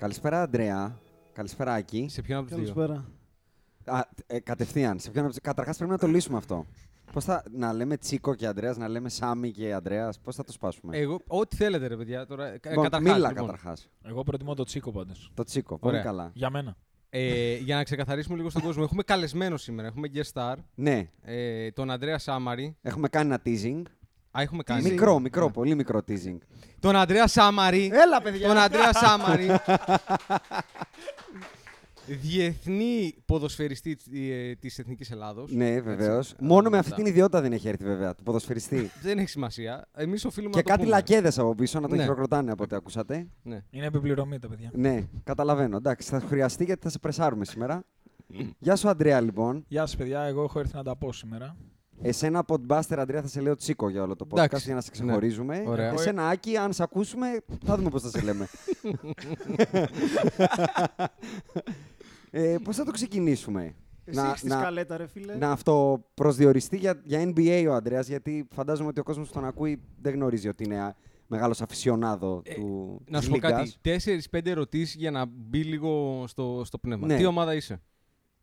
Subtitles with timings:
[0.00, 0.98] Καλησπέρα, Αντρέα.
[1.32, 2.06] Καλησπέρα, Άκη.
[2.10, 3.04] Σε ποιον από τους δύο; Καλησπέρα.
[3.84, 4.98] Α, ε, κατευθείαν.
[4.98, 5.30] Σε ποιον...
[5.42, 6.66] Καταρχάς πρέπει να το λύσουμε αυτό.
[7.12, 7.42] Πώς θα...
[7.50, 10.20] Να λέμε Τσίκο και Αντρέας, να λέμε Σάμι και Αντρέας.
[10.20, 12.26] Πώς θα το σπάσουμε; Εγώ, ό,τι θέλετε, ρε παιδιά.
[12.26, 13.88] Τώρα, ε, Λοιπόν, καταρχάς, μίλα λοιπόν, καταρχάς.
[14.02, 15.30] Εγώ προτιμώ το Τσίκο πάντως.
[15.34, 15.78] Το Τσίκο.
[15.78, 16.04] Πολύ Ωραία.
[16.06, 16.30] καλά.
[16.34, 16.76] Για μένα.
[17.10, 19.88] Ε, για να ξεκαθαρίσουμε λίγο στον κόσμο, έχουμε καλεσμένο σήμερα.
[19.88, 22.76] Έχουμε guest star, Ναι, ε, τον Αντρέα Σάμαρη.
[22.82, 23.82] έχουμε κάνει ένα teasing.
[24.30, 24.90] Α, έχουμε κάνει.
[24.90, 25.50] Μικρό, μικρό, Ναι.
[25.52, 26.38] πολύ μικρό teasing.
[26.80, 27.90] Τον Αντρέα Σάμαρη.
[27.92, 28.48] Έλα, παιδιά!
[28.48, 29.46] Τον Αντρέα Σάμαρη.
[32.06, 35.52] Διεθνή ποδοσφαιριστή ε, της Εθνικής Ελλάδος.
[35.52, 36.30] Ναι, βεβαίως.
[36.30, 36.44] Έτσι.
[36.44, 37.02] Μόνο με Α, αυτή αυτά.
[37.02, 38.90] την ιδιότητα δεν έχει έρθει, βέβαια, του ποδοσφαιριστή.
[39.02, 39.88] Δεν έχει σημασία.
[39.94, 40.94] Εμείς οφείλουμε και να το κάτι πούμε.
[40.94, 42.02] λακέδες από πίσω να τον Ναι.
[42.02, 43.26] χειροκροτάνε από ό,τι ακούσατε.
[43.42, 43.60] Ναι.
[43.70, 44.70] Είναι επιπληρωμή τα παιδιά.
[44.74, 45.76] Ναι, καταλαβαίνω.
[45.76, 47.82] Εντάξει, θα χρειαστεί γιατί θα σε πρεσάρουμε σήμερα.
[48.58, 49.64] Γεια σου, Αντρέα, λοιπόν.
[49.68, 50.20] Γεια σας, παιδιά.
[50.22, 51.56] Εγώ έχω έρθει να τα πω σήμερα.
[52.02, 54.64] Εσένα, Podbuster, Αντρέα, θα σε λέω Τσίκο για όλο το podcast Εντάξει.
[54.66, 55.02] για να σε Ναι.
[55.04, 55.62] ξεχωρίζουμε.
[55.66, 55.92] Ωραία.
[55.92, 57.26] Εσένα, Άκη, αν σε ακούσουμε,
[57.64, 58.48] θα δούμε πώς θα σε λέμε.
[62.30, 65.34] ε, πώς θα το ξεκινήσουμε; Εσύ έχεις τη σκαλέτα, ρε φίλε.
[65.36, 69.82] να αυτοπροσδιοριστεί για, για NBA ο Αντρέας, γιατί φαντάζομαι ότι ο κόσμος που τον ακούει
[70.00, 70.94] δεν γνωρίζει ότι είναι α,
[71.26, 73.52] μεγάλος αφισιονάδο Ε, του Να της σου πω Λίγκας.
[73.52, 73.72] κάτι.
[73.80, 77.06] Τέσσερι-πέντε ερωτήσεις για να μπει λίγο στο, στο πνεύμα.
[77.06, 77.16] Ναι.
[77.16, 77.80] Τι ομάδα είσαι;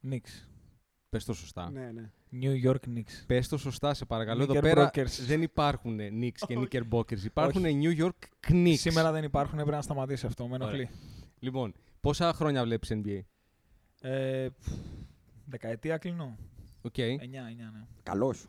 [0.10, 0.48] Knicks.
[1.10, 1.70] Πες το σωστά.
[1.72, 2.12] Ναι, ναι.
[2.42, 3.24] New York Knicks.
[3.28, 4.44] Πες το σωστά, σε παρακαλώ.
[4.44, 4.62] Εδώ Knickerbockers.
[4.62, 4.92] πέρα
[5.26, 7.24] δεν υπάρχουν Knicks και Knickerbockers.
[7.24, 8.76] Υπάρχουν New York Knicks.
[8.76, 10.48] Σήμερα δεν υπάρχουν, πρέπει να σταματήσει αυτό.
[10.48, 10.76] Με ενοχλεί.
[10.76, 10.90] Ωραία.
[11.40, 13.20] Λοιπόν, πόσα χρόνια βλέπεις NBA.
[14.02, 14.68] Ε, πφ,
[15.46, 16.38] δεκαετία κλείνω.
[16.82, 16.94] Οκ.
[16.98, 17.86] 9, 9, ναι.
[18.04, 18.46] Καλός.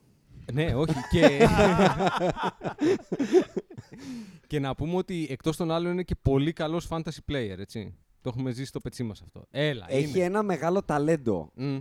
[0.52, 0.94] ναι, όχι.
[1.10, 1.48] Και...
[4.46, 7.94] και να πούμε ότι εκτός των άλλων είναι και πολύ καλός fantasy player, έτσι.
[8.20, 9.46] Το έχουμε ζήσει στο πετσί μας αυτό.
[9.50, 10.24] Έλα, Έχει είναι.
[10.24, 11.50] ένα μεγάλο ταλέντο.
[11.54, 11.78] Μμ.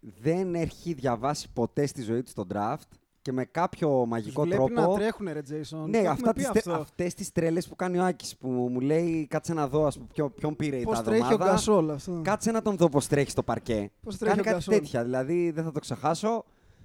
[0.00, 2.88] Δεν έχει διαβάσει ποτέ στη ζωή του τον draft
[3.22, 4.90] και με κάποιο μαγικό Τους βλέπει τρόπο.
[4.90, 5.88] να τρέχουν, ρε Jason.
[5.88, 8.36] Ναι, Το αυτά έχουμε τις, πει τε- αυτό; αυτές τις τρέλες που κάνει ο Άκης
[8.36, 11.22] που μου λέει κάτσε να δω ας πούμε, ποιο, ποιον πήρε η Πώς τάδε τρέχει
[11.32, 11.50] ο ομάδα.
[11.50, 13.90] Γκασόλ αυτό; Κάτσε να τον δω πώς τρέχει στο παρκέ.
[14.02, 16.44] Πώς τρέχει Κάνει ο κάτι Γκασόλ; τέτοια, δηλαδή δεν θα το ξεχάσω.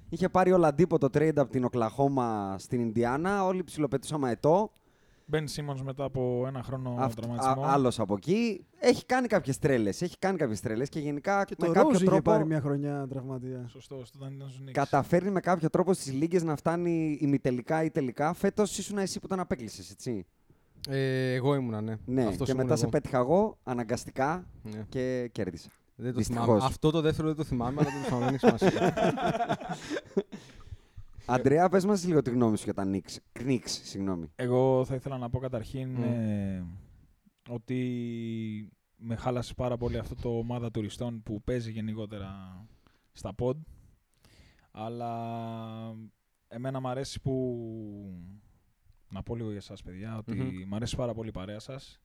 [0.09, 3.45] Είχε πάρει ο Λαντίπο το trade από την Οκλαχώμα στην Ινδιάνα.
[3.45, 4.71] Όλοι ψιλοπετούσαμε ετώ.
[5.27, 7.63] Μπεν Σίμονς μετά από ένα χρόνο Αυτό, τραυματισμό.
[7.65, 8.65] Άλλος από εκεί.
[8.79, 10.01] Έχει κάνει κάποιες τρέλες.
[10.01, 12.61] Έχει κάνει κάποιες τρέλες και γενικά Και με το κάποιο Ρόζ είχε τρόπο πάρει μια
[12.61, 13.65] χρονιά τραυματία.
[13.67, 14.71] Σωστό, όταν ήταν στου Knicks.
[14.71, 18.33] καταφέρνει με κάποιο τρόπο στις λίγες να φτάνει ημιτελικά ή τελικά.
[18.33, 20.25] Φέτος ήσουν εσύ που τον απέκλεισες, έτσι.
[20.89, 21.95] Ε, εγώ ήμουνα, ναι.
[22.05, 22.91] Ναι, Αυτός και ήμουν μετά σε εγώ.
[22.91, 24.85] πέτυχα εγώ αναγκαστικά Ναι.
[24.89, 25.69] και κέρδισα.
[25.95, 26.43] Δεν το Δυστυχώς.
[26.45, 26.63] θυμάμαι.
[26.65, 28.37] Αυτό το δεύτερο δεν το θυμάμαι, αλλά το θυμάμαι.
[31.25, 31.43] Δεν έχει σημασία.
[31.43, 33.39] Αντρέα, πες μας λίγο τη γνώμη σου για τα Knicks.
[33.39, 34.31] Knicks, συγγνώμη.
[34.35, 36.03] Εγώ θα ήθελα να πω καταρχήν Μμ.
[36.03, 36.65] ε,
[37.49, 42.29] ότι με χάλασε πάρα πολύ αυτό το ομάδα τουριστών που παίζει γενικότερα
[43.11, 43.55] στα pod.
[44.71, 45.11] Αλλά
[46.47, 47.59] εμένα μου αρέσει που...
[49.09, 50.67] Να πω λίγο για εσάς παιδιά, ότι Μμμ.
[50.67, 51.99] μου αρέσει πάρα πολύ η παρέα σας.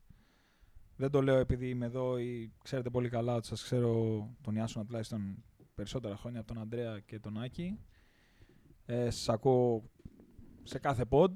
[0.97, 4.85] Δεν το λέω επειδή είμαι εδώ ή ξέρετε πολύ καλά ότι σας ξέρω τον Ιάσονα
[4.85, 5.45] τουλάχιστον
[5.75, 7.79] περισσότερα χρόνια από τον Αντρέα και τον Άκη.
[8.93, 9.83] Ε, σας ακούω
[10.63, 11.29] σε κάθε pod.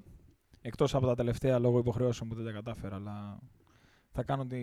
[0.62, 3.38] Εκτός από τα τελευταία λόγω υποχρεώσεων που δεν τα κατάφερα, αλλά
[4.12, 4.58] θα κάνω τη...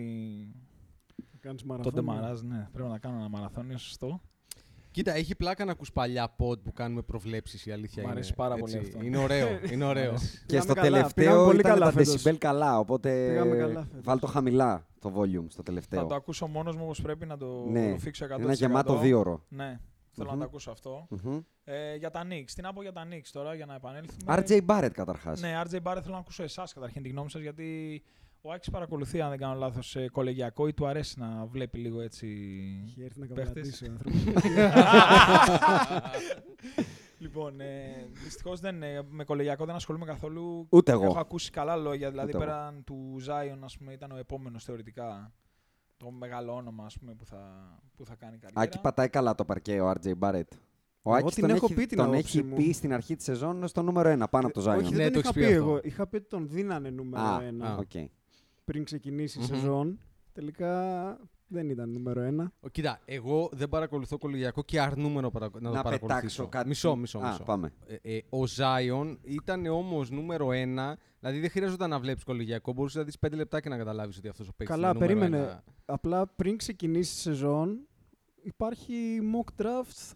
[1.40, 2.02] Κάνεις το μαραθώνιο.
[2.02, 2.68] ντεμαράζ, ναι.
[2.72, 4.20] Πρέπει να κάνω ένα μαραθώνιο, σωστό.
[4.90, 8.12] Κοίτα, έχει πλάκα να ακούς παλιά pod που κάνουμε προβλέψεις, η αλήθεια Μ' είναι.
[8.14, 8.90] αρέσει πάρα πολύ έτσι.
[8.92, 9.04] αυτό.
[9.04, 10.08] Είναι ωραίο, είναι ωραίο.
[10.08, 10.44] αρέσει.
[10.46, 12.22] Και στο καλά, πήγαμε τελευταίο πολύ ήταν καλά τα φέτος.
[12.26, 14.00] decibel καλά, οπότε Πήγαμε καλά φέτος.
[14.04, 16.06] βάλ το χαμηλά το volume στο Θα τελευταίο.
[16.06, 18.40] το ακούσω μόνος μου όπως πρέπει να το Ναι, φίξω 100%.
[18.40, 19.44] Ένα γεμάτο δίωρο.
[19.48, 19.80] Ναι,
[20.12, 20.34] θέλω Μμμ.
[20.34, 21.06] να το ακούσω αυτό.
[21.10, 21.38] Μμμ.
[21.64, 22.50] Ε, για τα Knicks.
[22.54, 24.34] Τι να πω για τα Knicks τώρα, για να επανέλθουμε.
[24.46, 25.40] RJ Barrett καταρχάς.
[25.40, 28.02] Ναι, RJ Barrett θέλω να ακούσω εσάς καταρχήν τη γνώμη σας γιατί
[28.40, 32.00] ο Άκης παρακολουθεί, αν δεν κάνω λάθος, σε κολεγιακό ή του αρέσει να βλέπει λίγο
[32.00, 32.26] έτσι.
[32.86, 33.46] Έχει έρθει να παίχτες.
[33.52, 34.22] καπατήσει ο άνθρωπος.
[37.18, 40.66] Λοιπόν, ε, δυστυχώς δεν, ε, με κολεγιακό δεν ασχολούμαι καθόλου.
[40.70, 41.04] Ούτε εγώ.
[41.04, 42.10] Έχω ακούσει καλά λόγια.
[42.10, 42.46] Δηλαδή, Ούτε εγώ.
[42.46, 45.32] πέραν του Ζάιον, ας πούμε, ήταν ο επόμενος θεωρητικά.
[46.02, 47.38] Το μεγάλο όνομα ας πούμε, που, θα,
[47.96, 48.60] που θα κάνει καριέρα.
[48.60, 50.42] Άκη πατάει καλά το παρκέ ο RJ Barrett.
[51.02, 52.56] Ο Εγώ Άκης την τον έχω έχει, πει την τον άποψη έχει μου.
[52.56, 54.76] πει στην αρχή της σεζόν στο νούμερο 1 πάνω από το Zion.
[54.78, 55.68] Όχι, Ναι, δεν το το είχα έχεις πει πει αυτό.
[55.70, 55.80] εγώ.
[55.82, 57.76] Είχα πει ότι τον δίνανε νούμερο Α, ένα α.
[57.76, 58.08] Οκ.
[58.64, 59.48] πριν ξεκινήσει η Μμμ.
[59.48, 59.98] σεζόν.
[60.32, 61.18] Τελικά
[61.52, 62.52] δεν ήταν νούμερο ένα.
[62.60, 65.48] Ο, κοίτα, εγώ δεν παρακολουθώ κολεγιακό και αρνούμαι να, παρα...
[65.54, 66.06] να το Να παρακολουθήσω.
[66.16, 66.68] πετάξω κάτι.
[66.68, 67.42] Μισό, μισό, Α, μισό.
[67.44, 67.72] πάμε.
[68.02, 70.98] Ε, ε, ο Zion ήταν όμως νούμερο ένα.
[71.20, 72.72] Δηλαδή δεν χρειαζόταν να βλέπεις κολεγιακό.
[72.72, 75.18] Μπορούσες να δεις 5 λεπτά και να καταλάβεις ότι αυτός ο παίκτης Καλά, είναι νούμερο
[75.20, 75.44] περίμενε.
[75.46, 75.64] ένα.
[75.84, 77.78] Απλά πριν ξεκινήσει η σεζόν
[78.42, 78.94] υπάρχει
[79.34, 80.12] mock draft.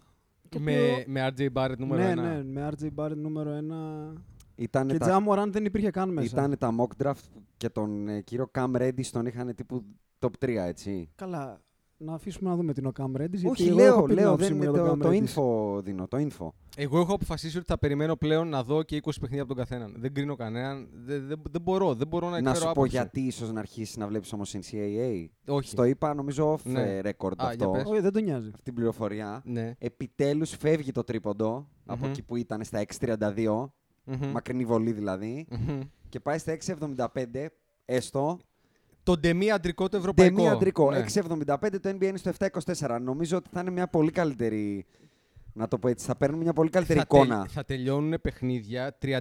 [0.49, 2.21] το Με, οποίο- με RJ Barrett νούμερο ναι, ένα.
[2.35, 4.13] ναι, με RJ Barrett νούμερο ένα.
[4.57, 6.27] Ήταν Και τα, Jamorant δεν υπήρχε καν μέσα.
[6.27, 7.23] ήτανε τα mock draft
[7.57, 9.83] και τον ε, κύριο Cam Reddish τον είχαν τύπου
[10.19, 11.09] top 3, έτσι.
[11.15, 11.61] Καλά,
[11.97, 13.29] να αφήσουμε να δούμε την ο Cam Reddish.
[13.29, 14.99] γιατί Όχι, εγώ λέω, έχω πει την λέω, άποψή δεν μου είναι για το, τον
[14.99, 15.77] το Cam Reddish.
[15.77, 16.47] info δίνω, το info.
[16.75, 19.95] Εγώ έχω αποφασίσει ότι θα περιμένω πλέον να δω και 20 παιχνίδια από τον καθέναν.
[19.97, 20.87] Δεν κρίνω κανέναν.
[20.93, 21.93] Δεν, δεν, δεν μπορώ.
[21.95, 22.89] Δεν μπορώ να Να εκφέρω σου πω άποψη.
[22.89, 25.25] γιατί ίσως να αρχίσει να βλέπεις όμως NCAA.
[25.47, 25.69] Όχι.
[25.69, 26.81] Στο είπα νομίζω off Ναι.
[26.97, 27.83] ε, record Α, για αυτό, πες.
[27.85, 28.47] Όχι, δεν τον νοιάζει.
[28.47, 29.41] αυτή την πληροφορία.
[29.45, 29.73] Ναι.
[29.79, 32.09] Επιτέλους φεύγει το τρίποντο από Μμμ.
[32.11, 33.69] εκεί που ήταν στα 6.32,
[34.07, 34.27] Μμμ.
[34.31, 35.79] μακρινή βολή δηλαδή, Μμμ.
[36.09, 37.45] και πάει στα 6.75,
[37.85, 38.39] έστω.
[39.03, 40.35] Το ντεμή αντρικό το ευρωπαϊκό.
[40.35, 40.91] Ντεμή αντρικό.
[40.91, 41.05] Ναι.
[41.13, 42.97] 6.75 το NBA είναι στο 7.24.
[43.01, 44.85] Νομίζω ότι θα είναι μια πολύ καλύτερη.
[45.53, 47.37] Να το πω έτσι, θα παίρνουμε μια πολύ καλύτερη θα, εικόνα.
[47.39, 49.15] τελ- θα τελειώνουν παιχνίδια 32-26.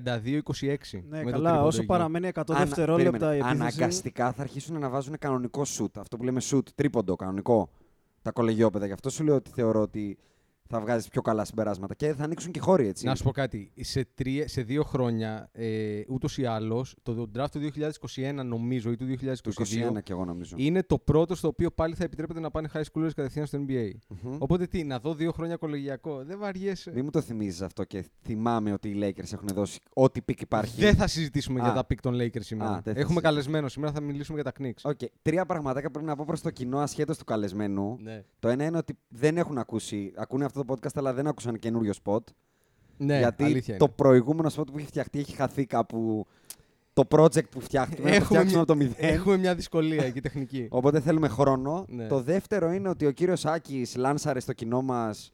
[1.08, 1.86] Ναι, με το καλά, τρίποντο όσο εκεί.
[1.86, 3.50] παραμένει 100 Ανα- δευτερόλεπτα η περίμενε.
[3.52, 3.62] επίθεση.
[3.76, 5.90] Αναγκαστικά θα αρχίσουν να βάζουν κανονικό shoot.
[5.98, 7.68] Αυτό που λέμε shoot, τρίποντο, κανονικό.
[8.22, 8.86] Τα κολεγιόπεδα.
[8.86, 10.18] Γι' αυτό σου λέω ότι θεωρώ ότι
[10.68, 11.94] θα βγάζεις πιο καλά συμπεράσματα.
[11.94, 13.06] Και θα ανοίξουν και χώροι έτσι.
[13.06, 13.72] Να σου πω κάτι.
[13.80, 18.96] Σε, τρία, σε δύο χρόνια, ε, ούτως ή άλλως, το draft του 2021 νομίζω ή
[18.96, 19.52] του 2022 του
[19.96, 20.54] 21 και εγώ νομίζω.
[20.58, 23.90] είναι το πρώτο στο οποίο πάλι θα επιτρέπεται να πάνε high schoolers κατευθείαν στο NBA.
[24.22, 24.36] Μμμ.
[24.38, 26.24] Οπότε τι, να δω δύο χρόνια κολεγιακό.
[26.24, 26.90] Δεν βαριέσαι.
[26.94, 30.80] Μην μου το θυμίζεις αυτό και θυμάμαι ότι οι Lakers έχουν δώσει ό,τι pick υπάρχει.
[30.80, 31.64] Δεν θα συζητήσουμε Α.
[31.64, 32.70] για τα pick των Lakers σήμερα.
[32.70, 33.20] Α, δεν θα Έχουμε συζητήσουμε.
[33.20, 33.68] καλεσμένο.
[33.68, 34.90] Σήμερα θα μιλήσουμε για τα Knicks.
[34.90, 34.98] Οκ.
[35.22, 37.96] Τρία πραγματάκια πρέπει να πω προς το κοινό ασχέτως του καλεσμένου.
[38.00, 38.24] Ναι.
[38.38, 41.92] Το ένα είναι ότι δεν έχουν ακούσει, ακούνε αυτό το podcast, αλλά δεν άκουσαν καινούριο
[42.04, 42.18] spot.
[42.96, 43.94] ναι, γιατί αλήθεια το είναι.
[43.96, 46.26] προηγούμενο spot που έχει φτιαχτεί έχει χαθεί κάπου.
[46.92, 49.14] Το project που φτιάχνουμε, να το Έχουμε φτιάξουμε μια- από το μηδέν.
[49.14, 50.66] Έχουμε μια δυσκολία εκεί τεχνική.
[50.70, 51.84] Οπότε θέλουμε χρόνο.
[51.88, 52.06] Ναι.
[52.06, 55.32] Το δεύτερο είναι ότι ο κύριος Άκης λάνσαρε στο κοινό μας,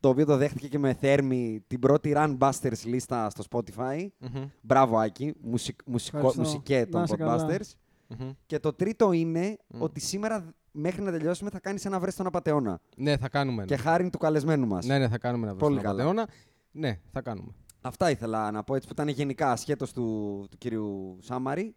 [0.00, 4.06] το οποίο το δέχτηκε και με θέρμη, την πρώτη Run Busters λίστα στο Spotify.
[4.18, 6.42] Μμμ, Μπράβο Άκη, μουσικ, μουσικό, Ευχαριστώ.
[6.42, 7.46] μουσικέ των Να είσαι καλά.
[7.48, 7.70] Podbusters.
[8.18, 8.30] Μμμ.
[8.46, 9.82] Και το τρίτο είναι Μμ.
[9.82, 12.80] ότι σήμερα μέχρι να τελειώσουμε θα κάνεις ένα βρες στον απατεώνα.
[12.96, 13.64] Ναι, θα κάνουμε.
[13.64, 13.82] Και ένα.
[13.82, 14.86] χάρη του καλεσμένου μας.
[14.86, 16.02] Ναι, ναι, θα κάνουμε ένα Πολύ βρεστό καλά.
[16.02, 16.28] απατεώνα.
[16.70, 17.52] Ναι, θα κάνουμε.
[17.80, 21.74] Αυτά ήθελα να πω έτσι που ήταν γενικά ασχέτως του, του κύριου Σάμαρη.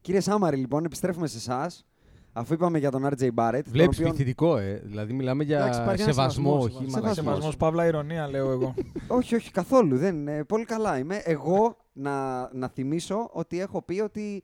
[0.00, 1.84] Κύριε Σάμαρη, λοιπόν, επιστρέφουμε σε εσάς.
[2.32, 3.60] Αφού είπαμε για τον RJ Barrett.
[3.62, 4.82] τον Βλέπεις οποίον- πληθυντικό, ε.
[4.84, 6.92] Δηλαδή μιλάμε για Εντάξει, υπάρχει ένας σεβασμό, σεβασμός, όχι σεβασμός.
[6.94, 7.14] μαλακίες.
[7.16, 7.42] Σεβασμός.
[7.42, 8.74] Σεβασμό, παύλα ηρωνία, λέω εγώ.
[9.18, 9.96] όχι, όχι, καθόλου.
[9.98, 10.44] Δεν είναι.
[10.44, 11.16] Πολύ καλά είμαι.
[11.24, 14.42] Εγώ να, να θυμίσω ότι έχω πει ότι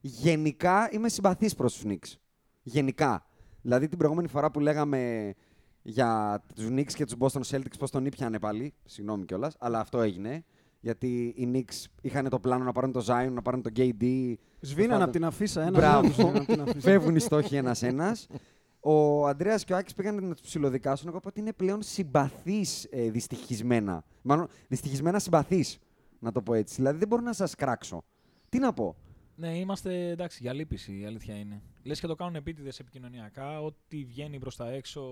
[0.00, 2.16] γενικά είμαι συμπαθής προς τους Knicks.
[2.62, 3.26] Γενικά.
[3.62, 5.32] Δηλαδή την προηγούμενη φορά που λέγαμε
[5.82, 10.00] για τους Knicks και τους Boston Celtics πώς τον ήπιανε πάλι, συγγνώμη κιόλας, αλλά αυτό
[10.00, 10.44] έγινε.
[10.80, 14.34] Γιατί οι Knicks είχαν το πλάνο να πάρουν το Zion, να πάρουν το KD.
[14.60, 15.70] Σβήναν από την αφίσα ένα.
[15.70, 16.06] Μπράβο.
[16.06, 16.80] ένα, σβήναν απ' την αφίσα.
[16.80, 18.16] Φεύγουν οι στόχοι ένα-ένα.
[18.80, 21.08] Ο Αντρέα και ο Άκης πήγαν να τους ψιλοδικάσουν.
[21.08, 24.04] Εγώ είπα ότι είναι πλέον συμπαθείς ε, δυστυχισμένα.
[24.22, 25.78] Μάλλον δυστυχισμένα συμπαθείς,
[26.18, 26.74] να το πω έτσι.
[26.74, 28.04] Δηλαδή δεν μπορώ να σας κράξω.
[28.48, 28.96] Τι να πω.
[29.38, 31.62] Ναι, είμαστε εντάξει για λύπηση, η αλήθεια είναι.
[31.82, 33.60] Λες και το κάνουν επίτηδες επικοινωνιακά.
[33.62, 35.02] Ό,τι βγαίνει προς τα έξω,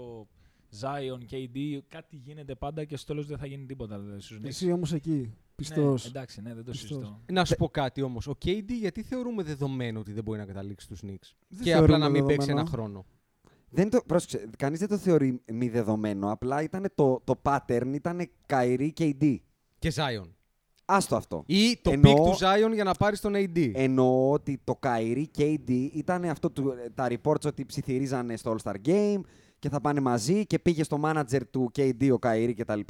[0.80, 3.98] Zion, KD, κάτι γίνεται πάντα και στο τέλος δεν θα γίνει τίποτα.
[3.98, 4.44] Δηλαδή, στους Knicks.
[4.46, 5.10] Εσύ όμως εκεί.
[5.10, 5.96] Ναι, Πιστό.
[6.06, 6.88] εντάξει, ναι, δεν το Πιστός.
[6.88, 7.20] συζητώ.
[7.32, 8.26] Να σου πω κάτι όμως.
[8.26, 11.94] Ο KD γιατί θεωρούμε δεδομένο ότι δεν μπορεί να καταλήξει του Knicks; Δεν Και θεωρούμε
[11.94, 12.60] απλά να μην παίξει δεδομένο.
[12.60, 13.06] ένα χρόνο.
[13.70, 16.30] Δεν το, πρόσεξε, κανείς δεν το θεωρεί μη δεδομένο.
[16.30, 19.36] Απλά ήταν το, το pattern ήταν Kyrie KD.
[19.78, 20.28] Και Zion.
[20.88, 21.42] Άστο αυτό.
[21.46, 23.70] Ή το Εννοώ- pick του Zion για να πάρεις τον AD.
[23.74, 29.20] Εννοώ ότι το Kyrie KD ήταν αυτό του, τα reports ότι ψιθυρίζανε στο All-Star Game
[29.58, 32.80] και θα πάνε μαζί και πήγε στο manager του KD ο Kyrie κτλ.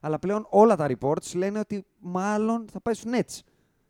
[0.00, 3.40] Αλλά πλέον όλα τα reports λένε ότι μάλλον θα πάει στους Nets.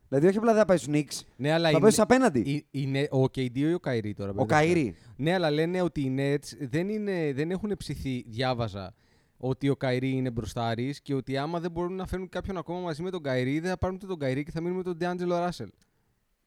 [0.09, 2.41] Δηλαδή όχι απλά δεν θα πάει στους Knicks, ναι, αλλά θα είναι- πάει στους απέναντι.
[2.41, 4.31] η- είναι ο KD ή ο Kyrie τώρα.
[4.37, 4.91] Ο μπερδεύτηκα.
[4.91, 4.93] Kyrie.
[5.17, 8.95] Ναι, αλλά λένε ότι οι Nets δεν, είναι, δεν έχουν ψηθεί, διάβαζα,
[9.39, 13.03] ότι ο Kyrie είναι μπροστάρης και ότι άμα δεν μπορούν να φέρουν κάποιον ακόμα μαζί
[13.03, 15.49] με τον Kyrie, δεν θα πάρουν ούτε τον Kyrie και θα μείνουν με τον DeAngelo
[15.49, 15.69] Russell.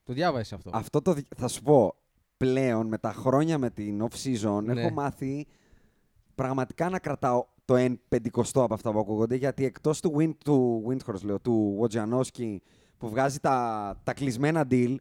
[0.03, 0.69] Το διάβασες αυτό.
[0.73, 1.95] Αυτό το, δι- θα σου πω,
[2.37, 4.81] πλέον με τα χρόνια με την off-season Ναι.
[4.81, 5.47] έχω μάθει
[6.35, 10.83] πραγματικά να κρατάω το 1 πεντηκοστό από αυτά που ακούγονται γιατί εκτός του, Win, του
[10.87, 12.55] Windhorst, λέω, του Wojciechowski
[12.97, 14.95] που βγάζει τα, τα κλεισμένα deal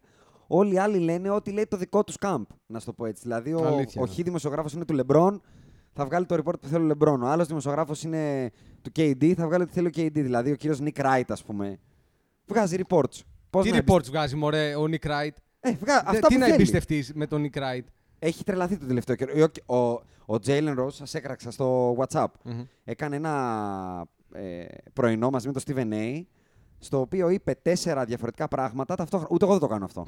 [0.46, 3.22] όλοι οι άλλοι λένε ότι λέει το δικό τους camp, να σου το πω έτσι.
[3.22, 4.10] Δηλαδή ο, Αλήθεια, ο ναι.
[4.10, 5.36] χι δημοσιογράφος είναι του LeBron,
[6.04, 7.18] θα θα βγάλει το report που θέλει ο LeBron.
[7.22, 8.50] Ο άλλος δημοσιογράφος είναι
[8.82, 10.10] του KD, θα βγάλει ό,τι θέλει ο KD.
[10.12, 11.78] Δηλαδή ο κύριος Nick Wright, ας πούμε.
[12.46, 13.20] Βγάζει reports.
[13.50, 15.30] Πώς Τι να reports βγάζει, μωρέ, ο Nick Wright;
[15.60, 15.94] Ε, βγα...
[16.10, 16.52] Δε- αυτά τι που να θέλει.
[16.54, 17.84] εμπιστευτείς με τον Nick Wright;
[18.18, 19.48] Έχει τρελαθεί το τελευταίο καιρό.
[19.66, 20.02] Ο, ο,
[20.34, 22.60] ο Jalen Rose, σας έκραξα στο WhatsApp, Μμμ.
[22.84, 26.22] έκανε ένα ε, πρωινό μαζί με τον Steven A.
[26.78, 29.28] Στο οποίο είπε τέσσερα διαφορετικά πράγματα ταυτόχρονα.
[29.32, 30.06] Ούτε εγώ δεν το κάνω αυτό.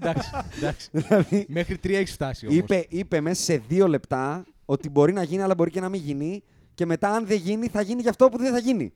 [0.00, 0.88] εντάξει, εντάξει.
[0.98, 2.58] δηλαδή, Μέχρι τρία έχει φτάσει όμως.
[2.58, 6.00] είπε, είπε μέσα σε δύο λεπτά ότι μπορεί να γίνει, αλλά μπορεί και να μην
[6.00, 6.42] γίνει.
[6.74, 8.92] Και μετά, αν δεν γίνει, θα γίνει και αυτό που δεν θα γίνει.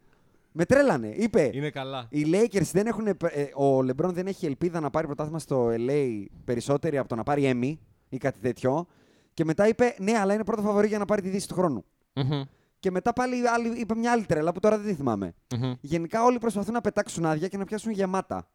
[0.52, 1.08] Με τρέλανε.
[1.08, 2.06] Είπε, Είναι καλά.
[2.10, 3.06] οι Lakers δεν έχουν.
[3.06, 3.14] ε,
[3.54, 7.50] ο LeBron δεν έχει ελπίδα να πάρει πρωτάθλημα στο LA περισσότερη από το να πάρει
[7.54, 7.74] Emmy
[8.08, 8.86] ή κάτι τέτοιο.
[9.34, 11.84] Και μετά είπε, ναι, αλλά είναι πρώτο φαβορή για να πάρει τη δύση του χρόνου.
[12.14, 12.42] Μμμ,
[12.78, 15.34] Και μετά πάλι άλλη, είπε μια άλλη τρέλα που τώρα δεν τη θυμάμαι.
[15.58, 15.72] μμμ.
[15.80, 18.48] Γενικά όλοι προσπαθούν να πετάξουν άδεια και να πιάσουν γεμάτα.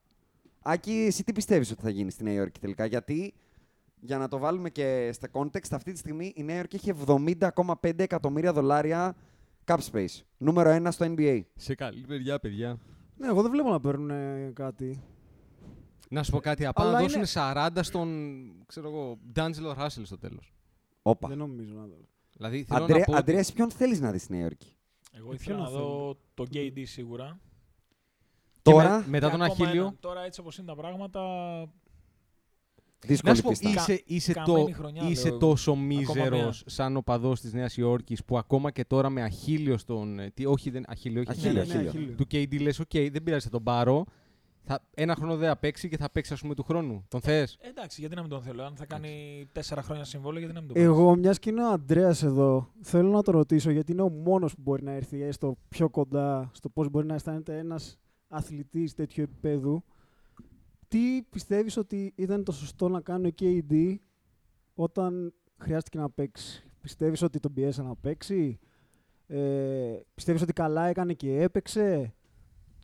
[0.62, 2.86] Άκη, εσύ τι πιστεύεις ότι θα γίνει στη Νέα Υόρκη τελικά.
[2.86, 3.34] Γιατί,
[4.00, 8.00] για να το βάλουμε και στα context, αυτή τη στιγμή η Νέα Υόρκη έχει 70,5
[8.00, 9.16] εκατομμύρια δολάρια
[9.66, 10.22] cap space.
[10.38, 11.42] Νούμερο 1 στο NBA.
[11.56, 12.78] Σε καλή μεριά, παιδιά.
[13.18, 15.04] Ναι, εγώ δεν βλέπω να παίρνουν ε, κάτι.
[16.10, 18.10] Να σου πω κάτι, απά Αλλά να είναι- δώσουν 40 στον,
[18.66, 20.54] ξέρω εγώ, D'Angelo Russell στο τέλος.
[21.02, 21.28] Όπα.
[21.28, 21.98] Δεν νομίζω να δω.
[22.34, 23.12] Δηλαδή, θέλω Αντρέα, να πω...
[23.12, 24.76] ότι- Αντρέα, εσύ ποιον θέλεις να δεις στη Νέα Υόρκη;
[25.18, 27.40] Εγώ Ε, ήθελα ποιο να να δω τον KD σίγουρα.
[28.52, 29.82] και Τώρα, με- μετά Και τον ακόμα Αχίλλειο.
[29.86, 31.68] ένα- τώρα έτσι όπως είναι τα πράγματα, Να
[33.06, 33.70] δύσκολη σου πω, πίστα.
[33.70, 35.38] είσαι, είσαι, Καμένη το, χρονιά, είσαι λέω εγώ.
[35.48, 35.98] τόσο μία.
[35.98, 40.20] μίζερος σαν οπαδός της Νέας Υόρκης που ακόμα και τώρα με Αχίλλειο στον...
[40.20, 41.30] ε, Τι, όχι, δεν, Αχίλλειο, όχι.
[41.32, 41.90] Αχίλλειο, ναι, Αχίλλειο.
[41.90, 42.16] Αχίλλειο.
[42.16, 44.06] Του KD λες, οκ, δεν πειράζει, θα τον πάρω.
[44.70, 47.06] Θα, ένα χρόνο δεν θα παίξει και θα παίξει, ας πούμε, του χρόνου.
[47.08, 48.64] Τον θες; ε, εντάξει, γιατί να μην τον θέλω.
[48.64, 50.94] Αν θα κάνει τέσσερα χρόνια συμβόλαιο, γιατί να μην τον πάρω.
[50.94, 54.54] Εγώ, μιας και είναι ο Αντρέα εδώ, θέλω να το ρωτήσω γιατί είναι ο μόνος
[54.56, 59.24] που μπορεί να έρθει έστω πιο κοντά στο πώς μπορεί να αισθάνεται ένας αθλητής τέτοιου
[59.24, 59.84] επίπεδου.
[60.88, 63.96] Τι πιστεύεις ότι ήταν το σωστό να κάνει ο KD
[64.74, 68.60] όταν χρειάστηκε να παίξει; Πιστεύεις ότι τον πιέσαν να παίξει;
[69.28, 72.16] Ε, πιστεύεις ότι καλά έκανε και έπαιξε;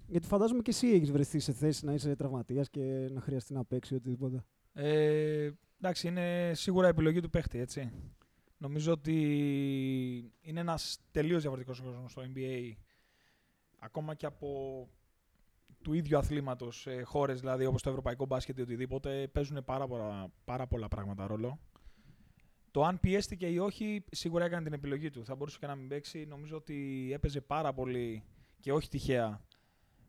[0.08, 3.66] Γιατί φαντάζομαι και εσύ έχεις βρεθεί σε θέση να είσαι τραυματίας και να χρειαστεί να
[3.66, 4.44] παίξει οτιδήποτε.
[4.74, 7.92] Ε, εντάξει, είναι σίγουρα επιλογή του παίχτη, έτσι.
[8.58, 9.14] Νομίζω ότι
[10.42, 12.72] είναι ένας τελείως διαφορετικός κόσμος στο NBA.
[13.80, 14.88] Ακόμα και από
[15.84, 20.32] του ίδιου αθλήματος, σε χώρες δηλαδή όπως το ευρωπαϊκό μπάσκετ ή οτιδήποτε, παίζουν πάρα πολλά,
[20.46, 21.60] πάρα πολλά πράγματα ρόλο.
[22.72, 25.25] Το αν πιέστηκε ή όχι, σίγουρα έκανε την επιλογή του.
[25.25, 26.25] Θα μπορούσε και να μην παίξει.
[26.25, 28.24] Νομίζω ότι έπαιζε πάρα πολύ
[28.60, 29.42] και όχι τυχαία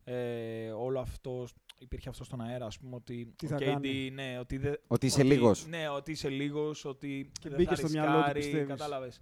[0.03, 1.47] ε, όλο αυτό.
[1.79, 4.09] Υπήρχε αυτό στον αέρα, ας πούμε, ότι Τι ο θα KD, κάνει.
[4.09, 5.67] ναι, ότι, δε, Ότι είσαι λίγος.
[5.67, 8.67] Ναι, ότι είσαι λίγος, ότι Και δεν μπήκε θα στο μυαλό του, ρισκάρει, πιστεύεις.
[8.67, 9.21] Κατάλαβες.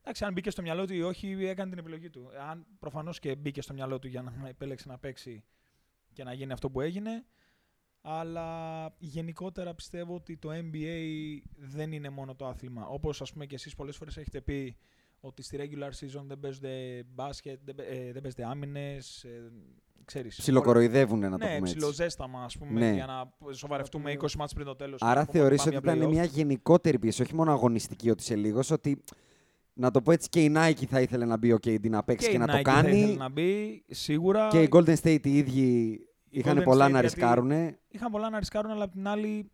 [0.00, 2.30] Εντάξει, αν μπήκε στο μυαλό του ή όχι, έκανε την επιλογή του.
[2.50, 5.44] Αν προφανώς και μπήκε στο μυαλό του για να επέλεξε να παίξει
[6.12, 7.24] και να γίνει αυτό που έγινε.
[8.00, 12.86] Αλλά γενικότερα πιστεύω ότι το NBA δεν είναι μόνο το άθλημα.
[12.86, 14.76] Όπως ας πούμε και εσείς πολλές φορές έχετε πει
[15.20, 19.50] ότι στη regular season δεν παίζονται μπάσκετ, δεν, παί- ε, δεν παίζετε άμυνες, ε,
[20.04, 20.36] ξέρεις.
[20.36, 21.76] Ψιλοκοροϊδεύουν, να το ναι, πούμε έτσι.
[21.76, 22.92] ψιλοζέσταμα, ας πούμε, Ναι.
[22.94, 25.02] για να σοβαρευτούμε 20 μάτς πριν το τέλος.
[25.02, 26.12] Άρα να πούμε θεωρείς πάμε ότι για ήταν play-off.
[26.14, 29.02] μια γενικότερη πίεση, όχι μόνο αγωνιστική ότι είσαι λίγος, ότι
[29.72, 32.28] να το πω έτσι και η Nike θα ήθελε να μπει ο KD να παίξει
[32.28, 34.48] και, η να Nike το θα ήθελε κάνει να μπει, σίγουρα.
[34.48, 36.00] και οι Golden State οι ίδιοι
[36.30, 37.78] είχαν Golden πολλά State να γιατί- ρισκάρουνε.
[37.88, 39.50] Είχαν πολλά να ρισκάρουν, αλλά απ' την άλλη,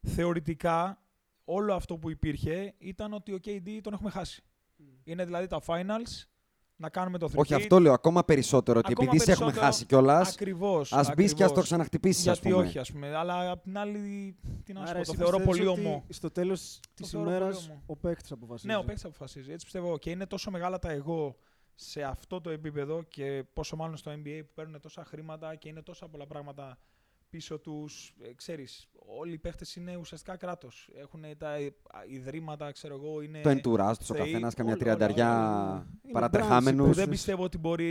[0.00, 1.02] θεωρητικά,
[1.44, 4.42] όλο αυτό που υπήρχε ήταν ότι ο KD τον έχουμε χάσει.
[5.04, 6.24] Είναι δηλαδή τα finals,
[6.76, 9.72] να κάνουμε το 3 Όχι, αυτό λέω ακόμα περισσότερο, ότι Ακόμα επειδή σε έχουμε περισσότερο,
[9.72, 10.92] χάσει κιόλας, Ακριβώς.
[10.92, 11.64] ας μπεις και ας το ακριβώς.
[11.64, 12.62] ξαναχτυπήσεις, ας Γιατί πούμε.
[12.66, 13.14] όχι, ας πούμε.
[13.16, 15.80] Αλλά απ' την άλλη, τι να σου Άρα πω, το εσύ θεωρώ πιστεύεις πολύ ότι
[15.86, 16.04] ομό.
[16.08, 17.82] Στο τέλος της θεωρώ πολύ ημέρας ομό.
[17.86, 18.66] ο παίκτης αποφασίζει.
[18.72, 19.52] Ναι, ο παίκτης αποφασίζει.
[19.52, 19.98] Έτσι πιστεύω.
[19.98, 21.36] Και είναι τόσο μεγάλα τα εγώ
[21.74, 25.82] σε αυτό το επίπεδο και πόσο μάλλον στο NBA που παίρνουν τόσα χρήματα και είναι
[25.82, 26.78] τόσα πολλά πράγματα
[27.36, 28.14] πίσω τους.
[28.22, 28.88] Ε, ξέρεις,
[29.18, 30.90] όλοι οι παίχτες είναι ουσιαστικά κράτος.
[30.94, 31.74] Έχουν τα ε,
[32.08, 33.20] ιδρύματα, ξέρω εγώ.
[33.22, 35.86] Είναι Το εντουράζ τους ο θεοί, καθένας, καμιά όλα, τριανταριά όλα, όλα.
[36.02, 36.84] Είναι παρατρεχάμενους.
[36.86, 37.16] brands, που δεν Πες.
[37.16, 37.90] πιστεύω ότι μπορεί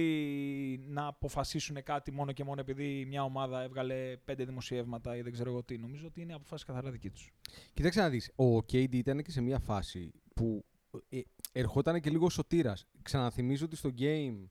[0.88, 5.50] να αποφασίσουν κάτι μόνο και μόνο επειδή μια ομάδα έβγαλε πέντε δημοσιεύματα ή δεν ξέρω
[5.50, 5.78] εγώ τι.
[5.78, 7.32] Νομίζω ότι είναι αποφάση καθαρά δική τους.
[7.74, 10.66] Κοίταξε να δεις, ο KD ήταν και σε μια φάση που
[11.10, 11.20] ε,
[11.52, 12.86] ερχόταν και λίγο σωτήρας.
[13.02, 14.48] Ξαναθυμίζω ότι στο Game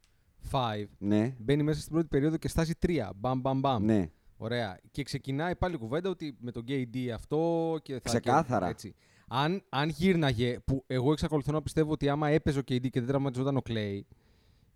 [0.51, 3.11] 5 Ναι, μπαίνει μέσα στην πρώτη περίοδο και στάζει 3.
[3.17, 3.85] Μπαμ, μπαμ, μπαμ.
[3.85, 4.11] ναι.
[4.37, 4.79] Ωραία.
[4.91, 8.00] Και ξεκινάει πάλι η κουβέντα ότι με τον KD αυτό και θα.
[8.00, 8.64] Ξεκάθαρα.
[8.67, 8.95] και- έτσι.
[9.29, 13.07] Αν, αν γύρναγε, που εγώ εξακολουθώ να πιστεύω ότι άμα έπαιζε ο KD και δεν
[13.07, 14.00] τραυματιζόταν ο Clay,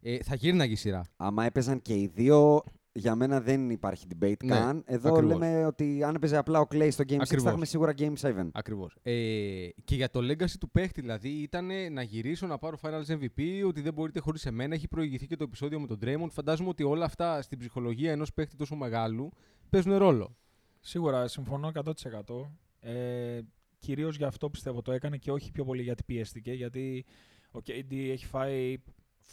[0.03, 1.05] ε, θα γύρναγε η σειρά.
[1.17, 4.83] Άμα έπαιζαν και οι δύο, για μένα δεν υπάρχει debate Ναι, καν.
[4.87, 5.39] Εδώ ακριβώς.
[5.39, 7.45] λέμε ότι αν έπαιζε απλά ο Clay στο Game 6 θα Ακριβώς.
[7.47, 8.49] έχουμε σίγουρα Game 7.
[8.53, 8.97] Ακριβώς.
[9.03, 13.67] Ε, και για το legacy του παίχτη, δηλαδή, ήταν να γυρίσω να πάρω Finals MVP,
[13.67, 14.75] ότι δεν μπορείτε χωρίς εμένα.
[14.75, 16.31] Έχει προηγηθεί και το επεισόδιο με τον Draymond.
[16.31, 19.29] Φαντάζομαι ότι όλα αυτά στην ψυχολογία ενός παίχτη τόσο μεγάλου
[19.71, 20.37] παίζουν ρόλο.
[20.81, 22.51] Σίγουρα, συμφωνώ 100%.
[22.81, 23.41] Ε,
[23.79, 26.53] κυρίως γι' αυτό πιστεύω το έκανε και όχι πιο πολύ γιατί πιέστηκε.
[26.53, 27.05] Γιατί
[27.51, 28.77] Ο KD έχει φάει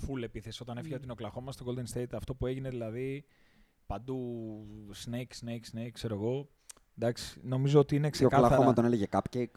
[0.02, 2.14] full επίθεση όταν έφυγε από την Οκλαχώμα στο Golden State.
[2.14, 3.24] Αυτό που έγινε δηλαδή
[3.86, 4.66] παντού
[5.06, 6.50] snake, snake, snake, ξέρω εγώ.
[6.98, 8.48] Εντάξει, νομίζω ότι είναι Και ο ξεκάθαρα.
[8.48, 9.52] Κλαχώμα τον έλεγε cupcake.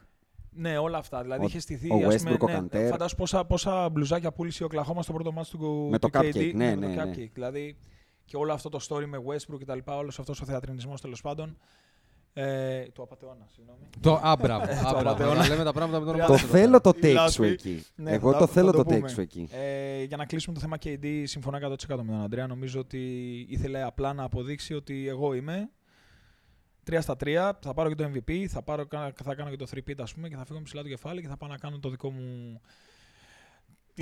[0.50, 1.22] Ναι, όλα αυτά.
[1.22, 1.92] Δηλαδή Ο- είχε στηθεί.
[1.92, 2.90] ο ας Westbrook, ο πούμε, ναι, Canter.
[2.90, 6.22] φαντάσου πόσα, πόσα μπλουζάκια πούλησε ο Κλαχώμα στο πρώτο μάτι του, Με του το KD,
[6.24, 7.12] cupcake, ναι, με ναι, το ναι.
[7.14, 7.30] cupcake.
[7.32, 7.76] Δηλαδή
[8.24, 11.20] και όλο αυτό το story με Westbrook και τα λοιπά, όλος αυτός ο θεατρινισμός τέλος
[11.20, 11.56] πάντων.
[12.40, 13.78] Ε, του απαταιώνα, συγγνώμη.
[14.00, 14.66] Το, α, μπράβο.
[14.66, 14.98] το α, μπράβο.
[14.98, 15.34] απατεώνα.
[15.34, 16.50] Να λέμε τα πράγματα με τον Το όνομα Το του.
[16.50, 17.32] θέλω το Η take λάσπη.
[17.32, 17.84] σου εκεί.
[17.94, 19.08] Ναι, Εγώ θα- το θα θέλω το το take πούμε.
[19.08, 19.48] σου εκεί.
[19.52, 22.46] Ε, για να κλείσουμε το θέμα KD, συμφωνώ 100% με τον Αντρέα.
[22.46, 23.00] Νομίζω ότι
[23.48, 25.70] ήθελε απλά να αποδείξει ότι εγώ είμαι.
[26.90, 28.84] 3 στα 3, θα πάρω και το MVP, θα, πάρω,
[29.24, 31.20] θα κάνω και το 3 πιτ ας πούμε και θα φύγω με ψηλά το κεφάλι
[31.20, 32.60] και θα πάω να κάνω το δικό μου...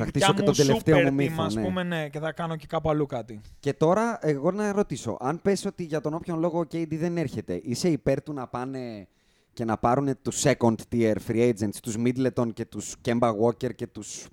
[0.05, 1.63] τη Θα δικιά χτίσω και μου τον τελευταίο super μου team, μύθο, ας ναι.
[1.63, 3.41] πούμε, ναι, και θα κάνω και κάπου αλλού κάτι.
[3.61, 7.17] Και τώρα, εγώ να ρωτήσω, αν πες ότι για τον όποιον λόγο ο KD δεν
[7.17, 9.09] έρχεται, είσαι υπέρ του να πάνε
[9.53, 13.87] και να πάρουν τους second tier free agents, τους Middleton και τους Kemba Walker και
[13.87, 14.27] τους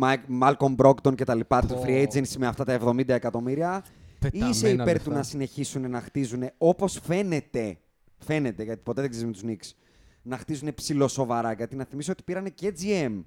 [0.00, 1.82] Mike- Malcolm Brogdon και τα λοιπά, τους Πω.
[1.86, 3.84] free agency με αυτά τα 70 εκατομμύρια,
[4.32, 5.10] ή είσαι Πεταμένα υπέρ λεφτά.
[5.10, 7.78] του να συνεχίσουν να χτίζουν όπως φαίνεται,
[8.18, 9.76] φαίνεται, γιατί ποτέ δεν ξέρεις με τους Knicks,
[10.22, 13.22] να χτίζουν ψηλοσοβαρά, γιατί να θυμίσω ότι πήραν και GM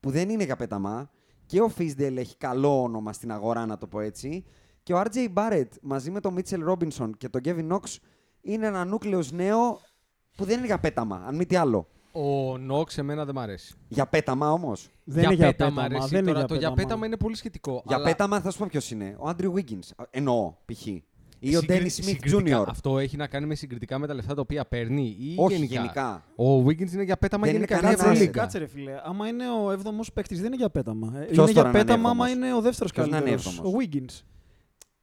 [0.00, 1.10] που δεν είναι για πέταμα
[1.46, 4.44] και ο Φίσντελ έχει καλό όνομα στην αγορά, να το πω έτσι.
[4.82, 7.96] Και ο RJ Barrett μαζί με τον Mitchell Robinson και τον Kevin Knox
[8.40, 9.80] είναι ένα νούκλεος νέο
[10.36, 11.86] που δεν είναι για πέταμα, αν μη τι άλλο.
[12.12, 13.74] Ο Νόξ εμένα δεν μ' αρέσει.
[13.88, 14.88] Για πέταμα όμως.
[15.04, 15.84] Δεν είναι για πέταμα, πέταμα.
[15.96, 16.08] αρέσει.
[16.08, 16.82] Δεν είναι Τώρα, για το για πέταμα.
[16.86, 17.82] πέταμα είναι πολύ σχετικό.
[17.86, 19.16] Για αλλά πέταμα θα σου πω ποιος είναι.
[19.18, 20.04] Ο Andrew Wiggins.
[20.10, 20.86] Εννοώ, π.χ.
[21.42, 22.64] Ή ο συγκρι- Dennis Smith συγκριτικά, Jr.
[22.68, 25.74] Αυτό έχει να κάνει με συγκριτικά με τα λεφτά τα οποία παίρνει ή Όχι, γενικά.
[25.80, 26.24] γενικά.
[26.36, 27.74] Ο Wiggins είναι για πέταμα Δεν είναι γενικά.
[27.86, 28.40] κανένα είναι Κάτσε, Ευρωλίγκα.
[28.40, 28.92] κάτσε ρε φίλε.
[29.04, 31.06] Άμα είναι ο 7ο παίκτης, δεν είναι για πέταμα.
[31.06, 33.16] Ε, Ποιος είναι τώρα για να είναι πέταμα άμα έβδομος; είναι ο δεύτερος Ποιος να
[33.16, 33.58] είναι καλύτερος.
[33.58, 34.22] έβδομος; Ο Wiggins.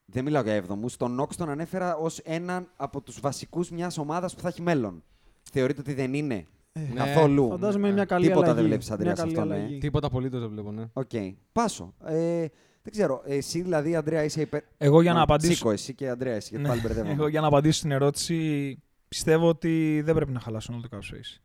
[0.06, 0.98] Δεν μιλάω για έβδομους.
[0.98, 5.04] Τον Knox τον ανέφερα ως έναν από τους βασικούς μιας ομάδας που θα έχει μέλλον.
[5.52, 7.48] Θεωρείτε ότι δεν είναι; Ναι, καθόλου.
[7.50, 8.58] Φαντάζομαι είναι μια καλή Τίποτα αλλαγή.
[8.60, 9.56] δεν βλέπεις, Αντρέα, Μια σε καλή αυτό, ναι.
[9.56, 9.78] αλλαγή.
[9.78, 10.84] Τίποτα απολύτως δεν βλέπω, ναι.
[10.94, 11.10] Οκ.
[11.52, 11.94] Πάσο.
[12.06, 12.46] Ε,
[12.90, 13.22] δεν ξέρω.
[13.26, 14.62] Εσύ δηλαδή, Αντρέα, είσαι υπέρ.
[14.78, 15.54] Εγώ για να Α, απαντήσω...
[15.54, 16.70] Τσίκο, εσύ και Αντρέα, εσύ, γιατί Ναι.
[16.70, 17.14] πάλι μπερδεύομαι.
[17.14, 18.78] Εγώ για να απαντήσω στην ερώτηση,
[19.08, 21.40] πιστεύω ότι δεν πρέπει να χαλάσουν όλο το cap space.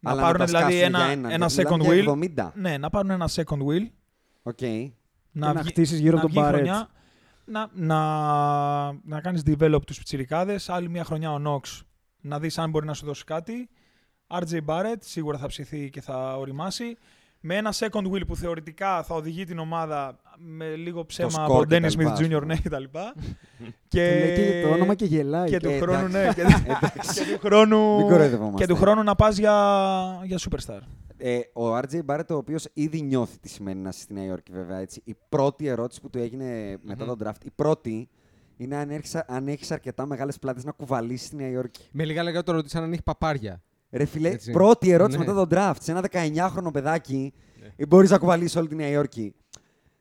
[0.00, 2.28] Να Αλλά πάρουν τα δηλαδή σκάσουν ένα, για έναν, ένα γιατί second μιλάμε wheel.
[2.34, 2.60] για 70.
[2.60, 3.86] Ναι, να πάρουν ένα second wheel.
[4.42, 4.54] Οκ.
[4.56, 4.90] Και
[5.32, 6.54] Να, να βγει- χτίσεις γύρω να από τον βγει Barrett.
[6.54, 6.88] χρονιά,
[7.44, 11.80] να, να, να κάνεις develop τους πιτσιρικάδες, άλλη μια χρονιά ο Knox,
[12.20, 13.68] να δεις αν μπορεί να σου δώσει κάτι.
[14.26, 16.96] RJ Barrett σίγουρα θα ψηθεί και θα οριμάσει.
[17.40, 21.64] Με ένα second wheel που θεωρητικά θα οδηγεί την ομάδα με λίγο ψέμα score από
[21.64, 22.28] και τα Dennis λοιπά, Smith ας Jr.
[22.30, 22.44] πούμε.
[22.44, 23.12] ναι, και τα λοιπά.
[23.90, 25.48] Του λέει και το όνομα και γελάει.
[25.48, 26.34] και και- του Ε, χρόνου, ναι, εντάξει.
[26.34, 27.24] και, Εντάξει.
[27.24, 28.64] και του χρόνου, Μην κοροϊδευόμαστε.
[28.66, 29.52] και του χρόνου να πας για,
[30.24, 30.78] για superstar.
[31.16, 34.52] Ε, ο RJ Barrett, ο οποίος ήδη νιώθει τι σημαίνει να είσαι στη Νέα Υόρκη,
[34.52, 34.78] βέβαια.
[34.78, 35.00] Έτσι.
[35.04, 38.08] Η πρώτη ερώτηση που του έγινε μετά τον draft, η πρώτη,
[38.56, 41.88] είναι αν έχεις, αν έχεις αρκετά μεγάλες πλάτες να κουβαλήσεις στη Νέα Υόρκη.
[41.92, 43.62] Με λίγα λόγια το ρωτήσαν αν έχει παπάρια.
[43.90, 44.50] Ρε φιλέ, Έτσι.
[44.50, 45.24] πρώτη ερώτηση Ναι.
[45.24, 45.76] μετά τον draft.
[45.80, 47.32] Σε ένα 19χρονο παιδάκι,
[47.88, 49.34] μπορείς να κουβαλήσεις όλη τη Νέα Υόρκη.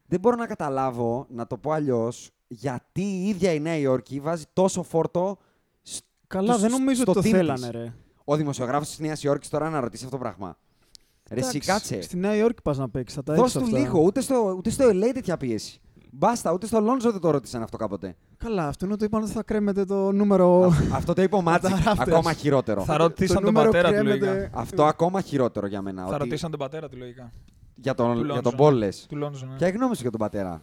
[0.06, 4.44] Δεν μπορώ να καταλάβω, να το πω αλλιώς, γιατί η ίδια η Νέα Υόρκη βάζει
[4.54, 5.38] τόσο φόρτο.
[5.82, 7.70] σ- Καλά, στους- δεν νομίζω στο ότι το team θέλανε, της.
[7.70, 7.94] ρε.
[8.24, 10.58] Ο δημοσιογράφος της Νέας Υόρκης τώρα να ρωτήσει αυτό το πράγμα.
[11.30, 12.02] Ρε, εσύ Εντάξει, κάτσε.
[12.02, 13.16] Στη Νέα Υόρκη πας να παίξεις.
[13.16, 13.88] Θα τα Δώσ' έχεις του αυτά.
[13.88, 14.00] λίγο.
[14.02, 15.82] Ούτε στο, ούτε στο LA τέτοια πίεση.
[16.12, 18.16] Μπάστα, ούτε στο Λόνζο δεν το ρώτησαν αυτό κάποτε.
[18.38, 20.64] Καλά, αυτό είναι ότι είπαν ότι θα κρέμεται το νούμερο.
[20.64, 21.76] Α- αυτό το είπε ο Μάτσικ.
[21.84, 21.96] τα Raptors.
[22.00, 22.82] ακόμα χειρότερο.
[22.84, 24.26] Θα ρωτήσαν το τον νούμερο πατέρα του κρέμεται.
[24.34, 24.50] λογικά.
[24.60, 26.02] Αυτό ακόμα χειρότερο για μένα.
[26.02, 27.32] Θα ότι- ρωτήσαν τον πατέρα του λογικά.
[27.76, 28.64] Για τον, του για Lonzo, τον ναι.
[28.64, 29.06] Μπόλες.
[29.10, 29.56] Του Λόνζο, ναι.
[29.56, 30.60] Ποια η γνώμη σου για τον πατέρα;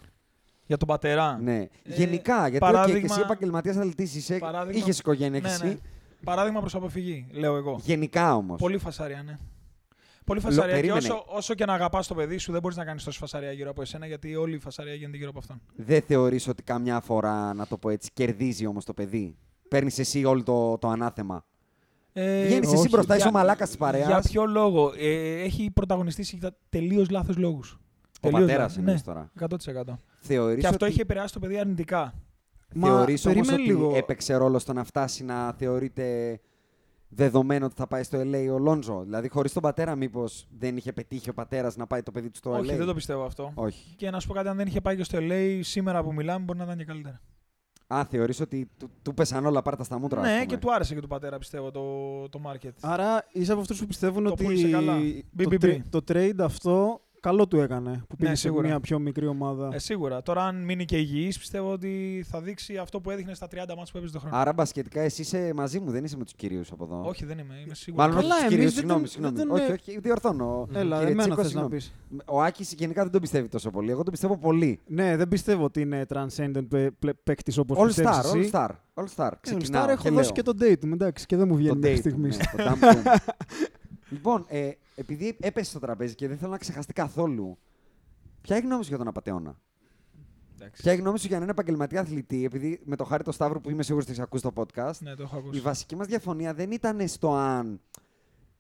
[0.66, 1.38] Για τον πατέρα.
[1.42, 1.56] Ναι.
[1.58, 4.38] Ε, Γενικά, γιατί παράδειγμα- okay, και εσύ επαγγελματίας αθλητής είσαι.
[4.38, 5.66] παράδειγμα- Είχες οικογένεια και Ναι, εσύ.
[5.66, 5.76] ναι.
[6.24, 7.78] Παράδειγμα προς αποφυγή, λέω εγώ.
[7.82, 8.58] Γενικά όμως.
[8.60, 9.38] Πολύ φασαρία, ναι.
[10.26, 10.74] Πολύ φασαρία.
[10.74, 10.98] Και περίμενε.
[11.08, 13.70] όσο, όσο και να αγαπάς το παιδί σου, δεν μπορείς να κάνεις τόση φασαρία γύρω
[13.70, 15.60] από εσένα, γιατί όλη η φασαρία γίνεται γύρω από αυτόν.
[15.76, 19.36] Δεν θεωρείς ότι καμιά φορά, να το πω έτσι, κερδίζει όμως το παιδί;
[19.68, 21.44] Παίρνεις εσύ όλο το, το ανάθεμα;
[22.12, 22.88] Ε, Βγαίνεις εσύ όχι.
[22.88, 24.06] μπροστά, είσαι ο για- μαλάκας της παρέας.
[24.06, 27.78] Για ποιο λόγο; Ε, έχει πρωταγωνιστήσει για τελείως λάθος λόγους.
[28.20, 29.30] Ο πατέρας είναι ναι, τώρα.
[29.40, 29.98] 100%.
[30.20, 30.92] Θεωρείς Και αυτό ότι...
[30.92, 32.14] έχει επηρεάσει το παιδί αρνητικά.
[32.74, 33.96] Μα Θεωρείς όμως περίμενε ότι λίγο.
[33.96, 36.40] έπαιξε ρόλο στο να φτάσει να θεωρείται
[37.08, 39.02] δεδομένο ότι θα πάει στο LA ο Λόντζο.
[39.04, 42.36] Δηλαδή, χωρίς τον πατέρα, μήπως δεν είχε πετύχει ο πατέρας να πάει το παιδί του
[42.36, 42.76] στο Όχι, LA.
[42.76, 43.52] δεν το πιστεύω αυτό.
[43.54, 43.94] Όχι.
[43.96, 46.44] Και να σου πω κάτι, αν δεν είχε πάει και στο LA, σήμερα που μιλάμε
[46.44, 47.20] μπορεί να ήταν και καλύτερα.
[47.94, 50.20] Α, θεωρείς ότι του, του πέσαν όλα πάρτα στα μούτρα.
[50.20, 50.44] ας ναι, πούμε.
[50.44, 52.70] και του άρεσε και του πατέρα, πιστεύω, το, το market.
[52.80, 54.96] Άρα είσαι από αυτούς που πιστεύουν Το ότι πούλησε καλά.
[54.96, 55.02] το,
[55.38, 55.58] BBB.
[55.60, 58.04] τρε- το trade αυτό καλό του έκανε.
[58.08, 58.66] Που πήγε σε σίγουρα.
[58.66, 59.68] μια πιο μικρή ομάδα.
[59.72, 60.22] Ε, σίγουρα.
[60.22, 63.90] Τώρα, αν μείνει και υγιής, πιστεύω ότι θα δείξει αυτό που έδειχνε στα 30 μάτς
[63.90, 64.36] που έπαιζε το χρόνο.
[64.36, 67.02] Άρα μπασκετικά εσύ είσαι μαζί μου, δεν είσαι με τους κυρίους από εδώ.
[67.06, 67.54] Όχι, δεν είμαι.
[67.64, 68.06] Είμαι σίγουρος.
[68.06, 69.00] Μάλλον όχι Καλά, τους εμείς κυρίους, δεν συγγνώμη.
[69.00, 69.36] τον- συγγνώμη.
[69.36, 70.68] δεν τον- όχι, όχι, διορθώνω.
[70.72, 71.74] Έλα, Κύριε εμένα Τσίκο, θες να συγγνώμη.
[71.74, 71.92] πεις.
[72.26, 73.90] Ο Άκης γενικά δεν τον πιστεύει τόσο πολύ.
[73.90, 74.80] Εγώ τον πιστεύω πολύ.
[74.86, 76.88] Ναι, δεν πιστεύω ότι είναι transcendent
[77.24, 78.50] παίκτης όπως All πιστεύεις star, all εσύ.
[78.52, 78.68] star.
[78.94, 79.30] All star.
[79.32, 80.32] Ε, All Ξεκινάω Star έχω και δώσει λέω.
[80.32, 82.36] και τον date του, εντάξει, και δεν μου βγαίνει Το μέχρι date του, στιγμής.
[82.38, 83.10] ναι, το dump του.
[84.08, 87.58] Λοιπόν, ε, επειδή έπεσε στο τραπέζι και δεν θέλω να ξεχαστεί καθόλου,
[88.40, 89.60] ποια είναι η γνώμη σου για τον Απατεώνα;
[90.54, 90.82] Εντάξει.
[90.82, 93.60] Ποια είναι η γνώμη σου για έναν επαγγελματία αθλητή, επειδή με το χάρη το Σταύρο
[93.60, 95.58] που είμαι σίγουρος ότι έχεις ακούσει το podcast, Ναι, το έχω ακούσει.
[95.58, 97.80] η βασική μας διαφωνία δεν ήταν στο αν,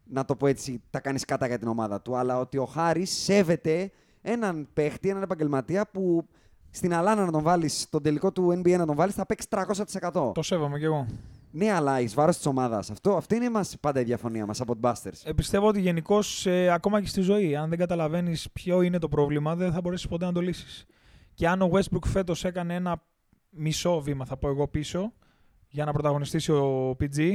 [0.04, 3.04] να το πω έτσι, τα κάνεις κάτα για την ομάδα του, αλλά ότι ο Χάρη
[3.04, 3.90] σέβεται
[4.22, 6.26] έναν παίχτη, έναν επαγγελματία που
[6.70, 10.32] στην Αλάνα να τον βάλεις, στον τελικό του NBA να τον βάλεις, θα παίξει 300%.
[10.34, 11.06] Το σέβομαι κι εγώ.
[11.56, 12.90] Ναι, αλλά εις βάρος της ομάδας.
[12.90, 15.20] Αυτό, αυτή είναι μας, πάντα η διαφωνία μας από την Busters.
[15.24, 19.56] Ε, πιστεύω ότι γενικώς ακόμα και στη ζωή, αν δεν καταλαβαίνεις ποιο είναι το πρόβλημα,
[19.56, 20.86] δεν θα μπορέσεις ποτέ να το λύσεις.
[21.34, 23.02] Και αν ο Westbrook φέτος έκανε ένα
[23.50, 25.12] μισό βήμα, θα πω εγώ πίσω,
[25.68, 27.30] για να πρωταγωνιστήσει ο PG,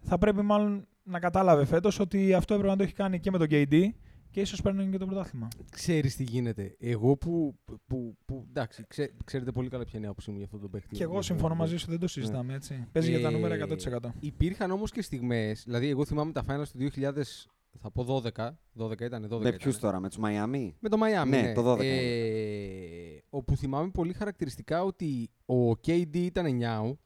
[0.00, 3.38] θα πρέπει μάλλον να κατάλαβε φέτος ότι αυτό έπρεπε να το έχει κάνει και με
[3.38, 3.88] τον KD
[4.34, 5.48] και ίσως παίρνει και το πρωτάθλημα.
[5.70, 6.76] Ξέρεις τι γίνεται.
[6.78, 7.58] Εγώ που.
[7.86, 10.68] που, που εντάξει, ξέ, ξέρετε πολύ καλά ποια είναι η άποψή μου για αυτό το
[10.68, 10.94] παίχτη.
[10.96, 11.78] Και εγώ Ναι, συμφωνώ ναι, μαζί ναι.
[11.78, 12.86] σου, δεν το συζητάμε έτσι.
[12.92, 13.66] Παίζει για τα Ε, νούμερα
[14.04, 14.08] 100%.
[14.20, 15.62] Υπήρχαν όμως και στιγμές.
[15.64, 17.46] Δηλαδή, εγώ θυμάμαι τα finals του 2000.
[17.80, 18.48] Θα πω 12.
[18.78, 19.56] 12 ήταν, 12 Με ήταν.
[19.56, 21.28] ποιους τώρα, με τους Μαϊάμι; Με το Miami.
[21.28, 26.98] Ναι, Ναι, το 12 Ε, όπου θυμάμαι πολύ χαρακτηριστικά ότι ο KD ήταν νιάου.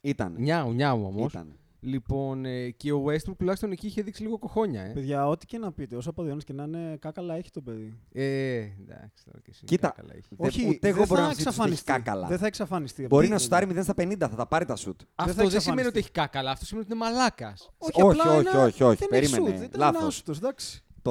[0.00, 0.34] Ήταν.
[0.38, 1.32] Νιάου, νιάου όμως.
[1.32, 1.58] Ήταν.
[1.86, 4.82] Λοιπόν, ε, και ο Westbrook τουλάχιστον εκεί είχε δείξει λίγο κοχόνια.
[4.82, 7.98] Ε, Παιδιά, ό,τι και να πείτε, όσο αποδειώνει και να είναι, κάκαλα έχει το παιδί.
[8.12, 8.22] ε
[8.58, 9.64] εντάξει, τώρα και εσύ.
[9.64, 10.26] Κοίτα, καλά έχει.
[10.30, 11.92] Δεν- Όχι, ούτε εγώ δεν μπορώ θα να ζητήσω ότι έχει εξαφανιστεί.
[11.92, 12.26] κάκαλα.
[12.28, 13.06] Δεν θα εξαφανιστεί.
[13.06, 15.00] Μπορεί Τι- να σουτάρει 0 στα 50, θα τα πάρει τα σουτ.
[15.00, 15.88] Αυτό θα δεν σημαίνει εξαφανιστεί.
[15.88, 16.50] ότι έχει κάκαλα.
[16.50, 17.70] Αυτό σημαίνει ότι είναι μαλάκας.
[17.78, 19.68] Όχι, Όχι, απλά όχι, ένα- όχι, όχι, δεν περίμενε, Έχει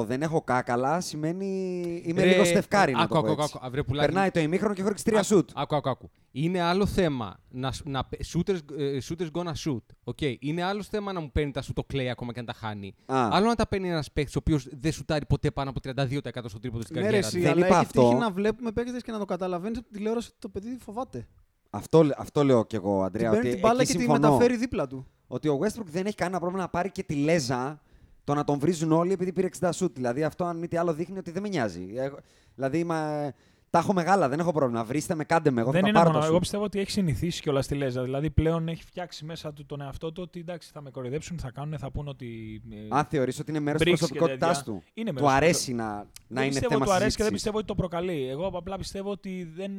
[0.00, 0.18] σουτ, ήταν λάθος.
[0.18, 0.18] ένα άστος, εντάξει.
[0.18, 3.54] Το δεν έχω κάκαλα σημαίνει είμαι λίγο στεφκάρι να το άκου, πω άκου, έτσι.
[3.56, 4.06] άκου, αυρέ, πουλάκι.
[4.06, 5.50] Περνάει το ημίχρονο και έχω ρίξει τρία Άκου, σουτ.
[5.54, 6.10] Άκου, άκου, άκου.
[6.36, 10.12] Είναι άλλο θέμα να, σ- να πε- shooters, ε, shooters gonna shoot.
[10.14, 10.34] Okay.
[10.38, 12.94] Είναι άλλο θέμα να μου παίρνει τα σου το κλέι ακόμα και να τα χάνει.
[13.06, 13.28] Α.
[13.32, 16.58] Άλλο να τα παίρνει ένας παίκτης ο οποίος δεν σουτάρει ποτέ πάνω από 32% στο
[16.58, 17.42] τρίποντο στην Ναι, ρε, καριέρα εσύ, του.
[17.42, 18.02] Δεν αλλά είπα έχει αυτό.
[18.02, 21.26] τύχει να βλέπουμε παίκτες και να το καταλαβαίνεις από τη τηλεόραση ότι το παιδί φοβάται.
[21.70, 23.30] Αυτό, αυτό λέω κι εγώ, Την Αντρέα.
[23.30, 24.28] παίρνει Ότι την μπάλα εκεί και τη συμφωνώ.
[24.28, 25.06] μεταφέρει δίπλα του.
[25.26, 27.80] Ότι ο Westbrook δεν έχει κανένα πρόβλημα να πάρει και τη λέζα
[28.24, 29.94] το να τον βρίζουν όλοι επειδή πήρε 60 σουτ.
[29.94, 31.88] Δηλαδή αυτό, αν μη τι άλλο, δείχνει ότι δεν με νοιάζει.
[31.96, 32.18] Εγώ-
[32.54, 33.32] δηλαδή, μα,
[33.70, 34.84] τα έχω μεγάλα, δεν έχω πρόβλημα.
[34.84, 35.60] Βρίστε με, κάντε με.
[35.60, 36.20] Εγώ δεν θα τα είναι πάρω μόνο.
[36.20, 36.42] τα Εγώ σουτ.
[36.42, 38.02] πιστεύω ότι έχει συνηθίσει κιόλας τη Λέζα.
[38.02, 41.50] Δηλαδή πλέον έχει φτιάξει μέσα του τον εαυτό του ότι εντάξει, θα με κοροϊδέψουν, θα
[41.50, 42.60] κάνουν, θα πούν ότι.
[42.70, 44.72] ε, Αν θεωρείς ότι είναι μέρος της Μπρίξ και προσωπικότητάς τέτοια.
[44.72, 44.82] του.
[44.94, 47.32] Είναι Του μέρος του αρέσει να, να δεν είναι πιστεύω θέμα του αρέσει και δεν
[47.32, 47.32] συζήτησης.
[47.32, 48.28] πιστεύω ότι το προκαλεί.
[48.28, 49.70] Εγώ απλά πιστεύω ότι δεν,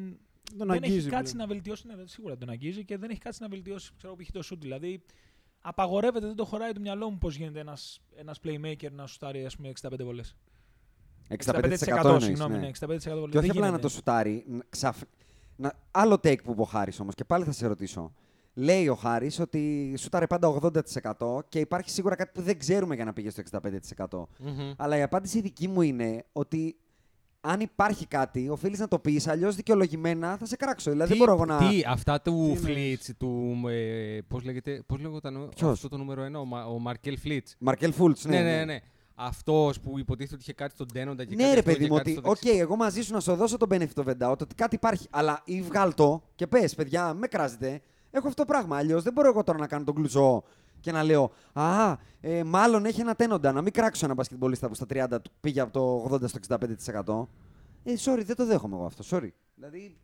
[0.57, 0.97] Τον δεν αγγίζει.
[0.97, 1.47] έχει κάτσει πλέον.
[1.47, 1.87] να βελτιώσει.
[1.87, 4.31] Ναι, σίγουρα τον αγγίζει και δεν έχει κάτσει να βελτιώσει ξέρω, π.χ.
[4.31, 4.61] το σουτ.
[4.61, 5.01] Δηλαδή
[5.67, 9.55] απαγορεύεται, δεν το χωράει το μυαλό μου πώς γίνεται ένας ένας playmaker να σουτάρει ας
[9.55, 10.35] πούμε, 65 βολές.
[11.29, 12.59] 65% 65% εννοείς, συγγνώμη, ναι.
[12.59, 13.05] ναι, 65% βολές.
[13.05, 13.81] Και όχι Δεν απλά να γίνεται.
[13.81, 14.43] το σουτάρει.
[14.47, 15.01] ν- ξαφ...
[15.55, 15.73] να...
[15.91, 18.13] Άλλο take που είπε ο Χάρης όμως, και πάλι θα σε ρωτήσω.
[18.53, 20.59] Λέει ο Χάρης ότι σουτάρει πάντα
[21.17, 23.43] 80% και υπάρχει σίγουρα κάτι που δεν ξέρουμε για να πήγε στο
[24.07, 24.23] 65%.
[24.39, 24.73] Μμμ.
[24.77, 26.75] Αλλά η απάντηση δική μου είναι ότι
[27.45, 30.91] αν υπάρχει κάτι, οφείλεις να το πεις, αλλιώς δικαιολογημένα θα σε κράξω.
[30.91, 31.57] Δηλαδή δεν μπορώ εγώ να.
[31.57, 33.61] τι, αυτά του Τι Flitz, του.
[33.69, 37.39] Ε, Πώς λέγεται, πώς λέγονταν Ποιος; αυτό το νούμερο 1, ο, Μα- ο Μαρκέλ Flitz.
[37.59, 38.77] Μαρκέλ Φούλτ, Ναι, ναι, ναι.
[39.15, 41.89] Αυτός που υποτίθεται ότι είχε κάτι στον Τένοντα και Ναι, κάτι ρε αυτό παιδί και
[41.91, 42.59] μου, κάτι ότι στο οκ, δεξί.
[42.59, 45.07] εγώ μαζί σου να σου δώσω τον benefit of the doubt ότι κάτι υπάρχει.
[45.09, 47.81] Αλλά ή βγάλ το και πες, παιδιά, με κράζετε.
[48.11, 48.77] Έχω αυτό το πράγμα.
[48.77, 50.43] Αλλιώς δεν μπορώ εγώ τώρα να κάνω τον Κλουζό
[50.85, 53.51] και να λέω Α, ε, μάλλον έχει ένα τένοντα.
[53.51, 56.39] Να μην κράξω ένα μπασκετμπολίστα που στα 30 του πήγε από το 80% στο
[57.83, 57.91] 65%.
[57.91, 59.03] Ε, sorry, δεν το δέχομαι εγώ αυτό.
[59.09, 59.29] Sorry.
[59.55, 59.97] Δηλαδή,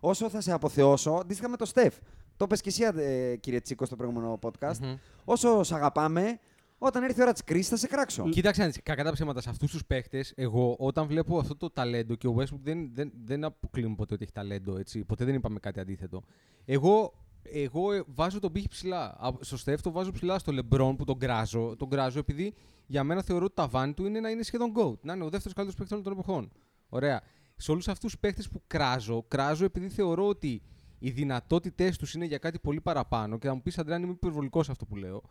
[0.00, 1.94] όσο θα σε αποθεώσω, αντίστοιχα με το Στεφ.
[2.36, 4.78] Το πες και εσύ, ε, κύριε Τσίκο, στο προηγούμενο podcast.
[4.80, 4.94] Μμμ.
[5.24, 6.38] Όσο σε αγαπάμε,
[6.78, 8.28] όταν έρθει η ώρα της κρίσης θα σε κράξω.
[8.28, 11.70] Κοίταξε, να δεις, κακά τα ψέματα, σε αυτούς τους παίχτες, εγώ όταν βλέπω αυτό το
[11.70, 15.04] ταλέντο και ο Westbrook δεν, δεν, δεν αποκλείουμε ποτέ ότι έχει ταλέντο, έτσι.
[15.04, 16.22] Ποτέ δεν είπαμε κάτι αντίθετο.
[16.64, 17.12] Εγώ,
[17.42, 19.16] εγώ ε, βάζω τον πύχη ψηλά.
[19.18, 21.76] Α, Στο Στεφ το βάζω ψηλά στο LeBron που τον κράζω.
[21.76, 22.54] Τον κράζω επειδή
[22.86, 24.98] για μένα θεωρώ ότι το ταβάνι του είναι να είναι σχεδόν GOAT.
[25.00, 26.52] Να είναι ο δεύτερος καλύτερος παίκτης όλων των εποχών.
[26.88, 27.22] Ωραία.
[27.56, 30.62] Σε όλους αυτούς τους παίχτε που κράζω, κράζω επειδή θεωρώ ότι
[30.98, 33.38] οι δυνατότητές τους είναι για κάτι πολύ παραπάνω.
[33.38, 35.22] Και θα μου πεις, Αντρέα, αν είμαι υπερβολικός σε αυτό που λέω.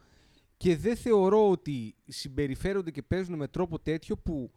[0.58, 4.52] Και δεν θεωρώ ότι συμπεριφέρονται και παίζουν με τρόπο τέτοιο που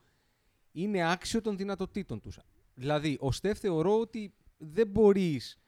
[0.73, 2.39] είναι άξιο των δυνατοτήτων τους.
[2.75, 5.62] Δηλαδή, ο Στεφ θεωρώ ότι δεν μπορείς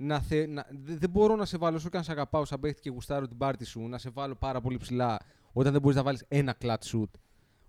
[0.00, 2.60] να, θε, να δε- δεν μπορώ να σε βάλω, όσο και αν σε αγαπάω σαν
[2.60, 5.18] παίχτη και γουστάρω την πάρτι σου, να σε βάλω πάρα πολύ ψηλά
[5.52, 7.10] όταν δεν μπορείς να βάλεις ένα clutch shoot.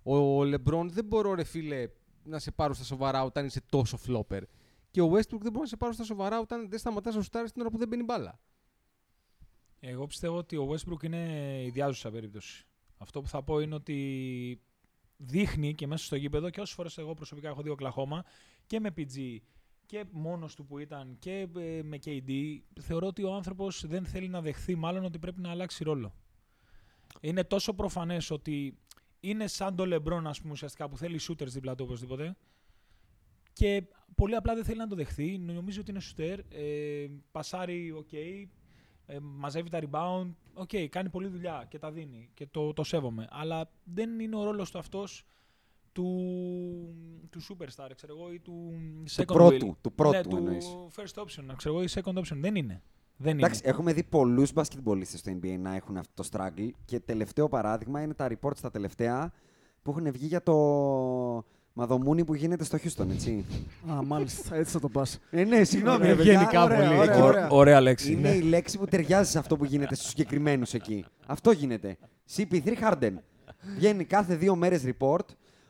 [0.03, 1.87] Ο Λεμπρόν δεν μπορώ, ρε φίλε,
[2.23, 4.41] να σε πάρω στα σοβαρά όταν είσαι τόσο flopper.
[4.91, 7.51] Και ο Westbrook δεν μπορώ να σε πάρω στα σοβαρά όταν δεν σταματάς να σουτάρεις
[7.51, 8.39] την ώρα που δεν μπαίνει μπάλα.
[9.79, 12.65] Εγώ πιστεύω ότι ο Westbrook είναι ιδιάζουσα περίπτωση.
[12.97, 14.61] Αυτό που θα πω είναι ότι
[15.17, 18.23] δείχνει και μέσα στο γήπεδο και όσες φορές εγώ προσωπικά έχω δει ο Κλαχώμα
[18.65, 19.37] και με PG
[19.89, 24.27] και μόνος του που ήταν και ε, με KD, θεωρώ ότι ο άνθρωπος δεν θέλει
[24.27, 26.13] να δεχθεί μάλλον ότι πρέπει να αλλάξει ρόλο.
[27.19, 28.77] Είναι τόσο προφανές ότι
[29.19, 32.35] είναι σαν το LeBron, ας πούμε, ουσιαστικά που θέλει shooters δίπλα του οπωσδήποτε.
[33.53, 33.83] Και
[34.15, 35.37] πολύ απλά δεν θέλει να το δεχθεί.
[35.37, 36.39] Νομίζει ότι είναι shooter.
[36.49, 38.13] Ε, πασάρει, οκ.
[38.13, 38.47] ε,
[39.19, 40.33] μαζεύει τα rebound.
[40.53, 43.27] Οκ, κάνει πολλή δουλειά και τα δίνει και το, το σέβομαι.
[43.29, 45.25] Αλλά δεν είναι ο ρόλος του αυτός
[45.99, 48.73] του, του superstar, ξέρω εγώ, ή του
[49.17, 49.77] second πρώτου, wheel.
[49.81, 50.65] του πρώτου ναι, του εννοείς.
[50.95, 52.37] first option, ξέρω εγώ, ή second option.
[52.39, 52.81] Δεν είναι.
[53.17, 53.71] Δεν Εντάξει, είναι.
[53.73, 58.13] έχουμε δει πολλούς μπασκετμπολίστες στο NBA να έχουν αυτό το struggle και τελευταίο παράδειγμα είναι
[58.13, 59.31] τα reports τα τελευταία
[59.81, 60.53] που έχουν βγει για το
[61.73, 63.45] μαδομούνι που γίνεται στο Houston, έτσι.
[63.91, 65.19] Α, μάλιστα, έτσι θα το πας.
[65.29, 65.97] ε, ναι, συγγνώμη.
[65.97, 66.31] Ωραία, ρε παιδιά.
[66.33, 66.99] γενικά Ωραία, πολύ.
[66.99, 67.49] ωραία, Εκεί, ωραία.
[67.49, 68.11] Ωραία λέξη.
[68.11, 71.05] Είναι η λέξη που ταιριάζει σε αυτό που γίνεται στους συγκεκριμένους εκεί.
[71.27, 71.97] Αυτό γίνεται.
[72.35, 73.13] CP3 Harden.
[73.75, 75.25] Βγαίνει κάθε δύο μέρες report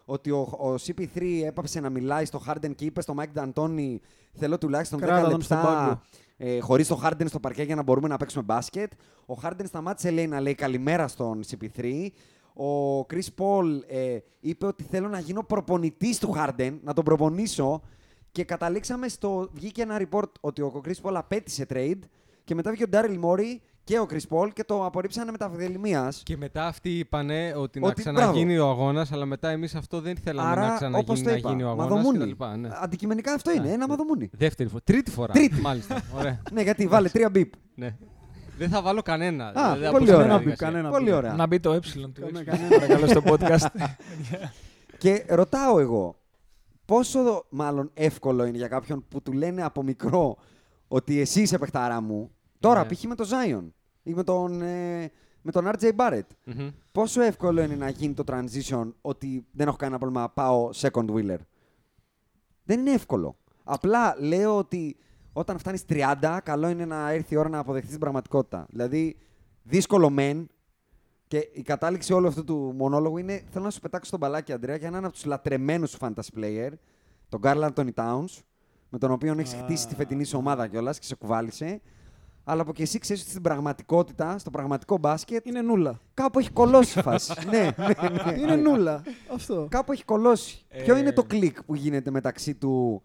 [0.09, 3.95] ότι ο, ο CP3 έπαψε να μιλάει στο Harden και είπε στο Mike D'Antoni
[4.33, 6.01] θέλω τουλάχιστον 10 Κράτα τον στον λεπτά πάγκο.
[6.37, 8.91] ε, χωρίς το Harden στο παρκέ για να μπορούμε να παίξουμε μπάσκετ.
[9.25, 12.07] Ο Harden σταμάτησε λέει, να λέει καλημέρα στον CP3.
[12.53, 17.81] Ο Chris Paul ε, είπε ότι θέλω να γίνω προπονητής του Harden, να τον προπονήσω
[18.31, 19.49] και καταλήξαμε στο...
[19.53, 21.99] Βγήκε ένα report ότι ο Chris Paul απέτησε trade
[22.43, 23.57] και μετά βγήκε ο Daryl Morey
[23.89, 26.21] και ο Chris Paul και το απορρίψανε με τα φιλημίας.
[26.25, 30.15] Και μετά αυτοί είπανε ότι, να Ότι, ξαναγίνει ο αγώνας, αλλά μετά εμείς αυτό δεν
[30.17, 31.89] θέλαμε να Άρα, ξαναγίνει όπως το να είπα, γίνει ο αγώνας.
[31.89, 32.35] μαδομούνι.
[32.57, 32.69] Ναι.
[32.81, 33.71] Αντικειμενικά αυτό είναι, Ναι.
[33.73, 34.29] ένα μαδομούνι.
[34.33, 34.81] Δεύτερη φορά.
[34.83, 35.33] Τρίτη φορά.
[35.33, 35.61] Τρίτη.
[35.61, 36.01] Μάλιστα.
[36.17, 36.41] Ωραία.
[36.53, 37.53] ναι, γιατί βάλε τρία μπιπ.
[37.75, 37.95] ναι.
[38.57, 39.45] Δεν θα βάλω κανένα.
[39.47, 40.07] Α, Δηλαδή, πολύ από ωραία.
[40.07, 40.67] τη Κανένα διαδικασία.
[40.67, 41.13] κανένα Πολύ μπιπ.
[41.13, 41.33] ωραία.
[41.33, 42.43] Να μπει το ε του Κάνε- X.
[42.43, 42.69] κανένα.
[42.69, 43.65] Παρακαλώ στο podcast.
[44.97, 46.15] Και ρωτάω εγώ,
[46.85, 50.37] πόσο μάλλον εύκολο είναι για κάποιον που του λένε από μικρό
[50.87, 52.95] ότι εσύ είσαι παιχταρά μου, τώρα Ναι.
[52.95, 53.03] π.χ.
[53.03, 53.69] με τον Zion
[54.03, 56.27] ή με τον, ε, με τον RJ Barrett.
[56.43, 56.69] Μμμ.
[56.91, 61.37] Πόσο εύκολο είναι να γίνει το transition ότι δεν έχω κανένα πρόβλημα, πάω second wheeler;
[62.63, 63.37] Δεν είναι εύκολο.
[63.63, 64.97] Απλά λέω ότι
[65.33, 68.65] όταν φτάνεις 30, καλό είναι να έρθει η ώρα να αποδεχτείς την πραγματικότητα.
[68.69, 69.17] Δηλαδή,
[69.63, 70.49] δύσκολο μεν,
[71.27, 74.75] και η κατάληξη όλου αυτού του μονόλογου είναι θέλω να σου πετάξω τον μπαλάκι, Αντρέα,
[74.75, 76.69] για έναν από τους λατρεμένους σου fantasy player,
[77.29, 78.41] τον Carl Anthony Towns,
[78.89, 79.57] με τον οποίο έχεις Α.
[79.57, 81.81] χτίσει τη φετινή σου ομάδα κιόλας και σε κουβάλισε.
[82.49, 85.99] Αλλά από και εσύ ξέρεις ότι στην πραγματικότητα, στο πραγματικό μπάσκετ, Είναι νούλα.
[86.13, 87.33] κάπου έχει κολώσει η φάση.
[87.49, 88.39] ναι, ναι, ναι.
[88.39, 89.03] Είναι νούλα.
[89.33, 89.67] Αυτό.
[89.69, 90.65] Κάπου έχει κολώσει.
[90.67, 93.03] Ε, Ποιο είναι το κλικ που γίνεται μεταξύ του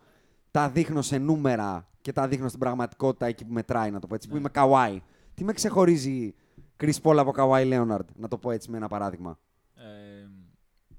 [0.50, 4.14] τα δείχνω σε νούμερα και τα δείχνω στην πραγματικότητα εκεί που μετράει, να το πω
[4.14, 5.02] έτσι, που είμαι καουάι.
[5.34, 6.34] Τι με ξεχωρίζει
[6.80, 9.38] Chris Paul από καουάι Λέοναρντ, να το πω έτσι με ένα παράδειγμα;
[9.74, 9.82] Ε,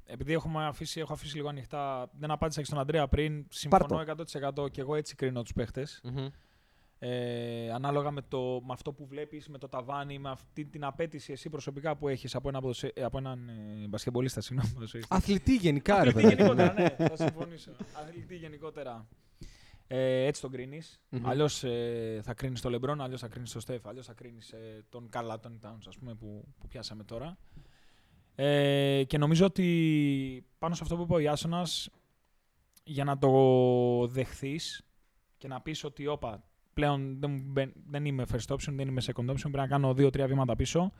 [0.05, 3.45] επειδή έχουμε αφήσει, έχω αφήσει λίγο ανοιχτά, δεν απάντησα και στον Αντρέα πριν.
[3.49, 4.03] Συμφωνώ
[4.63, 6.01] 100% και εγώ έτσι κρίνω τους παίχτες.
[6.03, 6.25] Μμμ.
[6.99, 11.31] Ε, ανάλογα με, το, με αυτό που βλέπεις, με το ταβάνι, με αυτή την απέτηση
[11.31, 14.41] εσύ προσωπικά που έχεις από, ένα ποδοσε- ε, από έναν ε, μπασκεμπολίστα.
[14.41, 15.15] Συγγνώμη, ποδοσφαιριστή.
[15.15, 16.43] Αθλητή γενικά, ρε Αθλητή παιδί.
[16.43, 16.53] μου.
[16.53, 17.71] γενικότερα, ναι, θα συμφωνήσω.
[17.93, 19.07] Αθλητή γενικότερα.
[19.87, 21.01] Ε, έτσι τον κρίνεις.
[21.09, 21.27] Μμμ.
[21.27, 24.85] Αλλιώς ε, θα κρίνεις τον Λεμπρόν, αλλιώς θα κρίνεις τον Στέφ, αλλιώς θα κρίνεις ε,
[24.89, 27.37] τον Καρλ Άντωνι Τάουν, ας πούμε, που, που πιάσαμε τώρα.
[28.35, 31.89] Ε, και νομίζω ότι πάνω σε αυτό που είπε ο Ιάσονας,
[32.83, 34.85] για να το δεχθείς
[35.37, 36.43] και να πεις ότι όπα,
[36.75, 39.93] πλέον δεν, μου μπαι- δεν είμαι first option, δεν είμαι second option, πρέπει να κάνω
[39.93, 40.91] δύο-τρία βήματα πίσω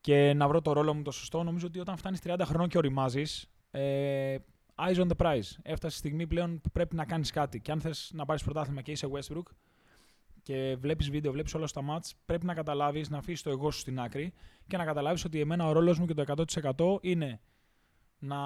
[0.00, 1.42] και να βρω το ρόλο μου το σωστό.
[1.42, 4.36] Νομίζω ότι όταν φτάνεις 30 χρονών και οριμάζεις, ε,
[4.74, 5.50] eyes on the prize.
[5.62, 7.60] Έφτασε η στιγμή πλέον που πρέπει να κάνεις κάτι.
[7.60, 9.46] Και αν θες να πάρεις πρωτάθλημα και είσαι Westbrook
[10.42, 13.78] και βλέπεις βίντεο, βλέπεις όλα στα μάτς, πρέπει να καταλάβεις, να αφήσεις το εγώ σου
[13.78, 14.32] στην άκρη
[14.66, 17.40] και να καταλάβεις ότι εμένα ο ρόλος μου και το 100% είναι
[18.18, 18.38] να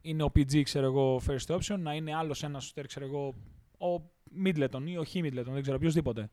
[0.00, 3.34] είναι ο PG, ξέρω εγώ, first option, να είναι άλλος ένας σουτέρ, ξέρω εγώ,
[3.80, 4.10] ο
[4.44, 6.30] Middleton ή ο Χ Middleton, δεν ξέρω, οποιοδήποτε.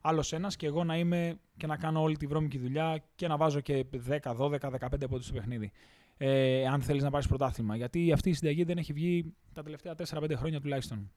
[0.00, 3.36] Άλλος ένας και εγώ να είμαι και να κάνω όλη τη βρώμικη δουλειά και να
[3.36, 5.72] βάζω και 10, 12, 15 πόντους στο παιχνίδι.
[6.16, 7.76] Ε, αν θέλεις να πάρεις πρωτάθλημα.
[7.76, 11.10] Γιατί αυτή η συνταγή δεν έχει βγει τα τελευταία 4-5 χρόνια τουλάχιστον.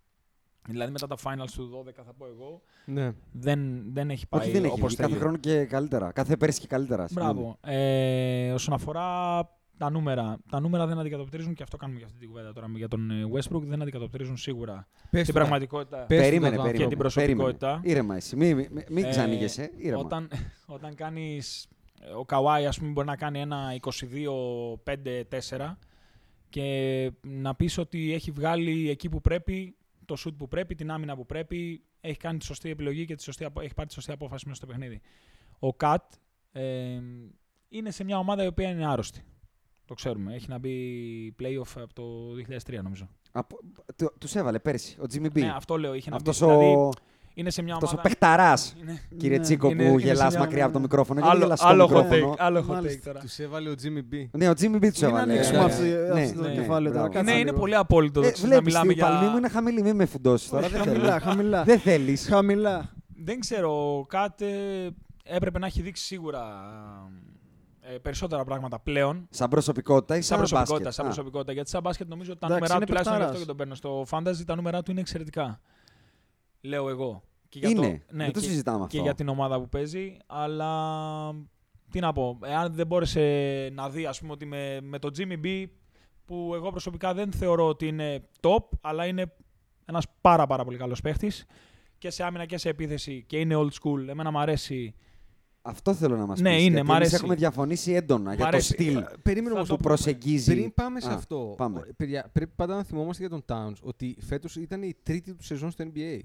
[0.67, 3.11] Δηλαδή μετά τα finals του 12, θα πω εγώ, Ναι.
[3.31, 4.73] δεν, δεν έχει πάει Όχι, δεν έχει.
[4.73, 4.95] όπως βγει.
[4.95, 5.21] Κάθε θέλει.
[5.21, 6.11] χρόνο και καλύτερα.
[6.11, 7.07] Κάθε πέρσι και καλύτερα.
[7.07, 7.33] συγγνώμη.
[7.33, 7.57] Μπράβο.
[7.61, 9.39] Ε, όσον αφορά
[9.81, 12.87] τα νούμερα, τα νούμερα δεν αντικατοπτρίζουν και αυτό κάνουμε για αυτή την κουβέντα τώρα για
[12.87, 13.61] τον ε, Westbrook.
[13.61, 15.45] Δεν αντικατοπτρίζουν σίγουρα Πες την τώρα.
[15.45, 15.97] πραγματικότητα.
[15.97, 16.83] Πες του Περίμενε, να το περίμενε.
[16.83, 17.67] Και την προσωπικότητα.
[17.67, 17.91] Περίμενε.
[17.91, 18.35] Ήρεμα εσύ.
[18.35, 19.71] Μην μη, μη, μην Ε, ξανήγεσαι.
[19.77, 19.99] Ήρεμα.
[20.01, 20.29] Όταν,
[20.75, 21.67] όταν κάνεις...
[22.17, 25.75] Ο Καουάι, ας πούμε, μπορεί να κάνει ένα 22-5-4
[26.49, 31.15] και να πεις ότι έχει βγάλει εκεί που πρέπει, το σουτ που πρέπει, την άμυνα
[31.15, 34.11] που πρέπει, έχει κάνει τη σωστή επιλογή και τη σωστή, απο- έχει πάρει τη σωστή
[34.11, 35.01] απόφαση μέσα στο παιχνίδι.
[35.59, 36.03] Ο Κατ
[36.51, 36.99] ε,
[37.69, 39.23] είναι σε μια ομάδα η οποία είναι άρρωστη.
[39.91, 40.33] Το ξέρουμε.
[40.35, 40.71] Έχει να μπει
[41.39, 42.03] playoff από το
[42.69, 43.09] 2003 νομίζω.
[43.31, 43.57] Από...
[43.95, 45.29] Του τους έβαλε πέρσι ο Jimmy B.
[45.33, 45.93] Ναι, αυτό λέω.
[45.93, 46.29] Είχε να μπει.
[46.29, 46.89] Αυτός Δηλαδή, ο,
[47.33, 48.07] είναι σε μια αυτός ο ομάδα...
[48.09, 49.01] παιχταράς, Είναι...
[49.17, 49.43] κύριε Ναι.
[49.43, 51.19] Τσίκο, Είναι- που είναι σε γελάς μια- μακριά από το μικρόφωνο.
[51.19, 52.31] Γιατί Άλλο, γελάς στο άλλο hot μικρόφωνο.
[52.33, 53.01] take, άλλο hot take Μάλιστα.
[53.11, 53.19] τώρα.
[53.19, 54.25] Τους έβαλε ο Jimmy B.
[54.31, 55.31] Ναι, ο Jimmy B τους Μην έβαλε.
[55.33, 57.07] ανοίξουμε ναι, αυτό, ναι, αυτό το ναι, κεφάλαιο τώρα.
[57.07, 57.07] μπράβο.
[57.09, 57.59] Κάτσε Ναι, είναι λίγο.
[57.59, 59.05] πολύ απόλυτο Ε, να βλέπεις, μιλάμε η για...
[59.07, 60.67] παλμή μου είναι χαμηλή, μην με φουντώσεις τώρα.
[60.67, 61.19] δεν Χαμηλά, θέλω.
[61.31, 61.63] χαμηλά.
[61.63, 62.27] Δεν θέλεις.
[62.27, 62.93] Χαμηλά.
[63.23, 64.47] Δεν ξέρω, ο Κάτ ε,
[65.23, 66.43] έπρεπε να έχει δείξει σίγουρα
[67.93, 69.27] ε, περισσότερα πράγματα πλέον.
[69.29, 70.93] Σαν προσωπικότητα ή Σαν σαν προσωπικότητα, μπάσκετ.
[70.93, 71.51] σαν Α, προσωπικότητα.
[71.53, 73.75] Γιατί σαν μπάσκετ νομίζω ότι τα Εντάξει, νούμερα του, είναι τουλάχιστον γι' αυτό παιχταράς.
[73.75, 75.61] και τον παίρνω στο fantasy, τα νούμερα του είναι εξαιρετικά.
[76.61, 77.23] Λέω εγώ.
[77.49, 78.03] και για είναι.
[78.07, 78.97] το, ναι, Δεν το και- συζητάμε αυτό.
[78.97, 80.71] και για την ομάδα που παίζει, αλλά
[81.91, 85.45] τι να πω, εάν δεν μπόρεσε να δει ας πούμε ότι με, με το Jimmy
[85.45, 85.65] B
[86.25, 89.33] που εγώ προσωπικά δεν θεωρώ ότι είναι top, αλλά είναι
[89.85, 91.45] ένας πάρα πάρα πολύ καλός παίχτης
[91.97, 94.95] και σε άμυνα και σε επίθεση και είναι old school, εμένα μου αρέσει.
[95.61, 97.15] Αυτό θέλω να μας Ναι, πεις, είναι, γιατί μ' εμείς αρέσει.
[97.15, 98.73] έχουμε διαφωνήσει έντονα για το αρέσει.
[98.73, 100.51] στυλ Ε, Περίμενε Θα όμως το το που προσεγγίζει.
[100.53, 101.79] Πριν πάμε σε Α, αυτό, πάμε.
[101.79, 105.43] ο- παιδιά, πρέπει πάντα να θυμόμαστε για τον Towns ότι φέτος ήταν η τρίτη του
[105.43, 106.19] σεζόν στο NBA.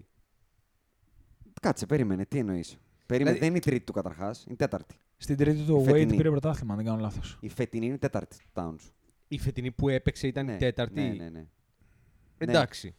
[1.60, 2.24] Κάτσε, περίμενε.
[2.24, 2.76] Τι εννοείς.
[3.06, 4.94] Περίμενε, Δηλαδή- δεν είναι η τρίτη του καταρχάς, είναι η τέταρτη.
[5.16, 6.16] Στην τρίτη του ο Wade φετινή.
[6.16, 7.36] πήρε πρωτάθλημα, αν δεν κάνω λάθος.
[7.40, 8.90] Η φετινή είναι η τέταρτη του Towns.
[9.28, 11.00] Η φετινή που έπαιξε ήταν ναι, η τέταρτη.
[11.00, 11.46] Ναι, ναι, ναι.
[12.38, 12.94] Εντάξει.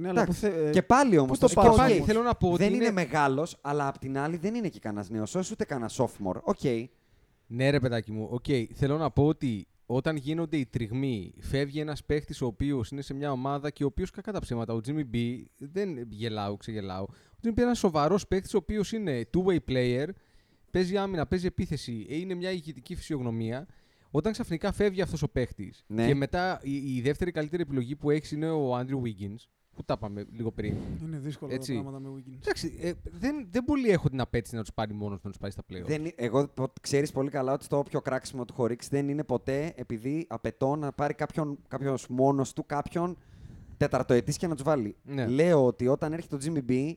[0.00, 0.60] Ναι, αλλά που Εντάξει.
[0.60, 0.70] θε...
[0.70, 1.38] Και πάλι όμως.
[1.38, 2.06] πού το πας Πάλι όμως.
[2.06, 5.10] θέλω να πω ότι Δεν είναι μεγάλος, αλλά απ' την άλλη δεν είναι και κανένας
[5.10, 6.40] νέος ούτε κανένας sophomore.
[6.42, 6.58] Οκ.
[7.46, 8.28] Ναι, ρε παιδάκι μου.
[8.30, 13.02] Οκ, θέλω να πω ότι όταν γίνονται οι τριγμοί, φεύγει ένας παίχτης ο οποίος είναι
[13.02, 14.74] σε μια ομάδα και ο οποίος κακά τα ψέματα.
[14.74, 17.02] Ο Jimmy B δεν γελάω, ξεγελάω.
[17.02, 20.06] Ο Jimmy B είναι ένας σοβαρός παίχτης ο οποίος είναι two-way player,
[20.70, 23.66] παίζει άμυνα, παίζει επίθεση, ε, είναι μια ηγετική φυσιογνωμία.
[24.10, 26.06] Όταν ξαφνικά φεύγει αυτός ο παίχτης Ναι.
[26.06, 29.46] και μετά η, η δεύτερη καλύτερη επιλογή που έχεις είναι ο Andrew Wiggins,
[29.78, 30.74] που τα είπαμε λίγο πριν.
[31.04, 31.74] Είναι δύσκολο Έτσι.
[31.74, 32.36] τα πράγματα με Wiggins.
[32.42, 35.50] Εντάξει, ε, δεν, δεν πολύ έχω την απαίτηση να τους πάρει μόνος να τους πάει
[35.50, 35.84] στα playoff.
[35.86, 39.72] Δεν, είναι- εγώ ξέρεις πολύ καλά ότι το όποιο κράξιμο του χωρίξεις δεν είναι ποτέ
[39.76, 43.16] επειδή απαιτώ να πάρει κάποιον κάποιος μόνος του κάποιον
[43.76, 44.96] τεταρτοετής και να τους βάλει.
[45.02, 45.26] Ναι.
[45.26, 46.92] Λέω ότι όταν έρχεται το Jimmy B,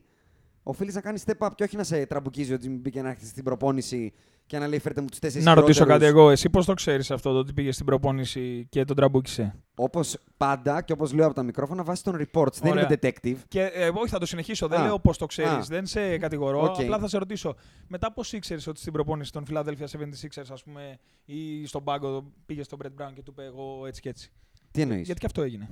[0.63, 3.09] οφείλεις να κάνεις step up και όχι να σε τραμπουκίζει ο Jimmy B και να
[3.09, 4.13] έρχεται στην προπόνηση
[4.51, 7.11] και να λέει φέρτε μου τους τέσσερις Να ρωτήσω κάτι εγώ, εσύ πώς το ξέρεις
[7.11, 11.35] αυτό το ότι πήγες στην προπόνηση και τον τραμπούκησε; Όπως πάντα και όπως λέω από
[11.35, 12.53] τα μικρόφωνα, βάσει των reports.
[12.61, 12.83] Δεν Ωραία.
[12.85, 13.35] είμαι detective.
[13.47, 14.67] Και ε, όχι, θα το συνεχίσω.
[14.67, 14.83] Δεν Α.
[14.83, 15.51] λέω πώς το ξέρεις.
[15.51, 15.59] Α.
[15.67, 16.61] Δεν σε κατηγορώ.
[16.61, 16.79] Οκ.
[16.79, 17.55] Απλά θα σε ρωτήσω.
[17.87, 22.65] Μετά πώς ήξερες ότι στην προπόνηση των Philadelphia 76ers, ας πούμε, ή στον πάγκο πήγες
[22.65, 24.31] στον Brett Brown και του είπε εγώ έτσι και έτσι.
[24.71, 25.69] Τι εννοείς; Γιατί και αυτό έγινε.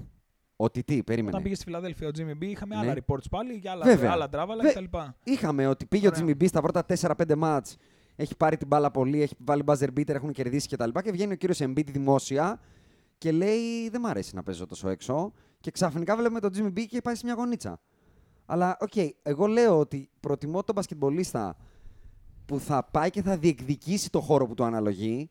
[0.56, 1.30] Ότι τι, περίμενε.
[1.30, 2.82] Όταν πήγες στη Φιλαδέλφια ο Jimmy B, είχαμε Ναι.
[2.82, 4.12] άλλα reports πάλι για άλλα, Βέβαια.
[4.12, 4.98] άλλα τράβαλα Βε- κτλ.
[5.24, 6.24] Είχαμε ότι πήγε Ωραία.
[6.24, 7.78] ο Jimmy B στα πρώτα 4-5 μάτς,
[8.22, 10.90] έχει πάρει την μπάλα πολύ, έχει βάλει buzzer beater, έχουν κερδίσει κτλ.
[10.90, 12.60] Και, και βγαίνει ο κύριος Embiid δημόσια
[13.18, 15.34] και λέει: Δεν μ' αρέσει να παίζω τόσο έξω.
[15.60, 17.82] Και ξαφνικά βλέπουμε τον Jimmy B και πάει σε μια γωνίτσα.
[18.46, 18.92] Αλλά, οκ,
[19.24, 21.58] εγώ λέω ότι προτιμώ τον μπασκετμπολίστα
[22.46, 25.30] που θα πάει και θα διεκδικήσει το χώρο που του αναλογεί,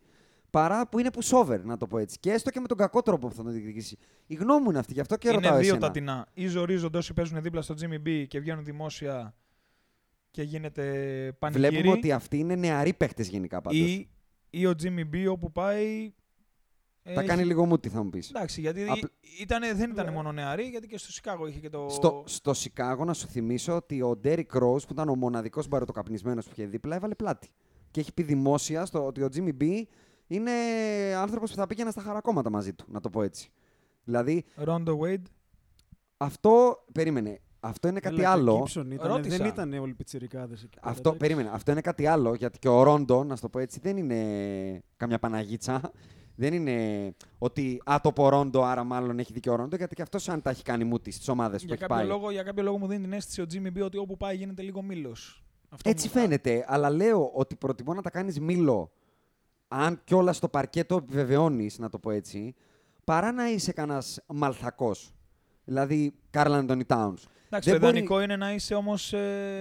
[0.50, 2.18] παρά που είναι pushover, να το πω έτσι.
[2.18, 3.96] Και έστω και με τον κακό τρόπο που θα τον διεκδικήσει.
[4.26, 5.78] Η γνώμη μου είναι αυτή, γι' αυτό και Είναι ρωτάω δύο εσένα.
[5.80, 6.26] τα τινά.
[6.34, 9.34] Ή ζορίζονται όσοι παίζουν δίπλα στο Jimmy B και βγαίνουν δημόσια
[10.38, 10.82] και γίνεται
[11.38, 11.68] πανηγύρι.
[11.70, 13.78] Βλέπουμε ότι αυτοί είναι νεαροί παίχτες γενικά πάντως.
[13.80, 14.08] ή,
[14.50, 16.12] ή ο Jimmy B όπου πάει.
[17.02, 18.28] Τα έχει- κάνει λίγο moody, θα μου πεις.
[18.28, 21.86] Εντάξει, γιατί Απ- ήτανε, δεν ήταν μόνο νεαροί, γιατί και στο Σικάγο είχε και το.
[21.88, 26.40] Στο, στο Σικάγο, να σου θυμίσω ότι ο Ντέρικ Rose, που ήταν ο μοναδικός μπαρωτοκαπνισμένο
[26.40, 27.48] που είχε δίπλα, έβαλε πλάτη.
[27.90, 29.82] Και έχει πει δημόσια στο, ότι ο Jimmy B
[30.26, 30.50] είναι
[31.16, 33.50] άνθρωπος που θα πήγαινε στα χαρακόμματα μαζί του, να το πω έτσι.
[34.04, 35.22] Δηλαδή, Rondo Wade.
[36.16, 36.84] αυτό.
[36.92, 37.40] Περίμενε.
[37.60, 38.62] Αυτό είναι κάτι Έλα, και άλλο.
[38.66, 39.36] Gibson ήταν, Ρώτησα.
[39.36, 41.18] δεν ήταν όλοι πιτσιρικάδες εκεί πέρα, Αυτό, εντάξει.
[41.18, 41.48] περίμενε.
[41.54, 44.82] Αυτό είναι κάτι άλλο, γιατί και ο Ρόντο, να σου το πω έτσι, δεν είναι
[44.96, 45.92] καμιά παναγίτσα.
[46.40, 50.42] Δεν είναι ότι άτοπο Ρόντο, άρα μάλλον έχει δίκιο ο Ρόντο, γιατί και αυτός αν
[50.42, 52.06] τα έχει κάνει μούτι στις ομάδες που Για έχει κάποιο, πάει.
[52.06, 54.62] λόγο, για κάποιο λόγο μου δίνει την αίσθηση ο Jimmy B ότι όπου πάει γίνεται
[54.62, 55.44] λίγο μήλος.
[55.84, 58.90] Έτσι φαίνεται, αλλά λέω ότι προτιμώ να τα κάνεις μήλο,
[59.68, 62.54] αν κιόλας στο παρκέ το επιβεβαιώνεις, να το πω έτσι,
[63.04, 65.12] παρά να είσαι κανένας μαλθακός.
[65.64, 67.18] Δηλαδή, Καρλ Αντώνι Τάουν.
[67.50, 69.14] Εντάξει, Δεν το μπορεί- ιδανικό είναι να είσαι όμως.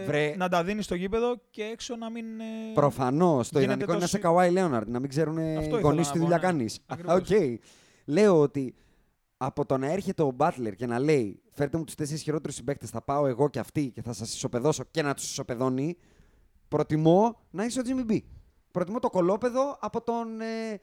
[0.06, 0.34] Βρε.
[0.38, 2.26] να τα δίνεις στο γήπεδο και έξω να μην.
[2.40, 3.50] ε, Προφανώς.
[3.50, 6.06] Το γίνεται ιδανικό είναι να είσαι τόσο- Καουάι Λέοναρντ, να μην ξέρουν οι ήθελα γονείς
[6.08, 6.44] να τι πω, δουλειά ναι.
[6.48, 6.80] κάνεις.
[6.86, 7.16] Ακριβώς.
[7.16, 7.28] Οκ.
[8.06, 8.76] Λέω ότι
[9.38, 12.90] από το να έρχεται ο Μπάτλερ και να λέει Φέρτε μου τους τέσσερις χειρότερους συμπαίκτες,
[12.90, 15.98] θα πάω εγώ και αυτοί και θα σας ισοπεδώσω και να τους ισοπεδώνει.
[16.68, 18.20] Προτιμώ να είσαι ο Jimmy B.
[18.72, 20.42] Προτιμώ το κωλόπαιδο από τον.
[20.42, 20.80] Ε,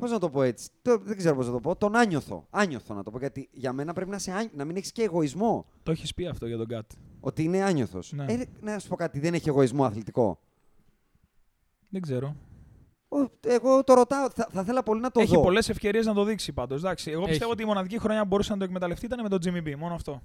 [0.00, 0.68] Πώς να το πω έτσι.
[0.82, 1.76] Το, δεν ξέρω πώς να το πω.
[1.76, 2.46] Τον άνιωθο.
[2.50, 3.18] Άνιωθο να το πω.
[3.18, 5.66] Γιατί για μένα πρέπει να, είσαι, άνι- να μην έχεις και εγωισμό.
[5.82, 6.90] Το έχεις πει αυτό για τον Γκάτ.
[7.20, 8.12] Ότι είναι άνιωθος.
[8.12, 8.24] Ναι.
[8.28, 9.18] Ε, να σου πω κάτι.
[9.20, 10.40] Δεν έχει εγωισμό αθλητικό.
[11.88, 12.36] Δεν ξέρω.
[13.08, 15.40] Ο- Εγώ το ρωτάω, θα, θα ήθελα πολύ να το Έχει δω.
[15.42, 16.82] πολλές ευκαιρίες να το δείξει πάντως.
[16.84, 17.44] Εγώ πιστεύω Έχει.
[17.44, 19.74] ότι η μοναδική χρονιά που μπορούσε να το εκμεταλλευτεί ήταν με τον Jimmy B.
[19.78, 20.22] Μόνο αυτό.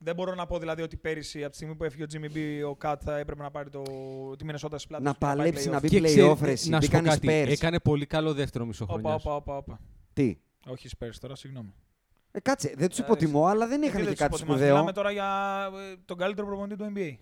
[0.00, 2.68] Δεν μπορώ να πω δηλαδή ότι πέρυσι, από τη στιγμή που έφυγε ο Jimmy B,
[2.70, 3.82] ο Κατ θα έπρεπε να πάρει το,
[4.38, 5.04] τη Μινεσότα στι πλάτε.
[5.04, 6.70] Να παλέψει, να μπει Και play ξέρει- off, ρε, εσύ.
[6.70, 9.24] να σου πω Μπήκαν οι κάτι, Spurs; έκανε πολύ καλό δεύτερο μισό Όπα, χρονιάς.
[9.24, 9.80] όπα, όπα, όπα.
[10.12, 11.72] Τι; Όχι Spurs τώρα, συγγνώμη.
[12.30, 14.56] Ε, κάτσε, δεν τους Ε, υποτιμώ, αλλά δεν είχαν Γιατί και δεν τους κάτι υποτιμάς.
[14.56, 14.72] σπουδαίο.
[14.74, 17.16] Μιλάμε τώρα για ε, τον καλύτερο προπονητή του NBA.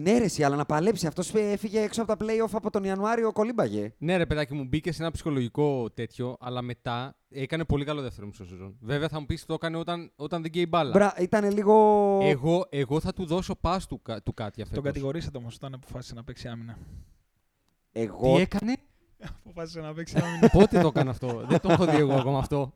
[0.00, 1.06] Ναι, ρε, εσύ, αλλά να παλέψει.
[1.06, 3.94] Αυτός έφυγε έξω από τα playoff από τον Ιανουάριο, κολύμπαγε.
[3.98, 8.26] Ναι, ρε παιδάκι μου, μπήκε σε ένα ψυχολογικό τέτοιο, αλλά μετά έκανε πολύ καλό δεύτερο
[8.26, 8.76] μισό σεζόν.
[8.80, 10.90] Βέβαια θα μου πεις το έκανε όταν, όταν δεν γκέει μπάλα.
[10.90, 11.74] Μπρα, ήταν λίγο.
[12.22, 14.84] Εγώ, εγώ θα του δώσω πα του, κα- του κάτι Τον φέτος.
[14.84, 16.78] κατηγορήσατε όμως όταν αποφάσισε να παίξει άμυνα.
[17.92, 18.34] Εγώ.
[18.34, 18.76] Τι έκανε,
[19.44, 20.48] Αποφάσισε να παίξει άμυνα.
[20.58, 22.72] πότε το έκανε αυτό; δεν το έχω δει εγώ ακόμα αυτό.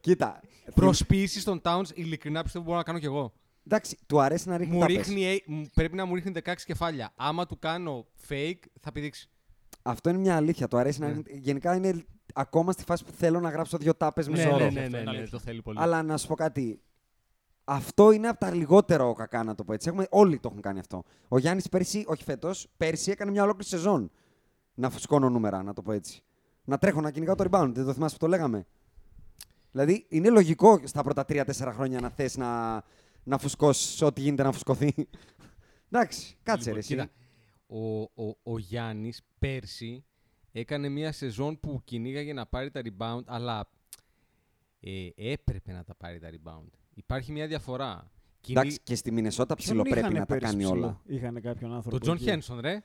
[0.00, 0.40] Κοίτα.
[0.74, 3.32] Προσποίηση των Towns, ειλικρινά πιστεύω μπορώ να κάνω κι εγώ.
[3.66, 4.96] Εντάξει, του αρέσει να ρίχνει Μου τάπες.
[4.96, 7.12] ρίχνει, ε, μ, πρέπει να μου ρίχνει 16 κεφάλια.
[7.16, 9.28] Άμα του κάνω fake, θα πηδήξει.
[9.82, 10.68] Αυτό είναι μια αλήθεια.
[10.68, 11.12] Του αρέσει να Ναι.
[11.14, 11.38] ρίχνει.
[11.38, 12.04] Γενικά είναι
[12.34, 14.56] ακόμα στη φάση που θέλω να γράψω δύο τάπες με Ναι, σώρο.
[14.56, 15.30] ναι, αυτό ναι, είναι ναι, ναι, αλήθεια.
[15.30, 15.78] το θέλει πολύ.
[15.80, 16.80] Αλλά να σου πω κάτι.
[17.64, 19.88] Αυτό είναι από τα λιγότερο κακά, να το πω έτσι.
[19.88, 21.02] Έχουμε, όλοι το έχουν κάνει αυτό.
[21.28, 24.10] Ο Γιάννης πέρσι, όχι φέτος, πέρσι έκανε μια ολόκληρη σεζόν
[24.74, 26.22] να φουσκώνω νούμερα, να το πω έτσι.
[26.64, 27.70] Να τρέχω να κυνηγάω το rebound.
[27.74, 28.66] Δεν το θυμάσαι που το λέγαμε.
[29.72, 31.44] Δηλαδή είναι λογικό στα πρώτα 3-4
[31.74, 32.82] χρόνια να θες να,
[33.24, 34.94] να φουσκώσεις ό,τι γίνεται να φουσκωθεί.
[35.90, 36.78] Εντάξει, κάτσε Λοιπόν, ρε.
[36.78, 36.88] εσύ.
[36.88, 37.10] κοίτα,
[37.66, 40.04] ο, ο, ο Γιάννης πέρσι
[40.52, 43.68] έκανε μια σεζόν που κυνήγαγε να πάρει τα rebound, αλλά
[44.80, 46.68] ε, έπρεπε να τα πάρει τα rebound.
[46.94, 48.10] Υπάρχει μια διαφορά.
[48.40, 51.00] Κυνή- Εντάξει, και στη Μινεσότα Ποιον ψηλό πρέπει είχανε να τα πέρσι κάνει ψηλό; όλα.
[51.06, 51.96] Είχανε κάποιον άνθρωπο.
[51.96, 52.82] Το Τζον εκεί; Χένσον, ρε.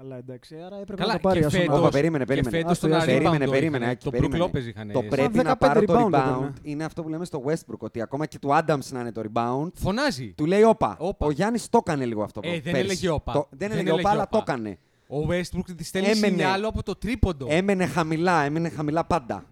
[0.00, 0.54] Καλά, εντάξει.
[0.66, 1.40] Άρα έπρεπε Καλά, να το πάρει.
[1.40, 1.64] και ας πούμε.
[1.64, 2.50] φέτος, Όπα, περίμενε, περίμενε.
[2.50, 3.10] Και φέτος Άστο, τον άστο.
[3.10, 3.90] rebound Περίμενε, το περίμενε, είχανε.
[3.90, 4.44] Άκη, Το Brook περίμενε.
[4.44, 4.92] Lopez είχανε.
[4.92, 6.30] Το σαν- πρέπει 15 να πάρω το rebound rebound.
[6.30, 6.52] έκανε.
[6.62, 9.68] Είναι αυτό που λέμε στο Westbrook, ότι ακόμα και του Adams να είναι το rebound,
[9.74, 10.32] Φωνάζει.
[10.36, 10.96] του λέει όπα.
[10.98, 11.26] Όπα.
[11.26, 12.40] Ο Γιάννης το έκανε λίγο αυτό.
[12.44, 12.78] Ε, δεν πέρσι.
[12.80, 13.32] έλεγε όπα.
[13.32, 14.42] Το- δεν Δεν έλεγε έλεγε όπα, αλλά όπα.
[14.44, 14.78] το έκανε.
[15.08, 16.26] Ο Westbrook τη στέλνει Έμενε.
[16.26, 17.46] σινιάλο από το τρίποντο.
[17.50, 19.44] Έμενε χαμηλά, έμενε χαμηλά πάντα.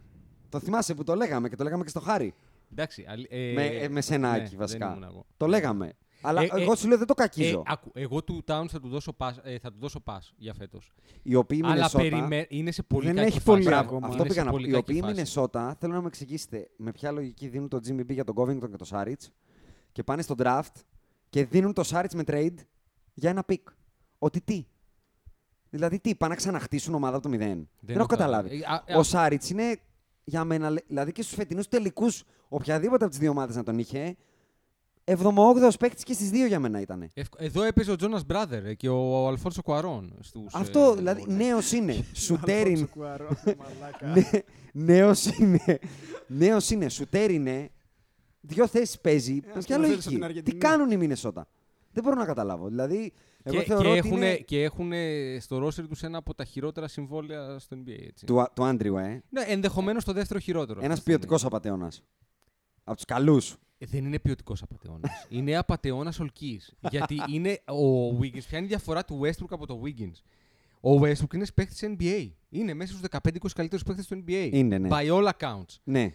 [0.48, 2.34] Το θυμάσαι που το λέγαμε και το λέγαμε και στο Χάρη;
[2.72, 4.86] Εντάξει, αλη- ε, με, ε, με σένα, ναι, Άκη, δεν βασικά.
[4.86, 5.24] ήμουν εγώ.
[5.36, 5.92] Το λέγαμε.
[6.20, 7.62] Αλλά Ε, ε, εγώ σου λέω δεν το Ε, κακίζω.
[7.66, 10.92] άκου, εγώ του Towns θα του δώσω pass, ε, θα του δώσω pass για φέτος.
[11.22, 12.02] Οι οποίοι Αλλά Μινεσότα.
[12.02, 12.46] περιμέ...
[12.48, 13.46] είναι σε πολύ Δεν κακή έχει φάση.
[13.50, 14.06] πολύ Μπράβο, ακόμα.
[14.06, 14.56] Αυτό είναι σε πήγα να πω.
[14.56, 15.12] πολύ Οι κακή οποίοι φάση.
[15.12, 18.70] Μινεσότα θέλω να μου εξηγήσετε με ποια λογική δίνουν το Jimmy B για τον Covington
[18.70, 19.30] και το Σάριτς
[19.92, 20.72] και πάνε στο draft
[21.30, 22.54] και δίνουν το Σάριτς με trade
[23.14, 23.62] για ένα pick.
[24.18, 24.66] Ότι τι;
[25.70, 27.68] Δηλαδή τι, πάνε να ξαναχτίσουν ομάδα από το μηδέν.
[27.80, 28.56] Δεν, έχω καταλάβει.
[28.62, 29.76] Ε, α, ε, Ο Σάριτς είναι
[30.24, 33.78] για μένα, λε- δηλαδή και στους φετινούς τελικούς, οποιαδήποτε από τις δύο ομάδες να τον
[33.78, 34.16] είχε,
[35.08, 37.10] 7ο-8ο παίκτης και στις δύο για μένα ήταν.
[37.14, 40.14] ευκ- Εδώ έπαιζε ο Τζόνας Μπράδερ και ο Αλφόνσο Κουαρών.
[40.20, 41.32] Στους, Αυτό ε, δηλαδή Warriors.
[41.36, 42.04] νέος είναι.
[42.24, 42.86] Σουτέρ Αλφόνσο είναι.
[42.94, 44.06] Κουαρό, μαλάκα.
[44.14, 44.30] Ναι,
[44.72, 45.78] νέος είναι.
[46.26, 46.88] Νέος είναι.
[46.88, 47.70] Σουτέρ είναι.
[48.40, 49.40] Δύο θέσεις παίζει.
[49.50, 50.06] Ένας Ποια σκηνοθέτης λογική.
[50.06, 50.58] από την Τι Αργεντινή.
[50.58, 51.48] κάνουν οι Μινεσότα;
[51.92, 52.68] Δεν μπορώ να καταλάβω.
[52.68, 54.92] Δηλαδή, εγώ και, θεωρώ και, ότι έχουν, είναι και έχουν
[55.40, 57.96] στο ρόστερ τους ένα από τα χειρότερα συμβόλαια στο NBA.
[58.08, 58.26] Έτσι.
[58.26, 59.22] του, του Άντριου, ε.
[59.30, 60.80] Ναι, ενδεχομένως το δεύτερο χειρότερο.
[60.82, 61.18] Ένας αυτή τη στιγμή.
[61.18, 62.02] ποιοτικός απαταιώνας.
[62.84, 63.56] Από τους καλούς.
[63.78, 65.10] Ε, Δεν είναι ποιοτικός απαταιώνας.
[65.28, 66.60] είναι απαταιώνας ολκή.
[66.90, 70.22] Γιατί είναι ο Wiggins πιάνει διαφορά του Westbrook από το Wiggins;
[70.80, 72.28] Ο Westbrook είναι παίκτης NBA.
[72.48, 74.48] Είναι μέσα στους 15-20 καλύτερους παίκτες του NBA.
[74.52, 74.88] Είναι, ναι.
[74.92, 75.76] By all accounts.
[75.84, 76.12] Ναι.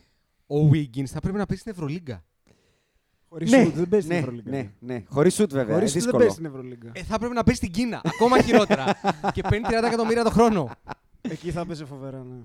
[0.48, 2.26] Ο Wiggins θα πρέπει να παίζει στην Ευρωλίγκα.
[3.30, 4.50] Χωρίς ναι, σουτ, δεν παίζει στην ναι, Ευρωλίγκα.
[4.52, 5.04] ναι, ναι.
[5.10, 5.74] Χωρίς σουτ βέβαια.
[5.76, 6.18] Χωρίς ε, σουτ δεν δύσκολο.
[6.18, 6.92] παίζει στην Ευρωλίγκα.
[6.94, 8.02] Ε, θα πρέπει να παίζει στην Κίνα.
[8.04, 8.86] Ακόμα χειρότερα.
[9.34, 10.70] και παίρνει 30 εκατομμύρια το χρόνο.
[11.22, 12.36] Εκεί θα παίζει φοβερά, ναι.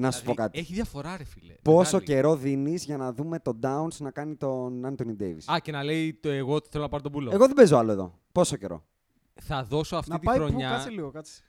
[0.00, 0.58] Να σου πω Δηλαδή, κάτι.
[0.58, 1.54] Έχει διαφορά, ρε φίλε.
[1.62, 2.04] Πόσο Μεγάλη.
[2.04, 5.82] καιρό δίνεις για να δούμε τον Towns να κάνει τον Anthony Davis; Α, και να
[5.82, 7.30] λέει το εγώ θέλω να πάρω τον πουλό.
[7.32, 8.18] Εγώ δεν παίζω άλλο εδώ.
[8.32, 8.84] Πόσο καιρό;
[9.40, 10.70] Θα δώσω αυτή Να τη πάει πού, χρονιά.
[10.70, 11.42] κάτσε λίγο, κάτσε.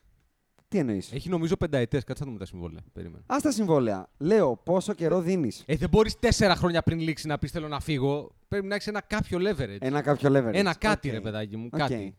[0.67, 2.03] Τι εννοείς; Έχει νομίζω πενταετές.
[2.03, 2.81] Κάτσε να δούμε τα συμβόλαια.
[2.93, 3.23] Περίμενε.
[3.27, 4.09] Α τα συμβόλαια.
[4.17, 7.79] Λέω πόσο καιρό δίνεις; Ε, δεν μπορείς τέσσερα χρόνια πριν λήξει να πεις θέλω να
[7.79, 8.31] φύγω.
[8.47, 9.77] Πρέπει να έχεις ένα κάποιο leverage.
[9.79, 10.53] Ένα κάποιο leverage.
[10.53, 11.13] Ένα κάτι, Οκ.
[11.13, 11.69] ρε παιδάκι μου.
[11.71, 11.79] Οκ.
[11.79, 12.15] Κάτι.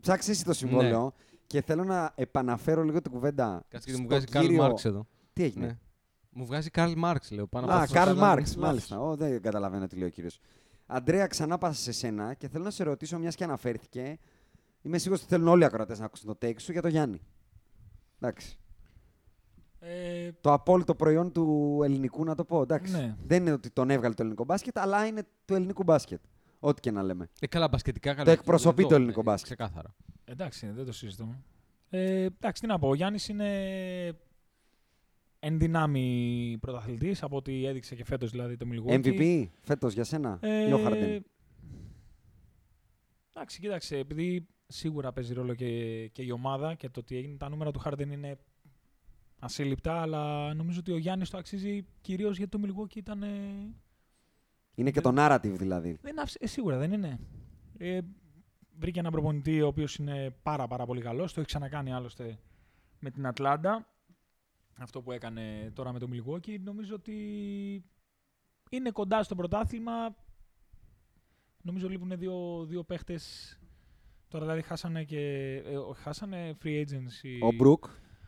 [0.00, 1.12] Ψάξε εσύ το συμβόλαιο
[1.46, 3.64] και θέλω να επαναφέρω λίγο την κουβέντα.
[3.68, 5.06] Κάτσε και μου στον βγάζει Καρλ κύριο- Μάρξ εδώ.
[5.32, 5.78] Τι έγινε; Ναι.
[6.32, 7.46] Μου βγάζει Καρλ Μάρξ, λέω.
[7.46, 7.94] Πάνω Α, αυτό.
[7.94, 8.62] Καρλ καλά, Μάρξ, λάθος.
[8.62, 9.00] μάλιστα.
[9.00, 10.38] Ω, δεν καταλαβαίνω τι λέει ο κύριος.
[10.86, 14.18] Αντρέα, ξανά πάσα σε σένα και θέλω να σε ρωτήσω, μιας και αναφέρθηκε.
[14.82, 17.20] Είμαι σίγουρος ότι θέλουν όλοι οι ακροατές να ακούσουν το take σου για το Γιάννη.
[18.20, 18.58] Εντάξει.
[19.80, 22.62] Ε, Το απόλυτο προϊόν του ελληνικού, να το πω.
[22.62, 22.92] Εντάξει.
[22.92, 23.16] Ναι.
[23.26, 26.20] Δεν είναι ότι τον έβγαλε το ελληνικό μπάσκετ, αλλά είναι του ελληνικού μπάσκετ.
[26.60, 27.28] Ό,τι και να λέμε.
[27.40, 28.24] Ε, καλά, μπασκετικά καλά.
[28.24, 29.56] Το εκπροσωπεί Εδώ, το ελληνικό ε, μπάσκετ.
[29.56, 29.94] Ξεκάθαρα.
[30.24, 31.42] εντάξει, δεν το συζητούμε.
[31.90, 32.88] Ε, εντάξει, τι να πω.
[32.88, 33.48] Ο Γιάννης είναι
[35.40, 39.04] εν δυνάμει πρωταθλητής από ό,τι έδειξε και φέτος δηλαδή το Milwaukee.
[39.04, 41.18] MVP φέτος για σένα Ε, ή ο Harden.
[43.34, 47.48] Εντάξει, κοίταξε, επειδή σίγουρα παίζει ρόλο και, και η ομάδα και το ότι έγινε τα
[47.48, 48.38] νούμερα του Harden είναι
[49.38, 53.22] ασύλληπτα, αλλά νομίζω ότι ο Γιάννης το αξίζει κυρίως γιατί το Milwaukee ήταν...
[53.22, 53.28] ε,
[54.74, 55.98] Είναι και το narrative δηλαδή.
[56.02, 57.18] Δεν είναι αυσ- ε, σίγουρα δεν είναι.
[57.78, 58.00] Ε,
[58.78, 61.32] βρήκε έναν προπονητή ο οποίος είναι πάρα πάρα πολύ καλός.
[61.32, 62.38] Το έχει ξανακάνει άλλωστε
[62.98, 63.86] με την Ατλάντα.
[64.82, 66.60] Αυτό που έκανε τώρα με το Milwaukee.
[66.64, 67.14] Νομίζω ότι
[68.70, 69.92] είναι κοντά στο πρωτάθλημα.
[71.62, 73.54] Νομίζω λείπουν δύο, δύο παίχτες.
[74.28, 75.18] Τώρα δηλαδή χάσανε και
[75.66, 77.38] ε, όχι, χάσανε free agency.
[77.42, 77.84] Ο Μπρουκ,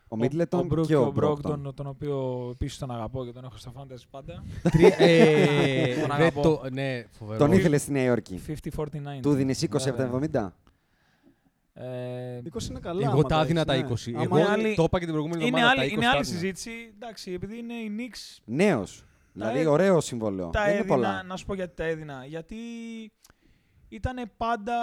[0.07, 1.41] ο Μίντλετον ο Brook και ο Brog, Brogdon.
[1.41, 4.43] τον, τον οποίο επίσης τον αγαπώ και τον έχω στα fantasy πάντα.
[4.71, 6.41] Τρία- ε, Τον δεν αγαπώ.
[6.41, 7.37] το- Ναι, φοβερό.
[7.39, 8.41] Τον ήθελες στη Νέα Υόρκη.
[8.47, 9.19] 50-49.
[9.21, 10.51] Του δίνει 20 από τα Βέβαια.
[10.53, 10.62] 70.
[11.73, 13.01] Ε, 20 είναι καλά.
[13.03, 14.11] Εγώ άμα τα έδινα τα έχεις, 20.
[14.11, 14.23] ναι.
[14.23, 15.81] Εγώ Άμα άλλοι- το είπα και την προηγούμενη είναι εβδομάδα.
[15.81, 16.39] άλλη, τα 20 είναι τα άλλη έδινα.
[16.39, 16.91] συζήτηση.
[16.95, 19.03] Εντάξει, επειδή είναι οι Knicks, Νέος.
[19.33, 20.49] Δηλαδή, έ- ωραίο συμβόλαιο.
[20.49, 20.95] τα Δεν είναι έδινα.
[20.95, 21.23] πολλά.
[21.23, 22.25] Να σου πω γιατί τα έδινα.
[22.25, 22.55] Γιατί
[23.89, 24.73] ήταν πάντα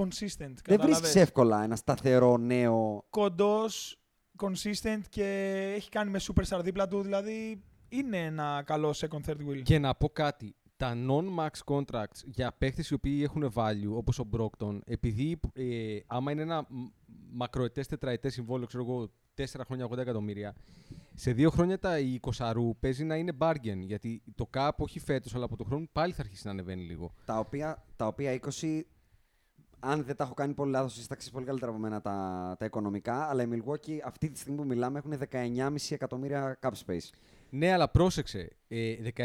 [0.00, 0.54] consistent.
[0.64, 3.04] Δεν βρίσκεις εύκολα ένα σταθερό νέο.
[3.10, 3.98] Κοντός,
[4.42, 5.24] consistent και
[5.76, 7.02] έχει κάνει με superstar δίπλα του.
[7.02, 9.62] Δηλαδή είναι ένα καλό second third wheel.
[9.62, 10.54] Και να πω κάτι.
[10.76, 16.32] Τα non-max contracts για παίχτες οι οποίοι έχουν value, όπως ο Brockton, επειδή ε, άμα
[16.32, 16.86] είναι ένα μ-
[17.32, 20.54] μακροετές τετραετές συμβόλαιο, ξέρω εγώ, 4 χρόνια 80 εκατομμύρια,
[21.14, 25.34] σε δύο χρόνια τα η 20 παίζει να είναι bargain, γιατί το cap όχι φέτος,
[25.34, 27.14] αλλά από το χρόνο πάλι θα αρχίσει να ανεβαίνει λίγο.
[27.24, 28.80] Τα οποία, τα οποία 20,
[29.80, 32.56] αν δεν τα έχω κάνει πολύ λάθος, εσείς τα ξέρεις πολύ καλύτερα από μένα τα,
[32.58, 37.08] τα οικονομικά, αλλά οι Milwaukee αυτή τη στιγμή που μιλάμε έχουν 19,5 εκατομμύρια cap space.
[37.56, 38.48] Ναι, αλλά πρόσεξε.
[38.68, 39.22] Ε, 19,5,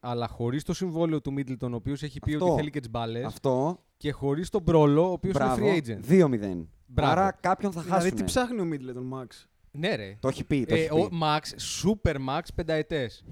[0.00, 2.44] αλλά χωρίς το συμβόλαιο του Middleton, ο οποίος έχει πει Αυτό.
[2.46, 3.24] ότι θέλει και τις μπάλες.
[3.24, 6.00] Αυτό, Και χωρίς τον Μπρόλο, ο οποίος είναι μπράβο, free agent.
[6.08, 6.66] 2-0.
[6.86, 7.12] Μπράβο.
[7.12, 8.16] Άρα κάποιον θα Δηλαδή, χάσουν.
[8.16, 10.16] τι ψάχνει ο Μίτλετον, Μαξ; Ναι, ρε.
[10.20, 10.64] Το έχει πει.
[10.64, 10.94] Το Ε, έχει πει.
[11.00, 11.40] ο Max,
[11.84, 13.24] Super Max, πενταετές.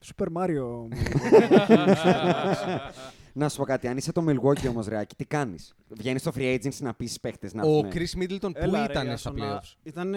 [0.00, 0.88] Σούπερ Μάριο.
[3.36, 6.54] Να σου πω κάτι, αν είσαι το Milwaukee όμως, Ρεάκη, τι κάνεις; Βγαίνεις στο free
[6.54, 7.90] agency να πεις παίχτες να Ο έρθουνε.
[7.94, 10.14] Chris Middleton που ήταν στα playoffs; Ήταν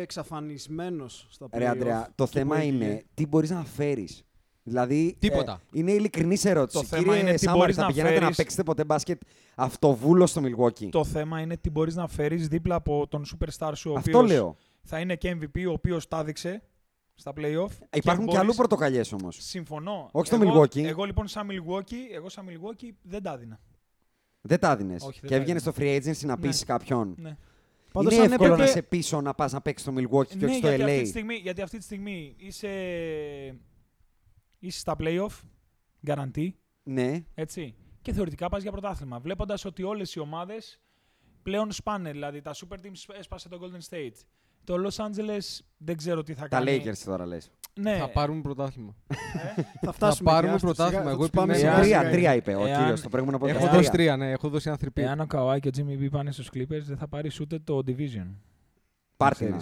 [0.00, 1.58] εξαφανισμένος στα playoffs.
[1.58, 3.02] Ρε Αντρέα, το και θέμα που είναι έγινε.
[3.14, 4.22] τι μπορείς να φέρεις.
[4.62, 5.52] Δηλαδή, Τίποτα.
[5.52, 6.78] ε, είναι ειλικρινής ερώτηση.
[6.78, 9.20] Το θέμα Κύριε είναι τι Σάμαρη, μπορείς θα να πηγαίνατε να φέρεις- παίξετε ποτέ μπάσκετ
[9.54, 13.90] αυτοβούλο στο Milwaukee; Το θέμα είναι τι μπορείς να φέρεις δίπλα από τον superstar σου,
[13.90, 14.56] ο Αυτό οποίος λέω.
[14.82, 16.62] θα είναι και MVP, ο οποίος τα έδειξε
[17.20, 17.70] στα playoff.
[17.92, 19.36] Υπάρχουν και, μπορείς- αλλού πρωτοκαλιέ όμως.
[19.40, 20.08] Συμφωνώ.
[20.12, 20.82] Όχι στο εγώ, Milwaukee.
[20.84, 23.60] Εγώ λοιπόν σαν Milwaukee, εγώ σαν Milwaukee δεν τα έδινα.
[24.40, 25.02] Δεν τα έδινες.
[25.02, 25.90] Όχι, δεν Και τα έβγαινες στο έδινα.
[26.00, 26.40] free agency να Ναι.
[26.40, 27.14] πείσει κάποιον.
[27.18, 27.36] Ναι.
[27.92, 30.36] Πάντως, είναι αν εύκολο έπρεπε- να σε πείσω να πας να παίξεις στο Milwaukee και
[30.36, 31.02] ναι, όχι στο γιατί, αυτή LA.
[31.02, 32.68] τη στιγμή, γιατί αυτή τη στιγμή είσαι,
[34.58, 35.30] είσαι στα playoff,
[36.06, 36.48] guarantee,
[36.82, 37.24] Ναι.
[37.34, 37.74] έτσι.
[38.02, 39.18] Και θεωρητικά πας για πρωτάθλημα.
[39.18, 40.80] Βλέποντας ότι όλες οι ομάδες
[41.42, 42.10] πλέον σπάνε.
[42.10, 44.14] Δηλαδή τα super teams έσπασε το Golden State.
[44.64, 46.82] Το Los Angeles δεν ξέρω τι θα Τα κάνει.
[46.84, 47.50] Lakers τώρα λες.
[47.80, 48.94] Ναι, Θα πάρουμε πρωτάθλημα.
[49.80, 51.00] Θα φτάσουμε πάρουμε και άστα, πρωτάθλημα.
[51.00, 51.82] σιγά, θα Εγώ τους πάμε επιμένω.
[51.82, 52.10] σιγά, Τρία, σιγά.
[52.12, 53.48] τρία είπε ο Εάν- κύριος στο προηγούμενο podcast.
[53.48, 55.02] Έχω Εάν- δώσει τρία, ναι, έχω δώσει ένα θρυπή.
[55.02, 57.82] Εάν ο Kawhi και ο Jimmy B πάνε στους Clippers δεν θα πάρεις ούτε το
[57.86, 58.26] division.
[59.16, 59.60] Πάρτινα.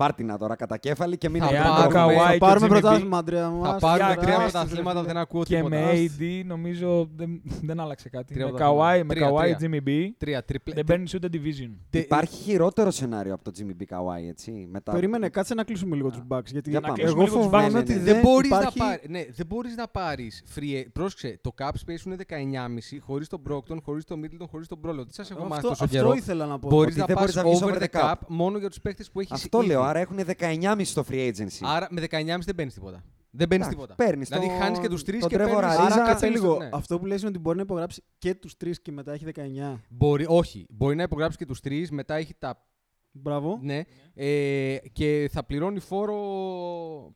[0.00, 0.16] Ξέρεις.
[0.16, 2.66] Πάρτινα τώρα κατά κέφαλη και μην Θα Εάν πάρουμε- το Kawhi Θα και ο πάρουμε
[2.66, 3.42] Jimmy B πρωτάθλημα, Αντρέα.
[3.42, 3.80] Θα μας.
[3.80, 5.76] πάρουμε Για τρία κράτηση, πρωταθλήματα, δεν ακούω Και τίποτα.
[5.76, 8.34] με AD νομίζω δεν, δεν άλλαξε κάτι.
[8.34, 8.94] Τρία με πρωταθλήματα.
[8.94, 9.58] Kawhi, με Τρία, Kawhi τρία.
[9.84, 10.74] Jimmy B Τρία, τριπλέ.
[10.74, 11.70] δεν παίρνεις ούτε division.
[11.90, 13.94] τε- Υπάρχει χειρότερο σενάριο από το Jimmy B.
[13.96, 14.68] Kawhi, έτσι.
[14.70, 14.92] Μετά...
[14.92, 16.44] Περίμενε, κάτσε να κλείσουμε λίγο τους Bucks.
[16.46, 16.94] Γιατί Για πάμε.
[16.98, 17.82] εγώ κλείσουμε λίγο τους φοβάμαι Bucks.
[17.82, 18.78] ότι Ναι, ναι, Δεν δεν μπορείς υπάρχει...
[18.78, 23.28] να πάρεις, ναι, δεν μπορείς να πάρεις free, πρόσεξε, το cap space είναι 19,5 χωρίς
[23.28, 25.04] τον Brockton, χωρίς τον Middleton, χωρίς τον Brolo.
[25.08, 26.12] Τι σας έχω μάθει Αυτό, τόσο αυτό καιρό.
[26.12, 26.68] ήθελα να πω.
[26.68, 28.26] Μπορείς Ότι να δεν πας μπορείς να βγεις over over the the cap cap.
[28.28, 29.66] μόνο για τους παίχτες που έχεις Αυτό ήδη.
[29.66, 31.60] λέω, άρα έχουν 19,5 στο free agency.
[31.62, 33.04] Άρα με 19,5 δεν παίρνεις τίποτα.
[33.32, 34.04] Δεν παίρνεις Εντάξει, τίποτα.
[34.04, 35.62] παίρνεις δηλαδή τον- χάνεις και τους τρεις τον και Trevor παίρνεις...
[35.62, 35.66] Ariza.
[35.78, 36.52] Άρα Ρίζα, κάτσε παίρνεις λίγο.
[36.52, 36.68] το- ναι.
[36.72, 39.80] Αυτό που λες είναι ότι μπορεί να υπογράψει και τους τρεις και μετά έχει 19.
[39.88, 42.64] Μπορεί, όχι, μπορεί να υπογράψει και τους τρεις, μετά έχει τα...
[43.12, 43.58] Μπράβο.
[43.62, 43.82] Ναι,
[44.14, 46.16] ε, και θα πληρώνει φόρο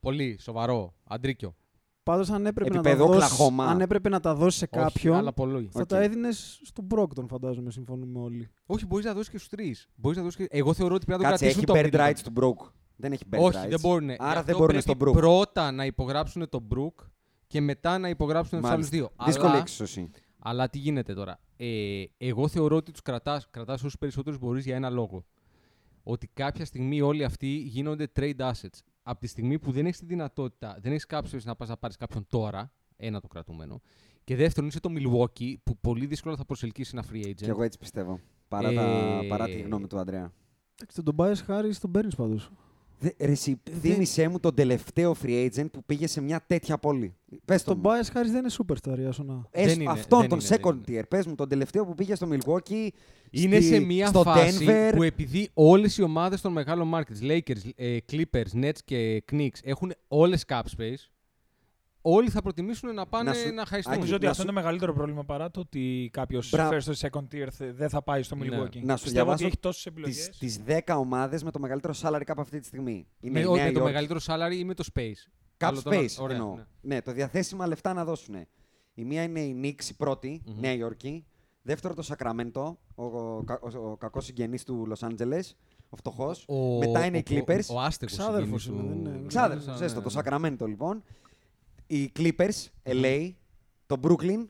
[0.01, 1.55] πολύ, σοβαρό, αντρίκιο.
[2.05, 3.64] Πάντως, αν έπρεπε, να τα Επίπεδο δώσεις, Oklahoma.
[3.64, 5.68] αν έπρεπε να τα δώσεις σε Όχι, κάποιον, αλλά πολύ.
[5.72, 5.86] θα Οκ.
[5.86, 7.70] τα έδινες στον Brogdon, φαντάζομαι.
[7.70, 8.50] Συμφωνούμε όλοι.
[8.66, 9.88] Όχι, μπορείς να δώσεις και στους τρεις.
[9.94, 10.46] Μπορείς να δώσεις και...
[10.57, 12.11] Εγώ θεωρώ ότι πρέπει να το Κάτσε, έχει κρατήσουν το Bird Middleton.
[12.11, 12.70] rights του Brook.
[12.96, 13.68] Δεν έχει Bird Όχι, rights.
[13.68, 14.09] δεν μπορούν.
[14.09, 15.12] Γι' Άρα αυτό δεν μπορούν πρέπει στον Brook.
[15.12, 17.05] Πρώτα να υπογράψουν τον Brook
[17.46, 19.12] και μετά να υπογράψουν τους άλλους Μάλιστα.
[19.16, 19.26] δύο.
[19.26, 20.11] Δύσκολη Αλλά, εξίσωση.
[20.38, 24.76] αλλά τι γίνεται τώρα; Ε, εγώ θεωρώ ότι τους κρατά κρατάς όσους περισσότερους μπορείς για
[24.76, 25.24] ένα λόγο.
[26.02, 28.78] Ότι κάποια στιγμή όλοι αυτοί γίνονται trade assets.
[29.07, 31.96] Από τη στιγμή που δεν έχεις τη δυνατότητα, δεν έχεις κάποιο να πας να πάρεις
[31.96, 33.80] κάποιον τώρα, ένα το κρατούμενο.
[34.24, 37.34] Και δεύτερον, είσαι το Milwaukee που πολύ δύσκολα θα προσελκύσεις ένα free agent.
[37.34, 38.20] Και εγώ έτσι πιστεύω.
[38.48, 40.32] Παρά, τα, Ε, παρά τη γνώμη του Αντρέα.
[40.74, 42.50] Εντάξει, τον Tobias Harris τον παίρνεις πάντως.
[43.05, 47.14] Δε, ρε, εσύ, θύμισέ μου τον τελευταίο free agent που πήγε σε μια τέτοια πόλη.
[47.44, 47.90] Πες το Τον μου.
[47.90, 49.48] Tobias Harris δεν είναι superstar, Ιάσονα.
[49.50, 51.00] Έστω Δεν είναι, αυτόν δεν τον είναι, δεν second είναι.
[51.00, 51.05] tier.
[51.09, 52.88] Πες μου τον τελευταίο που πήγε στο Milwaukee.
[53.30, 54.92] Είναι στη- σε μια στο φάση Denver.
[54.94, 59.92] που επειδή όλες οι ομάδες των μεγάλων markets, Lakers, ε, Clippers, Nets και Knicks έχουν
[60.09, 61.09] όλες cap space,
[62.07, 63.92] όλοι θα προτιμήσουν να πάνε Να να, σου- να χαϊστούν.
[63.94, 66.92] Νομίζω ότι να αυτό σου- είναι το μεγαλύτερο πρόβλημα παρά το ότι κάποιος Μπρα- first
[66.92, 68.44] or second tier θε- δεν θα πάει στο Ναι.
[68.46, 68.50] Milwaukee.
[68.82, 70.28] Να σου Πιστεύω διαβάσω ότι έχει τόσες επιλογές.
[70.28, 73.07] τις, τις 10 ομάδες με το μεγαλύτερο salary cap αυτή τη στιγμή.
[73.20, 73.92] Είναι με, η όχι, Νέα με το Υόρκη.
[73.94, 75.00] μεγαλύτερο salary ή με το space.
[75.59, 76.55] Cap Άλλο το να- space ωραία, εννοώ.
[76.55, 76.62] ναι.
[76.80, 77.02] Ναι.
[77.02, 78.34] το διαθέσιμα λεφτά να δώσουν.
[78.94, 80.61] Η μία είναι η Knicks, η πρώτη, Μμμ.
[80.61, 81.24] Νέα Υόρκη.
[81.62, 85.40] Δεύτερο το Sacramento, ο, ο, κα- ο, ο κακός συγγενής του Los Angeles,
[85.88, 86.44] ο φτωχός.
[86.48, 87.61] Ο- Μετά είναι ο- οι Clippers.
[87.70, 89.26] Ο, ο άστεγος Ξάδερφος συγγενής είναι, του- δεν είναι.
[89.26, 90.48] Ξάδερφος, Ναι, έστω, ναι, το ναι.
[90.62, 91.02] Sacramento λοιπόν.
[91.97, 93.30] Οι Clippers, LA,
[93.86, 94.47] το Brooklyn.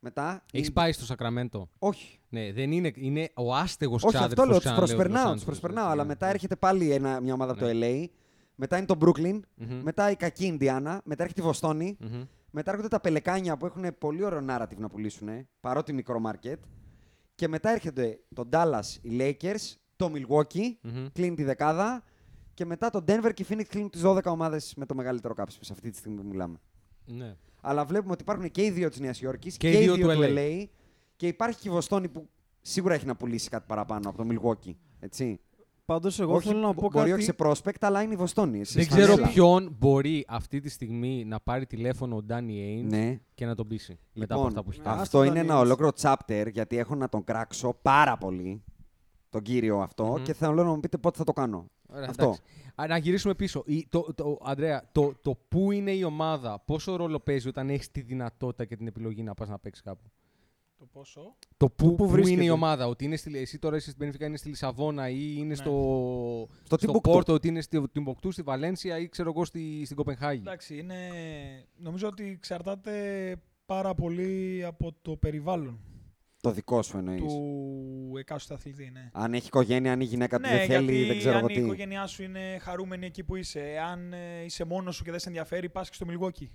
[0.00, 0.44] Μετά.
[0.52, 1.62] Έχεις η- πάει στο Sacramento.
[1.78, 2.18] Όχι.
[2.28, 5.30] Ναι, δεν είναι, είναι ο άστεγος Όχι, αυτό ξάδερφος, λέω, του ξαναλέω, τους Los προσπερνάω,
[5.32, 5.84] Angeles, τους προσπερνάω.
[5.84, 6.08] ναι, Αλλά ναι.
[6.08, 7.72] μετά έρχεται πάλι ένα, μια ομάδα από το Ναι.
[7.86, 8.06] LA.
[8.54, 9.40] Μετά είναι το Brooklyn.
[9.54, 11.00] Μμμ, Μετά η κακή Ινδιάνα.
[11.04, 11.96] Μετά έρχεται η Βοστόνη.
[12.00, 12.22] μμμ.
[12.50, 15.28] Μετά έρχονται τα πελεκάνια που έχουν πολύ ωραίο narrative να πουλήσουν,
[15.60, 16.56] παρότι μικρό market.
[17.34, 21.06] Και μετά έρχεται το Dallas, οι Lakers, το Milwaukee, Μμμ.
[21.12, 22.02] κλείνει τη δεκάδα.
[22.54, 25.42] Και μετά το Denver και η Phoenix κλείνουν τις 12 ομάδες με το μεγαλύτερο cap
[25.42, 26.60] space αυτή τη στιγμή που μιλάμε.
[27.08, 27.34] Ναι.
[27.60, 29.94] Αλλά βλέπουμε ότι υπάρχουν και οι δύο της Νέας Υόρκης Και και, οι οι δύο
[29.94, 30.38] δύο του του LA.
[30.38, 30.64] LA.
[31.16, 32.28] Και υπάρχει και η Βοστόνη που
[32.60, 34.74] σίγουρα έχει να πουλήσει κάτι παραπάνω από το Milwaukee.
[35.00, 35.40] Έτσι.
[35.84, 37.12] Πάντως εγώ όχι, θέλω να μπο- πω μπορεί κάτι...
[37.12, 38.60] όχι σε prospect, αλλά είναι η Βοστόνη.
[38.60, 39.28] Εσείς Δεν ξέρω φανέλα.
[39.28, 43.20] ποιον μπορεί αυτή τη στιγμή να πάρει τηλέφωνο ο Ντάνι Έιντς Ναι.
[43.34, 43.98] και να τον πείσει.
[44.12, 45.00] μετά από Λοιπόν, αυτά που έχει α, κάνει.
[45.00, 45.60] αυτό τον είναι ένα Daniels.
[45.60, 48.62] ολόκληρο chapter, γιατί έχω να τον κράξω πάρα πολύ.
[49.30, 50.22] Τον κύριο αυτό Μμμ.
[50.22, 51.66] και θέλω να μου πείτε πότε θα το κάνω.
[51.92, 52.22] Ωραία, αυτό.
[52.24, 52.40] εντάξει.
[52.74, 53.62] Α, να γυρίσουμε πίσω.
[53.66, 57.90] Η- το, το, Ανδρέα, το, το πού είναι η ομάδα, πόσο ρόλο παίζει όταν έχεις
[57.90, 60.10] τη δυνατότητα και την επιλογή να πας να παίξεις κάπου;
[60.78, 62.44] Το πόσο; Το πού, πού πού είναι βρίσκεται.
[62.44, 65.46] η ομάδα, ότι είναι στη, εσύ τώρα είσαι στην Benfica, είναι στη Λισαβόνα ή είναι
[65.46, 65.54] Ναι.
[65.54, 67.02] στο, Στο στο Timbuktu.
[67.02, 70.96] Πόρτο, ότι είναι στη Τιμποκτού, στη Βαλένσια ή ξέρω εγώ στη, στην Κοπενχάγη; Εντάξει, είναι...
[71.76, 72.92] νομίζω ότι εξαρτάται
[73.66, 75.78] πάρα πολύ από το περιβάλλον
[76.40, 77.20] Το δικό σου εννοείς.
[77.22, 78.90] του εκάστοτε αθλητή.
[78.90, 79.10] Ναι.
[79.12, 81.48] Αν έχει οικογένεια, αν η γυναίκα του ναι, δεν θέλει, γιατί δεν ξέρω αν εγώ
[81.50, 81.60] η τι.
[81.60, 85.28] οικογένειά σου είναι χαρούμενη εκεί που είσαι, αν ε, είσαι μόνος σου και δεν σε
[85.28, 86.48] ενδιαφέρει, πας και στο Milwaukee.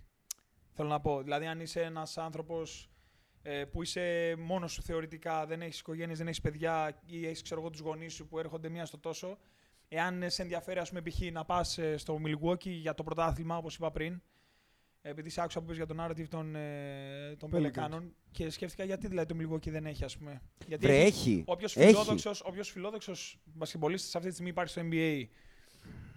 [0.71, 1.21] Θέλω να πω.
[1.21, 2.89] Δηλαδή, αν είσαι ένας άνθρωπος
[3.41, 7.61] ε, που είσαι μόνος σου θεωρητικά, δεν έχεις οικογένειες, δεν έχεις παιδιά ή έχεις ξέρω
[7.61, 9.37] εγώ τους γονείς σου που έρχονται μία στο τόσο,
[9.87, 11.31] εάν σε ενδιαφέρει ας πούμε π.χ.
[11.31, 14.21] να πας ε, στο Milwaukee για το πρωτάθλημα, όπως είπα πριν,
[15.05, 17.51] επειδή σε άκουσα που πες για τον narrative των, ε, των Pelicans.
[17.51, 20.41] Πελεκάνων και σκέφτηκα γιατί δηλαδή το Milwaukee δεν έχει ας πούμε.
[20.67, 21.43] Γιατί Βρε, έχει- έχει.
[21.45, 21.87] Όποιος Έχει.
[21.87, 25.23] φιλόδοξος, όποιος φιλόδοξος μπασκετμπολίστας αυτή τη στιγμή υπάρχει στο NBA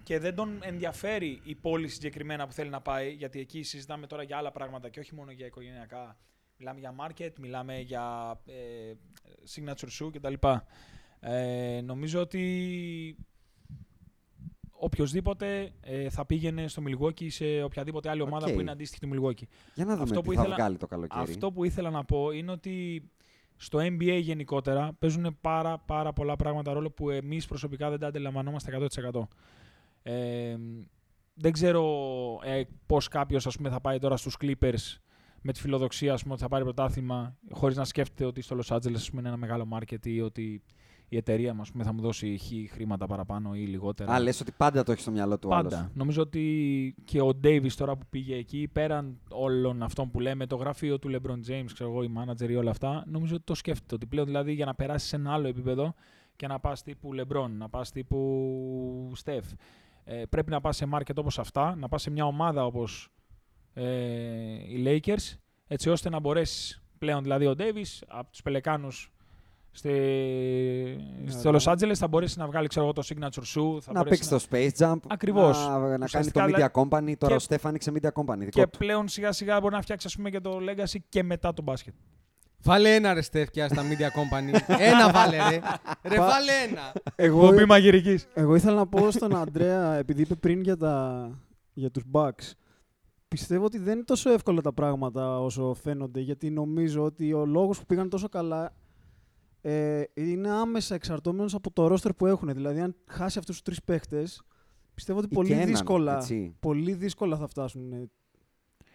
[0.02, 4.22] και δεν τον ενδιαφέρει η πόλη συγκεκριμένα που θέλει να πάει, γιατί εκεί συζητάμε τώρα
[4.22, 6.18] για άλλα πράγματα και όχι μόνο για οικογενειακά.
[6.58, 8.92] Μιλάμε για market, μιλάμε για ε,
[9.54, 10.34] signature shoe κτλ.
[11.20, 13.16] Ε, νομίζω ότι
[14.78, 18.52] οποιοδήποτε ε, θα πήγαινε στο Milwaukee ή σε οποιαδήποτε άλλη ομάδα Οκ.
[18.52, 19.46] που είναι αντίστοιχη του Milwaukee.
[19.74, 21.22] Για να δούμε Αυτό τι που θα ήθελα- βγάλει το καλοκαίρι.
[21.22, 23.02] Αυτό που ήθελα να πω είναι ότι
[23.56, 28.70] στο NBA γενικότερα παίζουν πάρα, πάρα πολλά πράγματα ρόλο που εμείς προσωπικά δεν τα αντιλαμβανόμαστε
[28.70, 29.28] 100%.
[30.02, 30.56] Ε,
[31.34, 31.84] δεν ξέρω
[32.44, 34.96] ε, πώς κάποιος ας πούμε, θα πάει τώρα στους Clippers
[35.40, 38.74] με τη φιλοδοξία ας πούμε, ότι θα πάρει πρωτάθλημα χωρίς να σκέφτεται ότι στο Los
[38.76, 40.62] Angeles ας πούμε, είναι ένα μεγάλο market ή ότι
[41.08, 44.12] η εταιρεία μας ας πούμε, θα μου δώσει χ χρήματα παραπάνω ή λιγότερα.
[44.12, 45.72] Α, λες ότι πάντα το έχεις στο μυαλό του άλλος.
[45.72, 45.90] Πάντα.
[45.94, 50.56] Νομίζω ότι και ο Davis τώρα που πήγε εκεί, πέραν όλων αυτών που λέμε, το
[50.56, 53.94] γραφείο του LeBron James, ξέρω εγώ, οι manager ή όλα αυτά, νομίζω ότι το σκέφτεται.
[53.94, 55.94] Ότι πλέον δηλαδή για να περάσει σε ένα άλλο επίπεδο
[56.36, 59.52] και να πας τύπου LeBron, να πας τύπου Steph,
[60.04, 63.08] ε, πρέπει να πας σε market όπως αυτά, να πας σε μια ομάδα όπως
[63.72, 63.84] ε,
[64.52, 65.36] οι Lakers,
[65.66, 69.15] έτσι ώστε να μπορέσεις πλέον δηλαδή ο Davis από τους Πελεκάνους
[69.76, 69.90] στη,
[71.26, 71.58] στο ναι.
[71.60, 73.80] Los Angeles θα μπορέσει να βγάλει ξέρω εγώ, το signature shoe.
[73.80, 74.98] Θα να μπορέσει παίξει το Space Jump.
[75.08, 75.58] Ακριβώς.
[75.66, 77.14] Να, να κάνει το Ουσιαστικά, Media δηλαδή- Company.
[77.18, 78.38] Τώρα και- ο Στέφαν άνοιξε Media Company.
[78.38, 78.78] Δικό Και του.
[78.78, 81.94] πλέον σιγά σιγά μπορεί να φτιάξει ας πούμε, και το legacy και μετά το μπάσκετ.
[82.62, 84.58] Βάλε ένα ρε Στέφκια στα Media Company.
[84.90, 85.60] ένα βάλε ρε.
[86.02, 86.92] Ρε Πα- βάλε ένα.
[87.16, 88.26] Εγώ, μαγειρικής.
[88.34, 91.28] εγώ ήθελα να πω στον Αντρέα, επειδή είπε πριν για, τα,
[91.72, 92.52] για τους Bucks,
[93.28, 97.78] πιστεύω ότι δεν είναι τόσο εύκολα τα πράγματα όσο φαίνονται, γιατί νομίζω ότι ο λόγος
[97.78, 98.72] που πήγαν τόσο καλά
[99.68, 102.48] ε, είναι άμεσα εξαρτώμενος από το roster που έχουν.
[102.54, 104.42] Δηλαδή, αν χάσει αυτούς τους τρεις παίχτες,
[104.94, 106.54] πιστεύω ότι Ή πολύ και έναν, δύσκολα, έτσι.
[106.60, 107.92] πολύ δύσκολα θα φτάσουν.
[107.92, 108.10] ε,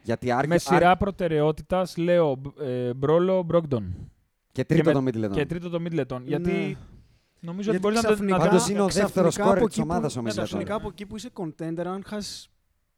[0.03, 4.11] Γιατί άρκε, Με σειρά προτεραιότητας λέω ε, Μπρόλο Μπρόγκτον.
[4.51, 5.31] Και τρίτο και το με- Middleton.
[5.31, 6.21] Και τρίτο το Middleton.
[6.23, 6.75] Γιατί Ναι.
[7.39, 8.07] νομίζω Γιατί ότι μπορεί να το.
[8.07, 10.21] ξαφνικά- Να το Πάντως είναι ο ξαφνικά δεύτερος από σκόρερ εκεί της που- ομάδας ο
[10.21, 10.43] ναι, Middleton.
[10.43, 12.49] Ξαφνικά από εκεί που είσαι contender, αν χάσεις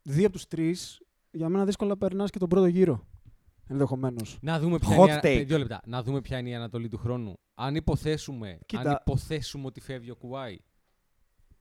[0.02, 1.02] δύο από τους τρεις,
[1.32, 3.08] για μένα δύσκολα περνάς και τον πρώτο γύρο.
[3.74, 4.38] Ενδεχομένως.
[4.42, 5.46] Να δούμε ποια Hot είναι, η- take.
[5.48, 5.80] δύο λεπτά.
[5.86, 7.34] Να δούμε ποια είναι η ανατολή του χρόνου.
[7.56, 8.82] Αν υποθέσουμε, Κοίτα.
[8.90, 10.58] αν υποθέσουμε ότι φεύγει ο Κουάι.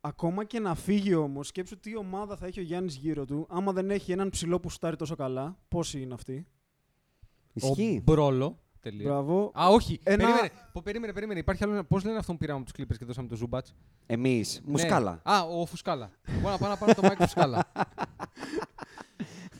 [0.00, 3.46] Ακόμα και να φύγει όμως, σκέψου τι ομάδα θα έχει ο Γιάννης γύρω του.
[3.50, 6.46] Άμα δεν έχει έναν ψηλό που στάρει τόσο καλά, πόσοι είναι αυτοί;
[7.52, 7.96] Ισχύει.
[7.98, 8.56] Ο Μπρόλο.
[8.80, 9.08] Τελεία.
[9.10, 9.52] Μπράβο.
[9.60, 10.00] Α, όχι.
[10.02, 11.38] Ένα- Περίμενε, Πω, περίμενε, περίμενε.
[11.40, 11.84] Υπάρχει άλλο.
[11.84, 13.74] Πώς λένε αυτόν που πήραμε τους Clippers και δώσαμε το Ζούμπατς;
[14.06, 14.60] Εμείς.
[14.64, 15.20] Μουσκάλα.
[15.24, 16.10] Α, ο Φουσκάλα.
[16.40, 17.72] Μπορώ να πάω να πάρω το Μάικ Φουσκάλα.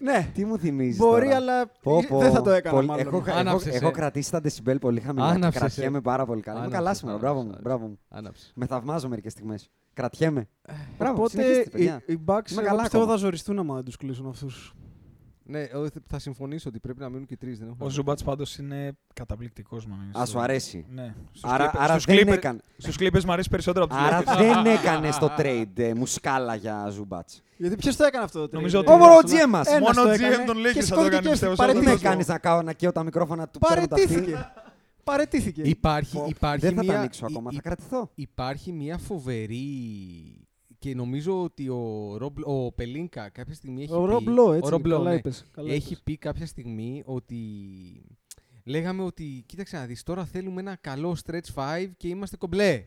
[0.03, 0.97] Ναι, Τι μου θυμίζεις.
[0.97, 2.19] μπορεί, τώρα; αλλά Πω, πω.
[2.19, 3.07] δεν θα το έκανα Πολύ- μάλλον.
[3.07, 3.91] Έχω, έχω, Άναψες, έχω ε.
[3.91, 6.01] κρατήσει τα decibel πολύ χαμηλά και Άναψες, κρατιέμαι ε.
[6.01, 6.59] πάρα πολύ καλά.
[6.65, 7.31] Είμαι Άναψες, καλά σήμερα.
[7.31, 7.49] άναψες, Μπράβο μου.
[7.49, 7.63] άναψες.
[7.63, 7.99] Μπράβο μου.
[8.19, 8.53] Άναψες.
[8.55, 9.71] Με θαυμάζω μερικές στιγμές.
[9.95, 10.49] Κρατιέμαι.
[10.99, 12.03] Μπράβο, Οπότε συνεχίστε, οι, παιδιά.
[12.07, 13.07] οι Bucks Είμαι εγώ καλά πιστεύω ακόμα.
[13.07, 14.75] θα ζοριστούν άμα δεν τους κλείσουν αυτούς.
[15.53, 17.59] Ναι, εγώ θ- θα συμφωνήσω ότι πρέπει να μείνουν και τρεις.
[17.59, 20.11] Δεν έχω Ο Ζούμπατς πάντως είναι καταπληκτικός νομίζω.
[20.21, 20.87] Α, σου αρέσει.
[20.91, 21.15] Ναι.
[21.31, 22.61] Στους Άρα, Clippers- άρα στους δεν Clippers- έκανε.
[22.77, 24.37] Στους Clippers μου αρέσει περισσότερο από τους Άρα Lakers.
[24.39, 27.43] δεν έκανε το trade ε, μουσκάλα για Ζουμπάτς.
[27.57, 28.49] Γιατί ποιος το έκανε αυτό.
[28.49, 29.67] το Νομίζω trade, ότι- ε, Over ο στον- GM μας.
[29.69, 31.55] Ένας Μόνο το ο έκανε GM των και Lakers θα το σηκώθηκε έκανε, και πιστεύω,
[31.55, 33.95] σε Δεν αυτό με το κάνει να κάω να καίω τα μικρόφωνα του παίρνω τα
[33.95, 34.07] αυτή.
[34.07, 34.51] Παρετήθηκε.
[35.05, 35.63] Παρετήθηκε.
[35.63, 38.11] Υπάρχει, Πω, υπάρχει Δεν θα μια, τα ανοίξω ακόμα, υ- θα κρατηθώ.
[38.15, 39.67] υπάρχει μια φοβερή
[40.83, 44.71] και νομίζω ότι ο, Ρομπ, ο Πελίνκα κάποια στιγμή έχει Ο πει, Ρομπλό, ο έτσι.
[44.71, 46.03] Ρομπλό, καλά ναι, είπες, καλά έχει είπες.
[46.05, 47.37] πει κάποια στιγμή ότι
[48.65, 52.85] λέγαμε ότι κοίταξε να δεις τώρα θέλουμε ένα καλό stretch 5 και είμαστε κομπλέ.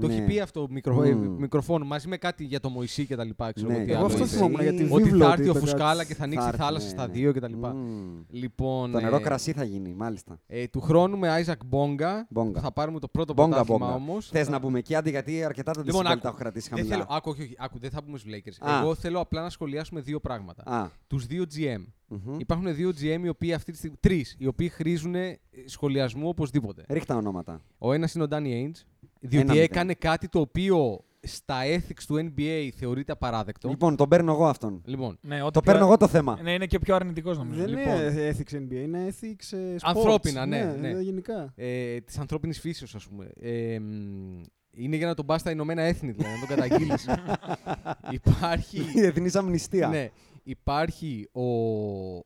[0.00, 0.26] Το έχει Ναι.
[0.26, 1.02] πει αυτό μικρο, Μμμ.
[1.04, 3.52] ε, μικροφόνο μαζί με κάτι για το Μωυσή και τα λοιπά.
[3.52, 4.32] Ξέρω Ναι, εγώ τι εγώ άλλο αυτό είπες.
[4.32, 5.64] θυμόμουν για τη Ότι βίβλο θα έρθει ο είπε κάτι.
[5.70, 7.12] Φουσκάλα και θα ανοίξει η έρθει, θάλασσα ναι, στα ναι.
[7.12, 7.52] δύο κτλ.
[7.56, 8.22] Μμμ.
[8.30, 10.40] Λοιπόν, Το νερό ε, κρασί θα γίνει, μάλιστα.
[10.46, 12.60] ε, του χρόνου με Άιζακ Μπόγκα Μπόγκα.
[12.60, 13.94] θα πάρουμε το πρώτο Μπόγκα, πρωτάθλημα μπόγκα.
[13.94, 14.28] όμως.
[14.28, 16.20] Θες να πούμε εκεί, άντε γιατί αρκετά τα Λοιπόν, decibel άκου.
[16.20, 16.96] τα έχω κρατήσει Δεν χαμηλά.
[16.96, 18.66] θέλω, άκου, όχι, όχι, άκου, δεν θα πούμε στους Lakers.
[18.70, 18.80] Α.
[18.80, 20.62] Εγώ θέλω απλά να σχολιάσουμε δύο πράγματα.
[20.66, 21.84] Α, Τους δύο GM.
[22.08, 22.38] μμμ.
[22.40, 23.96] Υπάρχουν δύο GM οι οποίοι αυτή τη στιγμή.
[24.00, 26.84] Τρεις, οι οποίοι χρήζουν ε, σχολιασμού οπωσδήποτε.
[26.88, 27.60] Ρίχτα ονόματα.
[27.78, 28.80] Ο ένας είναι ο Danny Ainge,
[29.10, 29.62] Ένα διότι μηδέν.
[29.62, 33.68] έκανε κάτι το οποίο στα ethics του NBA θεωρείται απαράδεκτο.
[33.68, 34.82] Λοιπόν, τον παίρνω εγώ αυτόν.
[34.84, 36.38] Λοιπόν, Ναι, ό,τι Το πιο- παίρνω εγώ το θέμα.
[36.42, 37.60] Ναι, είναι και πιο αρνητικός νομίζω.
[37.60, 39.78] Δεν λοιπόν, είναι ethics NBA, είναι ethics ε, sports.
[39.82, 41.00] Ανθρώπινα, ναι, ναι.
[41.00, 41.52] Γενικά.
[41.56, 43.28] ε, της ανθρώπινης φύσεως, ας πούμε.
[43.40, 44.40] Ε, μ,
[44.74, 47.06] είναι για να τον πας στα Ηνωμένα Έθνη, δηλαδή, να τον καταγγείλεις.
[48.10, 48.78] Υπάρχει.
[48.94, 49.88] Η Εθνής Αμνηστία.
[49.88, 50.10] ναι,
[50.42, 51.42] υπάρχει ο,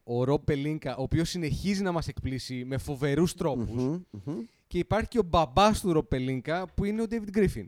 [0.05, 3.83] ο Ρομπ Πελίνκα, ο οποίος συνεχίζει να μας εκπλήσσει με φοβερούς τρόπους.
[3.85, 4.35] Μμμ, μμμ.
[4.67, 7.67] Και υπάρχει και ο μπαμπάς του Ρομπ Πελίνκα, που είναι ο David Griffin.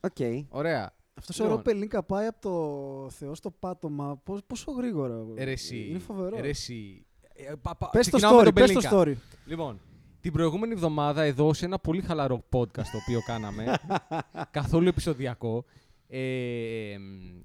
[0.00, 0.16] Οκ.
[0.48, 0.92] Ωραία.
[1.14, 1.56] Αυτός ο Λοιπόν.
[1.56, 4.16] Ρομπ Πελίνκα πάει από το Θεό στο πάτωμα.
[4.24, 5.24] Πώς, πόσο γρήγορα.
[5.36, 6.40] Ρε εσύ, Είναι φοβερό.
[6.40, 7.06] ρε εσύ.
[7.32, 8.92] Ε, πα- πα- Πες το ξεκινάω με story, τον πες το Pelinka.
[9.00, 9.14] story.
[9.46, 9.80] Λοιπόν,
[10.20, 13.74] την προηγούμενη εβδομάδα εδώ σε ένα πολύ χαλαρό podcast το οποίο κάναμε,
[14.50, 15.64] καθόλου επεισοδιακό,
[16.08, 17.40] ε, μ,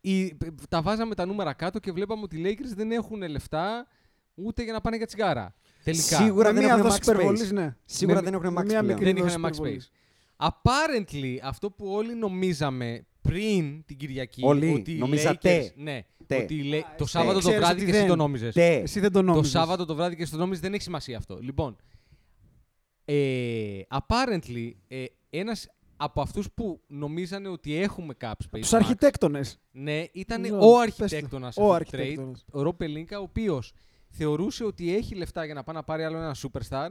[0.00, 0.36] η-
[0.68, 3.86] τα βάζαμε τα νούμερα κάτω και βλέπαμε ότι οι Lakers δεν έχουν λεφτά
[4.34, 5.54] ούτε για να πάνε για τσιγάρα.
[5.86, 6.16] Τελικά.
[6.16, 7.12] Σίγουρα Με δεν μία έχουν δόση max space.
[7.12, 7.76] υπερβολής, ναι.
[7.84, 8.84] Σίγουρα Με- δεν έχουν με max μία πλέον.
[8.86, 9.90] μικρή δεν δόση είχαν max υπερβολής.
[10.38, 10.46] space.
[10.48, 15.60] Apparently, αυτό που όλοι νομίζαμε πριν την Κυριακή, Όλοι, ότι οι νομίζατε.
[15.62, 16.36] Lakers, ναι, Τε.
[16.42, 18.08] ότι οι Lake- Α, το εσύ Σάββατο το ξέρεις βράδυ ότι και εσύ δεν.
[18.08, 18.54] το νόμιζες.
[18.54, 18.74] Τε.
[18.74, 19.50] Εσύ δεν το Το νόμιζες.
[19.50, 21.38] Σάββατο το βράδυ και στο νόμιζες δεν έχει σημασία αυτό.
[21.40, 21.76] Λοιπόν,
[23.04, 29.58] ε, apparently, ε, ένας από αυτούς που νομίζανε ότι έχουμε cap space Τους max, αρχιτέκτονες.
[29.72, 30.76] ναι, ήταν Ναι, ο πες το.
[30.78, 32.44] αρχιτέκτονας Ο αυτού του trade, αρχιτέκτονας.
[32.52, 33.72] ο Ρο Πελίνκα, ο οποίος
[34.10, 36.88] θεωρούσε ότι έχει λεφτά για να πάει να πάρει άλλο ένα superstar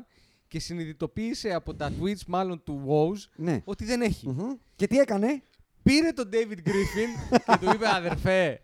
[0.47, 3.61] και συνειδητοποίησε από τα tweets μάλλον του Woz Ναι.
[3.65, 4.27] ότι δεν έχει.
[4.29, 4.53] Μμμ.
[4.75, 5.41] Και τι έκανε;
[5.83, 8.61] Πήρε τον David Griffin και του είπε αδερφέ,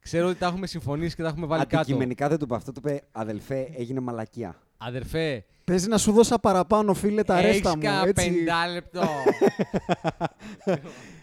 [0.00, 1.76] ξέρω ότι τα έχουμε συμφωνήσει και τα έχουμε βάλει κάτω.
[1.76, 2.72] Αντικειμενικά δεν του είπε αυτό.
[2.72, 4.60] Του είπε αδελφέ, έγινε μαλακία.
[4.78, 7.82] Αδερφέ, Παίζει να σου δώσα παραπάνω, φίλε, τα έχεις ρέστα μου.
[7.82, 8.30] κανένα Έτσι.
[8.30, 9.02] πεντάλεπτο.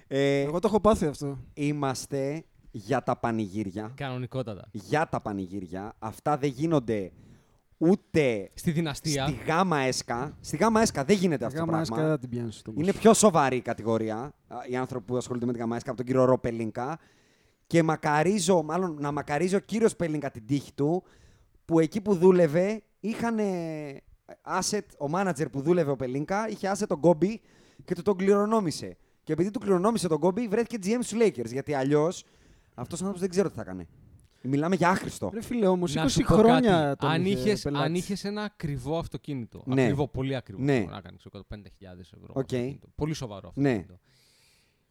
[0.08, 1.40] Ε, Εγώ το έχω πάθει αυτό.
[1.54, 2.44] είμαστε
[2.76, 3.92] για τα πανηγύρια.
[3.96, 4.68] Κανονικότατα.
[4.72, 5.94] Για τα πανηγύρια.
[6.00, 7.12] Αυτά δεν γίνονται
[7.78, 9.28] ούτε Στη δυναστεία.
[9.28, 10.38] στη γάμα έσκα.
[10.42, 11.96] Στη γάμα έσκα δεν γίνεται αυτό το Γάμα πράγμα.
[11.96, 14.18] άσκα δεν την πιάνεις το Είναι πιο σοβαρή η κατηγορία.
[14.48, 17.00] α, Οι άνθρωποι που ασχολούνται με την γάμα έσκα από τον κύριο Ρο Πελίνκα.
[17.68, 21.04] Και μακαρίζω, μάλλον να μακαρίζει ο κύριος Πελίνκα την τύχη του,
[21.66, 23.38] που εκεί που δούλευε είχαν
[24.60, 27.42] asset, ο manager που δούλευε ο Πελίνκα, είχε asset τον Κόμπι
[27.86, 28.98] και του τον κληρονόμησε.
[29.24, 31.52] Και επειδή του κληρονόμησε τον Κόμπι, βρέθηκε GM στους Lakers.
[31.52, 32.24] Γιατί αλλιώς
[32.76, 33.88] αυτός ο άνθρωπος δεν ξέρω τι θα έκανε.
[34.46, 35.30] Μιλάμε για άχρηστο.
[35.34, 37.00] Ρε φίλε, όμως, 20 Να σου πω χρόνια κάτι.
[37.00, 37.88] τον αν είχε είχες, πελάτης.
[37.88, 39.64] αν είχες ένα ακριβό αυτοκίνητο.
[39.66, 39.82] Ναι.
[39.82, 40.62] Ακριβό, πολύ ακριβό.
[40.64, 40.80] Ναι.
[40.80, 41.38] μπορεί Να κάνει 105.000
[42.00, 42.28] ευρώ.
[42.30, 42.38] Οκ.
[42.38, 42.88] αυτοκίνητο.
[42.96, 43.70] Πολύ σοβαρό Ναι.
[43.70, 44.00] αυτοκίνητο.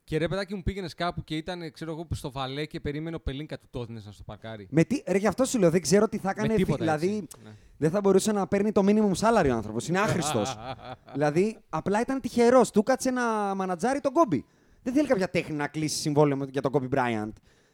[0.05, 3.20] Και ρε παιδάκι μου πήγαινες κάπου και ήταν, ξέρω εγώ, στο valet και περίμενε ο
[3.20, 4.66] Πελίνκα του το έδινες να στο παρκάρει.
[4.70, 6.47] Με τι, ρε, γι' αυτό σου λέω, δεν ξέρω τι θα έκανε.
[6.49, 7.37] Με φι- τίποτα δηλαδή, έτσι.
[7.45, 7.51] Ναι.
[7.76, 9.89] δεν θα μπορούσε να παίρνει το minimum salary ο άνθρωπος.
[9.89, 10.57] Είναι άχρηστος.
[11.12, 12.70] δηλαδή, απλά ήταν τυχερός.
[12.70, 14.45] Του κάτσε να μανατζάρει τον Κόμπι.
[14.83, 17.33] Δεν θέλει κάποια τέχνη να κλείσει συμβόλαιο με- για τον Κόμπι Μπράιαντ.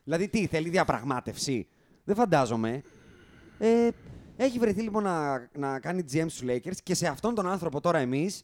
[0.08, 1.68] Δηλαδή, τι, θέλει διαπραγμάτευση;
[2.04, 2.82] Δεν φαντάζομαι.
[3.58, 3.88] Ε,
[4.36, 7.98] έχει βρεθεί λοιπόν να, να κάνει GM στους Lakers και σε αυτόν τον άνθρωπο τώρα
[7.98, 8.42] εμείς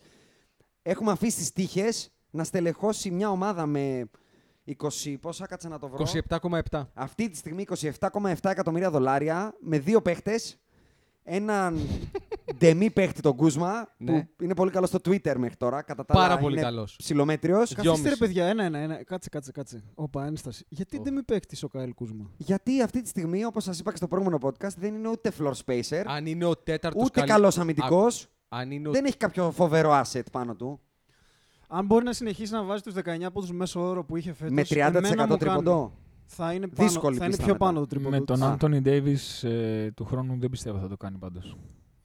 [0.82, 4.10] έχουμε αφήσει τις τύχες να στελεχώσει μια ομάδα με
[5.04, 5.14] 20.
[5.20, 6.06] Πόσα κάτσε να το βρω.
[6.70, 6.86] 27,7.
[6.94, 7.66] Αυτή τη στιγμή
[8.00, 10.58] 27,7 εκατομμύρια δολάρια με δύο παίχτες.
[11.22, 11.78] Έναν
[12.58, 14.22] ντεμή παίχτη τον Κούσμα, Ναι.
[14.36, 15.82] που είναι πολύ καλός στο Twitter μέχρι τώρα.
[15.82, 16.96] Κατά τα Πάρα άλλα πολύ είναι καλός.
[16.96, 17.74] Ψιλομέτριος.
[17.74, 18.18] Δυο- Καθίστε ρε Δυόμιση.
[18.18, 19.04] παιδιά, ένα, ένα, ένα.
[19.04, 19.82] Κάτσε, κάτσε, κάτσε.
[19.94, 20.64] Όπα, ένσταση.
[20.68, 21.00] Γιατί Ω.
[21.02, 24.08] δεν μην παίκτης ο Καέλ Κούσμα; Γιατί αυτή τη στιγμή, όπως σας είπα και στο
[24.08, 28.28] προηγούμενο podcast, δεν είναι ούτε floor spacer, Αν είναι ο τέταρτος ούτε καλύ- καλός αμυντικός.
[28.48, 28.92] Αν είναι ο...
[28.92, 30.80] Δεν έχει κάποιο φοβερό asset πάνω του.
[31.68, 34.62] Αν μπορεί να συνεχίσει να βάζει τους 19 πόντους μέσω όρο που είχε φέτος, με
[34.62, 35.72] 30% εμένα μου τρίποντο.
[35.78, 35.90] κάνει.
[36.26, 37.64] Θα είναι, πάνω, Δύσκολη θα είναι πίστα πιο μετά.
[37.64, 38.10] πάνω το τρίποντο.
[38.10, 38.44] Με τον του.
[38.44, 39.18] Άντωνι Ντέιβι
[39.94, 41.56] του χρόνου δεν πιστεύω θα το κάνει πάντως.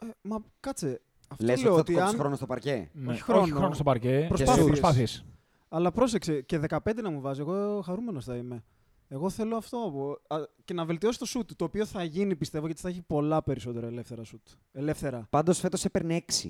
[0.02, 1.02] Ε, μα κάτσε.
[1.28, 2.20] Αυτό Λες ότι λέω θα ότι του κόψεις αν...
[2.20, 3.12] χρόνο στο παρκέ; Ναι.
[3.12, 3.42] Όχι χρόνο.
[3.42, 4.26] Όχι χρόνο στο παρκέ.
[4.28, 4.66] Προσπάθειες.
[4.66, 5.26] Προσπάθειες.
[5.70, 8.64] Αλλά πρόσεξε, και 15 να μου βάζει, εγώ χαρούμενος θα είμαι.
[9.08, 9.78] Εγώ θέλω αυτό.
[9.88, 13.02] από- α, Και να βελτιώσει το σουτ, το οποίο θα γίνει πιστεύω γιατί θα έχει
[13.02, 14.48] πολλά περισσότερα ελεύθερα σουτ.
[14.72, 15.28] Ελεύθερα.
[15.30, 16.50] Πάντως φέτος έπαιρνε 6.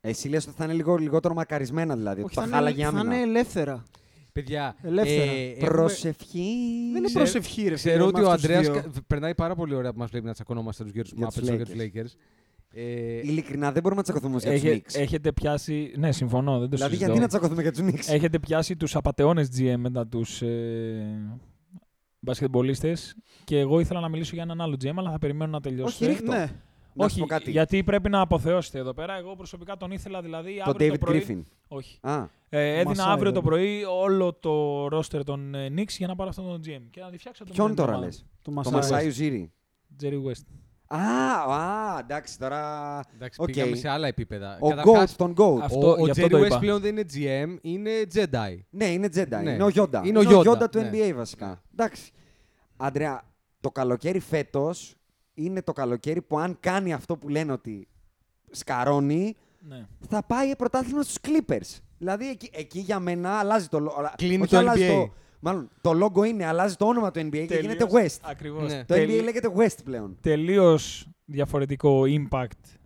[0.00, 2.20] Εσύ λες ότι θα είναι λίγο, λιγότερο μακαρισμένα δηλαδή.
[2.22, 3.14] ότι Όχι, θα, θα, χάλαγε είναι, θα άμυνα.
[3.14, 3.82] είναι ελεύθερα.
[4.32, 5.30] Παιδιά, Ελεύθερα.
[5.30, 6.38] ε, έχουμε- Προσευχή.
[6.92, 7.76] Δεν είναι Ξέρω- προσευχή, ρε φίλε.
[7.76, 8.92] Ξέρω με ότι ο αυτούς τους Αντρέα δύο.
[9.06, 11.56] περνάει πάρα πολύ ωραία που μας βλέπει να τσακωνόμαστε τους γύρου Για τους τους Muppets
[11.56, 12.16] και τους Lakers.
[12.76, 12.82] Lakers.
[12.82, 15.00] Ε, Ειλικρινά δεν μπορούμε να τσακωθούμε για τους Έχε- Knicks.
[15.00, 15.92] έχετε πιάσει.
[15.96, 17.04] Ναι, συμφωνώ, δεν το Δηλαδή, συζητώ.
[17.04, 21.38] γιατί να τσακωθούμε για τους Knicks; Έχετε πιάσει τους απαταιώνες GM μετά τους ε,
[22.20, 26.04] μπασκετμπολίστες και εγώ ήθελα να μιλήσω για έναν άλλο GM, αλλά θα περιμένω να τελειώσετε.
[26.04, 26.32] Όχι, ρίχ' το.
[26.32, 26.46] Ναι.
[26.98, 27.50] Να σου Όχι, πω κάτι.
[27.50, 29.16] γιατί πρέπει να αποθεώσετε εδώ πέρα.
[29.16, 31.24] Εγώ προσωπικά τον ήθελα δηλαδή Το αύριο David το πρωί.
[31.28, 31.42] Griffin.
[31.68, 31.98] Όχι.
[32.00, 33.58] Α, Ε, έδινα Μασάι, αύριο το βέβαια.
[33.58, 36.82] πρωί όλο το ρόστερ των ε, Knicks για να πάρω αυτόν τον GM.
[36.90, 38.04] Και να τη φτιάξω τον Ποιον GM τώρα ομάδα.
[38.06, 38.72] λες; Το Το Μασάι.
[38.72, 39.52] Μασάι Ουτζίρι.
[40.02, 40.44] Jerry West.
[40.86, 40.98] Α,
[41.54, 43.00] α, εντάξει τώρα.
[43.14, 43.46] Εντάξει, Οκ.
[43.46, 44.58] πήγαμε σε άλλα επίπεδα.
[44.60, 45.60] Ο Καταρχάς, GOAT, τον GOAT.
[45.62, 46.58] Αυτό- ο, ο γι' αυτό Jerry το West είπα.
[46.58, 48.58] πλέον δεν είναι GM, είναι Jedi.
[48.70, 49.40] Ναι, είναι Jedi.
[49.42, 49.50] Ναι.
[49.50, 50.00] Είναι ο Yoda.
[50.04, 50.90] Είναι ο Yoda, του ναι.
[50.92, 51.62] NBA βασικά.
[51.72, 52.10] Εντάξει.
[52.76, 53.22] Αντρέα,
[53.60, 54.94] το καλοκαίρι φέτος
[55.34, 57.88] είναι το καλοκαίρι που αν κάνει αυτό που λένε ότι
[58.50, 59.36] σκαρώνει,
[59.68, 59.86] Ναι.
[60.08, 61.80] θα πάει πρωτάθλημα στους Clippers.
[61.98, 64.10] Δηλαδή εκεί, εκεί για μένα αλλάζει το λόγο.
[64.16, 64.86] Κλείνει το NBA.
[64.88, 68.18] Το, μάλλον το logo είναι, αλλάζει το όνομα του NBA και γίνεται West.
[68.22, 68.72] Ακριβώς.
[68.72, 68.84] Ναι.
[68.84, 70.16] Το NBA λέγεται West πλέον.
[70.20, 72.76] τελείως διαφορετικό impact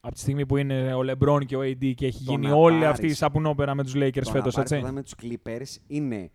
[0.00, 2.54] από τη στιγμή που είναι ο LeBron και ο AD και έχει Το γίνει να
[2.54, 4.74] όλη πάρεις- αυτή η σαπουνόπερα με τους Lakers Το να φέτος, πάρεις έτσι.
[4.74, 6.30] πρωτάθλημα με τους Clippers είναι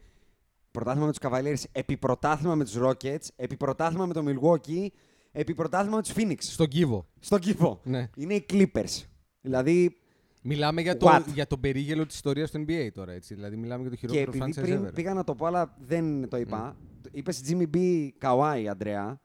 [0.71, 4.88] πρωτάθλημα με τους Cavaliers, επί πρωτάθλημα με τους Rockets, επί πρωτάθλημα με το Milwaukee,
[5.32, 6.36] επί πρωτάθλημα με τους Phoenix.
[6.39, 7.07] Στον κύβο.
[7.19, 7.79] Στον κύβο.
[7.84, 8.09] Ναι.
[8.15, 9.03] Είναι οι Clippers.
[9.41, 9.97] Δηλαδή,
[10.41, 11.21] Μιλάμε για, το, What?
[11.33, 13.11] για τον περίγελο της ιστορίας του NBA τώρα.
[13.11, 13.33] Έτσι.
[13.33, 14.93] Δηλαδή, μιλάμε για το και χειρότερο επειδή franchise πριν ever.
[14.93, 16.75] πήγα να το πω, αλλά δεν το είπα.
[17.11, 18.07] Είπες Jimmy B.
[18.21, 19.19] Kawhi, Αντρέα.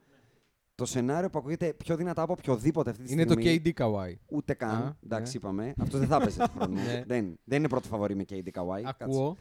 [0.74, 3.60] Το σενάριο που ακούγεται πιο δυνατά από οποιοδήποτε αυτή τη Είναι το στιγμή.
[3.74, 4.14] KD Kawhi.
[4.26, 4.70] Ούτε καν.
[4.70, 5.48] Α, εντάξει, ναι.
[5.48, 5.74] είπαμε.
[5.78, 6.74] Αυτό δεν θα έπαιζε του χρόνου.
[6.74, 7.04] Ναι.
[7.06, 8.80] δεν, δεν είναι πρώτο φαβορή με KD Kawhi.
[8.82, 9.04] Κάτσε.
[9.04, 9.36] Ακούω.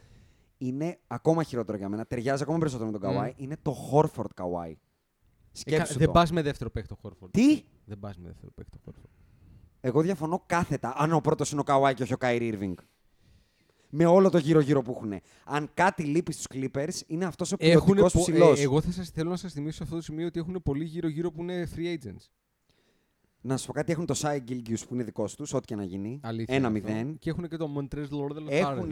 [0.58, 2.04] Είναι ακόμα χειρότερο για μένα.
[2.06, 3.30] Ταιριάζει ακόμα περισσότερο με τον Kawhi.
[3.36, 4.70] Είναι το Horford Kawhi.
[4.70, 4.74] Ε, κα-
[5.52, 6.12] Σκέψου δεν το.
[6.12, 7.32] πας με δεύτερο παίχτη το Χόρφορντ.
[7.32, 9.06] Τι; Δεν πας με δεύτερο παίχτη το Χόρφορντ.
[9.80, 10.94] Εγώ διαφωνώ κάθετα.
[10.96, 12.74] Αν ο πρώτος είναι ο Kawhi και όχι ο Kyrie Irving.
[13.90, 15.14] Με όλο το γύρω-γύρω που έχουν.
[15.44, 18.58] Αν κάτι λείπει στους Clippers, είναι αυτός ο Έχουν ποιοτικός πο- ψηλός.
[18.58, 20.84] ε, εγώ θα σας, θέλω να σας θυμίσω σε αυτό το σημείο ότι έχουν πολύ
[20.84, 22.28] γύρω-γύρω που είναι free agents.
[23.40, 25.84] Να σου πω κάτι, έχουν το Shai Gilgius που είναι δικός τους, ό,τι και να
[25.84, 26.20] γίνει.
[26.22, 26.54] Αλήθεια.
[26.56, 26.90] είναι 1-0.
[27.00, 27.14] αυτό.
[27.18, 28.90] Και έχουν και το Montrez Lord Έχουν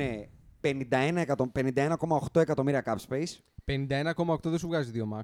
[0.61, 3.39] 51 εκατο- 51,8 εκατομμύρια cap space.
[3.65, 5.23] 51,8 δεν σου βγάζει δύο max.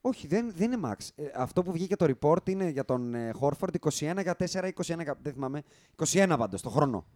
[0.00, 1.08] Όχι, δεν, δεν είναι max.
[1.14, 3.90] Ε, αυτό που βγήκε το report είναι για τον ε, Horford 21
[4.22, 5.62] για 4 ή 21 για- δεν θυμάμαι.
[6.06, 7.06] 21 πάντως το χρόνο.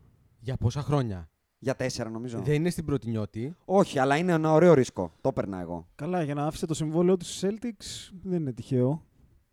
[0.40, 2.38] Για πόσα χρόνια; Για 4 νομίζω.
[2.40, 3.54] Δεν είναι στην πρώτη νιώτη.
[3.64, 5.12] Όχι, αλλά είναι ένα ωραίο ρίσκο.
[5.20, 5.88] Το έπαιρνα εγώ.
[5.94, 9.06] Καλά, για να άφησε το συμβόλαιο του στους Celtics δεν είναι τυχαίο.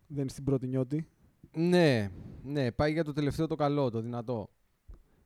[0.06, 1.06] Δεν είναι στην πρώτη νιώτη.
[1.54, 2.10] Ναι,
[2.42, 4.48] ναι, πάει για το τελευταίο το καλό, το δυνατό.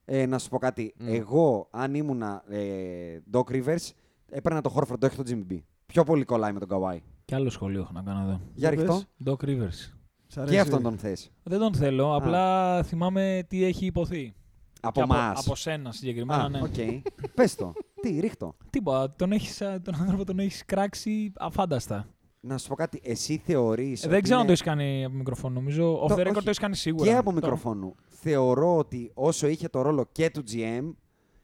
[0.05, 0.95] Ε, να σου πω κάτι.
[0.99, 1.07] Μμ.
[1.09, 3.91] Εγώ, αν ήμουνα ε, Doc Rivers,
[4.29, 5.59] έπαιρνα το Horford, το έχει το Jimmy B.
[5.87, 6.99] Πιο πολύ κολλάει με τον Kawhi.
[7.25, 8.31] Και άλλο σχόλιο έχω να κάνω εδώ.
[8.31, 8.93] Για Για ρίχ' το.
[8.95, 9.07] πες.
[9.25, 9.93] Doc Rivers.
[10.27, 10.53] Σ' αρέσει.
[10.55, 11.31] Και αυτόν τον θες.
[11.43, 14.35] Δεν τον θέλω, απλά θυμάμαι τι έχει ειπωθεί.
[14.81, 15.29] Από Και εμά.
[15.31, 16.61] Από, από σένα συγκεκριμένα, Α, ναι.
[16.63, 17.03] οκ.
[17.35, 17.73] Πες το.
[18.01, 18.57] Τι, ρίχ' το.
[18.71, 22.07] Τίποτα, τον, έχεις, α, τον άνθρωπο τον έχεις κράξει αφάνταστα.
[22.41, 23.01] Να σου πω κάτι.
[23.05, 25.55] Εσύ θεωρείς Ε, ότι δεν ξέρω αν είναι- το έχεις κάνει από μικροφόνο.
[25.55, 26.33] Νομίζω off Το- the record όχι.
[26.35, 27.05] το έχεις κάνει σίγουρα.
[27.11, 27.95] Και από Το- μικροφόνου.
[28.09, 30.95] Θεωρώ ότι όσο είχε το ρόλο και του GM,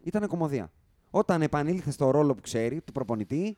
[0.03, 0.73] ήταν κομμωδία.
[1.11, 3.57] Όταν επανήλθε στο ρόλο που ξέρει, του προπονητή,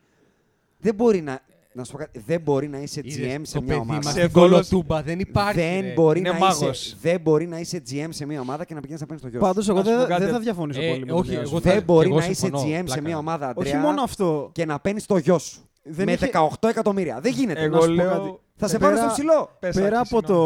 [0.79, 1.41] δεν μπορεί να,
[1.75, 3.11] να σου πω κάτι, δεν μπορεί να είσαι GM
[3.43, 3.95] σε το μια παιδί ομάδα.
[4.05, 5.61] μας Σε στην δόλος- κολοτούμπα δεν υπάρχει.
[5.61, 5.93] δεν, ρε.
[5.93, 6.87] μπορεί Είναι να μάγος.
[6.87, 9.29] είσαι, δεν μπορεί να είσαι GM σε μια ομάδα και να πηγαίνεις να παίρνει το
[9.29, 9.45] γιο σου.
[9.47, 10.23] Πάντως εγώ Να σου πω δεν κάτι.
[10.25, 11.49] δεν θα διαφωνήσω Ε, πολύ με όχι, τον Ιάσου.
[11.55, 13.01] εγώ θα- δεν μπορεί εγώ να είσαι συμφωνώ, GM σε πλάκα.
[13.01, 14.51] μια ομάδα, Αντρέα, Όχι μόνο αυτό.
[14.53, 15.61] και να παίρνεις το γιο σου.
[15.85, 17.19] Δεν με είχε- 18 εκατομμύρια.
[17.23, 17.61] Δεν γίνεται.
[17.63, 18.39] Εγώ να σου πω λέω- κάτι.
[18.57, 19.57] Θα σε Πέρα- πάρω στο ψηλό.
[19.61, 20.43] Πες, Πέρα Άκη, από συγγνώμη.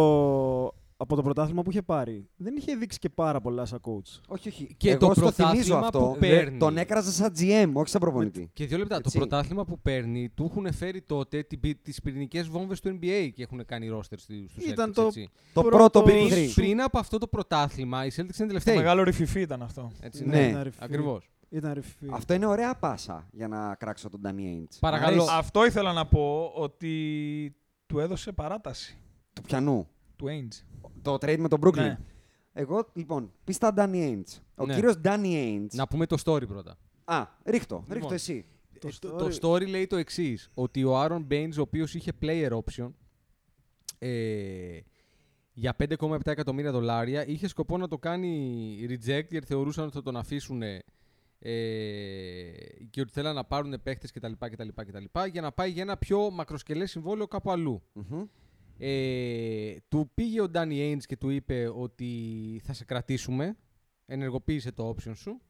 [0.71, 4.21] το, από το πρωτάθλημα που είχε πάρει, δεν είχε δείξει και πάρα πολλά σαν coach.
[4.29, 4.75] Όχι, όχι.
[4.77, 5.99] Και Εγώ το στο θυμίζω πρωτάθλημα αυτό.
[5.99, 6.59] που Δε- παίρνει.
[6.59, 8.51] Τον έκραζα σαν GM, όχι σαν προπονητή.
[8.53, 8.97] Και δύο λεπτά.
[8.97, 9.11] Έτσι.
[9.13, 11.43] Το πρωτάθλημα που παίρνει του έχουν φέρει τότε
[11.83, 15.29] τις πυρηνικές βόμβες του NBA και έχουν κάνει ρόστερ στους Ήταν Celtics, το- έτσι.
[15.53, 16.51] Το Πρώτο- πρώτο Πριν- Big Three.
[16.55, 18.77] Πριν από αυτό το πρωτάθλημα, οι Celtics είναι Το τελευταίοι.
[18.77, 19.93] μεγάλο ρηφιφί ήταν αυτό.
[20.01, 20.37] Έτσι, Ναι.
[20.41, 20.79] ναι, Ήταν ρηφή.
[20.81, 21.31] ακριβώς.
[21.49, 22.07] Ήταν ρηφή.
[22.11, 24.77] Αυτό είναι ωραία πάσα για να κράξω τον Danny Ainge.
[24.81, 25.17] Παρακαλώ.
[25.17, 25.37] Μ' αρέσει.
[25.39, 28.97] Αυτό ήθελα να πω ότι του έδωσε παράταση.
[29.33, 29.89] Του πιανού.
[30.17, 30.65] Του Ainge.
[31.03, 31.75] Το trade με τον Brooklyn.
[31.75, 31.99] Ναι.
[32.53, 34.41] Εγώ, λοιπόν, πίστα Danny Ainge.
[34.55, 34.75] Ο Ναι.
[34.75, 35.67] κύριος Danny Ainge.
[35.73, 36.79] Να πούμε το story πρώτα.
[37.05, 37.95] Α, ρίχτω, Λοιπόν.
[37.99, 38.45] ρίχτω εσύ.
[38.81, 41.95] Το Ε, το, story- το story λέει το εξής: Ότι ο Aaron Baines, ο οποίος
[41.95, 42.93] είχε player option
[43.99, 44.79] ε,
[45.53, 50.17] για 5,7 εκατομμύρια δολάρια, είχε σκοπό να το κάνει reject γιατί θεωρούσαν ότι θα τον
[50.17, 50.79] αφήσουν ε,
[52.91, 55.05] και ότι θέλαν να πάρουν παίχτες κτλ, κτλ, κτλ.
[55.33, 57.83] για να πάει για ένα πιο μακροσκελές συμβόλαιο κάπου αλλού.
[57.93, 58.25] Μμμ.
[58.79, 62.11] Ε, του πήγε ο Danny Ainge και του είπε ότι
[62.65, 63.57] θα σε κρατήσουμε.
[64.07, 65.41] Ενεργοποίησε το option σου.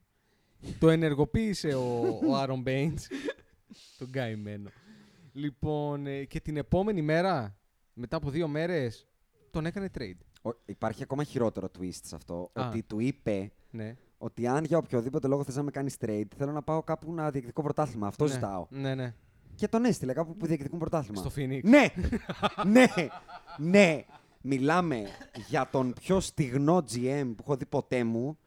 [0.78, 2.98] το ενεργοποίησε ο, ο Aaron Baines.
[3.98, 4.70] τον καημένο.
[5.32, 7.56] Λοιπόν, ε, και την επόμενη μέρα,
[7.94, 9.06] μετά από δύο μέρες,
[9.50, 10.16] τον έκανε trade.
[10.42, 12.50] Ο- Υπάρχει ακόμα χειρότερο twist σε αυτό.
[12.52, 12.66] Α.
[12.68, 13.94] Ότι του είπε Ναι.
[14.18, 17.30] ότι αν για οποιοδήποτε λόγο θες να με κάνεις trade, θέλω να πάω κάπου να
[17.30, 18.06] διεκδικώ πρωτάθλημα.
[18.06, 18.30] Αυτό ναι.
[18.30, 18.66] ζητάω.
[18.70, 19.14] Ναι, ναι.
[19.56, 21.20] Και τον έστειλε κάπου που διεκδικούν πρωτάθλημα.
[21.20, 21.60] Στο Phoenix.
[21.62, 21.84] Ναι!
[22.72, 22.84] ναι!
[23.58, 24.04] Ναι!
[24.40, 25.02] Μιλάμε
[25.48, 28.38] για τον πιο στιγνό GM που έχω δει ποτέ μου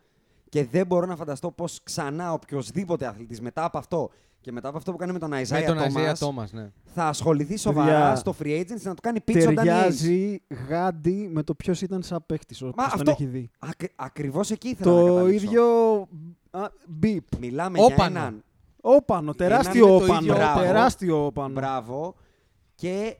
[0.49, 4.67] και δεν μπορώ να φανταστώ πως ξανά οποιοδήποτε αθλητής μετά από αυτό και και μετά
[4.67, 6.71] από αυτό που κάνει με τον Με Isaiah τον Isaiah Thomas, Thomas, ναι.
[6.85, 9.55] θα ασχοληθεί σοβαρά Παιδιά, στο free agency να του κάνει pitch ο Danny Ainge.
[9.55, 12.61] Ταιριάζει γάντι με το ποιος ήταν σαν παίχτης.
[12.61, 13.49] Όποιο τον αυτό- έχει δει.
[13.59, 15.45] Ακ- ακριβώς εκεί ήθελα να Το καταλήξω.
[15.45, 15.63] ίδιο.
[16.51, 17.23] Α, Μπιπ.
[17.39, 18.19] Μιλάμε για Όπανο.
[18.19, 18.43] έναν
[18.81, 19.33] Όπανο.
[19.33, 20.33] Τεράστιο με το ίδιο όπανο.
[20.33, 20.59] μπράβο.
[20.59, 21.53] Τεράστιο όπανο.
[21.53, 22.15] μπράβο
[22.75, 23.17] και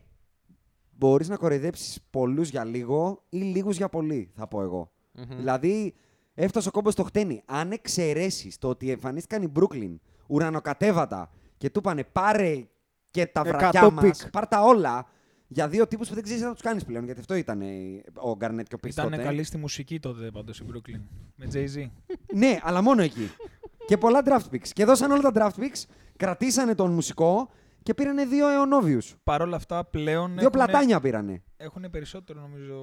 [0.92, 4.92] μπορείς να κοροϊδέψεις πολλούς για λίγο ή λίγους για πολύ, θα πω εγώ.
[5.12, 5.38] Μμμ.
[5.38, 5.96] Δηλαδή,
[6.34, 7.42] έφτασε ο κόμπος στο χτένι.
[7.46, 9.96] Αν εξαιρέσεις το ότι εμφανίστηκαν οι Brooklyn
[10.28, 12.68] ουρανοκατέβατα και του είπανε πάρε
[13.12, 14.30] και τα Εκατό βρακιά μας, πικ.
[14.32, 15.06] πάρ τα όλα
[15.48, 17.06] για δύο τύπους που δεν ξέρεις τι θα τους κάνεις πλέον.
[17.06, 17.68] Γιατί αυτό ήταν ε,
[18.14, 18.92] ο Γκαρνέτ και ο Πιτ.
[18.92, 21.02] Ήταν καλή στη μουσική τότε πάντως η Brooklyn.
[21.36, 21.90] Με Jay-Z.
[22.34, 23.30] Ναι, αλλά μόνο εκεί.
[23.90, 24.68] Και πολλά draft picks.
[24.74, 25.84] Και δώσαν όλα τα draft picks,
[26.18, 27.50] κρατήσανε τον μουσικό
[27.84, 29.16] και πήρανε δύο αιωνόβιους.
[29.24, 31.44] Παρ' όλα αυτά πλέον Δύο πλατάνια πήρανε.
[31.58, 32.76] έχουν περισσότερο νομίζω.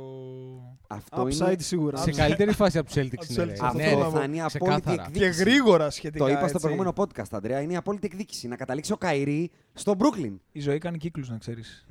[0.88, 1.56] Αυτό Upside είναι.
[1.58, 1.96] σίγουρα.
[1.96, 3.26] Σε καλύτερη φάση από τους Celtics Από είναι.
[3.26, 3.44] τους ρε.
[3.44, 3.64] Celtics.
[3.64, 4.08] Αυτό Ναι, ρε.
[4.10, 5.02] θα είναι η απόλυτη Ξεκάθαρα.
[5.06, 5.30] εκδίκηση.
[5.44, 6.24] Και γρήγορα σχετικά.
[6.24, 6.60] Το είπα στο έτσι.
[6.60, 7.60] προηγούμενο podcast, Αντρέα.
[7.60, 8.48] Είναι η απόλυτη εκδίκηση.
[8.48, 10.36] Να καταλήξει ο Καϊρή στο Brooklyn.
[10.52, 11.86] Η ζωή κάνει κύκλους, να ξέρεις.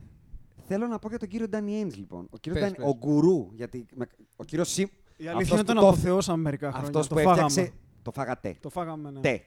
[0.67, 2.27] Θέλω να πω για τον κύριο Ντάνι Έινς, λοιπόν.
[2.31, 2.95] Ο, κύριος Πες, Ντάνι- πες.
[3.01, 3.47] ο γκουρού.
[3.53, 4.85] Γιατί με- ο κύριος Σιμ.
[5.17, 6.87] Η αυτός αλήθεια είναι που τον το- αποθεώσαμε μερικά χρόνια.
[6.87, 7.45] αυτός το που φάγαμε.
[7.45, 7.73] έφτιαξε.
[8.05, 8.55] Το φάγατε.
[8.59, 9.19] Το φάγαμε, ναι.
[9.19, 9.39] Τε.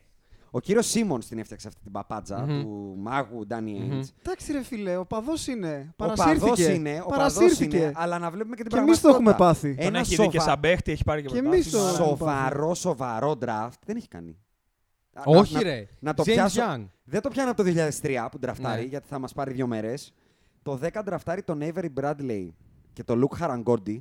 [0.51, 2.63] Ο κύριος Σίμον την έφτιαξε αυτή την παπάτζα Μμμ.
[2.63, 3.93] του μάγου Ντάνι Μμμ.
[3.93, 4.09] Έινς.
[4.19, 5.89] Εντάξει, ρε φιλέ, ο παδός είναι.
[5.91, 6.41] Ο Παρασύρθηκε.
[6.41, 7.77] παδός είναι, ο παδός Παρασύρθηκε.
[7.77, 9.69] είναι, αλλά να βλέπουμε και την Και εμείς το έχουμε πάθει.
[9.79, 11.99] Ένα Τον έχει δει και σοβα- σαν παίχτη, έχει πάρει και Και εμείς πρωτάθλημα.
[11.99, 14.39] το- Σοβαρό, σοβαρό draft δεν έχει κάνει.
[15.13, 15.89] Να- Όχι, να- ρε.
[15.99, 16.87] να το James πιάσω- Young.
[17.05, 18.89] Δεν το πιάνω από το 2003 που ντραφτάρει, Ναι.
[18.89, 20.15] γιατί θα μας πάρει δύο μέρες.
[20.63, 22.49] Το 10 ντραφτάρει τον Avery Bradley
[22.93, 23.99] και τον Luke Harangordi.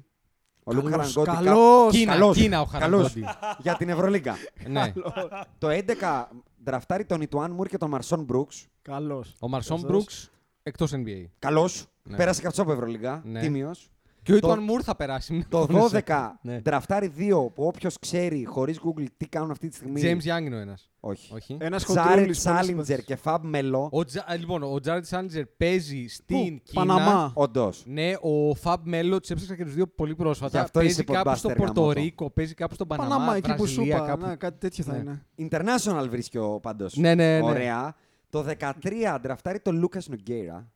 [0.69, 1.91] Ο Luke Καλός, Harangordi καλός.
[1.95, 3.11] Κίνα, καλός, Κίνα ο καλός.
[3.13, 3.37] Χαραγκόντι.
[3.59, 4.35] για την Ευρωλίγκα.
[4.67, 4.93] ναι.
[5.59, 6.25] το 11
[6.63, 8.67] ντραφτάρει τον Ιτουάν Μουρ και τον Μαρσόν Μπρούξ.
[8.81, 9.35] Καλός.
[9.39, 9.95] Ο Μαρσόν Σωστός.
[9.95, 10.31] Μπρούξ
[10.63, 11.25] εκτός NBA.
[11.39, 11.85] Καλός.
[12.03, 12.17] Ναι.
[12.17, 13.21] Πέρασε και αυτό από Ευρωλίγκα.
[13.25, 13.39] Ναι.
[13.39, 13.89] Τίμιος.
[14.27, 15.33] Και ο Το- Ιτουάν Μουρ θα περάσει.
[15.33, 16.03] μην Το αγχώνεσαι.
[16.07, 16.59] 12 Ναι.
[16.61, 20.01] ντραφτάρει δύο που όποιος ξέρει χωρίς Google τι κάνουν αυτή τη στιγμή.
[20.03, 20.89] James Young είναι ο ένας.
[20.99, 21.33] Όχι.
[21.33, 21.57] Όχι.
[21.59, 23.89] Ένας Τζάρετ Σάλιντζερ και Φαμπ Μελό.
[23.91, 24.25] Ο Τζα...
[24.39, 26.85] λοιπόν, ο Τζάρετ Σάλιντζερ παίζει στην Κίνα.
[26.85, 27.31] Παναμά.
[27.35, 27.83] Όντως.
[27.85, 30.57] Ναι, ο Φαμπ Μέλο τους έψαξα και τους δύο πολύ πρόσφατα.
[30.57, 31.81] Γι' αυτό παίζει είσαι κάπου στο podbuster, γαμώτο.
[31.81, 33.09] Πορτορίκο, παίζει κάπου στον Παναμά.
[33.09, 34.05] Παναμά, εκεί που σου Βραζιλία, είπα.
[34.05, 34.25] κάπου.
[34.25, 34.97] Ναι, κάτι τέτοιο θα Ναι.
[35.37, 35.49] είναι.
[35.51, 36.95] International βρίσκει ο πάντως.
[36.95, 37.45] Ναι, ναι, ναι.
[37.45, 37.95] Ωραία.
[38.29, 40.67] Το 13 ντραφτάρει τον Λούκας Νογκέιρα.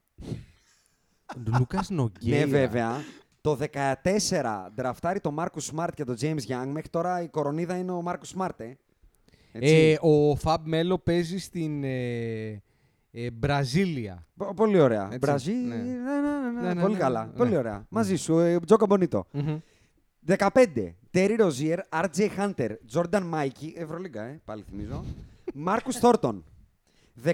[1.58, 2.38] Λούκας Νογκέιρα.
[2.38, 2.92] Ναι, βέβαια.
[3.42, 6.66] Το 14 ντραφτάρει τον Μάρκους Σμαρτ και τον James Young.
[6.68, 8.60] Μέχρι τώρα η κορονίδα είναι ο Μάρκους Σμαρτ.
[8.62, 8.78] Ε.
[9.52, 9.74] Έτσι.
[9.76, 12.62] Ε, ο Φαμπ Μέλο παίζει στην ε,
[13.12, 14.26] ε, Μπραζίλια.
[14.38, 15.06] Πο- Πολύ ωραία.
[15.06, 15.52] Έτσι, Μπραζί.
[15.54, 15.76] ναι.
[15.76, 17.26] Ναι, ναι, ναι, ναι, Ναι, ναι, Πολύ ναι, καλά.
[17.26, 17.32] ναι.
[17.32, 17.58] Πολύ Ναι.
[17.58, 17.86] ωραία.
[17.90, 18.40] Μαζί σου.
[18.40, 19.26] Ε, Τζόκα Μπονίτο.
[19.32, 19.58] Μμμ.
[20.28, 20.38] 15.
[21.14, 25.04] Terry Rozier, RJ Hunter, Jordan Mikey, Ευρωλίγκα, ε, πάλι θυμίζω.
[25.54, 26.44] Μάρκους Θόρτον.
[27.26, 27.34] 16.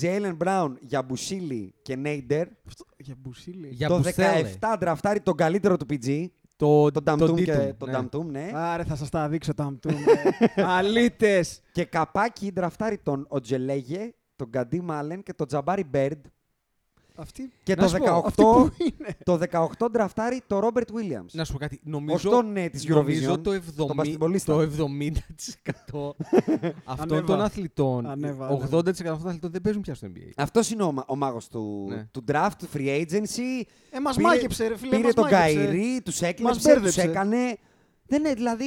[0.00, 2.46] Jalen Brown, Γιαμπουσίλη και Νέιντερ.
[2.66, 3.68] Αυτό, για μπουσίλη.
[3.68, 4.50] Για το Μπουστέλε.
[4.60, 7.94] 17 ντραφτάρει τον καλύτερο του PG, Το, τον Νταμτούμ και Tatum, τον ναι.
[7.94, 8.50] Νταμτούμ, ναι.
[8.54, 9.94] Άρε, θα σας τα δείξω τα αμτούμ.
[10.76, 11.60] Αλήτες.
[11.72, 16.24] Και καπάκι ντραφτάρει τον Οτζελέγε, τον Γκαντί Μάλεν και τον Τζαμπάρι Μπέρντ.
[17.16, 17.52] Αυτή.
[17.62, 19.16] Και Να το σου πω, 18, αυτή που είναι.
[19.24, 19.38] το
[19.78, 21.30] 18 ντραφτάρει τον Ρόμπερτ Williams.
[21.32, 21.80] Να σου πω κάτι.
[21.84, 24.52] Νομίζω, Όχι τον, ε, της νομίζω Eurovision, το 70, τον μπασκετμπολίστα.
[24.54, 25.12] το 70%
[26.84, 27.24] αυτών Ανέβα.
[27.26, 28.90] των αθλητών, Ανέβα, 80% ανέβα.
[28.90, 30.30] αυτών των αθλητών δεν παίζουν πια στο NBA.
[30.36, 32.04] Αυτός είναι ο, μα- ο μάγος του, Ναι.
[32.10, 33.62] του draft, του free agency.
[33.90, 34.90] Ε, μας Πήρε- μάκεψε, ρε φίλε.
[34.90, 35.54] Πήρε μας τον μάκεψε.
[35.54, 37.02] Καϊρή, τους Μας έκλεψε, τους μπέρδεψε.
[37.02, 37.56] έκανε.
[38.06, 38.64] Δεν είναι, δηλαδή.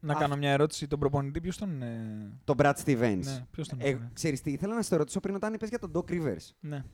[0.00, 0.86] Να Α- κάνω μια ερώτηση.
[0.86, 1.82] Τον προπονητή ποιος τον.
[1.82, 3.18] ε, Τον Brad Stevens.
[3.24, 3.78] Ναι, ποιος τον.
[3.80, 6.10] Ε, έφερε; ξέρεις τι, ήθελα να σε το ρωτήσω πριν όταν είπες για τον Doc
[6.12, 6.50] Rivers.
[6.60, 6.84] Ναι.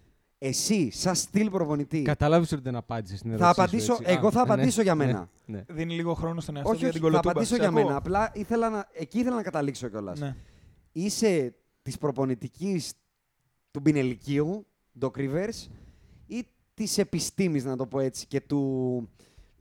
[0.47, 3.49] Εσύ, σαν στυλ προπονητή, Κατάλαβε ότι δεν απάντησες στην ερώτηση.
[3.53, 5.29] θα σου, απαντήσω, έτσι; εγώ Α, θα ναι, απαντήσω για ναι, μένα.
[5.47, 5.65] ναι.
[5.69, 7.31] Δίνει λίγο χρόνο στον εαυτό του όχι, για όχι, την θα κολοτούμπα.
[7.31, 7.83] απαντήσω Σε για ακούω.
[7.85, 7.97] μένα.
[7.97, 10.21] Απλά ήθελα να, εκεί ήθελα να καταλήξω κιόλας.
[10.21, 10.37] Ναι.
[10.93, 12.93] Είσαι της προπονητικής
[13.71, 14.67] του Μπινελικίου,
[15.01, 15.69] Doc Rivers,
[16.27, 19.09] ή της επιστήμης, να το πω έτσι, και του,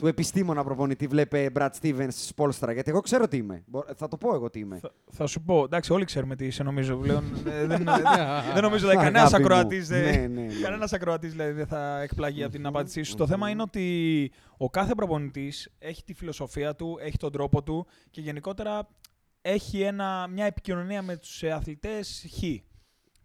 [0.04, 2.72] του επιστήμονα προπονητή, βλέπε Brad Stevens Σπόλστρα.
[2.74, 3.64] Γιατί εγώ ξέρω τι είμαι.
[3.68, 4.78] Μπο- Θα το πω εγώ τι είμαι.
[4.80, 7.24] Θα, θα σου πω, εντάξει, όλοι ξέρουμε τι είσαι νομίζω πλέον.
[7.47, 7.84] Ε, δεν,
[8.54, 9.36] δεν νομίζω ότι Αγάπη κανένα μου.
[9.36, 10.47] ακροατής Ναι, ναι, ναι.
[10.62, 13.16] Κανένας ακροατής δηλαδή, δεν θα εκπλαγεί από την απάντησή σου.
[13.16, 17.88] Το θέμα είναι ότι ο κάθε προπονητής έχει τη φιλοσοφία του, έχει τον τρόπο του
[18.10, 18.88] και γενικότερα
[19.41, 22.43] έχει ένα, μια επικοινωνία με τους αθλητές χ.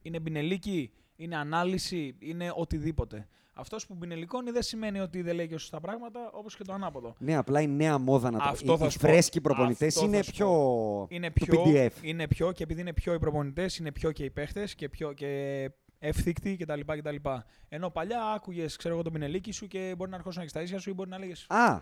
[0.02, 3.28] Είναι μπινελίκι, είναι ανάλυση, είναι οτιδήποτε.
[3.60, 7.14] Αυτός που μπινελικώνει δεν σημαίνει ότι δεν λέει και σωστά πράγματα, όπως και το ανάποδο.
[7.18, 9.06] Ναι, απλά η νέα μόδα να το Αυτό Οι, θα οι σου πω.
[9.08, 11.06] φρέσκοι προπονητές Αυτό είναι θα σου πιο.
[11.08, 11.90] Είναι του πιο, PDF.
[12.02, 15.12] είναι πιο και επειδή είναι πιο οι προπονητές, είναι πιο και οι παίχτες και πιο
[15.12, 16.80] και εύθυκτοι κτλ.
[16.86, 17.16] κτλ.
[17.68, 20.78] Ενώ παλιά άκουγες, ξέρω εγώ, τον πινελίκι σου και μπορεί να ερχόσουν και στα ίσια
[20.78, 21.32] σου ή μπορεί να λέγε.
[21.46, 21.80] Α,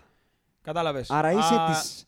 [0.61, 1.09] Κατάλαβες.
[1.11, 2.05] άρα είσαι τη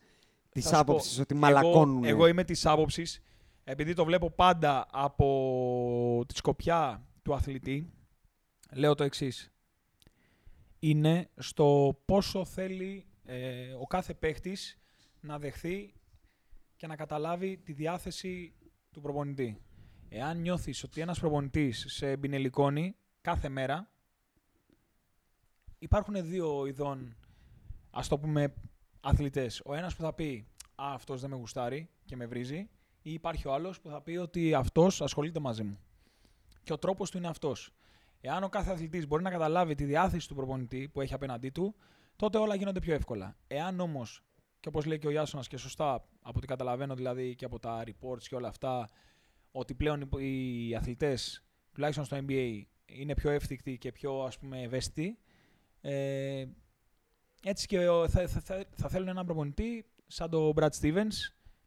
[0.50, 2.04] της θα σου πω, άποψης ότι εγώ- μαλακώνουν.
[2.04, 3.22] Εγώ, είμαι της άποψης,
[3.64, 7.90] επειδή το βλέπω πάντα από τη σκοπιά του αθλητή,
[8.74, 9.52] λέω το εξής.
[10.80, 14.80] Είναι στο πόσο θέλει ε, ο κάθε παίχτης
[15.20, 15.94] να δεχθεί
[16.76, 18.54] και να καταλάβει τη διάθεση
[18.92, 19.62] του προπονητή.
[20.10, 23.92] Εάν νιώθεις ότι ένας προπονητής σε μπινελικώνει κάθε μέρα,
[25.80, 27.16] υπάρχουν δύο ειδών,
[27.92, 28.54] ας το πούμε,
[29.00, 29.62] αθλητές.
[29.66, 30.48] Ο ένας που θα πει
[30.82, 32.70] Α, αυτός δεν με γουστάρει και με βρίζει,
[33.02, 35.80] ή υπάρχει ο άλλος που θα πει ότι αυτός ασχολείται μαζί μου.
[36.64, 37.74] Και ο τρόπος του είναι αυτός.
[38.22, 41.76] Εάν ο κάθε αθλητής μπορεί να καταλάβει τη διάθεση του προπονητή που έχει απέναντί του,
[42.16, 43.38] τότε όλα γίνονται πιο εύκολα.
[43.48, 44.24] Εάν όμως,
[44.60, 45.92] και όπως λέει και ο Ιάσονα και σωστά,
[46.22, 48.90] από ό,τι καταλαβαίνω δηλαδή και από τα reports και όλα αυτά,
[49.52, 51.44] ότι πλέον οι- οι αθλητές,
[51.74, 55.18] τουλάχιστον στο NBA, είναι πιο εύθυκτοι και πιο ας πούμε ευαίσθητοι.
[55.82, 56.46] Ε,
[57.44, 61.14] έτσι και ο- θα, θα, θα, θα θέλουν έναν προπονητή σαν τον Brad Stevens,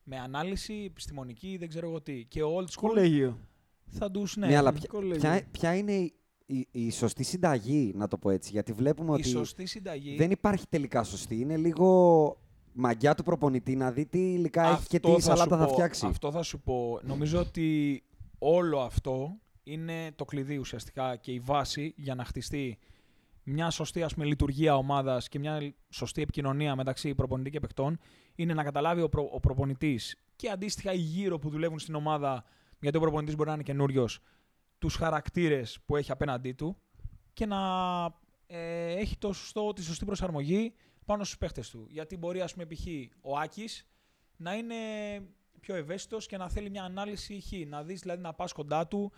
[0.05, 2.25] με ανάλυση, επιστημονική, δεν ξέρω εγώ τι.
[2.25, 3.39] Και ο old school Κολέγιο.
[3.87, 5.17] θα τους, ναι, Ναι, αλλά θα- ποια, κολέγιο.
[5.21, 6.13] ποια, ποια είναι
[6.53, 8.51] η, η, η σωστή συνταγή, να το πω έτσι.
[8.51, 10.17] Γιατί βλέπουμε η ότι σωστή συνταγή...
[10.17, 11.41] δεν υπάρχει τελικά σωστή.
[11.41, 12.37] Είναι λίγο
[12.73, 15.67] μαγιά του προπονητή να δει τι υλικά έχει και Αυτό τι θα σαλάτα σου θα
[15.67, 16.07] πω, φτιάξει.
[16.07, 17.01] Αυτό θα σου πω.
[17.03, 18.03] Νομίζω ότι
[18.39, 22.79] όλο αυτό είναι το κλειδί ουσιαστικά και η βάση για να χτιστεί
[23.43, 27.99] μια σωστή ας πούμε, λειτουργία ομάδας και μια σωστή επικοινωνία μεταξύ προπονητή και παιχτών
[28.35, 32.45] είναι να καταλάβει ο, προ, ο προπονητής και αντίστοιχα οι γύρω που δουλεύουν στην ομάδα
[32.81, 34.21] γιατί ο προπονητής μπορεί να είναι καινούριος,
[34.83, 36.77] τους χαρακτήρες που έχει απέναντί του
[37.33, 37.59] και να
[38.47, 40.75] ε, έχει το σωστό, τη σωστή προσαρμογή
[41.05, 41.87] πάνω στους παίχτες του.
[41.89, 42.87] Γιατί μπορεί, ας πούμε, π.χ.
[43.21, 43.87] ο Άκης
[44.37, 44.75] να είναι
[45.61, 47.69] πιο ευαίσθητος και να θέλει μια ανάλυση χ.
[47.69, 49.13] Να δεις δηλαδή να πας κοντά του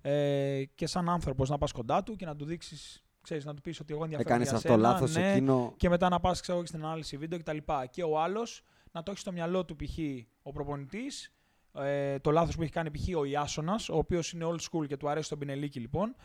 [0.00, 3.60] ε, και σαν άνθρωπος να πας κοντά του και να του δείξεις, ξέρεις, να του
[3.60, 5.74] πεις ότι εγώ ενδιαφέρομαι Έκανες για αυτό σένα, λάθος ναι, εκείνο.
[5.76, 7.56] και μετά να πας ξέρω, εγώ, στην ανάλυση βίντεο κτλ.
[7.90, 9.98] Και ο άλλος να το έχει στο μυαλό του π.χ.
[10.42, 11.33] ο προπονητής,
[11.74, 13.16] ε, το λάθος που έχει κάνει π.χ.
[13.16, 16.16] ο Ιάσονας, ο οποίος είναι old school και του αρέσει τον Πινελίκη λοιπόν,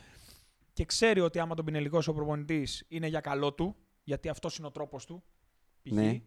[0.73, 4.67] και ξέρει ότι άμα τον Πινελικός ο προπονητής είναι για καλό του, γιατί αυτός είναι
[4.67, 5.23] ο τρόπος του,
[5.83, 5.91] π.χ.
[5.91, 6.21] Ναι.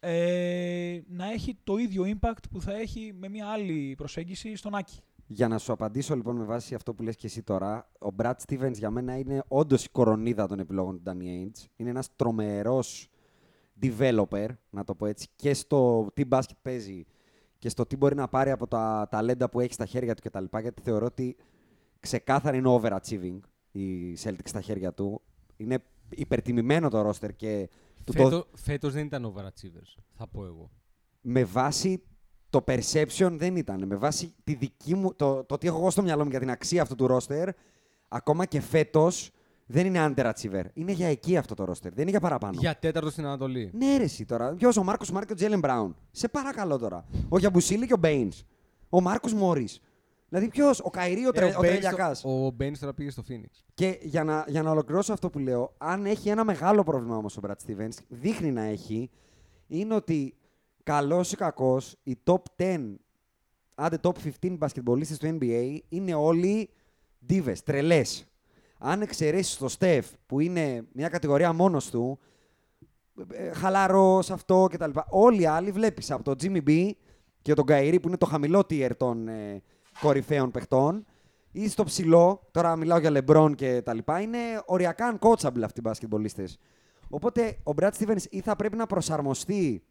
[0.00, 4.98] Ε, να έχει το ίδιο impact που θα έχει με μια άλλη προσέγγιση στον Άκη.
[5.26, 8.34] Για να σου απαντήσω λοιπόν με βάση αυτό που λες και εσύ τώρα, ο Brad
[8.46, 11.66] Stevens για μένα είναι όντως η κορονίδα των επιλογών του Danny Ainge.
[11.76, 13.08] Είναι ένας τρομερός
[13.82, 17.04] developer, να το πω έτσι, και στο τι μπάσκετ παίζει
[17.64, 20.44] και στο τι μπορεί να πάρει από τα ταλέντα που έχει στα χέρια του κτλ.
[20.60, 21.36] Γιατί θεωρώ ότι
[22.00, 23.38] ξεκάθαρα είναι overachieving
[23.72, 25.22] η Celtics στα χέρια του.
[25.56, 27.68] Είναι υπερτιμημένο το roster και
[28.04, 30.70] του το, Φέτο, φέτος δεν ήταν overachievers, θα πω εγώ.
[31.20, 32.02] με βάση
[32.50, 33.86] το perception δεν ήταν.
[33.86, 36.50] Με βάση τη δική μου, το, το τι έχω εγώ στο μυαλό μου για την
[36.50, 37.48] αξία αυτού του roster,
[38.08, 39.30] ακόμα και φέτος
[39.66, 40.62] δεν είναι underachiever.
[40.74, 41.74] Είναι για εκεί αυτό το roster.
[41.82, 42.58] Δεν είναι για παραπάνω.
[42.60, 43.70] Για τέταρτο στην Ανατολή.
[43.74, 44.54] Ναι, ρε, εσύ τώρα.
[44.54, 45.96] Ποιος, ο Μάρκους Σμαρτ και ο Τζέιλεν Μπράουν.
[46.10, 47.04] Σε παρακαλώ τώρα.
[47.28, 48.42] Ο Γιαμπουσέλε και ο Μπέινς.
[48.88, 49.80] Ο Marcus Morris.
[50.28, 52.20] Δηλαδή ποιος, ο Kyrie, ο, τρε, Ε, ο Baynes Τρελιακάς.
[52.20, 53.62] το- Ο Baynes τώρα πήγε στο Phoenix.
[53.74, 57.36] Και για να, για να ολοκληρώσω αυτό που λέω, αν έχει ένα μεγάλο πρόβλημα όμως
[57.36, 59.10] ο Brad Stevens, δείχνει να έχει,
[59.66, 60.34] είναι ότι
[60.82, 62.98] καλός ή κακός, οι top 10,
[63.74, 64.12] άντε top
[64.42, 66.70] 15 μπασκετμπολίστες του NBA είναι όλοι
[67.28, 68.26] divas, τρελές.
[68.86, 72.18] Αν εξαιρέσεις το Steph, που είναι μια κατηγορία μόνος του,
[73.30, 74.90] ε, χαλαρός αυτό κτλ.
[75.08, 76.90] Όλοι οι άλλοι βλέπεις από τον Jimmy B
[77.42, 79.62] και τον Καϊρή που είναι το χαμηλό tier των ε,
[80.00, 81.04] κορυφαίων παιχτών
[81.52, 85.82] ή στο ψηλό, τώρα μιλάω για LeBron και τα λοιπά, είναι οριακά uncoachable αυτοί οι
[85.82, 86.58] μπασκετμπολίστες.
[87.08, 89.82] Οπότε ο Brad Stevens ή θα πρέπει να προσαρμοστεί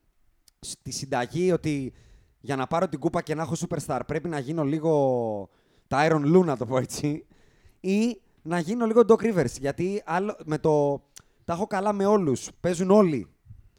[0.60, 1.94] στη συνταγή ότι
[2.40, 5.50] για να πάρω την κούπα και να έχω superstar πρέπει να γίνω λίγο
[5.88, 7.26] Tyron Lue, να το πω έτσι,
[7.80, 9.60] ή να γίνω λίγο Doc Rivers.
[9.60, 11.02] Γιατί άλλο, με το,
[11.46, 12.50] τα έχω καλά με όλους.
[12.60, 13.28] Παίζουν όλοι.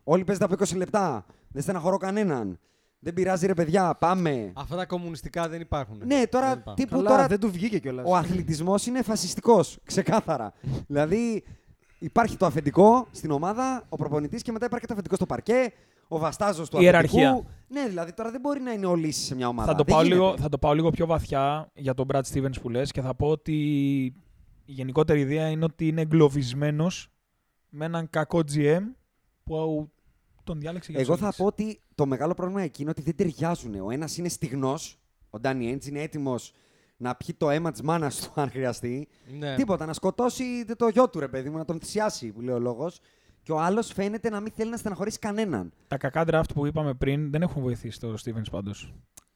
[0.05, 1.27] Όλοι παίζουν από 20 λεπτά.
[1.49, 2.59] Δεν στεναχωρώ κανέναν.
[2.99, 4.53] Δεν πειράζει ρε παιδιά, πάμε.
[4.55, 5.99] Αυτά τα κομμουνιστικά δεν υπάρχουν.
[5.99, 6.75] Ναι, Δεν τώρα υπάρχουν.
[6.75, 8.05] τύπου Καλά, τώρα δεν του βγήκε κιόλας.
[8.09, 9.79] ο αθλητισμός είναι φασιστικός.
[9.85, 10.53] Ξεκάθαρα.
[10.87, 11.45] δηλαδή
[11.99, 15.73] υπάρχει το αφεντικό στην ομάδα, ο προπονητής και μετά υπάρχει και το αφεντικό στο παρκέ,
[16.09, 17.29] ο βαστάζος του Ιεραρχία.
[17.31, 17.51] αφεντικού.
[17.69, 19.71] Ναι, δηλαδή τώρα δεν μπορεί να είναι όλοι ίσοι σε μια ομάδα.
[19.71, 20.21] Θα το, Δεν πάω γίνεται.
[20.23, 23.15] λίγο, θα το πάω λίγο πιο βαθιά για τον Brad Stevens που λες και θα
[23.15, 24.15] πω ότι
[24.65, 27.09] η γενικότερη ιδέα είναι ότι είναι εγκλωβισμένος
[27.69, 28.81] με έναν κακό GM
[29.45, 29.91] που
[30.45, 31.37] τον διάλεξε για Εγώ τους θα Celtics.
[31.37, 33.75] πω ότι το μεγάλο πρόβλημα εκεί είναι ότι δεν ταιριάζουν.
[33.75, 34.99] Ο ένας είναι στιγνός,
[35.31, 36.53] ο Ντάνι Έντζ είναι έτοιμος
[36.97, 39.09] να πιει το αίμα της μάνας του αν χρειαστεί.
[39.39, 39.55] Ναι.
[39.57, 42.59] Τίποτα, να σκοτώσει το γιο του ρε παιδί μου, να τον θυσιάσει που λέει ο
[42.59, 43.01] λόγος.
[43.43, 45.73] Και ο άλλος φαίνεται να μην θέλει να στεναχωρήσει κανέναν.
[45.89, 48.95] Τα κακά draft που είπαμε πριν δεν έχουν βοηθήσει το Stevens πάντως.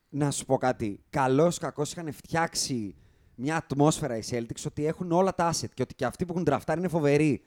[0.09, 1.01] Να σου πω κάτι.
[1.11, 2.95] Καλώ κακός είχαν φτιάξει
[3.41, 6.45] μια ατμόσφαιρα οι Celtics ότι έχουν όλα τα asset και ότι και αυτοί που έχουν
[6.45, 7.43] τραφτάρει είναι φοβεροί.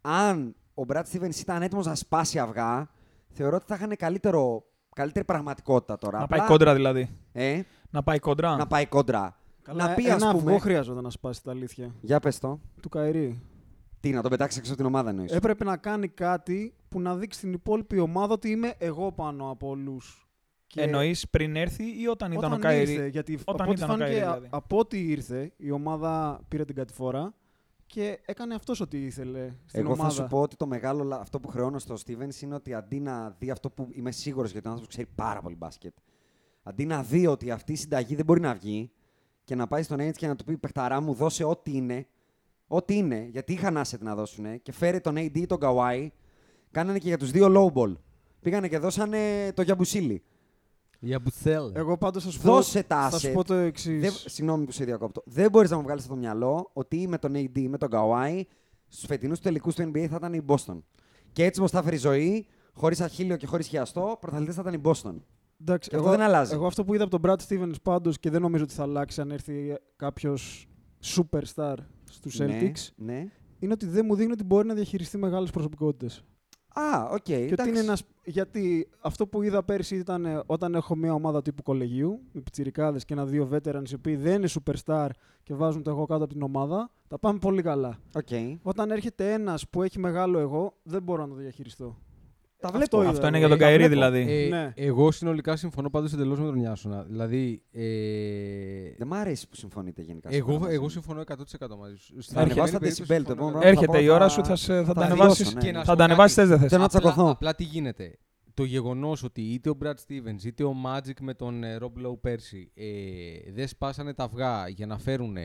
[0.00, 2.88] Αν ο Brad Stevens ήταν έτοιμος να σπάσει αυγά,
[3.28, 4.64] θεωρώ ότι θα είχαν καλύτερο,
[4.94, 6.18] καλύτερη πραγματικότητα τώρα.
[6.18, 7.10] Να Απλά- πάει κόντρα δηλαδή.
[7.32, 7.60] Ε,
[7.90, 8.56] Να πάει κόντρα.
[8.56, 9.36] να πάει κόντρα.
[9.62, 10.36] Καλά, να πει, ένα ας πούμε.
[10.52, 11.94] αυγό χρειάζονταν να σπάσει τα αλήθεια.
[12.00, 12.60] Για πες το.
[12.82, 13.42] Του Καϊρή.
[14.00, 17.16] Τι, να τον πετάξεις έξω από την ομάδα εννοείς; Έπρεπε να κάνει κάτι που να
[17.16, 20.25] δείξει στην υπόλοιπη ομάδα ότι είμαι εγώ πάνω από όλους
[20.66, 23.10] Και Εννοείς πριν έρθει ή όταν ήταν ο όταν ήρθε, Κάιρι.
[23.10, 24.46] γιατί όταν από ό,τι ήταν ο φάνηκε, Kyrie, α- δηλαδή.
[24.50, 27.34] από ό,τι ήρθε, η ομάδα πήρε την κατηφορά
[27.86, 30.08] και έκανε αυτός ό,τι ήθελε στην Εγώ ομάδα.
[30.08, 33.00] θα σου πω ότι το μεγάλο λα- αυτό που χρεώνω στο Stevens είναι ότι αντί
[33.00, 35.94] να δει αυτό που είμαι σίγουρος γιατί ο άνθρωπο ξέρει πάρα πολύ μπάσκετ.
[36.62, 38.90] Αντί να δει ότι αυτή η συνταγή δεν μπορεί να βγει
[39.44, 42.06] και να πάει στον Ainge και να του πει Πεχταρά μου, δώσε ό,τι είναι.
[42.66, 46.08] Ό,τι είναι, γιατί είχαν asset να δώσουν και φέρε τον AD ή τον Kawhi.
[46.70, 47.92] Κάνανε και για τους δύο low ball.
[48.40, 50.22] Πήγανε και δώσανε το Γιαμπουσίλη.
[51.06, 51.70] Για Μπουτσέλ.
[51.74, 53.32] Εγώ πάντως θα σου πω, Δώσε τα θα σου asset.
[53.32, 54.00] πω το εξής.
[54.00, 55.22] Δεν, συγγνώμη που σε διακόπτω.
[55.26, 57.78] Δεν μπορείς να μου βγάλεις από το μυαλό ότι ή με τον AD ή με
[57.78, 58.40] τον Kawhi
[58.88, 60.78] στους φετινούς τελικούς του NBA θα ήταν η Boston.
[61.32, 64.74] Και έτσι όπως θα έφερε η ζωή, χωρίς αχίλιο και χωρίς χιαστό, πρωταθλητέ θα ήταν
[64.74, 65.14] η Boston.
[65.60, 66.52] Εντάξει, Και αυτό δεν αλλάζει.
[66.54, 69.20] Εγώ αυτό που είδα από τον Brad Stevens πάντως και δεν νομίζω ότι θα αλλάξει
[69.20, 70.68] αν έρθει κάποιος
[71.04, 71.74] superstar
[72.10, 73.26] στους Celtics, Ναι, ναι.
[73.58, 76.24] είναι ότι δεν μου δείχνει ότι μπορεί να διαχειριστεί μεγάλες προσωπικότητες.
[76.80, 77.22] Α, οκ.
[77.22, 77.70] Και ότι εντάξει.
[77.70, 82.20] είναι ένας, γιατί αυτό που είδα πέρσι ήταν ε, όταν έχω μια ομάδα τύπου κολεγίου,
[82.32, 85.08] με πιτσιρικάδες και ένα-δύο veterans οι οποίοι δεν είναι superstar
[85.42, 87.98] και βάζουν το εγώ κάτω από την ομάδα, τα πάμε πολύ καλά.
[88.14, 88.58] Οκ.
[88.62, 91.96] Όταν έρχεται ένας που έχει μεγάλο εγώ, δεν μπορώ να το διαχειριστώ.
[92.58, 93.00] Τα Αυτό βλέπω.
[93.02, 93.46] είδα Αυτό είναι εγώ.
[93.46, 94.10] για τον Τα Kyrie βλέπω.
[94.10, 94.32] δηλαδή.
[94.44, 94.72] Ε, Ναι.
[94.74, 97.02] Εγώ συνολικά συμφωνώ πάντως εντελώς με τον Ιάσονα.
[97.02, 97.82] Δηλαδή, ε,
[98.98, 100.28] Δεν μ' αρέσει που συμφωνείτε γενικά.
[100.32, 100.88] εγώ, σήμερα μαζί εγώ μου.
[100.88, 102.20] συμφωνώ 100% μαζί σου.
[102.22, 103.68] Στην Θα ανεβάσω τα προκειμένη decibel, περίπτωση το συμφωνώ επόμενο 100%.
[103.68, 105.54] Έρχεται η ώρα θα- σου, θα, σε- θα θα τα δηλώσω, ανεβάσεις.
[105.54, 105.72] ναι, Και ναι.
[105.72, 106.48] να σου Θα πω τα ανεβάσει κάτι.
[106.48, 106.70] θε δεν θες.
[106.70, 107.30] Θέλω να Απλά, τσακωθώ.
[107.30, 108.18] απλά τι γίνεται.
[108.54, 112.20] Το γεγονός ότι είτε ο Brad Stevens είτε ο Magic με τον ε, Rob Lowe
[112.20, 115.36] πέρσι ε, δεν σπάσανε τα αυγά για να φέρουν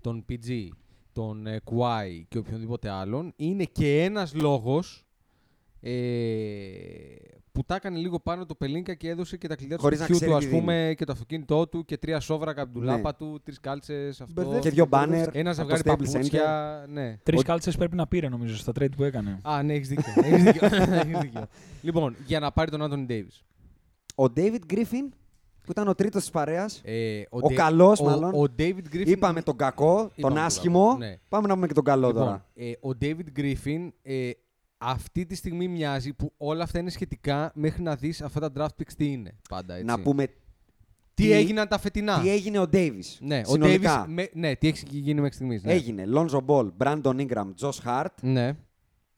[0.00, 0.68] τον PG,
[1.12, 5.13] τον ε, Kawhi και οποιονδήποτε άλλον είναι και ένας λόγος ε,
[7.52, 10.04] που τα έκανε λίγο πάνω το Πελίνκα και έδωσε και τα κλειδιά του Χωρίς να
[10.04, 12.80] σπιτιού ξέρει του, τι ας πούμε, και το αυτοκίνητό του και τρία σόβρακα από την
[12.80, 12.86] Ναι.
[12.86, 14.32] ντουλάπα του, τρεις κάλτσες, αυτό.
[14.34, 14.68] Μπερδεύτηκε.
[14.68, 15.36] Και δύο μπάνερ.
[15.36, 16.84] Ένα από ζευγάρι το Staples παπούτσια.
[16.88, 17.16] Ναι.
[17.22, 19.38] Τρεις Ο- κάλτσες πρέπει να πήρε νομίζω στα trade που έκανε.
[19.42, 20.12] Α, ναι, έχεις δίκιο.
[20.24, 20.66] έχεις δίκιο.
[20.66, 21.46] έχεις δίκιο.
[21.82, 23.42] λοιπόν, για να πάρει τον Άντωνι Ντέιβις.
[24.14, 25.08] Ο David Griffin,
[25.62, 26.80] που ήταν ο τρίτος της παρέας.
[26.84, 28.34] Ε, Ο Ντέ- καλός, ο- μάλλον.
[28.34, 29.06] Ο David Griffin.
[29.06, 30.84] Είπαμε τον κακό, Είπαμε τον τον άσχημο.
[30.86, 31.16] κακό, ναι.
[31.28, 32.46] Πάμε να πούμε και τον καλό Λοιπόν, τώρα.
[32.54, 34.30] ε, ο David Griffin ε,
[34.84, 38.82] αυτή τη στιγμή μοιάζει που όλα αυτά είναι σχετικά μέχρι να δεις αυτά τα draft
[38.82, 39.86] picks τι είναι πάντα, έτσι.
[39.86, 40.32] Να πούμε τι,
[41.14, 42.20] τι- έγιναν τα φετινά.
[42.20, 43.16] τι έγινε ο Davis.
[43.20, 44.04] ναι, ο συνολικά.
[44.04, 45.62] Davis, με- ναι, τι έχει γίνει μέχρι στιγμής.
[45.62, 45.72] Ναι.
[45.72, 48.56] Έγινε Lonzo Ball, Brandon Ingram, Josh Hart, Ναι.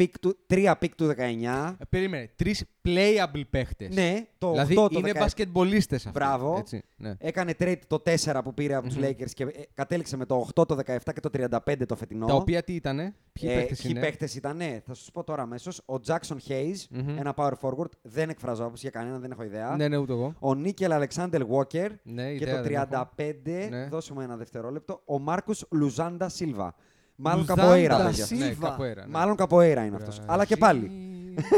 [0.02, 1.74] Pick του, τρία pick του 19.
[1.78, 3.94] Ε, περίμενε, τρεις playable παίχτες.
[3.94, 5.18] Ναι, το δηλαδή 8 το είναι 17.
[5.18, 6.18] μπασκετμπολίστες αυτοί.
[6.18, 6.56] Μπράβο.
[6.58, 7.14] Έτσι, ναι.
[7.18, 9.04] Έκανε trade το 4 που πήρε από τους Μμμ.
[9.04, 11.30] Lakers και ε, κατέληξε με το 8, το 17 και το
[11.66, 12.26] 35 το φετινό.
[12.26, 15.24] Τα οποία τι ήτανε, ποιοι Ε, παίχτες ποιοι είναι; παίχτες ήταν, ναι, θα σου πω
[15.24, 15.78] τώρα αμέσως.
[15.86, 17.18] Ο Jackson Hayes, Μμμ.
[17.18, 19.76] ένα power forward, δεν εκφράζω άποψη για κανέναν, δεν έχω ιδέα.
[19.76, 20.34] Ναι, ναι, ούτε εγώ.
[20.38, 23.08] Ο Νίκελ Αλεξάνδρ Walker Ναι, και ιδέα το δεν έχω.
[23.16, 23.86] 35, Ναι.
[23.88, 26.74] δώσε μου ένα δευτερόλεπτο, ο Μάρκους Λουζάντα Σίλβα.
[27.16, 28.04] Μάλλον Λουζάντα καποέιρα, Silva.
[28.04, 28.26] παιδιά.
[28.36, 28.60] Ναι, Silva.
[28.60, 29.10] καποέρα, ναι.
[29.10, 30.20] Μάλλον καποέιρα είναι αυτός.
[30.26, 30.90] Αλλά και πάλι.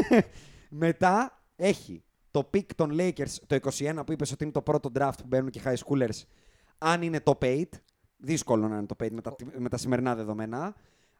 [0.69, 5.17] Μετά έχει το pick των Lakers το 21 που είπες ότι είναι το πρώτο draft
[5.17, 6.23] που μπαίνουν και high schoolers.
[6.77, 7.63] Αν είναι το 8,
[8.17, 10.75] δύσκολο να είναι το 8 με τα, με τα σημερινά δεδομένα.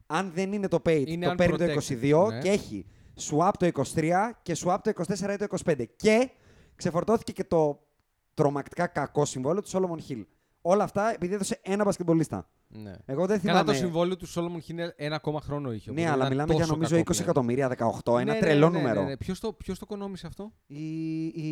[0.05, 2.39] Αν δεν είναι το 8, Είναι το παίρνει το unprotected, 22 ναι.
[2.39, 2.85] και έχει
[3.29, 4.11] swap το 23
[4.41, 5.83] και swap το 24 ή το 25.
[5.95, 6.29] Και
[6.75, 7.87] ξεφορτώθηκε και το
[8.33, 10.23] τρομακτικά κακό συμβόλαιο του Solomon Hill.
[10.61, 12.49] Όλα αυτά επειδή έδωσε ένα μπασκετμπολίστα.
[12.67, 12.95] Ναι.
[13.05, 13.71] Εγώ δεν Καλά θυμάμαι.
[13.71, 15.91] το συμβόλαιο του Solomon Hill ένα ακόμα χρόνο είχε.
[15.91, 17.23] Ναι, οπότε αλλά ήταν μιλάμε για τόσο νομίζω κακό 20 πλέον.
[17.29, 17.67] εκατομμύρια,
[18.03, 19.03] 18, ένα Ναι, ναι, τρελό ναι, ναι, νούμερο.
[19.03, 19.17] ναι.
[19.17, 21.49] Ποιος, το, ποιος το οικονόμησε αυτό; Η, η,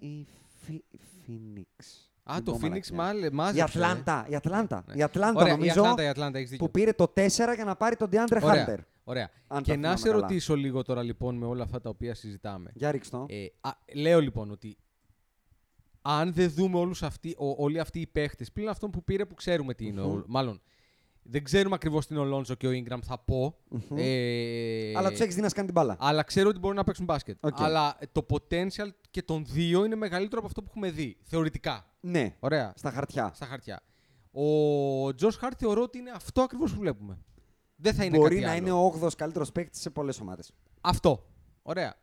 [0.00, 0.26] η
[0.64, 0.84] Φι-
[1.26, 1.84] Phoenix.
[2.22, 2.94] Α, Δεν το πω Phoenix μαλακιά.
[2.94, 3.62] μάλε, Η μάζεψε.
[3.62, 4.26] Ατλάντα.
[4.28, 4.84] Η Ατλάντα.
[4.86, 4.94] Ναι.
[4.96, 6.64] Η Ατλάντα Ωραία, η νομίζω Ατλάντα, η Ατλάντα, έχεις δίκιο.
[6.66, 8.66] που πήρε το 4 για να πάρει τον DeAndre Ωραία.
[8.68, 8.78] Hunter.
[9.04, 9.30] Ωραία.
[9.46, 10.20] Αν και τα να θυμάμαι σε καλά.
[10.20, 12.70] ρωτήσω λίγο τώρα λοιπόν με όλα αυτά τα οποία συζητάμε.
[12.74, 13.26] Για ρίξτο.
[13.28, 14.76] Ε, α, λέω λοιπόν ότι
[16.06, 19.34] αν δεν δούμε όλους αυτοί, ο, όλοι αυτοί οι παίχτες, πλην αυτόν που πήρε που
[19.34, 20.10] ξέρουμε τι είναι, Μμμ.
[20.12, 20.60] ο- μάλλον
[21.22, 23.56] δεν ξέρουμε ακριβώς τι είναι ο Lonzo και ο Ingram θα πω.
[23.68, 23.80] Μμμ.
[23.96, 25.96] Ε, Αλλά τους έχεις δει να σκάνει την μπάλα.
[26.00, 27.36] αλλά ξέρω ότι μπορούν να παίξουν μπάσκετ.
[27.44, 27.60] Οκ.
[27.60, 31.16] Αλλά το potential και των δύο είναι μεγαλύτερο από αυτό που έχουμε δει.
[31.22, 31.86] Θεωρητικά.
[32.00, 32.72] Ναι, Ωραία.
[32.76, 33.30] στα χαρτιά.
[33.34, 33.80] Στα χαρτιά.
[34.32, 37.18] Ο Josh Hart θεωρώ ότι είναι αυτό ακριβώς που βλέπουμε.
[37.76, 38.60] Δεν θα είναι Μπορεί κάτι να άλλο.
[38.60, 40.52] είναι ο 8ος καλύτερος παίκτης σε πολλές ομάδες.
[40.80, 41.26] Αυτό.
[41.62, 41.94] Ωραία.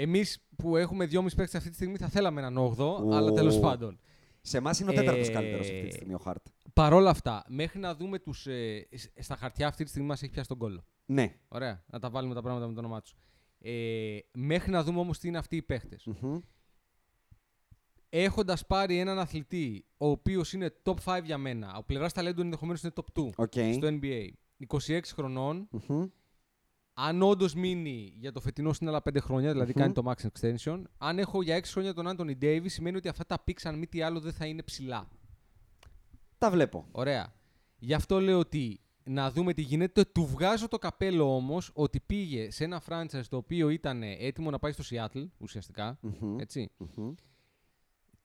[0.00, 3.32] Εμείς που έχουμε δυόμιση παίκτες αυτή τη στιγμή θα θέλαμε έναν 8ο, αλλά Ω.
[3.32, 3.98] τέλος πάντων.
[4.40, 6.46] Σε εμάς είναι ο τέταρτος Ε, καλύτερος αυτή τη στιγμή ο Hart.
[6.72, 8.46] Παρ' όλα αυτά, μέχρι να δούμε τους.
[8.46, 10.84] Ε, σ- στα χαρτιά αυτή τη στιγμή μας έχει πιάσει τον κώλο.
[11.06, 11.34] Ναι.
[11.48, 11.84] Ωραία.
[11.86, 13.14] Να τα βάλουμε τα πράγματα με το όνομά τους.
[13.58, 15.96] Ε, μέχρι να δούμε όμως τι είναι αυτοί οι παίχτες.
[16.04, 16.38] Μμμ.
[18.08, 22.82] Έχοντας πάρει έναν αθλητή, ο οποίος είναι top 5 για μένα, από πλευράς ταλέντου ενδεχομένως
[22.82, 23.52] είναι top 2 Οκ.
[23.52, 24.28] στο NBA,
[24.66, 26.06] 26 χρονών, Μμμ.
[27.00, 29.80] Αν όντως μείνει για το φετινό συν άλλα 5 χρόνια, δηλαδή Μμμ.
[29.80, 33.26] κάνει το max extension, αν έχω για 6 χρόνια τον Anthony Davis, σημαίνει ότι αυτά
[33.26, 35.08] τα picks, αν μη τι άλλο, δεν θα είναι ψηλά.
[36.38, 36.86] Τα βλέπω.
[36.90, 37.32] Ωραία.
[37.78, 40.04] Γι' αυτό λέω ότι να δούμε τι γίνεται.
[40.04, 44.58] Του βγάζω το καπέλο όμως ότι πήγε σε ένα franchise το οποίο ήταν έτοιμο να
[44.58, 45.98] πάει στο Seattle, ουσιαστικά.
[46.00, 46.38] Μμμ.
[46.38, 46.70] Έτσι.
[46.76, 47.14] Μμμ.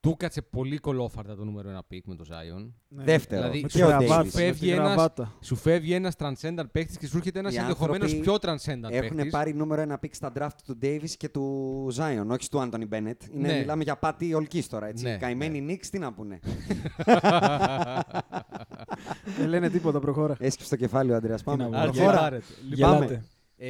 [0.04, 2.72] Του κάτσε πολύ κωλόφαρδα το νούμερο ένα pick με το Zion.
[2.88, 3.04] Ναι.
[3.04, 3.42] Δεύτερο.
[3.42, 4.26] Δηλαδή, Με και τη ο γραβάτα, Davis.
[4.26, 5.34] με Φεύγει τη ένας- γραβάτα.
[5.42, 9.16] Σου φεύγει ένας transcendent παίχτης και σου έρχεται ένας Οι ενδεχομένως άνθρωποι πιο transcendent Έχουν
[9.16, 9.32] παίχτης.
[9.32, 13.30] πάρει νούμερο ένα pick στα draft του Davis και του Zion, όχι του Anthony Bennett.
[13.34, 13.60] Είναι, Ναι.
[13.60, 15.04] Μιλάμε για πάτη ολκής τώρα, έτσι.
[15.04, 16.40] Ναι, Καημένοι Knicks, τι να πούνε.
[19.38, 20.36] Δεν λένε τίποτα, προχώρα.
[20.40, 21.44] Έσκυψε το κεφάλι ο Αντρέας.
[21.44, 21.68] Πάμε.
[21.70, 22.18] να Άκη, Προχώρα.
[22.18, 22.30] Προχώρα.
[22.30, 22.46] πάρετε.
[22.70, 23.24] Γελάτε.
[23.58, 23.70] Ε,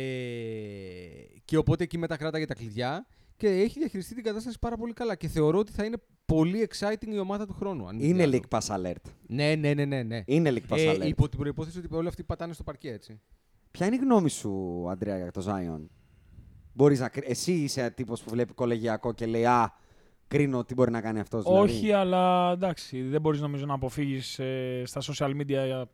[1.46, 3.06] και οπότε εκεί μετά κράταγε τα κλειδιά
[3.38, 5.16] και έχει διαχειριστεί την κατάσταση πάρα πολύ καλά.
[5.16, 7.88] Και θεωρώ ότι θα είναι πολύ exciting η ομάδα του χρόνου.
[7.88, 8.40] αν μη τι Είναι άλλο.
[8.50, 9.12] league pass alert.
[9.28, 10.04] Ναι, ναι, ναι, ναι.
[10.04, 10.22] ναι.
[10.26, 11.06] Είναι league pass Ε, alert.
[11.06, 13.22] υπό την προπόθεση ότι όλοι αυτοί πατάνε στο παρκέ, έτσι.
[13.72, 15.86] Ποια είναι η γνώμη σου, Αντρέα, για το Zion;
[16.74, 17.10] Μπορείς να...
[17.10, 19.74] κρι- Εσύ είσαι τύπος που βλέπει κολεγιακό και λέει «Α,
[20.28, 21.44] κρίνω τι μπορεί να κάνει αυτός».
[21.44, 21.72] δηλαδή».
[21.72, 25.86] Όχι, αλλά εντάξει, δεν μπορείς νομίζω να αποφύγεις ε, στα social media.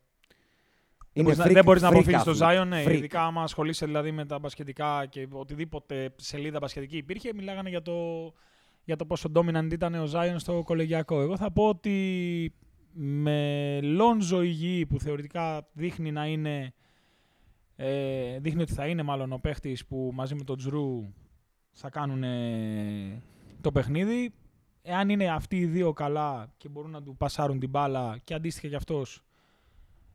[1.11, 2.61] Δεν Είναι μπορείς, να- freak- δεν μπορείς να freak αποφύγεις το athlete.
[2.61, 2.91] Zion, ναι, Freak.
[2.91, 7.93] ειδικά άμα ασχολείσαι δηλαδή με τα μπασκετικά και οτιδήποτε σελίδα μπασκετική υπήρχε, μιλάγανε για το,
[8.89, 11.21] για το πόσο dominant ήταν ο Zion στο κολεγιακό.
[11.21, 12.53] Εγώ θα πω ότι
[12.93, 16.73] με Λόνζο υγιή που θεωρητικά δείχνει να είναι
[17.75, 21.13] ε, δείχνει ότι θα είναι μάλλον ο παίχτης που μαζί με τον Τζρου
[21.71, 23.21] θα κάνουν ε,
[23.61, 24.33] το παιχνίδι.
[24.81, 28.67] Εάν είναι αυτοί οι δύο καλά και μπορούν να του πασάρουν την μπάλα και αντίστοιχα
[28.67, 29.23] κι αυτός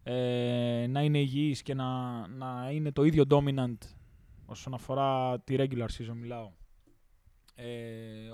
[0.02, 1.86] ε, να είναι υγιής και να,
[2.28, 3.78] να είναι το ίδιο dominant
[4.46, 6.50] όσον αφορά τη regular season μιλάω
[7.54, 7.64] ε,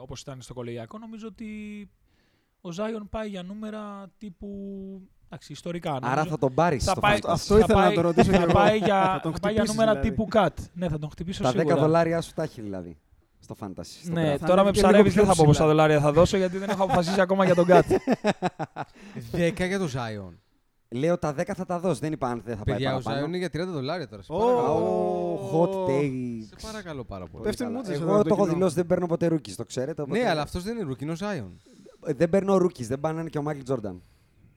[0.00, 1.46] όπως ήταν στο κολεγιακό νομίζω ότι
[2.60, 4.48] ο Zion πάει για νούμερα τύπου
[5.24, 6.28] εντάξει, ιστορικά Άρα νομίζω.
[6.30, 7.28] θα τον πάρεις θα στο πάει, fantasy.
[7.28, 8.52] Αυτό θα ήθελα να πάει- το ρωτήσω θα κι εγώ.
[8.52, 10.08] πάει Θα για, τον θα πάει για χτυπήσεις νούμερα δηλαδή.
[10.10, 10.64] τύπου cut.
[10.72, 11.76] Ναι, θα τον χτυπήσω Τα 10 σίγουρα.
[11.76, 12.98] δολάρια σου τα έχει δηλαδή
[13.40, 13.84] στο fantasy.
[14.02, 14.38] στο Ναι, draft.
[14.38, 15.46] Θα τώρα ανέβει με και λίγο ψαρεύεις πιο δεν θα πω ψηλά.
[15.46, 17.82] πόσα δολάρια θα δώσω γιατί δεν έχω αποφασίσει ακόμα για τον cut.
[19.32, 20.34] 10 για το Zion.
[20.94, 23.24] Λέω τα 10 θα τα δώσει, δεν είπα αν δεν θα πάει Παιδιά, ο παραπάνω.
[23.26, 24.22] Zion είναι για 30 δολάρια τώρα.
[24.22, 25.50] Σε Ω, παρακαλώ.
[25.52, 26.42] Oh, hot takes.
[26.56, 27.44] Σε παρακαλώ πάρα πολύ.
[27.44, 27.76] Πέφτει Καλά.
[27.76, 28.54] μούτσες εδώ Εγώ από το το έχω κοινό.
[28.56, 30.02] δηλώσει, δεν παίρνω ποτέ rookies, το ξέρετε.
[30.02, 31.50] οπότε- Ναι, αλλά αυτός δεν είναι rookie, είναι ο Zion.
[32.06, 34.02] Ε, Δεν παίρνω rookies, δεν πάνε και ο Michael Jordan.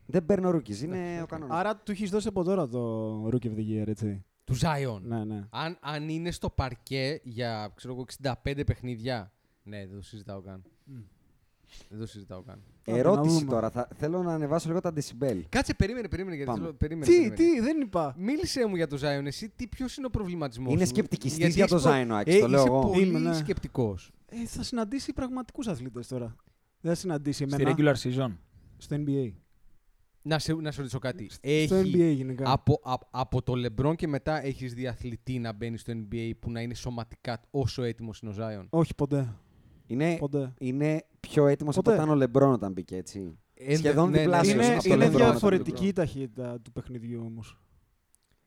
[0.06, 1.60] Δεν παίρνω rookies, είναι ο κανόνας.
[1.60, 4.26] Άρα του έχεις δώσει από τώρα το Rookie of the Year, έτσι.
[4.44, 5.00] Του Zion.
[5.02, 5.48] Ναι, ναι.
[5.50, 8.06] Αν, αν είναι στο παρκέ για ξέρω εγώ,
[8.54, 9.32] 65 παιχνίδια.
[9.64, 10.64] Ναι, δεν το συζητάω καν.
[11.90, 12.60] Δεν το συζητάω καν.
[12.86, 13.52] να Ερώτηση δούμε.
[13.52, 15.41] τώρα, θα, θέλω να ανεβάσω λίγο τα decibel.
[15.50, 16.36] Κάτσε, περίμενε, περίμενε.
[16.36, 16.64] Γιατί Πάμε.
[16.64, 17.36] θέλω- περίμενε, Τι, περίμενε.
[17.36, 18.16] τι, δεν είπα.
[18.18, 21.54] Μίλησε μου για το Zion, εσύ τι, ποιος είναι ο προβληματισμός Είναι σου; σκεπτικιστής Γιατί
[21.54, 22.80] για το έχεις προ- Zion ο Άκης, ε, το λέω είσαι εγώ.
[22.80, 23.34] πολύ Είμαι, ναι.
[23.34, 24.12] σκεπτικός.
[24.30, 26.36] Ε, θα συναντήσει πραγματικούς αθλητές τώρα.
[26.82, 28.36] Δεν θα συναντήσει Στη εμένα regular season.
[28.78, 29.34] στο NBA.
[30.26, 31.28] Να σε, να σε ρωτήσω κάτι.
[31.30, 32.52] Στο Έχει, NBA γενικά.
[32.52, 36.52] από, από, από το LeBron και μετά έχεις δει αθλητή να μπαίνει στο NBA που
[36.52, 39.34] να είναι σωματικά όσο έτοιμος είναι ο Zion; Όχι ποτέ.
[39.88, 40.54] Είναι, ποτέ.
[40.60, 42.02] είναι πιο έτοιμος από Ποτέ.
[42.02, 43.38] όταν ο Λεμπρόν όταν μπήκε έτσι.
[43.54, 46.72] Ε, Σχεδόν ναι, ναι, διπλάσιος ναι, Είναι, από το είναι LeBron, διαφορετική η ταχύτητα του
[46.72, 47.58] παιχνιδιού όμως.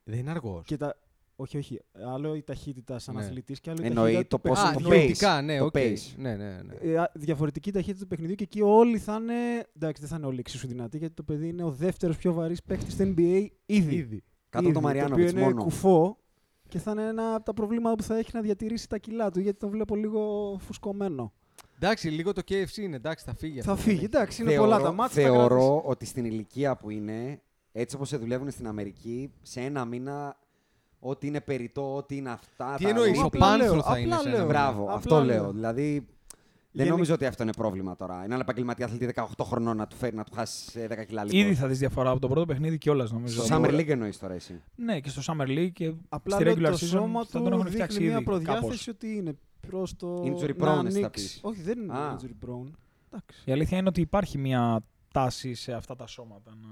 [0.05, 0.67] Δεν είναι αργός.
[0.67, 0.99] Και τα...
[1.37, 1.81] Όχι, όχι.
[2.15, 3.25] Άλλο η ταχύτητα σαν Ναι.
[3.25, 4.99] αθλητής και άλλο η Εννοεί ταχύτητα το του πόσο Α, το παιχνιδιού.
[4.99, 5.73] νοητικά, ναι, το οκ.
[5.77, 5.99] pace.
[6.17, 6.75] Ναι, ναι, ναι.
[6.81, 9.35] Ε, α, διαφορετική ταχύτητα του παιχνιδιού και εκεί όλοι θα είναι.
[9.77, 12.63] Εντάξει, δεν θα είναι όλοι εξίσου δυνατοί γιατί το παιδί είναι ο δεύτερος πιο βαρύς
[12.63, 13.95] παίκτης στο NBA ήδη.
[13.95, 14.23] Ήδη.
[14.49, 15.63] Κάτω Ήδη, το Το Μαριάνοβιτς οποίο είναι μόνο.
[15.65, 16.19] κουφό
[16.69, 19.41] και θα είναι ένα από τα προβλήματα που θα έχει να διατηρήσει τα κιλά του
[19.41, 21.33] γιατί τον βλέπω λίγο φουσκωμένο.
[21.81, 23.61] Εντάξει, λίγο το KFC είναι, εντάξει, θα φύγει.
[23.61, 23.85] Θα αυτό.
[23.85, 25.23] φύγει, εντάξει, είναι Θεωρώ- πολλά τα μάτια.
[25.23, 25.83] θα Θεωρώ κρατήσει.
[25.85, 27.41] ότι στην ηλικία που είναι,
[27.73, 30.37] έτσι όπως σε δουλεύουν στην Αμερική, σε ένα μήνα,
[31.01, 32.75] ό,τι είναι περιττό, ό,τι είναι αυτά...
[32.77, 34.47] Τι τα εννοείς, ρούμπι- ο Απλά Πάνθρο λέω, θα απλά είναι σε ένα λέω.
[34.47, 35.25] Μπράβο, Απλά αυτό λέω.
[35.43, 35.53] λέω.
[35.53, 36.07] Δηλαδή,
[36.77, 38.25] δεν Γενι- νομίζω ότι αυτό είναι πρόβλημα τώρα.
[38.25, 41.39] Έναν επαγγελματία αθλητή 18 χρονών να του φέρει να του χάσει ε, 10 κιλά λίγο.
[41.47, 43.43] Ήδη θα δεις διαφορά από το πρώτο παιχνίδι κιόλας νομίζω.
[43.45, 44.63] Στο Summer League εννοείς τώρα εσύ.
[44.75, 47.43] Ναι, και στο Summer League και Απλά στη λέω regular το season σώμα θα τον
[47.43, 48.89] του έχουν δείχνει φτιάξει μια ήδη προδιάθεση κάπως.
[48.89, 49.39] ότι είναι
[49.69, 51.11] προς το Injury να prone, εσύ θα ανοίξει.
[51.11, 51.41] πεις.
[51.43, 52.17] Όχι, δεν είναι Α.
[52.21, 52.71] injury prone.
[53.11, 53.43] Εντάξει.
[53.45, 56.69] Η αλήθεια είναι ότι υπάρχει μια τάση σε αυτά τα σώματα να...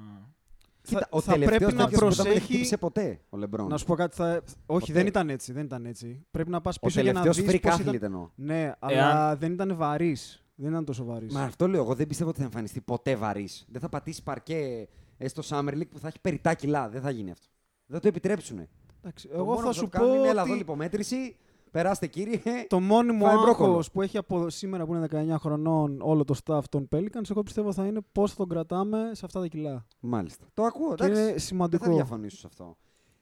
[0.86, 3.69] Κοίτα, ο θα τελευταίος πρέπει να τέτοιος που δεν με προσέχει- χτύπησε ποτέ ο Λεμπρόν.
[3.69, 4.16] Να σου πω κάτι.
[4.16, 4.43] Θα...
[4.66, 4.93] Όχι, Ποτέ.
[4.93, 5.52] δεν ήταν έτσι.
[5.52, 6.24] Δεν ήταν έτσι.
[6.31, 7.98] Πρέπει να πας Ο πίσω για να τελευταίος δεις freak πώς athlete ήταν...
[8.02, 8.28] εννοώ.
[8.35, 10.44] Ναι, αλλά δεν ήταν βαρύς.
[10.55, 11.32] Δεν ήταν τόσο βαρύς.
[11.32, 11.81] Μα αυτό λέω.
[11.81, 13.65] Εγώ δεν πιστεύω ότι θα εμφανιστεί ποτέ βαρύς.
[13.69, 14.89] Δεν θα πατήσει παρκέ
[15.19, 16.89] ε, στο Summer League που θα έχει περιτά κιλά.
[16.89, 17.47] Δεν θα γίνει αυτό.
[17.86, 18.69] Δεν θα το επιτρέψουν.
[19.01, 21.36] Εντάξει, εγώ θα σου πω Είναι, έλα εδώ ότι λιπομέτρηση.
[21.74, 22.40] Περάστε κύριε.
[22.68, 23.68] το μόνιμο Φάει μπρόκολο.
[23.70, 27.42] άγχος που έχει από σήμερα που είναι 19 χρονών όλο το staff των Pelicans, εγώ
[27.42, 29.86] πιστεύω θα είναι πώς θα τον κρατάμε σε αυτά τα κιλά.
[30.01, 30.44] Μάλιστα.
[30.55, 30.94] Το ακούω.
[30.94, 31.20] Και εντάξει.
[31.20, 31.90] είναι Δεν θα σημαντικό.
[31.94, 32.76] διαφωνήσω σε αυτό.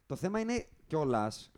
[0.07, 1.51] Το θέμα είναι κιόλας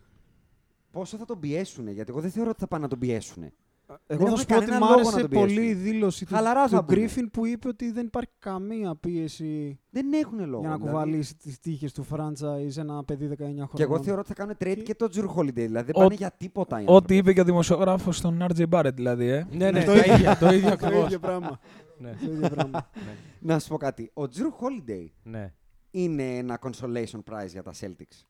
[0.90, 1.88] πόσο θα τον πιέσουν.
[1.88, 3.52] Γιατί εγώ δεν θεωρώ ότι θα πάνε να τον πιέσουν.
[3.86, 5.48] Εγώ θα έχουν σου πω ότι κανένα μου λόγο να άρεσε τον πιέσουν.
[5.48, 7.06] πολύ η δήλωση του, Χαλαρά θα του μπουνε.
[7.16, 10.60] Griffin που είπε ότι δεν υπάρχει καμία πίεση Δεν έχουν λόγο.
[10.60, 10.92] για να δηλαδή.
[10.92, 13.68] κουβαλήσει τις τύχες του franchise ένα παιδί 19 χρονών.
[13.74, 15.52] Και εγώ θεωρώ ότι θα κάνουν trade Και- και το Drew Holiday.
[15.52, 16.76] Δηλαδή δεν Ό- πάνε για τίποτα.
[16.80, 17.16] οι Ό,τι άνθρωποι.
[17.16, 19.46] είπε και ο δημοσιογράφος στον RJ Barrett δηλαδή, ε.
[19.50, 20.14] Ναι, ναι, το το ίδιο.
[20.14, 21.04] ίδιο, το ίδιο το ακριβώς.
[21.04, 21.58] ίδιο πράγμα.
[21.98, 22.16] Ναι.
[22.24, 22.90] το ίδιο πράγμα.
[23.40, 24.10] Να σου πω κάτι.
[24.14, 24.28] Ο Drew
[24.60, 25.52] Holiday Ναι.
[25.90, 28.24] είναι ένα consolation prize για τα Celtics.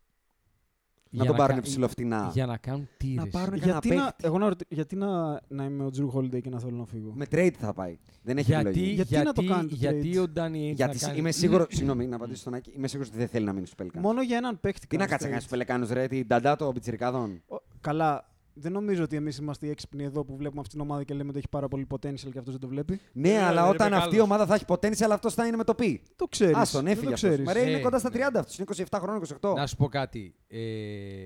[1.18, 2.30] Να τον πάρουν κα- ψηλοφτινά.
[2.32, 3.16] Για να κάνουν τύρες.
[3.16, 4.24] Να πάρουν κανένα Γιατί, να, παίκτη.
[4.26, 7.12] εγώ να, ρωτη- γιατί να, να είμαι ο Τζρου Holiday και να θέλω να φύγω;
[7.14, 7.98] Με trade θα πάει.
[8.22, 8.92] Δεν έχει γιατί, επιλογή.
[8.92, 10.22] Γιατί γιατί, να το κάνει το γιατί trade?
[10.22, 11.18] ο Ντάνι Ainge Γιατί να κάνει...
[11.18, 11.66] είμαι σίγουρο.
[11.76, 12.72] Συγγνώμη, να απαντήσω στον Άκη.
[12.76, 14.00] Είμαι σίγουρος ότι δεν θέλει να μείνει στους Pelicans.
[14.00, 14.86] Μόνο για έναν παίκτη.
[14.86, 15.46] Τι να κάνεις κάτσει να κάνεις trade.
[15.46, 17.42] στους Πελεκάνου, ρε, την νταντά των πιτσιρικάδων.
[17.48, 18.28] Ο- Καλά.
[18.56, 21.28] Δεν νομίζω ότι εμείς είμαστε οι έξυπνοι εδώ που βλέπουμε αυτήν την ομάδα και λέμε
[21.28, 23.00] ότι έχει πάρα πολύ potential και αυτός δεν το βλέπει.
[23.12, 24.24] Ναι, Ε, αλλά δεν όταν είπε αυτή η καλός.
[24.26, 26.02] ομάδα θα έχει potential, αυτό θα είναι με το πι.
[26.16, 26.56] Το ξέρεις.
[26.56, 27.26] Άστον, έφυγε το αυτό.
[27.26, 27.46] ξέρεις.
[27.46, 28.16] Μα ρε, είναι Ε, κοντά στα ναι.
[28.16, 28.58] 30 αυτός.
[28.58, 29.54] Είναι 27 χρόνων, 28.
[29.56, 30.34] Να σου πω κάτι.
[30.48, 30.58] Ε,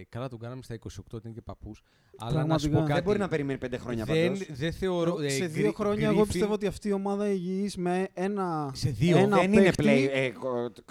[0.09, 1.83] καλά τον κάναμε στα 28, ότι είναι και παππούς.
[2.21, 2.71] Αλλά να σου Πραγματικά.
[2.71, 2.93] πω κάτι.
[2.95, 4.47] Δεν μπορεί να περιμένει 5 χρόνια δεν, πάντως.
[4.51, 5.21] δεν θεωρώ.
[5.23, 8.71] ε, σε Γκρι- δύο χρόνια, εγώ Griffin- πιστεύω ότι αυτή η ομάδα υγιής με ένα.
[8.75, 9.17] Σε δύο.
[9.19, 10.31] ένα Δεν είναι παίκτη- play, ε,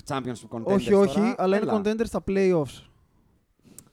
[0.07, 1.35] championship contenders όχι, όχι, τώρα.
[1.37, 1.81] αλλά είναι Έλα.
[1.81, 2.81] contender στα playoffs.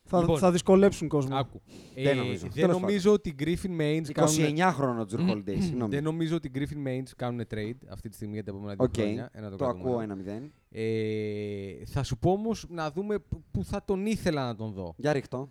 [0.06, 0.38] Θα, Λοιπόν.
[0.38, 1.36] θα δυσκολέψουν κόσμο.
[1.36, 1.60] Άκου.
[1.94, 2.40] Δεν Ε, νομίζω.
[2.40, 4.34] δεν Τέλος νομίζω ότι οι Griffin με Ainge κάνουν.
[4.56, 5.90] 29 χρόνων ο Τζουρ Holiday, συγγνώμη.
[5.94, 8.74] Δεν νομίζω ότι οι Griffin με Ainge κάνουν trade αυτή τη στιγμή για τα επόμενα
[8.74, 9.30] δύο Οκ, χρόνια.
[9.32, 9.80] Ένα το κρατούμε.
[9.90, 10.50] ακούω 1-0.
[10.70, 14.94] Ε, θα σου πω όμως να δούμε π- που θα τον ήθελα να τον δω.
[14.96, 15.48] Για ρίξ' το.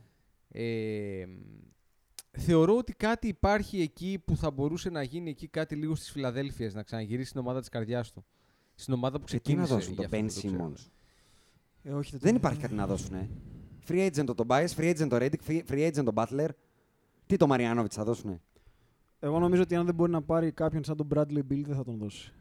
[0.48, 1.24] Ε,
[2.32, 6.74] θεωρώ ότι κάτι υπάρχει εκεί που θα μπορούσε να γίνει εκεί κάτι λίγο στις Φιλαδέλφειες,
[6.74, 8.26] να ξαναγυρίσει στην ομάδα της καρδιάς του.
[8.76, 9.74] Στην ομάδα που Εκεί να ξεκίνησε.
[9.74, 10.72] δώσουν για τον αυτό Ben που το ξέρω.
[10.74, 10.92] Simmons;
[11.84, 13.16] Ε, όχι, Δεν υπάρχει κάτι να δώσουν.
[13.88, 16.48] Free agent το Tobias, free agent το Reddick, free- free agent το Butler.
[17.26, 18.42] Τι το Marjanovic θα δώσουν.
[19.20, 21.84] Εγώ νομίζω ότι αν δεν μπορεί να πάρει κάποιον σαν τον Bradley Beal δεν θα
[21.84, 22.34] τον δώσει.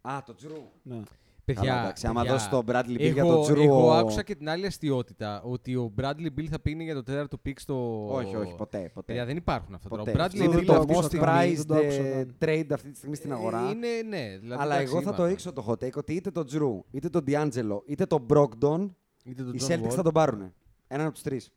[0.00, 0.62] Α, το Jrue.
[0.82, 1.00] Ναι.
[1.44, 3.62] Παιδιά, Καλά, εντάξει, άμα παιδιά, δώσει τον Bradley Beal εγώ, για τον Jrue.
[3.62, 7.02] Εγώ ο- άκουσα και την άλλη αστειότητα ότι ο Bradley Beal θα πήγαινε για το
[7.02, 8.06] τέταρτο pick στο.
[8.12, 8.90] Όχι, όχι, ποτέ.
[8.94, 9.12] ποτέ.
[9.12, 10.02] Παιδιά, δεν υπάρχουν αυτά τώρα.
[10.02, 10.18] Ο Ποτέ.
[10.18, 11.42] Bradley Αυτό δεν Beal το το αυτή τη άκουσα most καν.
[11.42, 12.36] στιγμή- Δεν το prized άκουσα ε, καν.
[12.40, 13.60] trade αυτή τη στιγμή στην Ε, αγορά.
[13.70, 14.38] Είναι, ναι.
[14.40, 15.28] Δηλαδή, Αλλά εντάξει, εγώ θα το είπαμε.
[15.28, 18.88] ρίξω το hot take ότι είτε τον Jrue, είτε τον D'Angelo, είτε τον Brogdon,
[19.28, 19.90] Είτε τον οι John Celtics Wall.
[19.90, 20.52] θα τον πάρουν.
[20.88, 21.52] Έναν από τους τρεις.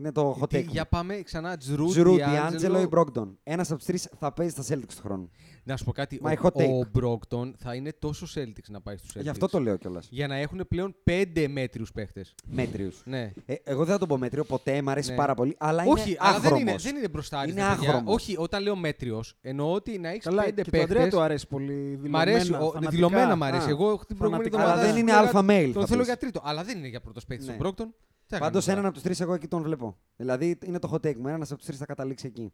[0.00, 0.66] Είναι το hot Τι, take.
[0.70, 1.56] Για πάμε ξανά.
[1.56, 2.52] Τζρου, Τζρου, D'Angelo.
[2.52, 3.28] D'Angelo ή Brogdon.
[3.42, 5.30] Ένας από του τρεις θα παίζει στα Celtics του χρόνου.
[5.64, 6.20] Να σου πω κάτι.
[6.24, 6.68] My ο, hot take.
[6.68, 9.22] ο Brockton θα είναι τόσο Celtics να πάει στους Celtics.
[9.22, 10.08] Γι' αυτό το λέω κιόλας.
[10.10, 12.34] Για να έχουν πλέον πέντε μέτριους παίχτες.
[12.46, 13.02] Μέτριους.
[13.04, 13.32] Ναι.
[13.46, 15.16] Ε, εγώ δεν θα τον πω μέτριο, ποτέ, μου αρέσει Ναι.
[15.16, 15.56] πάρα πολύ.
[15.58, 16.82] Αλλά Όχι, είναι αλλά δεν είναι, άχρωμος.
[16.82, 17.48] δεν είναι μπροστά.
[17.48, 18.14] Είναι άχρωμος.
[18.14, 21.16] Όχι, όταν λέω μέτριος, εννοώ ότι να έχεις Καλά, πέντε και το Αντρέα παίχτε.
[21.16, 21.72] του αρέσει πολύ.
[21.72, 22.52] Δηλωμένα, Μ' αρέσει.
[22.52, 22.90] ο- φανατικά.
[22.90, 23.66] Δηλωμένα μ' αρέσει.
[23.66, 24.56] Α, Εγώ την προηγούμενη φανατικά.
[24.56, 25.72] εβδομάδα Αλλά δεν τον είναι έλεγα- alpha male.
[25.72, 26.06] Τον θα θέλω πεις.
[26.08, 26.40] για τρίτο.
[26.44, 27.52] Αλλά δεν είναι για πρώτος παίκτης Ναι.
[27.52, 27.94] ο Μπρόκτον.
[28.38, 29.98] Πάντως έναν από τους τρεις εγώ εκεί τον βλέπω.
[30.16, 31.28] Δηλαδή είναι το hot take μου.
[31.28, 32.52] Ένα από τους τρεις θα καταλήξει εκεί.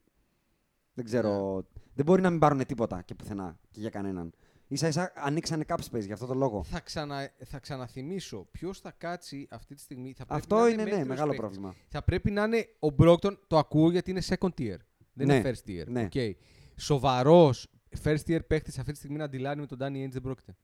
[0.95, 1.57] Δεν ξέρω.
[1.57, 1.63] Ναι.
[1.95, 4.33] Δεν μπορεί να μην πάρουν τίποτα και πουθενά και για κανέναν.
[4.73, 6.65] σα ίσα ανοίξανε cap space για αυτό το λόγο.
[6.65, 10.13] Θα, ξανα, θα ξαναθυμίσω ποιος θα κάτσει αυτή τη στιγμή.
[10.17, 11.47] Θα πρέπει Αυτό να είναι ναι, μέτριος μεγάλο παίκτης.
[11.49, 11.75] πρόβλημα.
[11.89, 14.77] Θα πρέπει να είναι ο Μπρόκτον, το ακούω γιατί είναι second tier.
[15.13, 15.87] Δεν Ναι, είναι first tier.
[15.87, 16.09] ναι.
[16.13, 16.31] Okay.
[16.77, 17.67] Σοβαρός
[18.03, 20.57] first tier παίχτη αυτή τη στιγμή να αντιλάνει με τον Danny Ainge δεν πρόκειται.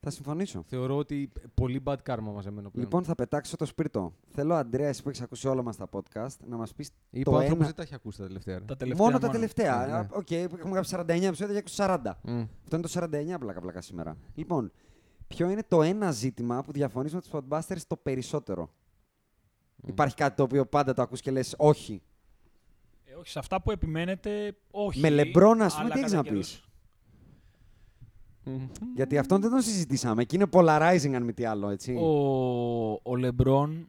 [0.00, 0.62] Θα συμφωνήσω.
[0.66, 2.86] Θεωρώ ότι πολύ bad karma μαζεμένο πλέον.
[2.86, 4.12] Λοιπόν, θα πετάξω το σπίρτο.
[4.28, 7.30] Θέλω, Αντρέα, εσύ που έχεις ακούσει όλα μας τα podcast, να μας πεις Είπε το
[7.30, 8.58] ο άνθρωπος ένα- δεν τα έχει ακούσει τα τελευταία.
[8.58, 8.64] ρε.
[8.64, 9.38] Τα τελευταία μόνο τα μόνο.
[9.38, 9.86] τελευταία.
[9.86, 10.08] Ναι, Α, ναι.
[10.12, 12.18] Οκ, έχουμε γράψει 49 επεισόδια για 40.
[12.22, 12.40] Μμ.
[12.62, 14.16] Αυτό είναι το 49 πλάκα-πλάκα σήμερα.
[14.34, 14.72] Λοιπόν,
[15.28, 18.70] ποιο είναι το ένα ζήτημα που διαφωνείς με τους Podbusters το περισσότερο;
[19.86, 22.02] Υπάρχει κάτι το οποίο πάντα το ακούς και λες όχι.
[23.04, 25.00] Ε, όχι, σε αυτά που επιμένετε, όχι.
[25.00, 26.65] Με Λεμπρόν, ας πούμε, αλλά τι έχεις κατά να καιρούς.
[28.50, 28.66] Πεις; Μμ.
[28.94, 31.92] Γιατί αυτόν δεν τον συζητήσαμε και είναι polarizing αν μη τι άλλο, έτσι.
[31.94, 32.06] Ο,
[33.02, 33.88] ο Λεμπρόν,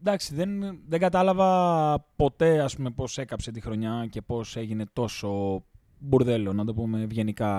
[0.00, 5.62] εντάξει, δεν, δεν κατάλαβα ποτέ, ας πούμε, πώς έκαψε τη χρονιά και πώς έγινε τόσο
[5.98, 7.52] μπουρδέλο, να το πούμε ευγενικά.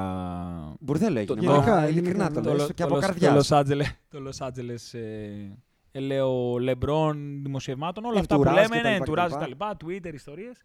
[0.80, 1.40] Μπουρδέλο έγινε.
[1.42, 3.48] γενικά, μα, γενικά, ειλικρινά το το- λες και από Λος- καρδιάς.
[3.48, 5.58] Το Los Angeles, το Los Angeles ε,
[5.92, 9.30] ε, λέω Λεμπρόν δημοσιευμάτων, όλα αυτά που Entourage λέμε, και τα ναι, λοιπά και entourage
[9.30, 10.64] τα τα λοιπά, Twitter, ιστορίες.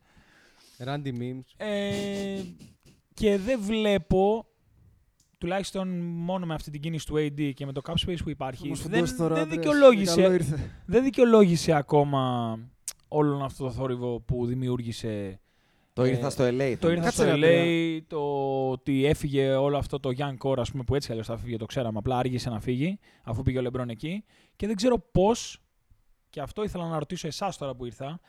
[0.85, 1.45] Randy memes.
[1.57, 2.41] Ε,
[3.15, 4.47] και δεν βλέπω,
[5.45, 8.67] τουλάχιστον μόνο με αυτή την κίνηση του AD και με το cap space που υπάρχει,
[8.67, 9.59] Όμως δεν, φουντώσει τώρα, δεν, Αντρέας.
[9.65, 10.71] δικαιολόγησε, Καλό ήρθε.
[10.87, 12.59] δεν δικαιολόγησε ακόμα
[13.09, 15.41] όλον αυτό το θόρυβο που δημιούργησε
[15.93, 16.75] Το Ε, ήρθα στο LA.
[16.81, 17.13] το θα ήρθα πεις.
[17.15, 18.21] στο ρε, LA, το
[18.71, 21.57] ότι έφυγε όλο αυτό το young core, ας πούμε, που έτσι κι αλλιώς θα φύγει,
[21.57, 24.25] το ξέραμε, απλά άργησε να φύγει, αφού πήγε ο Λεμπρόν εκεί.
[24.57, 25.59] Και δεν ξέρω πώς,
[26.31, 28.21] και αυτό ήθελα να ρωτήσω εσάς τώρα που ήρθα,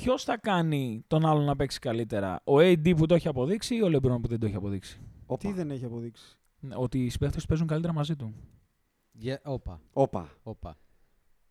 [0.00, 3.82] ποιος θα κάνει τον άλλον να παίξει καλύτερα, ο AD που το έχει αποδείξει ή
[3.82, 5.48] ο Λεμπρόν που δεν το έχει αποδείξει; Όπα.
[5.48, 6.38] Τι δεν έχει αποδείξει;
[6.74, 8.34] Ότι οι συμπαίχτες παίζουν καλύτερα μαζί του.
[9.12, 10.28] Για- Όπα, Όπα.
[10.42, 10.76] όπα.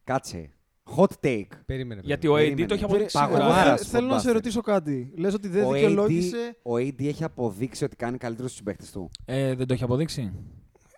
[0.03, 0.49] Κάτσε.
[0.97, 1.47] Hot take.
[1.65, 2.01] Περίμενε.
[2.03, 2.65] Γιατί ο AD Περίμενε.
[2.67, 3.43] το έχει Βρε, αποδείξει παγωμάρα.
[3.43, 3.61] σίγουρα.
[3.61, 4.33] Άρα, Εγώ θε- θέλω να σε Podbusters.
[4.33, 5.11] ρωτήσω κάτι.
[5.17, 6.51] Λες ότι δεν Ο δικαιολόγησε.
[6.63, 9.09] AD, ο AD έχει αποδείξει ότι κάνει καλύτερο στους συμπαίχτες του.
[9.25, 10.33] Ε, δεν το έχει αποδείξει;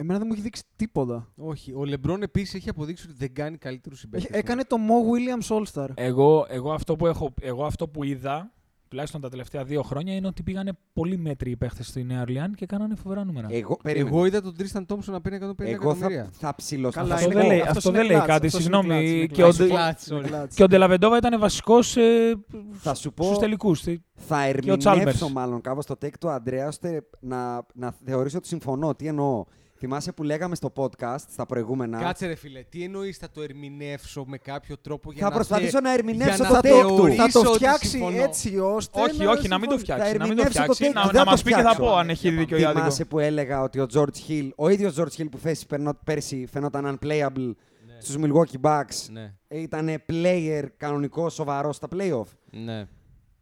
[0.02, 1.28] Εμένα δεν μου έχει δείξει τίποτα.
[1.36, 4.40] Όχι, ο Λεμπρόν επίσης έχει αποδείξει ότι δεν κάνει καλύτερους Έχει- συμπαίκτες.
[4.40, 5.88] Έκανε το Mo Williams All-Star.
[5.94, 8.52] Εγώ, εγώ, αυτό που έχω, εγώ αυτό που είδα,
[8.88, 12.54] τουλάχιστον τα τελευταία δύο χρόνια, είναι ότι πήγανε πολύ μέτριοι οι παίχτες στη Νέα Ορλιάν
[12.56, 13.48] και κάνανε φοβερά νούμερα.
[13.52, 14.10] Εγώ, περίμενε.
[14.10, 16.24] Εγώ είδα τον Τρίσταν Τόμψον να παίρνει 150 Εγώ εκατομμύρια.
[16.24, 17.00] θα, θα ψηλώσω.
[17.00, 18.66] Καλά, θα αυτό σου δεν πω- λέει- αυτός αυτό είναι δεν λέει κλατς, κάτι, αυτός
[18.66, 19.58] είναι συγγνώμη, κλατς, είναι και ο κλατς.
[19.58, 20.28] Ντε- Κλατς, Είναι sorry.
[20.28, 20.56] κλατς.
[20.56, 22.34] Και ο Ντελαβεντόβα ήταν βασικός ε,
[22.74, 23.82] Θα σου πω, στους τελικούς.
[24.16, 24.86] θα Και ο Chalmers.
[24.92, 28.96] ερμηνεύσω μάλλον κάπως το take του Αντρέα ώστε να, να θεωρήσω ότι συμφωνώ.
[28.96, 29.46] Τι εννοώ;
[29.80, 34.26] Θυμάσαι που λέγαμε στο podcast στα προηγούμενα; Κάτσε ρε φίλε, τι εννοείς θα το ερμηνεύσω
[34.28, 36.96] με κάποιο τρόπο για Θα να προσπαθήσω θε- να ερμηνεύσω για το να take του.
[36.96, 38.22] θεωρήσω Θα το ότι φτιάξει συμφωνώ.
[38.24, 39.02] έτσι ώστε.
[39.02, 39.84] Όχι, όχι, να μην το συμφωνήσει.
[39.84, 40.12] φτιάξει.
[40.12, 40.92] Θα Να μην το ερμηνεύσω το φτιάξει.
[40.92, 41.92] take, Να, δεν να θα μας το πει και θα φτιάξω.
[41.92, 42.80] πω αν έχει δίκιο ή άδικο.
[42.80, 45.66] Θυμάσαι που έλεγα ότι ο George Hill, ο ίδιος George Hill που θέσει
[46.04, 47.52] πέρσι φαινόταν unplayable
[48.00, 52.28] στους Milwaukee Bucks, Ναι, ήταν player κανονικός σοβαρός στα playoff.
[52.52, 52.88] ναι.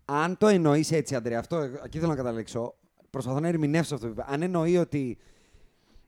[0.06, 2.74] Αν το εννοείς έτσι, Αντρέα, αυτό ε, εκεί θέλω να καταλήξω.
[3.10, 4.26] Προσπαθώ να ερμηνεύσω αυτό που είπα.
[4.30, 5.18] Αν εννοεί ότι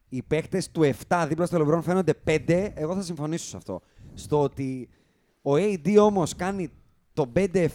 [0.09, 3.81] οι παίκτες του 7 δίπλα στο LeBron φαίνονται 5, εγώ θα συμφωνήσω σε αυτό.
[4.13, 4.89] Στο ότι
[5.41, 6.69] ο AD όμως κάνει
[7.13, 7.67] το 5-7,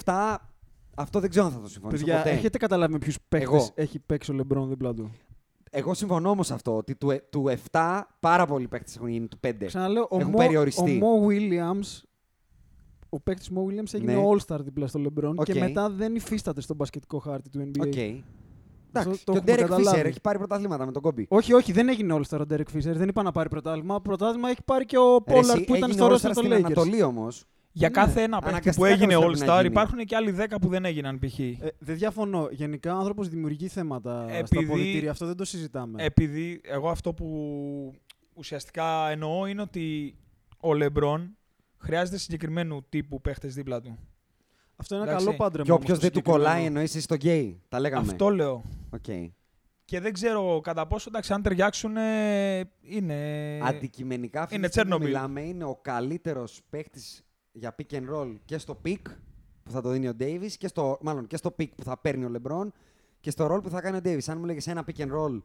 [0.94, 2.30] αυτό δεν ξέρω αν θα το συμφωνήσω Παιδιά, ποτέ.
[2.34, 3.68] έχετε καταλάβει με ποιους παίκτες Εγώ.
[3.74, 5.10] έχει παίξει ο Λεμπρόν δίπλα του;
[5.70, 9.26] Εγώ συμφωνώ όμως σε αυτό, ότι του, ε- του 7 πάρα πολλοί παίκτες έχουν γίνει
[9.26, 9.66] του 5.
[9.66, 11.00] Ξαναλέω, ο Έχουν Mo, περιοριστεί.
[11.02, 12.02] ο Mo Williams,
[13.08, 14.22] ο παίκτης Mo Williams έγινε Ναι.
[14.26, 15.44] All-Star δίπλα στο LeBron Οκ.
[15.44, 17.86] και μετά δεν υφίσταται στον μπασκετικό χάρτη του NBA.
[17.86, 18.24] Οκ.
[18.98, 19.24] Αυτό Εντάξει.
[19.24, 20.00] το Και ο έχουμε Derek καταλάβει.
[20.00, 21.22] Fisher έχει πάρει πρωταθλήματα με τον Kobe.
[21.28, 22.94] Όχι, όχι, δεν έγινε All-Star ο Derek Fisher.
[22.94, 24.00] Δεν είπα να πάρει πρωτάθλημα.
[24.00, 26.44] Πρωτάθλημα έχει πάρει και ο Ρε, εσύ, Pollard που ήταν έγινε στο All-Star roster των
[26.44, 26.64] στην Lakers.
[26.64, 27.44] Ανατολή όμως.
[27.72, 27.94] Για Ναι.
[27.94, 29.72] κάθε ένα παίκτη που Αναγκαστικά έγινε κάπως πρέπει να All-Star γίνει.
[29.72, 31.38] υπάρχουν και άλλοι 10 που δεν έγιναν π.χ.
[31.38, 32.48] Ε, δεν διαφωνώ.
[32.50, 35.10] Γενικά ο άνθρωπος δημιουργεί θέματα στα Επειδή- αποδητήρια.
[35.10, 36.04] Αυτό δεν το συζητάμε.
[36.04, 37.26] Επειδή εγώ αυτό που
[38.34, 40.16] ουσιαστικά εννοώ είναι ότι
[40.60, 41.36] ο Λεμπρόν
[41.78, 43.98] χρειάζεται συγκεκριμένου τύπου παίχτες δίπλα του.
[44.76, 45.26] Αυτό είναι ένα εντάξει.
[45.26, 45.64] καλό πάντρεμα.
[45.64, 46.44] Και όμως, όποιος το δεν του συγκεκριμένο.
[46.52, 47.60] κολλάει, εννοείς εσύ στο γκέι.
[47.68, 48.06] Τα λέγαμε.
[48.10, 48.62] Αυτό λέω.
[48.94, 49.32] Οκ.
[49.84, 53.58] Και δεν ξέρω κατά πόσο εντάξει, αν ταιριάξουν ε, είναι.
[53.62, 55.28] Αντικειμενικά αυτή είναι τη στιγμή που Τσέρνομπιλ.
[55.30, 57.00] μιλάμε είναι ο καλύτερος παίχτη
[57.52, 59.00] για pick and roll και στο pick
[59.62, 62.24] που θα το δίνει ο Davis και στο, μάλλον και στο pick που θα παίρνει
[62.24, 62.66] ο LeBron
[63.20, 64.24] και στο roll που θα κάνει ο Davis.
[64.26, 65.42] Αν μου λέγες ένα pick and roll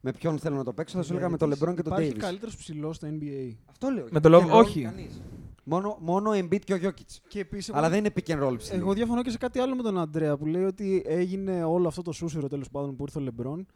[0.00, 2.12] με ποιον θέλω να το παίξω, θα σου έλεγα με τον LeBron και τον Υπάρχει
[2.14, 2.18] Davis.
[2.18, 3.54] καλύτερος ψηλός στο NBA.
[3.70, 4.06] Αυτό λέω.
[4.10, 4.82] Με το Pick Love- and roll όχι.
[4.82, 5.20] κανείς.
[5.70, 7.16] Μόνο, μόνο ο Embiid και ο Jokic.
[7.28, 8.78] Και επίσης, Αλλά δεν είναι pick and roll ψηλή.
[8.78, 12.02] Εγώ διαφωνώ και σε κάτι άλλο με τον Αντρέα που λέει ότι έγινε όλο αυτό
[12.02, 13.66] το σούσουρο τέλος πάντων που ήρθε ο Λεμπρόν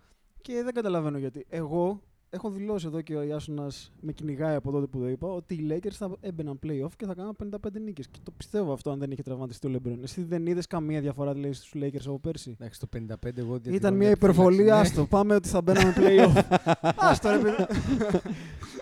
[0.40, 1.47] και δεν καταλαβαίνω γιατί.
[1.48, 2.02] Εγώ
[2.35, 5.67] έχω δηλώσει εδώ και ο Ιάσονας με κυνηγάει από τότε που το είπα ότι οι
[5.71, 8.07] Lakers θα έμπαιναν playoff και θα κάναν 55 νίκες.
[8.09, 10.03] Και το πιστεύω αυτό αν δεν είχε τραυματιστεί ο Λεμπρόν.
[10.03, 12.99] Εσύ δεν είδες καμία διαφορά δηλαδή στους Lakers από πέρσι; Εντάξει, το 55
[13.35, 15.01] εγώ διατηρώ Ήταν μια μια υπερβολή, επιφύλαξη, ναι.
[15.01, 15.07] άστο.
[15.07, 16.43] Πάμε ότι θα μπαίναμε playoff.
[17.11, 17.67] άστο ρε παιδί.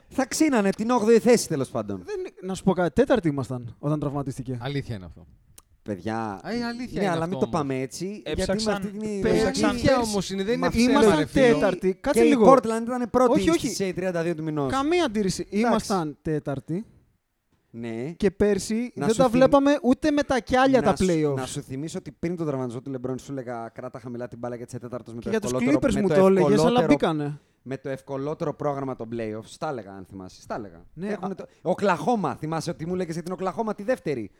[0.08, 2.02] Θα ξύνανε την 8η θέση τέλος πάντων.
[2.04, 4.58] Δεν- Να σου πω κάτι, τέταρτη ήμασταν όταν τραυματίστηκε.
[4.60, 5.26] Αλήθεια είναι αυτό.
[5.94, 6.40] Παιδιά.
[6.44, 7.48] Α, η αλήθεια ναι, είναι αλλά αυτό μην το όμως.
[7.50, 8.06] πάμε έτσι.
[8.06, 10.10] γιατί με Έψαξαν- αυτή την Πες, ιδέα- έψαξαν Αλήθεια πέρσι.
[10.10, 11.52] όμως είναι, δεν είναι Μα ψέμα, ήμασταν ρε φίλε.
[11.52, 11.94] τέταρτη.
[12.00, 12.44] Κάτσε και λίγο.
[12.44, 13.66] η Portland ήταν πρώτη Όχι, όχι.
[13.68, 14.72] στις 32 του μηνός.
[14.72, 15.46] Καμία αντίρρηση.
[15.50, 16.84] Ήμασταν τέταρτη
[17.70, 18.10] Ναι.
[18.16, 21.06] και πέρσι Να δεν σου τα θυμ- βλέπαμε ούτε με τα κιάλια τα να, σου,
[21.08, 21.34] playoffs.
[21.36, 24.56] να σου θυμίσω ότι πριν τον τραυματισμό του Λεμπρόν σου έλεγα κράτα χαμηλά την μπάλα
[24.56, 26.46] γιατί είσαι τέταρτος με Και το για τους ευκολότερο, Clippers με μου το το έλεγες,
[26.46, 27.40] αλλά ευκολότερο- μπήκανε.
[27.62, 29.44] με το ευκολότερο πρόγραμμα των playoffs.
[29.44, 30.40] Στα έλεγα, αν θυμάσαι.
[30.42, 30.84] Στα έλεγα.
[30.94, 31.44] Ναι, Έχουνε α- το...
[31.62, 34.30] Οκλαχώμα, θυμάσαι ότι μου έλεγε για την Οκλαχώμα τη δεύτερη;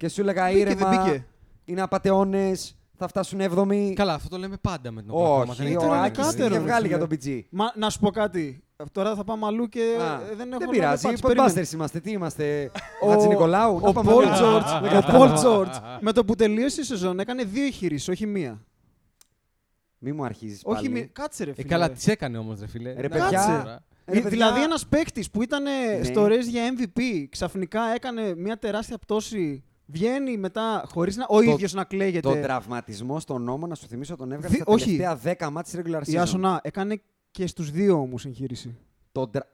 [0.00, 1.24] Και σου έλεγα Μπήκε, ήρεμα, δεν μπήκε.
[1.64, 2.52] είναι απαταιώνε,
[2.96, 3.92] θα φτάσουν 7η.
[3.94, 5.44] Καλά, αυτό το λέμε πάντα με τον Οκλαχώμα.
[5.44, 6.06] δεν Όχι, έχει ο τρελαίνει.
[6.06, 6.96] Άκης κάτερο, είχε ρε βγάλει φίλε.
[6.96, 7.40] για τον PG.
[7.50, 8.62] Μα να σου πω κάτι.
[8.92, 11.06] Τώρα θα πάμε αλλού και Α, ε, δεν έχω δεν να πειράζει.
[11.06, 11.34] με πάτε.
[11.34, 11.52] Περίμενε.
[11.62, 12.00] Podbusters είμαστε.
[12.00, 12.70] Τι είμαστε,
[13.02, 13.76] Ο- Χατζη Νικολάου.
[13.76, 14.36] Ο Να πάμε Paul αλλού.
[14.60, 18.64] George, ο Paul George με το που τελείωσε η σεζόν έκανε δύο εγχειρήσεις, όχι μία.
[19.98, 20.60] Μη μου αρχίζεις.
[20.64, 21.08] Όχι μία.
[21.12, 21.66] Κάτσε ρε Ε, φίλε.
[21.68, 22.92] καλά, τις έκανε όμως, ρε φίλε.
[22.92, 23.84] Ρε, Εντάξει, παιδιά, τώρα.
[24.06, 26.00] Ρε, παιδιά, Δηλαδή ένας παίκτης που ήταν Ναι.
[26.04, 29.64] στο race για MVP ξαφνικά έκανε μια τεράστια πτώση.
[29.92, 32.28] Βγαίνει μετά χωρίς να, ο Το- ίδιος να κλαίγεται.
[32.28, 34.84] Τον τραυματισμό στον νόμο, να σου θυμίσω, τον έβγαλε Δι- στα όχι.
[34.96, 36.16] τελευταία 10 μάτς regular Η season.
[36.16, 37.00] Άσονα έκανε
[37.30, 38.76] και στους δύο όμως εγχείρηση.
[39.12, 39.46] Τον τρα-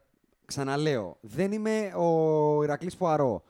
[0.45, 3.43] Ξαναλέω, δεν είμαι ο Ηρακλής Ποαρό.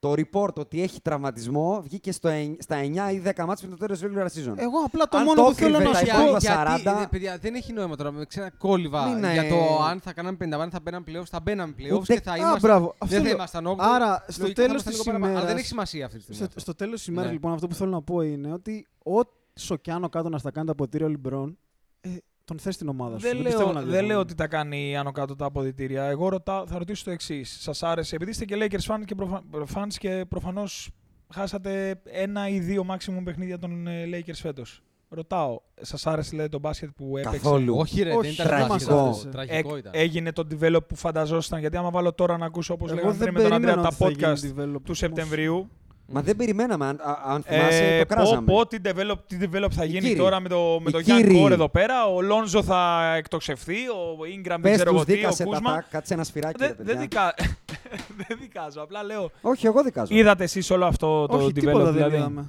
[0.00, 3.86] Το report ότι έχει τραυματισμό βγήκε στο, εν- στα 9 ή 10 μάτς πριν το
[3.86, 4.54] τέλος regular season.
[4.56, 6.20] Εγώ απλά το Αν μόνο το που θέλω έκρυβε να τα σου πω.
[6.20, 7.02] υπόλοιπα γιατί, 40.
[7.02, 8.10] ε, παιδιά, δεν έχει νόημα τώρα.
[8.10, 11.40] Με ξένα κόλληβα Μην, για ε, το αν θα κάναμε 50 θα μπαίναν playoffs, θα
[11.40, 12.60] μπαίναν playoffs Ούτε- και θα Α, ήμασταν.
[12.60, 12.94] μπράβο.
[12.98, 13.34] Αυτό Δεν θα λέω.
[13.36, 13.74] ήμασταν 8.
[13.78, 15.26] Άρα, στο Λογικά θα τέλος ήμασταν της λίγο παραπάνω.
[15.26, 16.36] Αλλά δεν ημέρας- έχει σημασία αυτή τη στιγμή.
[16.40, 16.60] Στο, αυτό.
[16.60, 17.32] στο τέλος της ημέρας, Ναι.
[17.32, 20.66] λοιπόν, αυτό που θέλω να πω είναι ότι όσο κι άνω κάτω να στα κάνει
[20.66, 21.58] τα ποτήρια ο Λιμπρόν,
[22.00, 22.08] ε,
[22.50, 23.26] τον θες στην ομάδα σου.
[23.26, 24.06] Δεν, πιστεύω λέω, να δεν διαφωνώ.
[24.08, 26.04] λέω ότι τα κάνει άνω κάτω τα αποδητήρια.
[26.04, 27.56] Εγώ ρωτάω, θα ρωτήσω το εξής.
[27.60, 29.42] Σας άρεσε, επειδή είστε και Lakers fans και, προφα...
[29.74, 30.90] fans και προφανώς
[31.34, 34.82] χάσατε ένα ή δύο maximum παιχνίδια των ε, Lakers φέτος.
[35.08, 37.76] Ρωτάω, σας άρεσε δηλαδή, το μπάσκετ που έπαιξε; Καθόλου.
[37.76, 38.76] Όχι, ρε, Όχι, δεν ήταν τραγικό.
[38.76, 39.28] τραγικό.
[39.28, 39.92] Ε, Τραγικό Ε, ήταν.
[39.94, 41.60] έγινε το develop που φανταζόσασταν.
[41.60, 43.96] Γιατί άμα βάλω τώρα να ακούσω όπως Εγώ λέγαμε δεν πριν με τον Αντρέα περίμενα
[43.96, 44.98] τα ότι θα podcast γίνει develop του όμως.
[44.98, 45.70] Σεπτεμβρίου.
[46.12, 48.52] Μα δεν περιμέναμε, αν, α- αν θυμάσαι, Ε, το πω, κράζαμε.
[48.52, 50.16] πω, τι develop, τι develop θα Οι γίνει κύριοι.
[50.16, 51.44] τώρα με το, με Οι το Young κύριοι.
[51.46, 52.04] Core εδώ πέρα.
[52.06, 55.48] Ο Λόνζο θα εκτοξευθεί, ο Ingram δεν Πες ξέρω εγώ τους τι, ο δίκασε τα
[55.48, 55.72] Κούσμα.
[55.74, 56.92] τάκ, κάτσε ένα σφυράκι, ρε Δεν, παιδιά.
[56.92, 57.34] δεν, δικα...
[58.26, 59.30] δεν δικάζω, απλά λέω.
[59.40, 60.14] Όχι, εγώ δικάζω.
[60.14, 62.48] Είδατε εσείς όλο αυτό το Όχι, develop τίποτα δεν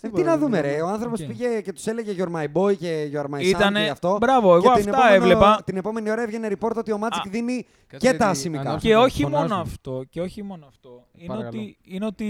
[0.00, 0.08] δηλαδή.
[0.08, 0.08] είδαμε.
[0.08, 0.74] Ε, Τίποτα τι να δεν δούμε, είδαμε.
[0.74, 0.82] ρε.
[0.82, 1.26] Ο άνθρωπος Οκ.
[1.26, 4.16] πήγε και τους έλεγε You're my boy και You're my son Ήτανε- και αυτό.
[4.20, 5.62] Μπράβο, εγώ και την αυτά επόμενο- έβλεπα.
[5.64, 8.60] Την επόμενη ώρα έβγαινε report ότι ο Magic Α, δίνει Κάτσε, και τα γιατί ασημικά.
[8.60, 9.48] ανάρθουν Και και όχι φωνάζουν.
[9.48, 10.04] μόνο αυτό.
[10.10, 11.06] Και όχι μόνο αυτό.
[11.16, 11.58] Είναι Παρακαλώ.
[11.58, 12.28] ότι, είναι ότι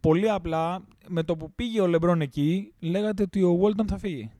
[0.00, 4.30] πολύ απλά με το που πήγε ο Λεμπρόν εκεί, λέγατε ότι ο Walton θα φύγει.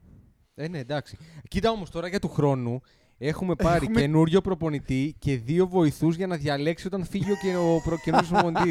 [0.55, 1.17] Ε, ναι, εντάξει.
[1.49, 2.81] Κοίτα όμως τώρα για του χρόνου.
[3.25, 7.57] Έχουμε πάρει Έχουμε- καινούριο προπονητή και δύο βοηθούς για να διαλέξει όταν φύγει ο, και-
[7.57, 8.71] ο προ- καινούριο προπονητή.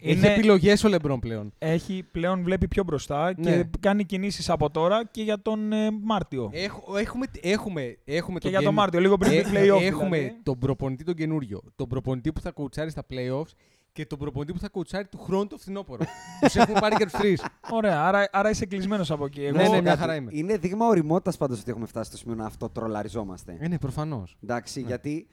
[0.00, 1.52] Έχει Είναι- επιλογές ο Λεμπρόν πλέον.
[1.58, 3.50] Έχει πλέον βλέπει πιο μπροστά Ναι.
[3.56, 6.50] και κάνει κινήσεις από τώρα και για τον ε, Μάρτιο.
[6.52, 9.82] Έχ- έχουμε, έχουμε, έχουμε και τον για τον καινου- Μάρτιο, λίγο πριν Ε, το play-off.
[9.82, 10.36] Έχουμε δηλαδή.
[10.42, 13.52] τον προπονητή τον καινούριο, τον προπονητή που θα κουτσάρει στα playoffs
[13.98, 16.04] και τον προπονητή που θα κουτσάρει του χρόνου το φθινόπωρο.
[16.40, 17.44] τους έχουμε πάρει και τους τρεις.
[17.70, 19.44] Ωραία, άρα, άρα είσαι κλεισμένος από εκεί.
[19.44, 19.98] Εγώ, Ναι, ναι, μια Κάτι.
[19.98, 20.30] χαρά είμαι.
[20.34, 23.56] Είναι δείγμα οριμότητας πάντως ότι έχουμε φτάσει στο σημείο να αυτοτρολαριζόμαστε.
[23.60, 24.36] Ε, ναι, προφανώς.
[24.42, 25.26] Εντάξει, γιατί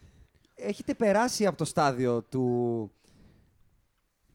[0.55, 2.91] έχετε περάσει από το στάδιο του.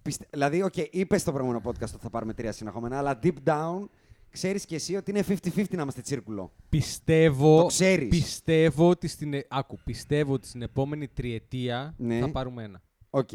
[0.03, 0.27] Πιστε...
[0.31, 3.89] Δηλαδή, οκ, είπες στο προηγούμενο podcast ότι θα πάρουμε τρία συνεχόμενα, αλλά deep down
[4.31, 6.53] ξέρεις κι εσύ ότι είναι 50-50 να είμαστε τσίρκουλο.
[6.69, 8.09] Πιστεύω, Το ξέρεις.
[8.09, 12.19] πιστεύω ότι στην, ε- άκου, πιστεύω ότι στην επόμενη τριετία Ναι.
[12.19, 12.81] θα πάρουμε ένα.
[13.11, 13.29] Οκ.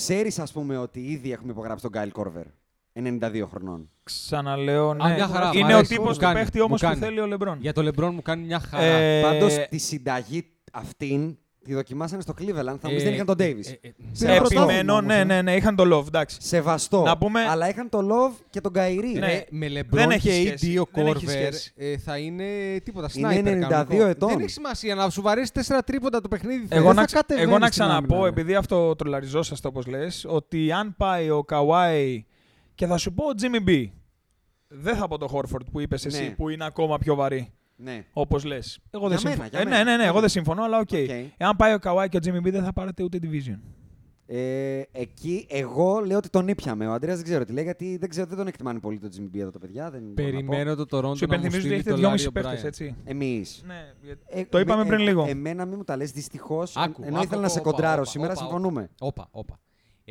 [0.00, 2.44] Ξέρεις, ας πούμε, ότι ήδη έχουμε υπογράψει τον Κάιλ Κόρβερ.
[2.92, 3.90] 92 χρονών.
[4.02, 5.14] Ξαναλέω, Α, ναι.
[5.14, 6.98] μια χαρά, μ' είναι ο αρέσει, τύπος μου του κάνει, παίχτη μου όμως που κάνει.
[7.00, 7.58] θέλει ο Λεμπρόν.
[7.60, 8.82] Για το Λεμπρόν μου κάνει μια χαρά.
[8.84, 12.76] Ε, Πάντως τη συνταγή αυτήν τη δοκιμάσανε στο Cleveland.
[12.80, 13.66] Θα μου Ε, δεν είχαν τον ε, Davis.
[13.66, 15.24] ε, ε, Πήρε πρωτάθλημα Επιμένω, όμως, ναι, ε.
[15.24, 16.36] ναι, ναι, είχαν το Love, εντάξει.
[16.40, 17.02] Σεβαστό.
[17.02, 19.12] Να πούμε- Αλλά είχαν το Love και τον Κάιρι.
[19.12, 19.26] Ναι.
[19.26, 20.74] Ρε, με Δεν LeBron έχει και σχέση.
[20.76, 21.72] AD ο Δεν έχει Κόρβερ σχέση.
[21.76, 22.44] ε, θα είναι
[22.84, 23.08] τίποτα.
[23.14, 24.04] Είναι Σνάιπερ 92 κανονικό.
[24.06, 24.28] ετών.
[24.28, 26.66] Δεν έχει σημασία να σου βαρέσει τέσσερα τρίποντα το παιχνίδι.
[26.70, 28.28] Εγώ δεν να, θα ξα- κατεβαίνεις εγώ να στην άμυνα, ξαναπώ, ρε.
[28.30, 32.24] επειδή αυτό τρολαριζόσαστε όπως λες, ότι αν πάει ο Καουάι
[32.74, 33.90] και θα σου πω ο Jimmy B,
[34.68, 36.28] δεν θα πω το Χόρφορντ που είπες εσύ, Ναι.
[36.30, 38.04] που είναι ακόμα πιο βαρύ, Ναι.
[38.12, 38.78] όπως λες.
[38.90, 39.48] Εγώ δεν Για μένα, συμφωνώ.
[39.48, 39.84] για Ε, μένα.
[39.84, 40.20] ναι, ναι, ναι, εγώ Ναι.
[40.20, 40.88] δεν συμφωνώ, αλλά οκ.
[40.92, 41.08] Οκ.
[41.36, 43.58] Εάν πάει ο Καουάι και ο Jimmy B δεν θα πάρετε ούτε division.
[44.32, 46.86] Ε, εκεί εγώ λέω ότι τον ήπιαμε.
[46.86, 49.36] Ο Αντρέας δεν ξέρω τι λέει, γιατί δεν, ξέρω, δεν τον εκτιμάνε πολύ το Jimmy
[49.36, 49.90] B εδώ τα παιδιά.
[49.90, 50.46] Δεν μπορώ να πω.
[50.46, 52.64] Περιμένω το Toronto Σου να μου υπενθυμίζω ότι στείλει έχετε το δυόμιση Larry παίχτες, O'Brien.
[52.66, 52.94] έτσι.
[53.04, 53.62] Εμείς.
[53.66, 55.24] Ναι, γιατί- Ε, Το είπαμε πριν λίγο.
[55.28, 56.10] Εμένα μην μου τα λες.
[56.12, 56.76] Δυστυχώς.
[56.76, 58.90] Άκου, Ενώ άκου, ήθελα να σε όπα, κοντράρω όπα, σήμερα, όπα, συμφωνούμε.
[58.98, 59.60] Όπα, όπα.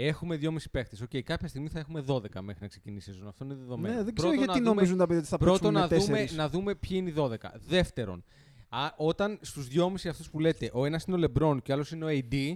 [0.07, 1.01] Έχουμε δυόμιση παίχτες.
[1.01, 3.27] Οκ, κάποια στιγμή θα έχουμε 12 μέχρι να ξεκινήσει η σεζόν.
[3.27, 3.95] Αυτό είναι δεδομένο.
[3.95, 5.79] Ναι, δεν ξέρω Πρώτον, γιατί να δούμε- νομίζουν τα παιδιά ότι θα Πρώτον, παίξουν να
[5.79, 6.35] με δούμε, τέσσερις.
[6.37, 7.51] να δούμε ποιοι είναι οι 12.
[7.67, 8.23] Δεύτερον,
[8.69, 11.91] α, όταν στους 2,5 αυτούς που λέτε, ο ένας είναι ο Λεμπρόν και ο άλλος
[11.91, 12.53] είναι ο AD,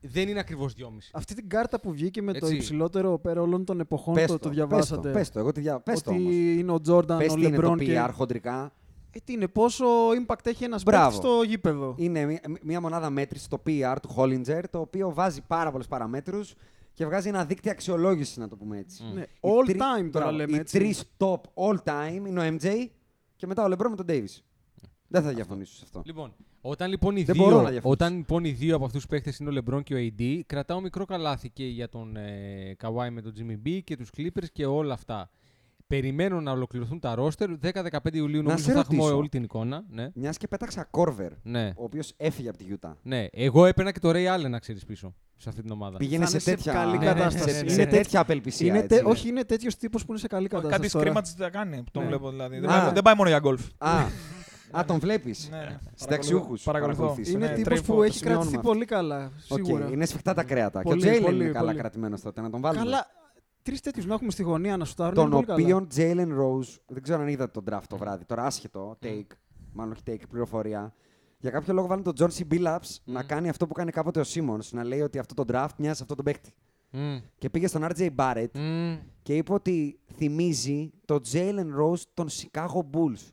[0.00, 1.10] δεν είναι ακριβώς 2,5.
[1.12, 2.56] Αυτή την κάρτα που βγήκε με το Έτσι.
[2.56, 5.08] υψηλότερο PER όλων των εποχών, Πες το, το, το πες διαβάσατε.
[5.08, 5.80] το, πες το, εγώ τη δια...
[5.80, 6.32] πες το ότι όμως.
[6.34, 8.02] είναι ο Τζόρνταν, Πες ο τι είναι το Λεμπρόν και...
[8.06, 8.72] PER χοντρικά.
[9.14, 9.84] Ε, τι είναι, πόσο
[10.26, 11.04] impact έχει ένας Μπράβο.
[11.10, 15.40] παίκτης στο γήπεδο; Είναι μια, μια μονάδα μέτρηση, το PR του Hollinger, το οποίο βάζει
[15.46, 16.54] πάρα πολλούς παραμέτρους
[16.92, 19.02] και βγάζει ένα δίκτυο αξιολόγησης, να το πούμε έτσι.
[19.14, 20.78] Ναι, Οι all τρει- time τώρα μπράβο, λέμε Οι έτσι.
[20.78, 22.88] τρεις top all time είναι ο MJ
[23.36, 24.40] και μετά ο LeBron με τον Davis.
[25.08, 26.02] Δεν θα διαφωνήσω σε αυτό.
[26.04, 27.90] Λοιπόν, όταν λοιπόν, οι Δεν μπορώ να δύο, διαφωνήσω.
[28.04, 30.80] όταν λοιπόν οι δύο από αυτούς τους παίχτε είναι ο LeBron και ο AD, κρατάω
[30.80, 34.66] μικρό καλάθι και για τον ε, Kawhi με τον Jimmy B και τους Clippers και
[34.66, 35.30] όλα αυτά.
[35.86, 37.48] Περιμένω να ολοκληρωθούν τα roster.
[37.62, 39.16] 10-15 Ιουλίου Να νομίζω σε θα έχουμε ρωτήσω.
[39.16, 39.84] όλη την εικόνα.
[39.88, 40.08] Ναι.
[40.14, 41.66] Μιας και πέταξα Κόρβερ, Ναι.
[41.76, 42.92] ο οποίος έφυγε από τη Utah.
[43.02, 43.26] ναι.
[43.32, 45.96] Εγώ έπαιρνα και το Ray Allen να ξέρεις πίσω σε αυτή την ομάδα.
[45.96, 47.50] Πήγαινε Θα σε είναι σε τέτοια, καλή ναι, ναι, κατάσταση.
[47.54, 48.66] σε- Είναι σε τέτοια- τέτοια απελπισία.
[48.66, 49.10] Είναι έτσι, τε- ναι.
[49.10, 50.80] όχι, είναι τέτοιος τύπος που είναι σε καλή κατάσταση.
[50.80, 51.12] Κάτι τώρα.
[51.20, 52.08] scrimmages θα κάνει, τον Ναι.
[52.08, 52.58] βλέπω δηλαδή.
[52.58, 52.80] Δεν Α.
[52.82, 53.62] πάει, δεν πάει μόνο για γκολφ.
[53.78, 53.90] Α,
[54.70, 55.48] α, τον βλέπεις.
[55.50, 55.78] Ναι.
[55.94, 56.54] Συνταξιούχου.
[56.64, 57.16] Παρακολουθώ.
[57.26, 58.68] Είναι Ναι, τύπος τρέχω, που το έχει σημειώνουμε κρατηθεί αυτό.
[58.70, 59.30] πολύ καλά.
[59.36, 59.88] Σίγουρα.
[59.92, 60.80] είναι σφιχτά τα κρέατα.
[60.82, 61.78] Πολύ, και ο Τζέιλεν πολύ, είναι καλά πολύ.
[61.78, 62.84] κρατημένος τότε, να τον βάλουμε.
[63.64, 65.14] Καλά, τρεις τέτοιους να έχουμε στη γωνία να σουτάρουν.
[65.14, 65.62] τον είναι πολύ καλά.
[65.62, 69.26] οποίον Jalen Rose, δεν ξέρω αν είδατε τον draft το βράδυ, τώρα άσχετο, take,
[69.72, 70.94] μάλλον όχι take, πληροφορία.
[71.38, 72.52] Για κάποιο λόγο βάλουν τον John C.
[72.52, 75.74] Billups να κάνει αυτό που κάνει κάποτε ο Simmons, να λέει ότι αυτό το draft
[75.78, 76.54] μοιάζει σε αυτό τον παίκτη.
[76.90, 77.16] Μμ.
[77.38, 78.96] Και πήγε στον RJ Barrett Μμ.
[79.22, 83.32] και είπε ότι θυμίζει τον Jalen Rose των Chicago Bulls.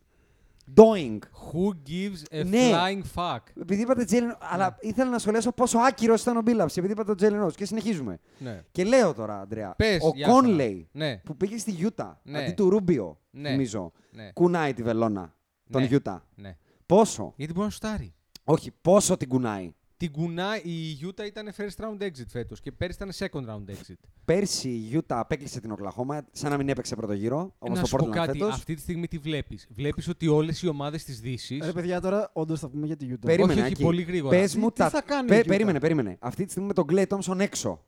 [0.76, 1.18] Doing.
[1.52, 2.72] Who gives a Ναι.
[2.74, 6.92] flying fuck; Επειδή είπατε Jalen, αλλά ήθελα να σχολιάσω πόσο άκυρος ήταν ο Billups, επειδή
[6.94, 8.20] είπατε τον Jalen Rose και συνεχίζουμε.
[8.38, 8.62] Ναι.
[8.72, 10.40] Και λέω τώρα, Αντρέα, Πες, ο για σένα.
[10.42, 11.18] Conley Ναι.
[11.18, 12.38] που πήγε στη Utah Ναι.
[12.44, 13.50] αντί του Ρούμπιο, Ναι.
[13.50, 14.32] θυμίζω, Ναι.
[14.34, 15.34] κουνάει τη βελόνα,
[15.72, 15.88] τον Ναι.
[15.92, 16.20] Utah.
[16.36, 16.58] ναι.
[16.86, 18.14] Πόσο, Γιατί μπορεί να σουτάρει.
[18.44, 19.74] όχι, πόσο την κουνάει.
[20.02, 23.96] Την κουνά, η Utah ήταν first round exit φέτος και πέρυσι ήταν second round exit.
[24.26, 27.86] Πέρσι η Utah απέκλεισε την Οκλαχώμα, σαν να μην έπαιξε πρώτο γύρο, όπω να το
[27.88, 28.54] σου πω Portland κάτι, φέτος.
[28.54, 31.60] αυτή τη στιγμή τι βλέπεις; Βλέπεις ότι όλες οι ομάδες της Δύση.
[31.64, 33.26] Ρε παιδιά, τώρα όντως θα πούμε για τη Utah.
[33.26, 33.84] Περίμενε, όχι, όχι, Άκη.
[33.84, 34.38] πολύ γρήγορα.
[34.40, 34.90] Πες μου Τι- τι τα...
[34.90, 35.48] θα κάνει Πε- η Utah?
[35.48, 36.18] περίμενε, περίμενε.
[36.20, 37.84] Αυτή τη στιγμή με τον Clay Thompson έξω.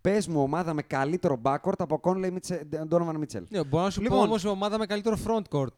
[0.00, 3.42] Πες μου ομάδα με καλύτερο backcourt από Conley Mitchell- Donovan Mitchell.
[3.48, 4.18] Ναι, μπορώ να σου Λοιπόν.
[4.18, 5.74] πω όμως ομάδα με καλύτερο front court.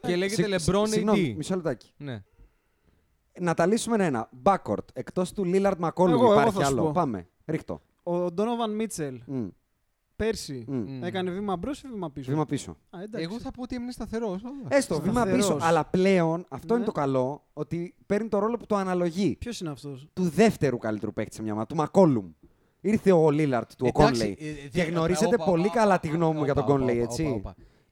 [0.00, 1.36] Και λέγεται Συγ- LeBron Συγγνώμη, AD.
[1.36, 1.92] μισό λεπτάκι.
[1.96, 2.22] Ναι.
[3.40, 4.28] Να τα λύσουμε ένα.
[4.42, 4.84] Backcourt.
[4.92, 6.82] Εκτός του Lillard McCollum Εγώ- εγώ υπάρχει θα σου άλλο.
[6.82, 6.90] πω.
[6.90, 7.26] Πάμε.
[7.46, 7.80] Ρίχτω.
[8.02, 9.46] Ο Ντόνοβαν Μίτσελ Μμ,
[10.16, 10.74] πέρσι μμ.
[10.76, 11.04] Μμ.
[11.04, 12.70] έκανε βήμα μπρος ή βήμα πίσω; Βήμα πίσω.
[12.90, 13.26] Α, εντάξει.
[13.30, 14.42] Εγώ θα πω ότι έμεινε σταθερός.
[14.68, 15.46] Έστω, βήμα Σταθερός.
[15.46, 15.58] πίσω.
[15.60, 16.76] Αλλά πλέον αυτό Ναι.
[16.76, 19.36] είναι το καλό, ότι παίρνει το ρόλο που το αναλογεί.
[19.38, 22.30] Ποιος είναι αυτός; Του δεύτερου καλύτερου παίκτη σε μια ομάδα, του Μακόλουμ.
[22.80, 24.36] Ήρθε ο Λίλαρτ του, ο Κόνλεϊ.
[24.40, 27.42] ε, Και γνωρίζετε πολύ καλά τη γνώμη μου για τον Conley, έτσι.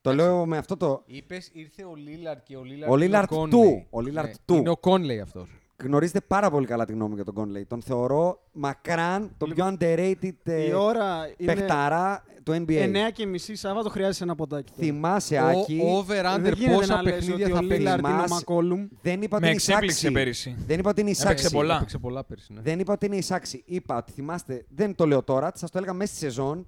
[0.01, 1.03] Το λέω με αυτό το.
[1.07, 2.93] Είπες ήρθε ο Λίλαρντ και ο Λίλαρντ.
[2.93, 3.87] Ο Lillard του.
[3.91, 4.55] Ο Lillard του.
[4.55, 5.49] Είναι ο Conley αυτός.
[5.83, 7.63] γνωρίζετε πάρα πολύ καλά τη γνώμη μου για τον Conley.
[7.69, 12.85] Τον θεωρώ μακράν τον πιο underrated ε, Η ώρα είναι παιχταρά του NBA.
[12.85, 14.73] 9 και μισή Σάββατο, χρειάζεσαι ένα ποτάκι.
[14.77, 14.87] τώρα.
[14.87, 17.83] Θυμάσαι, Ο- Άκη, over Δεν under γίνεται πόσα να λες παιχνίδια ότι θα ο παίξει.
[17.87, 20.13] Lillard είναι ο Θυμάσαι- Μακόλουμ; δεν είπα ότι Με είναι εξέπληξε εισάξι.
[20.13, 20.57] πέρυσι.
[20.67, 21.51] Δεν είπα ότι είναι Έπαιξε εισάξι.
[21.55, 21.77] πολλά.
[21.77, 22.53] Έπαιξε πολλά πέρσι.
[22.53, 22.61] Ναι.
[22.61, 23.63] Δεν είπα ότι είναι εισάξι.
[23.67, 26.67] Είπα ότι θυμάστε, δεν το λέω τώρα, σας το έλεγα μέσα στη σεζόν.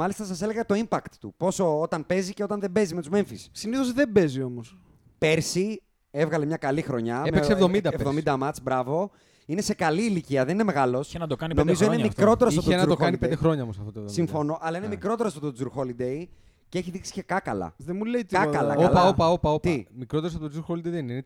[0.00, 1.34] Μάλιστα σας έλεγα το impact του.
[1.36, 3.46] Πόσο όταν παίζει και όταν δεν παίζει με τους Memphis.
[3.52, 4.78] Συνήθως δεν παίζει όμως.
[5.18, 7.22] Πέρσι έβγαλε μια καλή χρονιά.
[7.26, 8.22] Έπαιξε με 70 πέρσι.
[8.24, 9.10] 70 μάτς, μπράβο.
[9.46, 11.08] Είναι σε καλή ηλικία, δεν είναι μεγάλος.
[11.08, 12.20] Είχε να το κάνει πέντε Νομίζω είναι χρόνια αυτό.
[12.22, 13.20] μικρότερο από Είχε τον να το Drew κάνει Holiday.
[13.20, 14.12] πέντε χρόνια όμως αυτό το 70.
[14.12, 14.94] Συμφωνώ, αλλά είναι Ναι.
[14.94, 16.24] μικρότερο από τον Drew Holiday
[16.68, 17.74] και έχει δείξει και κάκαλα.
[17.76, 18.88] Δεν μου λέει Κάκαλα, τίποτα.
[18.88, 19.08] καλά.
[19.08, 19.50] Όπα, όπα, όπα.
[19.52, 19.68] όπα.
[19.70, 21.24] Τι; Μικρότερος από τον Τζου Χόλιντε δεν είναι, είναι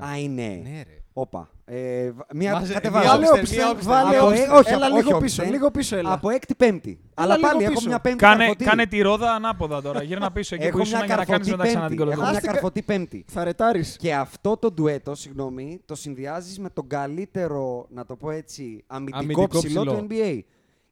[0.00, 0.04] 31.
[0.04, 0.46] Α, είναι.
[0.62, 0.96] Ναι, ρε.
[1.14, 1.50] Όπα.
[1.64, 3.04] Ε, β- μία Μάζε- κατεβάζω.
[3.04, 3.92] μία Βάλε Όπισθεν, όπισθεν, μία όπισθεν.
[3.92, 4.50] βάλε Από- όπισθεν.
[4.50, 5.50] ε, όχι, Έλα από- λίγο όχι πίσω, όπισθεν.
[5.50, 6.12] λίγο πίσω έλα.
[6.12, 7.00] Από έκτη πέμπτη.
[7.14, 7.88] Αλλά λίγο πάλι έχω πίσω.
[7.88, 8.64] μια πέμπτη Κάνε, καρφωτή.
[8.64, 10.02] κάνε τη ρόδα ανάποδα τώρα.
[10.02, 12.12] Γύρνα πίσω εκεί που Έχω ήσουν μια για να κάνεις καρφωτή μετά ξανά την πέμπτη.
[12.12, 12.30] Έχω κολοκοτρώνη.
[12.30, 13.24] μια Άστηκα- καρφωτή πέμπτη.
[13.28, 13.96] Θα ρετάρεις.
[13.96, 19.18] Και αυτό το ντουέτο, συγγνώμη, το συνδυάζεις με τον καλύτερο, να το πω έτσι, αμυντικό,
[19.18, 19.94] Αμυντικό ψηλό ψηλό.
[19.96, 20.40] του NBA.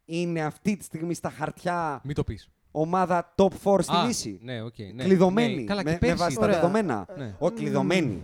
[0.05, 2.49] Είναι αυτή τη στιγμή στα χαρτιά Μην το πεις.
[2.71, 4.39] Ομάδα top 4 στη Α, Δύση.
[4.43, 4.75] Ναι, οκ.
[4.95, 5.03] ναι.
[5.05, 5.55] Κλειδωμένη.
[5.55, 6.49] Ναι, καλά, με, και με πέρσι βάση τα ήταν.
[6.49, 6.61] Ωραία.
[6.61, 7.07] δεδομένα.
[7.17, 7.35] Ναι.
[7.39, 8.23] Όχι, κλειδωμένη.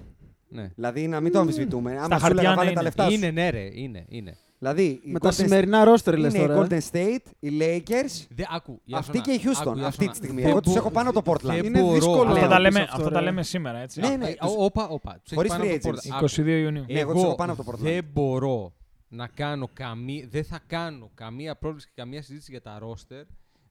[0.49, 0.71] Ναι.
[0.75, 1.93] Δηλαδή να μην το αμφισβητούμε.
[1.99, 2.83] Άμα σου χαρτιά έλεγα ναι, βάλε τα είναι.
[2.83, 3.13] λεφτά σου.
[3.15, 3.69] Είναι, ναι, ρε.
[3.73, 4.37] Είναι, είναι.
[4.59, 6.65] Δηλαδή, οι Με τα Golden- σημερινά ρόστερ λες είναι οι τώρα.
[6.65, 6.67] ε.
[6.71, 9.69] Golden State, οι Lakers, Δε, άκου, η αυτή Άσονα, και η Houston.
[9.69, 10.11] άκου, η αυτή Άσονα.
[10.11, 10.41] τη στιγμή.
[10.43, 11.41] Δεν Εγώ τους μπο- έχω πάνω το Portland.
[11.43, 13.25] δεν Είναι μπορώ, δύσκολο αλλά- να Αυτά το τα πεις λέμε, αυτό, αυτά τα ρε.
[13.25, 14.01] λέμε σήμερα, έτσι.
[14.01, 15.13] Ναι, ναι, Α, τους- Όπα, όπα.
[15.13, 15.93] Τους έχει Χωρίς πάνω free από το agents.
[15.93, 16.15] Portland.
[16.17, 16.25] Άκου.
[16.25, 16.85] 22 Ιουνίου.
[16.91, 17.79] Ναι, εγώ τους έχω πάνω από το Portland.
[17.83, 18.73] δεν μπορώ
[19.09, 23.23] να κάνω καμία, δεν θα κάνω καμία πρόβληση και καμία συζήτηση για τα ρόστερ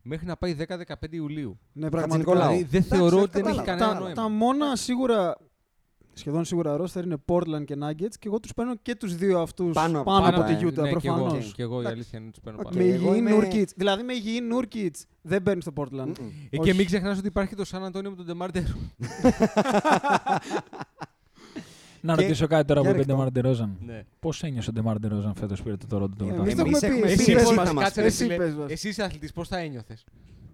[0.08, 0.76] μέχρι να πάει 10-15
[1.10, 1.60] Ιουλίου.
[1.74, 2.08] Ναι, Νικολάου.
[2.08, 2.32] πραγματικά.
[2.48, 3.80] Δηλαδή δεν Εντάξει, θεωρώ όχι, ότι δεν έχει κατάλαβα.
[3.80, 4.16] κανένα Τα, νόημα.
[4.16, 5.38] τα μόνα σίγουρα,
[6.14, 9.74] σχεδόν σίγουρα ρόστερ είναι Portland και Nuggets και εγώ τους παίρνω και τους δύο αυτούς
[9.74, 11.54] Πάνω- πάνω, πάνω, από ε, τη Utah ναι, και εγώ, προφανώς.
[11.54, 11.94] και εγώ η Εντάξει.
[11.96, 12.74] αλήθεια είναι ότι τους παίρνω Οκ.
[12.74, 12.86] πάνω.
[12.86, 13.66] Με εγώ υγιή είμαι- Nurkic.
[13.76, 14.90] Δηλαδή με υγιή Nurkic
[15.22, 15.92] δεν παίρνει στο Portland.
[16.20, 16.28] Μμμ.
[16.50, 16.70] Ε, όχι.
[16.70, 18.64] και μην ξεχνάς ότι υπάρχει το Σαν Αντώνιο με τον Ντεμάρτερ.
[22.06, 23.14] Να Και- ρωτήσω κάτι τώρα και που είπε ρίχτω.
[23.14, 23.78] Ντεμάρ Ντερόζαν.
[23.86, 24.04] Ναι.
[24.20, 26.56] Πώς ένιωσε ο Ντεμάρ Ντερόζαν φέτος πήρε το Toronto το Εμείς πρωτάθλημα.
[26.56, 26.96] το Εμείς έχουμε πει.
[26.96, 27.68] έχουμε Εσύ πει, πες εσύ μας.
[27.68, 28.36] θα μας κάτσε, ρε, Εσύ φίλε.
[28.36, 28.72] πες μας.
[28.72, 30.04] Εσύ είσαι αθλητής, πώς θα ένιωθες;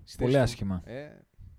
[0.04, 0.44] στη Πολύ θέση μου.
[0.44, 0.84] άσχημα.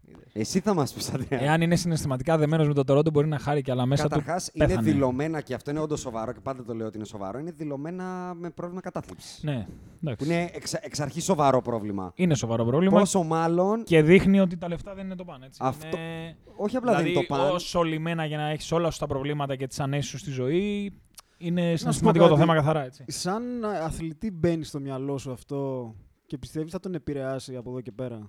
[0.07, 0.29] Ε, είδες.
[0.33, 1.43] Εσύ θα μας πεις, Αντρέα.
[1.43, 4.09] Εάν είναι συναισθηματικά δεμένος με το Toronto, μπορεί να χάρει και αλλά μέσα του.
[4.09, 4.91] Καταρχάς, είναι πέθανε.
[4.93, 7.39] δηλωμένα και αυτό είναι όντως σοβαρό και πάντα το λέω ότι είναι σοβαρό.
[7.39, 9.41] Είναι δηλωμένα με πρόβλημα κατάθλιψης.
[9.43, 10.25] Ναι, Που εντάξει.
[10.25, 12.13] είναι εξ, εξ αρχής σοβαρό πρόβλημα.
[12.15, 13.85] Είναι σοβαρό πρόβλημα Πόσο μάλλον.
[13.85, 15.43] και δείχνει ότι τα λεφτά δεν είναι το παν.
[15.43, 15.61] Έτσι.
[15.63, 16.37] Αυτό- Είναι...
[16.57, 17.51] Όχι απλά δηλαδή, δεν είναι το παν.
[17.55, 20.93] όσο λιμένα για να έχεις όλα σου τα προβλήματα και τις ανέσεις σου στη ζωή,
[21.39, 22.41] είναι πω συναισθηματικό το κάτι.
[22.41, 22.85] θέμα καθαρά.
[22.85, 23.05] Έτσι.
[23.07, 25.95] Σαν αθλητή μπαίνει στο μυαλό σου αυτό
[26.27, 28.29] και πιστεύεις θα τον επηρεάσει από εδώ και πέρα;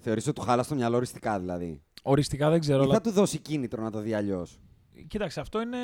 [0.00, 2.80] Θεωρείς ότι του χάλα στο μυαλό οριστικά δηλαδή; Οριστικά δεν ξέρω.
[2.80, 2.94] Ή αλλά...
[2.94, 4.60] θα του δώσει κίνητρο να το δει αλλιώς;
[5.08, 5.76] Κοίταξε, αυτό είναι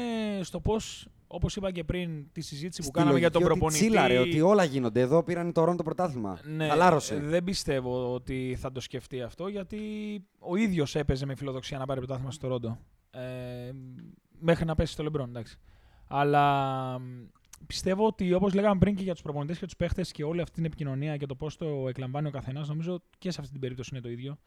[0.42, 3.84] στο πώς, όπως είπα και πριν, τη συζήτηση που Στη κάναμε για τον λογική προπονητή.
[3.84, 5.00] Ότι τσίλαρε, ότι όλα γίνονται.
[5.00, 6.38] Εδώ πήραν το Toronto πρωτάθλημα.
[6.44, 7.16] Ναι, Χαλάρωσε.
[7.16, 9.78] Δεν πιστεύω ότι θα το σκεφτεί αυτό γιατί
[10.38, 12.78] ο ίδιος έπαιζε με φιλοδοξία να πάρει πρωτάθλημα στο Ρόντο.
[13.10, 13.20] Ε,
[14.38, 15.58] μέχρι να πέσει στο Λεμπρόν, εντάξει.
[16.06, 17.04] Αλλά μ,
[17.66, 20.54] πιστεύω ότι όπως λέγαμε πριν και για τους προπονητές και τους παίχτες και όλη αυτή
[20.54, 23.90] την επικοινωνία και το πώς το εκλαμβάνει ο καθένας, νομίζω και σε αυτή την περίπτωση
[23.92, 24.38] είναι το ίδιο.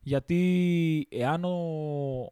[0.00, 1.50] Γιατί εάν ο,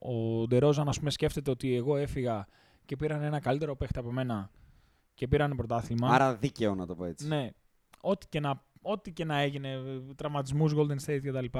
[0.00, 2.46] ο Ντερόζαν ας πούμε, σκέφτεται ότι εγώ έφυγα
[2.84, 4.50] και πήραν ένα καλύτερο παίχτη από μένα
[5.14, 6.08] και πήραν πρωτάθλημα.
[6.08, 7.28] Άρα δίκαιο να το πω έτσι.
[7.28, 7.50] Ναι.
[8.00, 9.82] Ό,τι και να, ό,τι και να έγινε,
[10.16, 11.58] τραυματισμούς Golden State κτλ.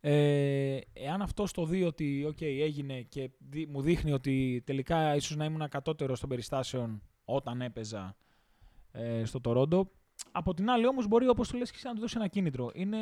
[0.00, 5.36] Ε, εάν αυτό το δει ότι okay, έγινε και δι- μου δείχνει ότι τελικά ίσως
[5.36, 8.16] να ήμουν κατώτερο των περιστάσεων όταν έπαιζα
[8.92, 9.90] ε, στο Τορόντο,
[10.32, 12.70] από την άλλη όμως μπορεί όπως το λες και εσύ να του δώσει ένα κίνητρο.
[12.74, 12.98] Είναι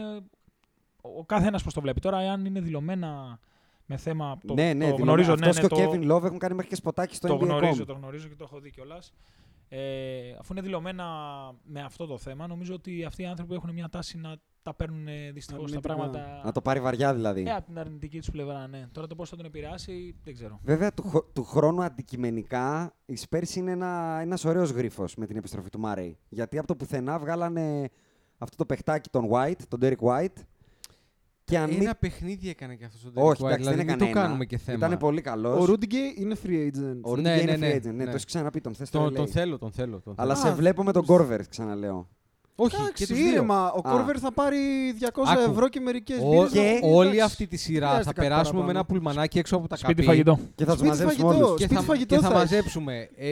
[1.03, 2.01] ο, ο κάθε ένας πώς το βλέπει.
[2.01, 3.39] Τώρα εάν είναι δηλωμένα
[3.87, 4.39] με θέμα...
[4.47, 5.03] Το, ναι, ναι, το δηλωμένα.
[5.03, 7.29] γνωρίζω, ναι, Αυτός ναι, και ο το- Kevin Love έχουν κάνει μέχρι και σποτάκι στο
[7.29, 7.39] το NBA.
[7.41, 9.13] γνωρίζω, το γνωρίζω και το έχω δει κιόλας.
[9.69, 11.07] Ε, αφού είναι δηλωμένα
[11.65, 15.05] με αυτό το θέμα, νομίζω ότι αυτοί οι άνθρωποι έχουν μια τάση να τα παίρνουν
[15.33, 15.95] δυστυχώς τα Αρνητικά.
[15.95, 16.41] πράγματα.
[16.45, 17.43] Να το πάρει βαριά δηλαδή.
[17.47, 18.87] Ε, από την αρνητική τους πλευρά, ναι.
[18.93, 20.61] Τώρα το πώς θα τον επηρεάσει, δεν ξέρω.
[20.63, 25.37] Βέβαια, του, χο- του χρόνου αντικειμενικά η Spurs είναι ένα, ένας ωραίος γρίφος με την
[25.37, 26.19] επιστροφή του Μάρεϊ.
[26.29, 27.89] Γιατί από το πουθενά βγάλανε
[28.39, 30.43] αυτό το παιχτάκι τον White, τον Derek White.
[31.45, 31.81] Και αν μην...
[31.83, 34.19] Ένα παιχνίδι έκανε και αυτός το Όχι, Derek White, εντάξει, δεν δηλαδή έκανε μην το
[34.19, 34.27] ένα.
[34.27, 34.87] κάνουμε και θέμα.
[34.87, 35.61] Ήταν πολύ καλός.
[35.61, 37.01] Ο Ρούντιγκε είναι free agent.
[37.03, 37.83] Ο Rudiger Ναι, είναι ναι, ναι, free agent.
[37.85, 38.05] Ναι, ναι.
[38.05, 39.15] το έχεις ξαναπεί, τον θες στο Τον, LA.
[39.15, 40.01] τον θέλω, τον θέλω.
[40.01, 40.49] Τον Αλλά θέλω.
[40.51, 42.09] σε βλέπω με τον Corver, ξαναλέω.
[42.57, 43.27] Όχι, και Εντάξει, τους δύο.
[43.31, 43.73] ήρεμα.
[43.73, 43.91] Ο Α.
[43.93, 44.59] Κόρβερ θα πάρει
[45.01, 45.51] 200 Άκου.
[45.51, 46.51] ευρώ και μερικές Ο- μπύρες.
[46.53, 46.81] και- Εντάξει.
[46.93, 48.79] όλη αυτή τη σειρά χρειάζεται θα κάτι περάσουμε με παραπάνω.
[48.79, 50.39] ένα πουλμανάκι έξω από τα Σπίτι καπί φαγητό.
[50.55, 51.47] Και θα τους Σπίτι μαζέψουμε φαγητό.
[51.47, 51.59] όλους.
[51.59, 52.39] και Σπίτι θα, φαγητό και θα θα έχει.
[52.43, 53.31] μαζέψουμε ε,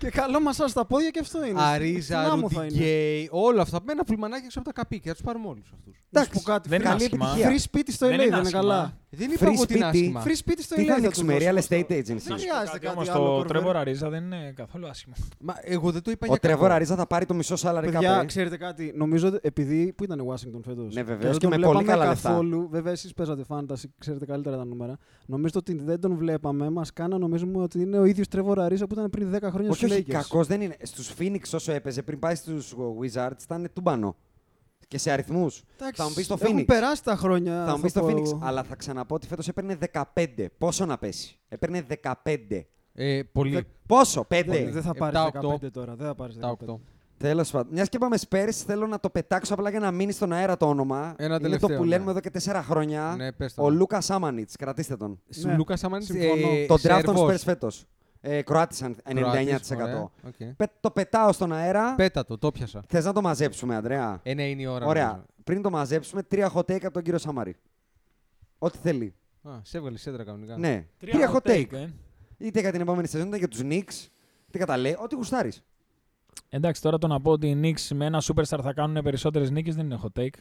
[0.00, 1.60] Και- Και καλό μασά στα πόδια και αυτό είναι.
[1.62, 2.72] Αρίζα, Στην άμμο θα είναι.
[2.72, 3.78] Ρουντιγκέι, όλα αυτά.
[3.84, 5.94] Με ένα πουλμανάκι έξω από τα καπί και θα τους πάρουμε όλους αυτούς.
[6.10, 6.68] Να σου πω κάτι.
[6.68, 7.26] Δεν free- είναι καλή άσχημα.
[7.26, 7.50] επιτυχία.
[7.56, 8.60] Free σπίτι στο LA Δεν δεν είναι είναι άσχημα.
[8.62, 8.98] καλά.
[9.10, 9.98] Δεν είπα Free εγώ ότι είναι σπίτι.
[10.04, 10.22] άσχημα.
[10.26, 12.14] Free σπίτι στο Τι LA θα θα ανοίξουμε, του real δώσουμε estate στο- agency; Δεν
[12.14, 13.18] Να σου πω χρειάζεται κάτι κάτι όμως, άλλο.
[13.18, 13.48] το κορυφαίο.
[13.48, 15.14] Τρέβορ Αρίζα δεν είναι καθόλου άσχημο.
[15.38, 16.74] Μα εγώ δεν το είπα Ο για Τρεβόρ κακό.
[16.74, 17.90] Αρίζα θα πάρει το μισό salary cap.
[17.92, 18.24] Παιδιά, ε.
[18.24, 18.92] ξέρετε κάτι.
[18.96, 19.92] Νομίζω ότι επειδή.
[19.96, 22.28] Πού ήταν η Washington φέτος; Ναι, βεβαίως, και με πολύ καλά λεφτά.
[22.28, 22.68] καθόλου.
[22.70, 24.98] Βέβαια, εσείς παίζατε fantasy, ξέρετε καλύτερα τα νούμερα.
[25.30, 26.70] Νομίζω ότι δεν τον βλέπαμε.
[26.70, 29.78] Μας κάνα νομίζουμε ότι είναι ο ίδιος Τρέβορ Αρίζα που ήταν πριν 10 χρόνια Όχι,
[29.78, 30.12] στους όχι, Lakers.
[30.12, 30.76] κακός δεν είναι.
[30.82, 34.16] Στους Phoenix όσο έπαιζε πριν πάει στους Wizards ήταν τούμπανο.
[34.88, 35.62] Και σε αριθμούς.
[35.76, 36.64] Εντάξει, Θα μου πεις το Έχουν Phoenix.
[36.66, 37.64] περάσει τα χρόνια.
[37.66, 38.24] Θα μου πεις θα το πω Phoenix.
[38.24, 38.38] εγώ.
[38.42, 40.46] Αλλά θα ξαναπώ ότι φέτος έπαιρνε 15.
[40.58, 42.66] Πόσο να πέσει; Έπαιρνε 15.
[42.94, 43.64] Ε, πολύ.
[43.86, 44.42] Πόσο, 5.
[44.46, 45.48] Δεν δεν θα πάρεις 7-8.
[45.66, 45.94] 15 τώρα.
[45.96, 46.74] Δεν θα πάρεις Τα 15.
[47.20, 47.22] 8.
[47.22, 47.72] Τέλος πάντων.
[47.72, 50.68] Μιας και πάμε Spurs, θέλω να το πετάξω απλά για να μείνει στον αέρα το
[50.68, 51.14] όνομα.
[51.16, 51.88] Ένα Είναι το τελευταίο, που ναι.
[51.88, 53.14] λένε εδώ και 4 χρόνια.
[53.16, 53.62] Ναι, πες το.
[53.62, 54.56] Ο Λούκας Σάμανιτς.
[54.56, 55.20] Κρατήστε τον.
[55.30, 56.06] Σου Ναι, Λούκα Σαμάνιτς.
[56.06, 56.48] συμφωνώ.
[56.48, 57.30] Ε, τον draft των Σέρβος.
[57.34, 57.84] Spurs φέτος.
[58.20, 59.14] Ε, Κροάτης 99%.
[59.14, 60.54] Κροάτης, ωραία, οκ.
[60.56, 61.94] Πε- το πετάω στον αέρα.
[61.94, 62.82] Πέτα το, το πιάσα.
[62.88, 64.86] Θες να το μαζέψουμε, Ανδρέα; Ε, ναι, είναι η ώρα.
[64.86, 65.06] Ωραία.
[65.06, 65.24] νομίζω.
[65.44, 67.56] Πριν το μαζέψουμε, τρία hot take από τον κύριο Σαμαρή.
[68.58, 69.14] Ό,τι θέλει.
[69.42, 70.56] Α, σε έβγαλε σέντρα κανονικά.
[70.56, 70.86] Ναι.
[70.98, 71.72] Τρία hot take.
[71.72, 71.88] ε.
[72.38, 74.08] Είτε για την επόμενη σεζόν, είτε για τους Knicks.
[74.48, 75.62] Είτε κατά λέει, ό,τι γουστάρεις.
[76.48, 79.74] Εντάξει, τώρα το να πω ότι οι Knicks με ένα superstar θα κάνουν περισσότερες νίκες
[79.74, 80.38] δεν είναι hot take.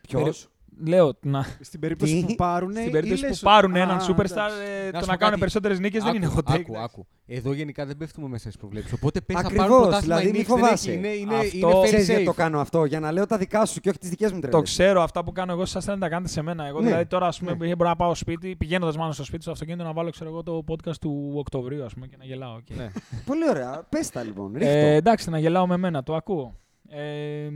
[0.00, 0.48] Ποιος;
[0.78, 2.72] Περι- Λέω να, Στην περίπτωση Τι; που πάρουν.
[2.72, 4.50] στην περίπτωση που πάρουν έναν superstar,
[4.82, 5.38] ε, Να το σου να πω κάνουν κάτι.
[5.38, 6.54] περισσότερες νίκες δεν είναι hot take.
[6.60, 7.06] Άκου, άκου.
[7.26, 8.92] Εδώ γενικά δεν πέφτουμε μέσα στις προβλέψεις.
[8.92, 10.90] Οπότε πες θα Ακριβώς, πάρουν πρωτάθλημα δηλαδή οι μη Knicks, δεν φοβάσαι.
[10.90, 12.24] έχει- Είναι, είναι, Αυτό- είναι fair Ξέρεις γιατί safe.
[12.26, 14.56] το κάνω αυτό, για να λέω τα δικά σου και όχι τις δικές μου τρέλε.
[14.56, 16.66] Το ξέρω, αυτά που κάνω εγώ σας δεν τα κάνετε σε μένα.
[16.66, 16.86] Εγώ Ναι.
[16.86, 19.92] δηλαδή τώρα, ας πούμε, μπορώ να πάω σπίτι, πηγαίνοντας μάλλον στο σπίτι στο αυτοκίνητο να
[19.92, 22.60] βάλω ξέρω εγώ, το podcast του Οκτωβρίου ας πούμε, και να γελάω.
[22.60, 22.74] Και...
[22.74, 22.90] Ναι.
[23.26, 23.86] Πολύ ωραία.
[23.88, 24.52] Πες τα λοιπόν.
[24.52, 24.68] Ρίχτω.
[24.68, 26.54] Ε, εντάξει, να γελάω με μένα, το ακούω.
[26.88, 27.48] Ε,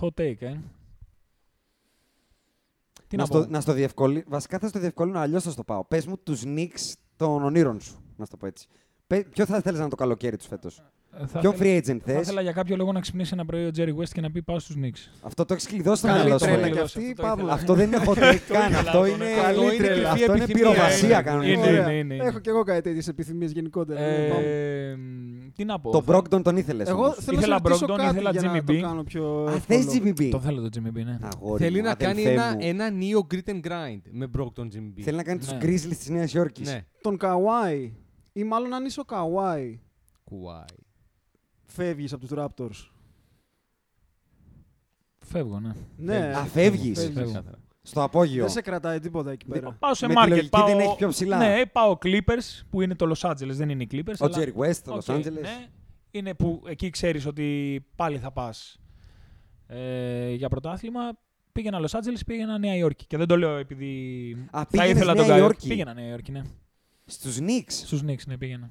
[0.00, 0.54] hot take, ε.
[3.12, 4.24] Τι να, να, στο, πω; να στο διευκολύνω.
[4.28, 5.84] Βασικά θα στο διευκολύνω, αλλιώς θα στο πάω.
[5.84, 8.02] Πες μου τους Knicks των ονείρων σου.
[8.16, 8.68] Να στο πω έτσι.
[9.06, 10.82] Πε- ποιο θα θέλεις να είναι το καλοκαίρι τους φέτος;
[11.20, 13.44] Ε, θα Ποιο ήθελα- free agent Θα θες; ήθελα για κάποιο λόγο να ξυπνήσει ένα
[13.44, 15.10] πρωί ο Jerry West και να πει πάω στους Knicks.
[15.20, 16.44] Αυτό το έχεις κλειδώσει στο Καλή μυαλό σου.
[16.44, 16.70] τρέλα ε.
[16.70, 17.34] κι Αυτό αυτή, το Παύλο.
[17.42, 17.52] ήθελα.
[17.52, 18.14] Αυτό δεν είναι hot take
[18.52, 18.70] καν.
[18.70, 19.48] ήθελα, Αυτό το είναι, ήθελα.
[19.48, 20.54] Αυτό είναι κρυφή αυτό είναι επιθυμία.
[20.70, 21.52] πυροβασία Είναι, κανονικά.
[21.52, 21.92] είναι, Ωραία.
[21.92, 22.24] είναι, είναι.
[22.24, 24.00] Έχω και εγώ κάτι τέτοιες επιθυμίες γενικότερα.
[24.00, 24.42] Ε, πάμε.
[24.46, 24.96] Ε,
[25.54, 25.90] τι να πω.
[25.90, 26.88] Το θα- Brogdon τον ήθελες.
[26.88, 28.80] Εγώ θέλω Ήθελα να σε ρωτήσω Brogdon, κάτι ήθελα για να Jimmy το B.
[28.80, 30.12] κάνω πιο Α, θες εύκολο.
[30.18, 30.28] GBB.
[30.30, 31.18] Το θέλω το Jimmy B, ναι.
[31.34, 32.58] Αγόρι Θέλει μου, να κάνει αδελφέ ένα, μου.
[32.60, 35.00] ένα νέο grit and grind με Brogdon Jimmy B.
[35.02, 35.58] Θέλει να κάνει τους Ναι.
[35.62, 36.68] Grizzlies της Νέας Υόρκης.
[36.68, 36.84] Ναι.
[37.00, 37.92] Τον Καουάι.
[38.32, 39.78] Ή μάλλον αν είσαι ο Kawhi,
[40.24, 40.64] Kawhi.
[41.72, 42.90] Φεύγεις από τους Raptors.
[45.18, 45.72] Φεύγω, ναι.
[45.96, 46.16] Ναι.
[46.16, 46.98] Α, φεύγεις.
[46.98, 47.32] φεύγεις.
[47.32, 47.50] Φεύγω.
[47.82, 48.42] Στο απόγειο.
[48.42, 49.72] Δεν σε κρατάει τίποτα εκεί πέρα.
[49.72, 50.28] Πάω σε Με τη market.
[50.28, 50.66] λογική πάω...
[50.66, 51.38] δεν έχει πιο ψηλά.
[51.38, 54.14] Ναι, πάω Clippers που είναι το Los Angeles, δεν είναι οι Clippers.
[54.20, 55.40] Ο αλλά- Jerry West, το OK, Los Angeles.
[55.40, 55.66] Ναι,
[56.10, 58.80] είναι που εκεί ξέρεις ότι πάλι θα πας
[59.66, 61.00] ε, για πρωτάθλημα.
[61.52, 63.06] Πήγαινα Los Angeles, πήγαινα Νέα Υόρκη.
[63.06, 65.68] Και δεν το λέω επειδή Α, θα πήγαινες ήθελα Νέα τον Καϊ- Υόρκη.
[65.68, 66.42] Πήγαινα Νέα Υόρκη, ναι.
[67.04, 67.64] Στους Knicks.
[67.68, 68.70] Στους Knicks, ναι, πήγαινα.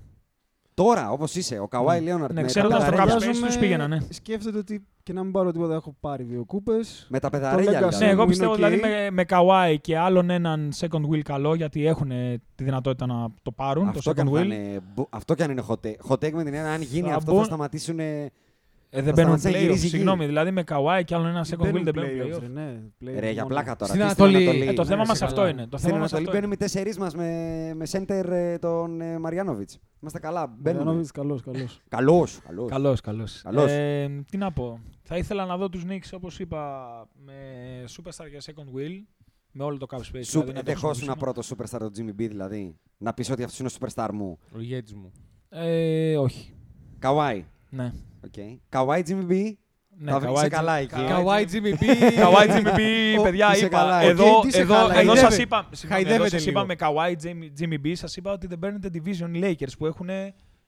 [0.73, 2.05] Τώρα, όπως είσαι, ο Καουάι Ναι.
[2.05, 2.33] Λέοναρντ.
[2.33, 3.29] Ναι, με, ξέροντας τα το πεδαρέλια.
[3.29, 3.97] Cap Space τους πήγαινα, ναι.
[4.09, 7.05] Σκέφτεται ότι και να μην πάρω τίποτα, έχω πάρει δύο κούπες.
[7.09, 7.71] με τα Το πεδαρέλια.
[7.71, 7.75] Legacy.
[7.77, 8.05] δηλαδή.
[8.05, 8.71] Ναι, εγώ μου πιστεύω είναι οκ.
[8.73, 12.09] δηλαδή με, με Kawhi και άλλον έναν second wheel καλό γιατί έχουν
[12.55, 14.45] τη δυνατότητα να το πάρουν Αυτό, το κι αν second θα wheel.
[14.45, 15.95] είναι, μπο- αυτό κι αν είναι hot take.
[16.09, 17.99] Hot take με την έννοια, αν γίνει Θα αυτό, μπουν- θα σταματήσουν.
[18.93, 19.61] Ε, δεν μπαίνουν σταματήσει να playoffs.
[19.61, 19.89] γυρίζει γη.
[19.91, 22.39] Συγγνώμη, δηλαδή με Kawhi και άλλον ένα second wheel δεν μπαίνουν playoffs, playoffs.
[22.41, 23.53] ρε, ναι, playoffs Ρε, για μόνο.
[23.55, 23.85] πλάκα τώρα.
[23.91, 24.67] Στην τι Ανατολή.
[24.67, 25.49] Ε, το θέμα Ναι, μας σε αυτό καλά.
[25.49, 25.67] είναι.
[25.67, 26.31] Το Στην θέμα μας Ανατολή αυτό είναι.
[26.31, 29.79] μπαίνουμε οι τέσσερις μας με, με center ε, τον ε, Μαριάνοβιτς.
[30.01, 30.55] Είμαστε καλά.
[30.59, 30.83] Μπαίνουμε.
[30.83, 31.05] Μπαίνουμε.
[31.13, 31.81] Καλός, καλός.
[31.89, 32.39] Καλός.
[32.47, 32.69] Καλός.
[32.69, 33.41] Καλός, καλός.
[33.43, 33.71] Καλός.
[33.71, 34.79] Ε, τι να πω.
[35.01, 36.79] Θα ήθελα να δω τους Knicks, όπως είπα,
[37.25, 37.33] με
[37.97, 39.03] superstar για second wheel.
[39.51, 40.01] Με όλο το cap space.
[40.23, 41.15] Σου δηλαδή, να το δεχόσουν χρησιμοποιήσουμε.
[41.15, 42.75] πρώτο superstar το Jimmy B δηλαδή.
[42.97, 44.37] Να πεις ότι αυτός είναι ο superstar μου.
[44.55, 45.11] Ο ηγέτης μου.
[45.49, 46.53] Ε, όχι.
[46.99, 47.45] Καουάι.
[47.69, 47.93] Ναι.
[48.27, 48.57] Okay.
[48.69, 49.53] Καουάι Jimmy B.
[49.97, 50.93] ναι Τα βρήκες Kawhi- καλά εκεί.
[50.97, 51.85] Kawhi- Kawhi Jimmy B.
[52.23, 52.79] Kawhi Jimmy B,
[53.19, 53.77] Ω, παιδιά, είσαι είπα.
[53.77, 54.01] καλά.
[54.01, 54.83] Εδώ, Οκ, τι είσαι εδώ, καλά.
[54.85, 55.19] εδώ Χαϊδεύε.
[55.19, 56.65] σας είπα, συγγνώμη, εδώ Χαϊδεύετε σας είπα λίγο.
[56.65, 60.09] με Kawhi Jimmy, Jimmy B, σας είπα ότι δεν παίρνετε division οι Lakers που έχουν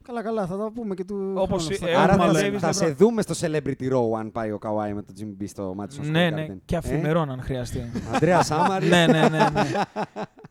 [0.08, 1.34] Καλά, καλά, θα τα πούμε και του.
[1.36, 1.86] Όπως, χρόνου.
[1.90, 2.74] ε, Στα- Άρα έχουμε θα, Davis, θα LeBron.
[2.88, 6.06] σε δούμε στο Celebrity Row αν πάει ο Καουάι με το Jimmy B στο Madison
[6.06, 6.58] Square Ναι, ναι, Garden.
[6.66, 7.92] και Ε; αφημερών αν χρειαστεί.
[8.14, 8.88] Ανδρέα Σάμαρη.
[8.88, 9.64] ναι, ναι, ναι, ναι.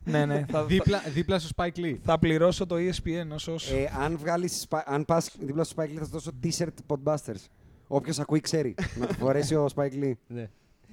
[0.05, 0.45] ναι, ναι.
[0.51, 1.97] Θα, θα, Δίπλα, δίπλα στο Spike Lee.
[2.03, 3.71] θα πληρώσω το E ESPN όσος...
[3.71, 7.45] Ε, αν, βγάλεις, Spi- αν πας δίπλα στο Spike Lee θα σου δώσω t-shirt Podbusters.
[7.87, 8.75] Όποιος ακούει ξέρει.
[9.01, 10.13] να το φορέσει ο Spike Lee.
[10.27, 10.49] Ναι.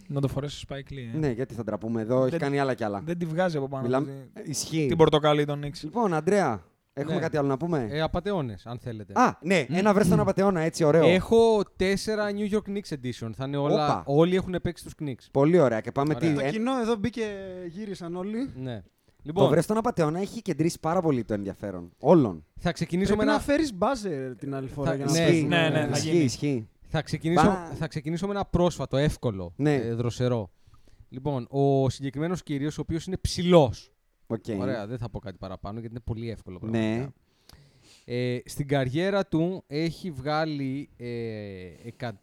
[0.07, 1.13] Να το φορέσω Spike Lee.
[1.15, 1.17] ε.
[1.17, 2.21] ναι, γιατί θα ντραπούμε εδώ.
[2.21, 3.01] Έχει Δεν- κάνει άλλα κι άλλα.
[3.05, 3.83] Δεν τη βγάζει από πάνω.
[3.83, 4.85] Μιλάμε- του, τη- Ισχύει.
[4.87, 5.79] Την πορτοκαλί των Knicks.
[5.83, 6.63] Λοιπόν, Αντρέα,
[6.99, 7.21] έχουμε Ναι.
[7.21, 9.13] κάτι άλλο να πούμε; Ε, απατεώνες, αν θέλετε.
[9.15, 11.07] Α, ναι, ένα βρες τον απαταιώνα, έτσι, ωραίο.
[11.07, 13.29] Έχω τέσσερα New York Knicks edition.
[13.35, 14.03] Θα είναι όλα, Όπα.
[14.05, 15.27] όλοι έχουν παίξει τους Knicks.
[15.31, 15.81] Πολύ ωραία.
[15.81, 16.29] Και πάμε Ωραία.
[16.29, 16.35] τι.
[16.39, 17.25] Το ε, κοινό εδώ μπήκε,
[17.67, 18.49] γύρισαν όλοι.
[18.55, 18.81] Ναι.
[18.81, 18.89] το
[19.23, 21.91] Λοιπόν, βρες τον απαταιώνα έχει κεντρήσει πάρα πολύ το ενδιαφέρον.
[21.99, 22.45] Όλων.
[22.59, 23.45] θα ξεκινήσω Πρέπει με να ένα...
[23.47, 25.47] φέρεις μπάζερ την άλλη φορά Θα- για να ναι, παίζουμε.
[25.69, 26.23] ναι, ναι, θα ισχύει, γίνει.
[26.23, 26.69] ισχύει.
[26.91, 29.73] Θα ξεκινήσω, Πα- θα ξεκινήσω με ένα πρόσφατο, εύκολο, Ναι.
[29.75, 30.51] ε, δροσερό.
[31.09, 33.91] Λοιπόν, ο συγκεκριμένος κύριο, ο οποίος είναι ψηλός.
[34.31, 34.43] Οκ.
[34.59, 36.69] Ωραία, δεν θα πω κάτι παραπάνω γιατί είναι πολύ εύκολο Ναι.
[36.69, 37.13] πραγματικά.
[38.05, 41.69] Ε, στην καριέρα του έχει βγάλει ε,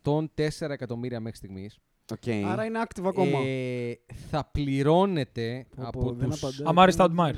[0.04, 1.78] 104 εκατομμύρια μέχρι στιγμής.
[2.12, 2.22] Οκ.
[2.46, 3.38] Άρα είναι active ακόμα.
[3.46, 3.94] Ε,
[4.30, 6.66] θα πληρώνετε Πω, πω, από δεν τους, απαντάει.
[6.68, 7.34] Amar'e Stoudemire.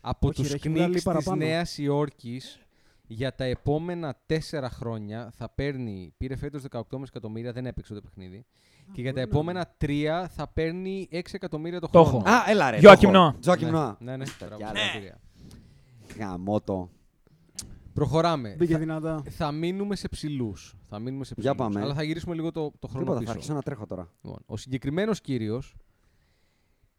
[0.00, 1.36] από Όχι, τους ρε, έχει βγάλει Knicks της παραπάνω.
[1.36, 2.60] Νέας Υόρκης
[3.06, 8.44] για τα επόμενα τέσσερα χρόνια θα παίρνει, πήρε φέτος 18,5 εκατομμύρια, δεν έπαιξε το παιχνίδι.
[8.92, 12.24] Και για τα επόμενα τρία θα παίρνει 6 εκατομμύρια το Το χρόνο.
[12.26, 12.36] έχω.
[12.36, 12.78] Α, έλα ρε.
[12.82, 13.34] Joachim το έχω.
[13.44, 13.48] Noah.
[13.50, 13.94] Joachim Noah.
[13.98, 14.24] Ναι, ναι.
[14.24, 14.78] Στα Μπράβο, γυάλα.
[14.78, 15.20] συγχαρητήρια.
[16.18, 16.90] Γαμώτο.
[17.92, 18.54] Προχωράμε.
[18.58, 19.22] Μπήκε Θα, δυνατά.
[19.30, 20.74] θα μείνουμε σε ψηλούς.
[20.88, 21.72] Θα μείνουμε σε Για ψηλούς.
[21.72, 21.84] πάμε.
[21.84, 23.32] Αλλά θα γυρίσουμε λίγο το, το χρόνο Τίποτα, θα πίσω.
[23.32, 24.10] αρχίσω να τρέχω τώρα.
[24.22, 25.74] Λοιπόν, ο συγκεκριμένος κύριος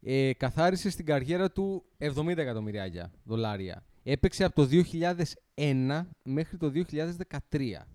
[0.01, 3.83] ε, καθάρισε στην καριέρα του 70 εκατομμυριάκια δολάρια.
[4.03, 4.67] Έπαιξε από το
[5.55, 7.85] 2001 μέχρι το 2013.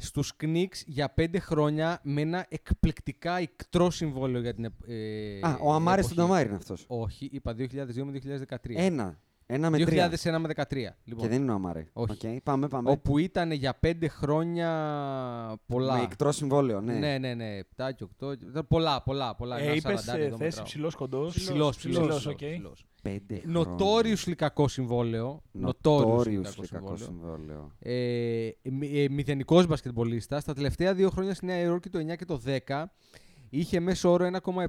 [0.00, 5.58] Στους Knicks για 5 χρόνια με ένα εκπληκτικά ικτρό συμβόλαιο για την επ- ε, Α,
[5.62, 6.14] ο Αμάρε εποχή.
[6.14, 6.84] του Νταμάρη είναι αυτός.
[6.88, 8.76] Όχι, είπα 2002 με 2013.
[8.76, 9.18] Ένα.
[9.50, 10.10] Ένα με τρία.
[10.22, 10.96] 2001 με 13.
[11.04, 11.86] Λοιπόν, Και δεν είναι ο Amar'e.
[11.92, 12.10] Όχι.
[12.26, 12.90] Οκ, Πάμε, πάμε.
[12.90, 14.68] όπου ήταν για 5 χρόνια
[15.66, 15.96] πολλά.
[15.96, 16.92] Με χοντρό συμβόλαιο, ναι.
[16.92, 17.58] ναι, ναι, ναι.
[17.76, 18.64] 7 και 8.
[18.68, 19.34] Πολλά, πολλά.
[19.34, 19.58] πολλά.
[19.58, 20.64] Ε, Ένα Είπες 40 εδώ θέση μετράω.
[20.64, 21.34] ψηλό κοντός.
[21.34, 22.36] Ψηλός, ψηλός, οκ.
[22.36, 22.84] ψηλός.
[23.02, 23.76] Πέντε χρόνια.
[23.78, 25.42] Notorious κακό συμβόλαιο.
[25.66, 26.96] Notorious Notorious κακό κακό συμβόλαιο.
[26.96, 27.72] συμβόλαιο.
[27.78, 30.44] Ε, μη- ε, μηδενικός μπασκετμπολίστας.
[30.44, 32.90] Τα τελευταία δύο χρόνια στη Νέα Υόρκη, το 9 και το 10,
[33.50, 34.24] είχε μέσο όρο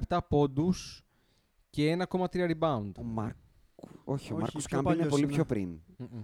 [0.08, 1.04] 1,7 πόντους
[1.70, 2.90] και 1,3 rebound.
[2.98, 3.36] Ο Μάρκ...
[4.04, 5.32] Όχι, ο Όχι, Μάρκος πιο Κάμπ είναι παλιός πολύ είναι.
[5.32, 5.68] πιο πριν.
[5.96, 6.22] Μμμ.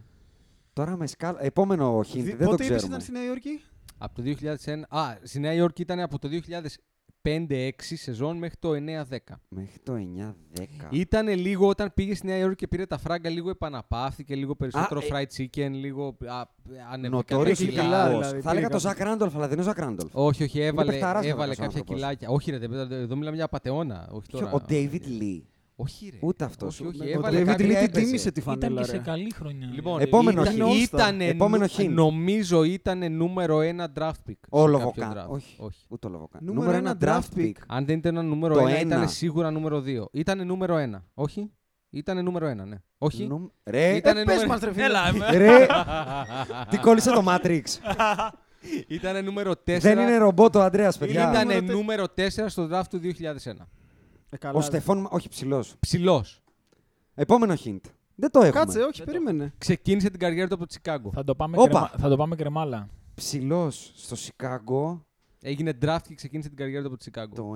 [0.73, 1.45] Τώρα με σκάλα.
[1.45, 2.87] Επόμενο hint, Δι- δεν το Πότε είπες ξέρουμε.
[2.87, 3.61] ήταν στη Νέα Υόρκη;
[3.99, 4.87] Από το 2001.
[4.89, 9.41] Α, στη Νέα Υόρκη ήταν από το 2005-6 σεζόν μέχρι το 9-10.
[9.49, 10.89] Μέχρι το 9-10.
[10.91, 15.01] Ήταν λίγο όταν πήγε στη Νέα Υόρκη και πήρε τα φράγκα, λίγο επαναπαύθηκε, λίγο περισσότερο
[15.01, 16.43] Α, fried chicken, λίγο α,
[16.93, 17.71] ανεβήκανε Νοτόριο τα Έχει κιλά.
[17.83, 18.21] κιλά, χιλιάδος.
[18.27, 20.11] δηλαδή, Θα έλεγα πήρε το Zach Randolph, αλλά δεν είναι ο Zach Randolph.
[20.15, 21.95] Όχι, όχι, έβαλε, παιχταράς έβαλε μαλάκας ο κάποια άνθρωπος.
[22.01, 22.29] κιλάκια.
[22.29, 24.09] Όχι, ρε, δεν- εδώ μιλάμε για απατεώνα.
[24.11, 24.51] Όχι τώρα.
[24.53, 25.41] Ο David Lee.
[25.79, 26.19] Όχι, ρε.
[26.21, 26.81] Ούτε αυτός.
[26.81, 28.05] Όχι, όχι, Ο έβαλε David κάτι- Lee την έπαιζε.
[28.05, 29.03] τίμησε τη Ήταν φανέλα, και σε ρε.
[29.03, 29.71] καλή χρονιά.
[29.75, 30.75] Λοιπόν, Επόμενο ήταν, hint.
[30.83, 31.89] ήταν, Επόμενο hint.
[31.89, 34.13] νομίζω ήταν νούμερο ένα draft pick.
[34.27, 35.13] σε Ο κάποιο Olowokandi.
[35.15, 35.29] draft.
[35.29, 35.55] Όχι.
[35.59, 35.85] όχι.
[35.89, 36.41] Ούτε ο Olowokandi.
[36.45, 37.53] Νούμερο ένα draft pick.
[37.67, 38.79] Αν δεν ήταν νούμερο Το ένα, ένα.
[38.97, 40.09] ήταν σίγουρα νούμερο δύο.
[40.13, 41.05] Ήταν νούμερο ένα.
[41.15, 41.51] Όχι.
[41.91, 42.77] Ήταν νούμερο ένα, ναι.
[42.99, 43.27] Όχι.
[43.27, 44.49] Νομ- Ρε, Ήταν Ε, πες νούμερο...
[44.53, 44.85] μας, ρε φίλε.
[44.85, 45.31] Έλα, με.
[45.39, 45.67] ρε,
[46.71, 47.63] τι κόλλησε το Matrix.
[48.89, 49.79] Ήταν νούμερο 4.
[49.81, 51.31] Δεν είναι ρομπότ ο Αντρέας, παιδιά.
[51.31, 53.69] Ήταν Νούμερο τε- νούμερο 4 στο draft του 2001.
[54.31, 54.65] Ε, καλά, Ο ρε.
[54.65, 55.75] Στεφόν, όχι ψηλός.
[55.81, 56.43] Ψηλός.
[57.15, 57.81] Επόμενο hint.
[58.15, 58.51] Δεν το έχουμε.
[58.65, 59.55] Κάτσε, όχι, περίμενε.
[59.59, 61.11] Ξεκίνησε την καριέρα του από το Τσικάγκο.
[61.13, 61.69] Θα το πάμε, Όπα.
[61.69, 61.91] κρεμα...
[61.99, 62.89] θα το πάμε κρεμάλα.
[63.15, 65.07] Ψηλός στο Σικάγκο
[65.41, 67.35] Έγινε draft και ξεκίνησε την καριέρα του από το Τσικάγκο.
[67.35, 67.53] το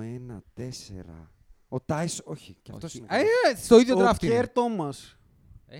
[0.57, 1.27] 1-4.
[1.69, 2.57] Ο Τάις, όχι.
[2.61, 2.97] Και αυτός Όχι.
[2.97, 3.07] είναι.
[3.09, 3.21] Ε,
[3.51, 4.33] ε, στο ίδιο Ο draft είναι.
[4.33, 5.17] Κέρ Thomas.
[5.67, 5.79] Ε,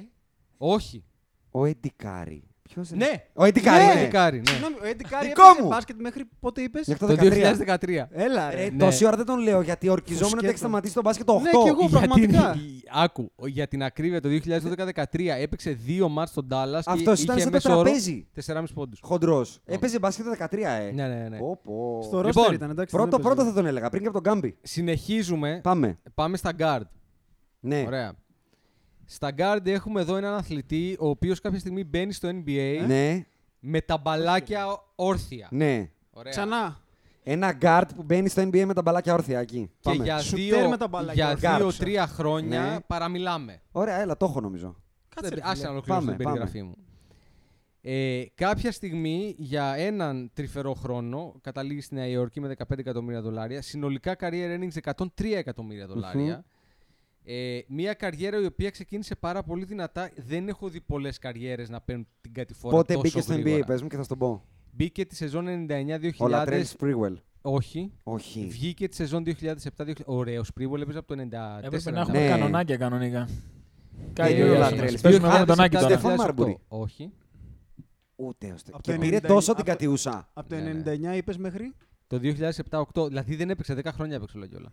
[0.58, 1.04] Όχι.
[1.52, 2.44] Ο Eddy Curry.
[2.74, 3.24] Ποιος είναι; Ναι.
[3.34, 3.86] Ο Eddy Curry.
[3.86, 4.00] Ναι, ναι.
[4.02, 4.44] Eddy Curry, ναι.
[4.52, 5.68] Συγγνώμη, ο Eddy Curry Δικό έπαιζε μου.
[5.68, 7.78] μπάσκετ μέχρι πότε είπες; Μέχρι Το το 2013.
[7.80, 8.08] 2013.
[8.12, 8.70] Έλα Ρε, ρε.
[8.70, 8.78] Ναι.
[8.78, 10.50] τόση ώρα δεν τον λέω γιατί ορκιζόμουν ότι σκέτο.
[10.50, 11.42] έχει σταματήσει τον μπάσκετ το 8.
[11.42, 11.88] Ναι, κι εγώ.
[11.90, 12.52] πραγματικά.
[12.52, 17.36] την- άκου, για την ακρίβεια το 2012-2013 έπαιξε δύο μάτς στον Dallas και Αυτός ήταν
[17.38, 18.28] είχε σαν το μέσο όρο τραπέζι.
[18.34, 19.00] 4,5 πόντους.
[19.04, 19.60] Χοντρός.
[19.66, 20.58] Έπαιζε μπάσκετ το 13,
[20.88, 20.92] ε.
[20.92, 21.38] Ναι, ναι, ναι.
[21.38, 22.00] Πω, πω.
[22.04, 22.96] Στο Λοιπόν, ρόστερ ήταν, εντάξει.
[22.96, 23.36] Πρώτο, δεν έπαιζε.
[23.36, 24.58] πρώτο θα τον έλεγα, πριν και από τον Γκάμπι.
[24.62, 25.60] Συνεχίζουμε.
[25.64, 26.00] Πάμε.
[26.14, 26.88] Πάμε στα guard.
[27.60, 27.84] Ναι.
[27.88, 28.14] Ωραία.
[29.14, 33.26] Στα guard έχουμε εδώ έναν αθλητή ο οποίος κάποια στιγμή μπαίνει στο NBA Ναι,
[33.60, 34.66] με τα μπαλάκια
[34.96, 35.48] όρθια.
[35.52, 35.90] ναι.
[36.12, 36.32] Ωραία.
[36.32, 36.80] Ξανά.
[37.24, 39.70] Ένα guard που μπαίνει στο NBA με τα μπαλάκια όρθια εκεί.
[39.80, 40.04] Και Πάμε.
[40.04, 41.58] για Σουτέρ δύο, με τα μπαλάκια για όρθια.
[41.58, 42.80] δύο-τρία χρόνια Ναι.
[42.88, 43.62] παραμιλάμε.
[43.72, 44.76] Ωραία, έλα, το έχω νομίζω.
[45.16, 45.66] Κάτσε, ρε, Άσε φίλε.
[45.66, 46.76] να ολοκληρώσω Πάμε, την περιγραφή μου.
[47.82, 53.62] Ε, κάποια στιγμή για έναν τρυφερό χρόνο καταλήγεις στη Νέα Υόρκη με 15 εκατομμύρια δολάρια.
[53.62, 55.06] Συνολικά career earnings 103
[55.36, 56.44] εκατομμύρια δολάρια.
[57.24, 60.10] Ε, μια καριέρα η οποία ξεκίνησε πάρα πολύ δυνατά.
[60.16, 63.66] Δεν έχω δει πολλέ καριέρε να παίρνουν την κατηφορά Πότε τόσο μπήκε στο NBA, γρήγορα.
[63.66, 64.44] πες μου και θα σου το πω.
[64.72, 66.10] Μπήκε τη σεζόν 99-2000.
[66.18, 67.18] Ο Λατρέλ Σπρίγουελ.
[67.42, 67.92] Όχι.
[68.04, 68.48] Όχι.
[68.50, 69.92] Βγήκε τη σεζόν 2007-2000.
[70.06, 71.64] Ωραίο Σπρίβολ έπαιζε από το 94.
[71.64, 72.28] Έπρεπε να έχουμε Ναι.
[72.28, 73.30] κανονάκια κανονικά.
[74.14, 74.60] Κάτι είναι ο ωραίο.
[74.60, 75.02] Λατρέλης.
[75.02, 75.88] Παίζουμε Α, μόνο τον Άκη τώρα.
[75.88, 76.58] Στεφάν Μάρμπουρι.
[76.68, 77.12] Όχι.
[78.16, 78.72] Ούτε ώστε.
[78.74, 80.30] Από Και το πήρε 90 τόσο την από- κατιούσα.
[80.34, 80.92] Από το Ναι, ναι.
[81.14, 81.74] 99 είπες μέχρι.
[82.08, 83.08] Το 2007-2008.
[83.08, 84.72] Δηλαδή δεν έπαιξε 10 χρόνια έπαιξε όλα και όλα.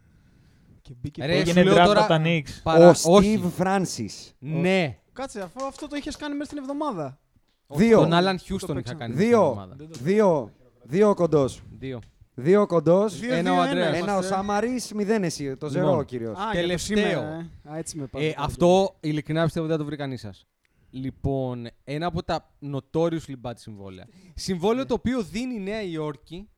[0.82, 1.24] Και μπήκε.
[1.26, 1.50] Ρε, πρώτο.
[1.50, 2.60] σου Έγινε λέω draft τώρα- από τα Knicks.
[2.62, 2.88] Παρα...
[2.88, 3.40] Ο όχι.
[3.58, 4.32] Steve Francis.
[4.38, 4.98] Ναι.
[5.12, 7.18] Κάτσε, αφού αυτό το είχες κάνει μέσα στην εβδομάδα.
[7.66, 7.98] Δύο.
[8.00, 8.98] Τον Άλαν Χιούστον είχα παίξαμε.
[9.00, 9.14] κάνει.
[9.14, 9.42] στην Δύο.
[9.42, 9.76] εβδομάδα.
[10.02, 10.52] Δύο.
[10.82, 11.62] Δύο κοντός.
[11.78, 12.00] Δύο.
[12.34, 13.18] Δύο κοντός.
[13.18, 13.86] Δύο, Ένα δύο, ο Αντρέας.
[13.96, 14.34] Ένα ο είμαστε.
[14.34, 15.56] Σάμαρης, μηδέν εσύ.
[15.56, 15.98] Το ζερό Λοιπόν.
[16.00, 16.38] ο κύριος.
[16.38, 16.96] Α, για το Τελευταίο.
[16.98, 17.70] σήμερα, ε.
[17.72, 18.34] Α, έτσι με Ε, πάτε.
[18.38, 20.46] αυτό ειλικρινά πιστεύω δεν θα το βρει κανείς σας.
[20.90, 24.06] Λοιπόν, ένα από τα notoriously bad συμβόλαια.
[24.34, 26.48] Συμβόλαιο το οποίο δίνει η Νέα Υόρκη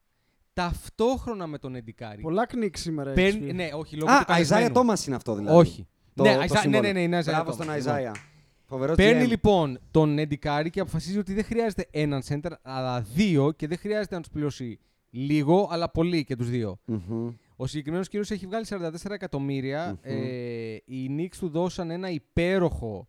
[0.62, 2.22] ταυτόχρονα με τον Εντικάρη.
[2.22, 3.10] Πολλά κνίκ σήμερα.
[3.10, 3.52] έχεις Παίρνει, πει.
[3.52, 4.72] ναι, όχι, λόγω Α, του Αϊζάια καλεσμένου.
[4.74, 5.56] Τόμας είναι αυτό δηλαδή.
[5.56, 5.86] Όχι.
[6.14, 6.82] Το- ναι, το Αϊζά- ναι, σύμβολο.
[6.82, 7.86] ναι, ναι, είναι Αϊζάια Μπράβο στον Τόμας.
[7.86, 8.14] Αϊζάια.
[8.64, 9.28] Φοβερός Παίρνει GM.
[9.28, 14.14] λοιπόν τον Εντικάρη και αποφασίζει ότι δεν χρειάζεται έναν center, αλλά δύο και δεν χρειάζεται
[14.14, 14.78] να τους πληρώσει
[15.10, 16.78] λίγο, αλλά πολύ και τους δύο.
[16.84, 17.30] Μμμ.
[17.56, 19.86] Ο συγκεκριμένος κύριος έχει βγάλει 44 εκατομμύρια.
[19.90, 19.98] Μμμ.
[20.02, 23.08] Ε, οι Knicks του δώσαν ένα υπέροχο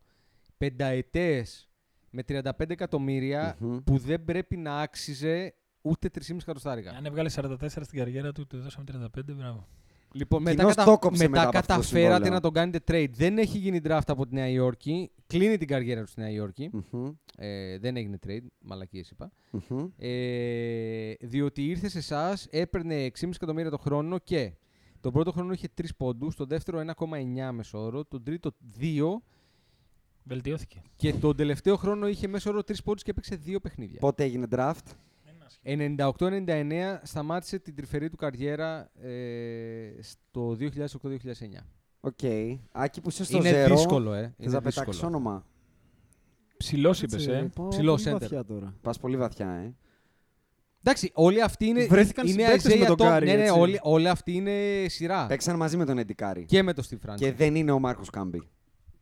[0.57, 1.69] πενταετές
[2.09, 3.77] με 35 εκατομμύρια Μμμ.
[3.83, 6.91] που δεν πρέπει να άξιζε ούτε 3,5 εκατοστάρικα.
[6.91, 8.85] Αν έβγαλε 44 στην καριέρα του, του δώσαμε
[9.15, 9.67] 35, μπράβο.
[10.13, 10.91] Λοιπόν, μετά, Κοινώς κατα...
[10.91, 12.33] το κόψε μετά μετά από αυτό το καταφέρατε συμβόλαιο.
[12.33, 13.09] να τον κάνετε trade.
[13.11, 15.11] Δεν έχει γίνει draft από τη Νέα Υόρκη.
[15.27, 16.69] Κλείνει την καριέρα του στη Νέα Υόρκη.
[16.91, 19.31] Μμμ, Ε, δεν έγινε trade, μαλακίες είπα.
[19.51, 19.87] μμμ.
[19.97, 24.53] Ε, διότι ήρθε σε εσάς, έπαιρνε 6,5 εκατομμύρια το χρόνο και
[25.01, 29.21] τον πρώτο χρόνο είχε 3 πόντους, τον δεύτερο 1,9 μέσο όρο, τον τρίτο 2
[30.23, 30.81] Βελτιώθηκε.
[30.95, 33.99] και τον τελευταίο χρόνο είχε μέσο όρο 3 πόντους και έπαιξε 2 παιχνίδια.
[33.99, 34.85] Πότε έγινε draft;
[35.65, 40.65] 98-99 σταμάτησε την τρυφερή του καριέρα ε, στο 2008-2009.
[41.99, 42.19] Οκ.
[42.71, 43.75] Άκη που είσαι στο Είναι ζέρο.
[43.75, 44.21] δύσκολο, ε.
[44.21, 45.07] Θες Είναι να πετάξεις δύσκολο.
[45.07, 45.45] όνομα.
[46.57, 47.49] Ψηλός είπες, Έτσι, ε.
[47.55, 48.19] πάω Ψηλός πολύ center.
[48.19, 48.73] βαθιά τώρα.
[48.81, 49.75] Πας πολύ βαθιά, ε.
[50.83, 51.85] Εντάξει, όλοι αυτοί είναι.
[51.85, 53.59] Βρέθηκαν είναι συμπαίκτες με Isaiah τον Tom- Curry, Ναι, ναι, έτσι.
[53.59, 55.25] όλοι, όλοι αυτοί είναι σειρά.
[55.27, 56.45] Παίξαν μαζί με τον Eddy Curry.
[56.45, 57.15] Και με το Steve Francis.
[57.15, 58.41] Και δεν είναι ο Marcus Camby.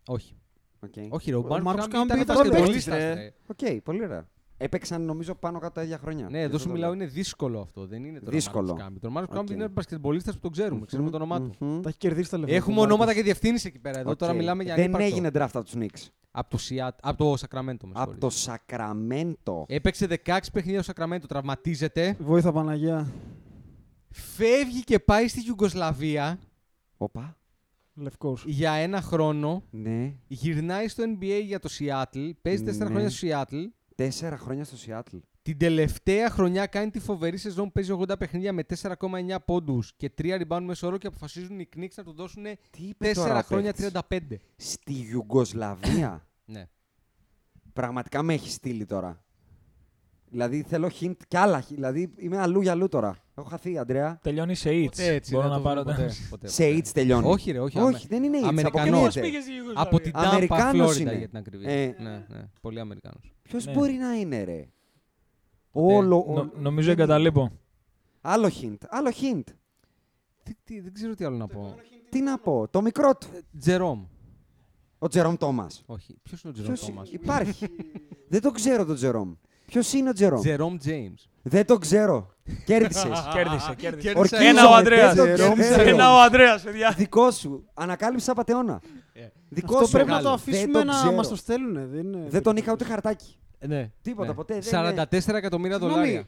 [0.07, 0.35] Όχι.
[0.79, 0.93] Οκ.
[1.09, 3.13] Όχι, ρε, ο Ο Marcus Marcus Camby Camby ήταν ήταν μπασκετμπολίστας, παίκτης, ρε.
[3.13, 3.33] ρε.
[3.75, 4.27] Οκ, πολύ ωραία.
[4.61, 6.27] Έπαιξαν νομίζω πάνω κάτω τα ίδια χρόνια.
[6.29, 7.85] Ναι, εδώ σου μιλάω, είναι δύσκολο αυτό.
[7.85, 8.77] Δεν είναι τώρα Δύσκολο.
[8.79, 8.97] Marcus Camby.
[9.01, 9.35] Τον Marcus OK.
[9.35, 10.85] Camby είναι μπασκετμπολίστας που τον ξέρουμε.
[10.85, 11.51] Ξέρουμε το όνομά του.
[11.59, 11.81] Μμμ.
[11.81, 12.55] Τα έχει κερδίσει τα λεφτά.
[12.55, 13.23] Έχουμε του ονόματα Μάρκους.
[13.23, 13.99] και διευθύνσεις εκεί πέρα.
[13.99, 14.37] Εδώ τώρα Οκ.
[14.37, 15.07] μιλάμε για Δεν ανύπαρκτο.
[15.15, 16.07] έγινε draft από τους Knicks.
[16.31, 18.19] Από το, Seattle, από το Sacramento, με Από συγχωρείς.
[18.19, 19.65] το Σακραμέντο.
[19.67, 22.15] Έπαιξε 16 παιχνίδια στο Sacramento, τραυματίζεται.
[22.19, 23.11] Βόηθα Παναγιά.
[24.11, 26.39] Φεύγει και πάει στη Ιουγκοσλαβία
[26.97, 27.37] Όπα.
[27.93, 28.43] Λευκός.
[28.47, 29.63] για ένα χρόνο.
[29.69, 30.13] Ναι.
[30.27, 32.29] Γυρνάει στο NBA για το Seattle.
[32.41, 32.85] Παίζει 4 Ναι.
[32.85, 33.65] χρόνια στο Seattle.
[34.03, 35.17] Τέσσερα χρόνια στο Σιάτλ.
[35.41, 37.71] Την τελευταία χρονιά κάνει τη φοβερή σεζόν.
[37.71, 41.93] Παίζει 80 παιχνίδια με 4,9 πόντους και 3 rebound μέσο όρο και αποφασίζουν οι Knicks
[41.95, 43.73] να του δώσουν Τι είπε 4 τώρα ο χρόνια
[44.07, 44.45] παίκτης; 35.
[44.55, 46.67] Στη Ιουγκοσλαβία; Ναι.
[47.73, 49.23] Πραγματικά με έχει στείλει τώρα.
[50.29, 51.61] Δηλαδή θέλω hint κι άλλα.
[51.61, 51.67] hint.
[51.73, 53.17] Δηλαδή είμαι αλλού για αλλού τώρα.
[53.35, 54.19] Έχω χαθεί, Αντρέα.
[54.23, 54.83] Τελειώνει σε eats.
[54.85, 55.31] Ποτέ έτσι.
[55.31, 55.81] Μπορώ δεν να το πάρω.
[55.83, 56.77] δούμε τα- ποτέ, ποτέ, Σε ποτέ.
[56.77, 57.27] AIDS τελειώνει.
[57.27, 57.77] Όχι, ρε, όχι.
[57.79, 58.47] Όχι, αμε- δεν είναι AIDS.
[58.47, 59.17] Αμερικανός.
[59.17, 59.47] αποκλείεται.
[59.75, 61.15] Από την Tampa, Αμερικάνος Florida είναι.
[61.17, 61.69] για την ακρίβεια.
[61.71, 61.95] Ε.
[61.99, 62.43] Ναι, ναι.
[62.61, 63.33] Πολύ Αμερικάνος.
[63.49, 63.71] Ποιος Ναι.
[63.73, 64.69] μπορεί να είναι, ρε;
[65.71, 65.93] Ποτέ.
[65.95, 66.25] Όλο.
[66.27, 67.51] Νο- ο- Νομίζω εγκαταλείπω.
[68.21, 68.77] Άλλο hint.
[68.89, 69.43] Άλλο hint.
[70.43, 71.75] Δεν, τι- δεν ξέρω τι άλλο να πω.
[72.09, 72.67] Τι να πω.
[72.67, 73.27] Το μικρό του.
[73.59, 74.05] Τζερόμ.
[74.99, 75.83] Ο Τζερόμ Τόμας.
[75.85, 76.17] Όχι.
[76.23, 77.67] Ποιος είναι ο Τζερόμ Ποιος Τόμας; υπάρχει;
[78.27, 79.33] δεν το ξέρω τον Τζερόμ.
[79.69, 81.29] Ποιος είναι ο Τζερόμ; Τζερόμ Τζέιμς.
[81.41, 82.27] Δεν το ξέρω.
[82.65, 83.07] Κέρδισε.
[83.33, 84.13] Κέρδισε, κέρδισε.
[84.13, 85.13] Κέρδισα Ένα ο Ορκίζομαι, Ανδρέας.
[85.13, 85.89] δεν το ξέρω.
[85.89, 86.93] Ένα ο Ανδρέας, παιδιά.
[86.97, 87.69] Δικό σου.
[87.73, 88.81] Ανακάλυψα πατεώνα.
[89.49, 89.91] Δικό Αυτό σου.
[89.91, 90.35] πρέπει να μεγάλο.
[90.37, 91.11] το Δεν αφήσουμε το να ξέρω.
[91.13, 91.89] μας το στέλνουν.
[91.91, 93.37] Δεν, είναι- Δεν τον είχα ούτε χαρτάκι.
[93.67, 93.91] Ναι.
[94.01, 94.33] Τίποτα, ναι.
[94.33, 96.25] ποτέ, δεν 44 εκατομμύρια Συγγνώμη, δολάρια.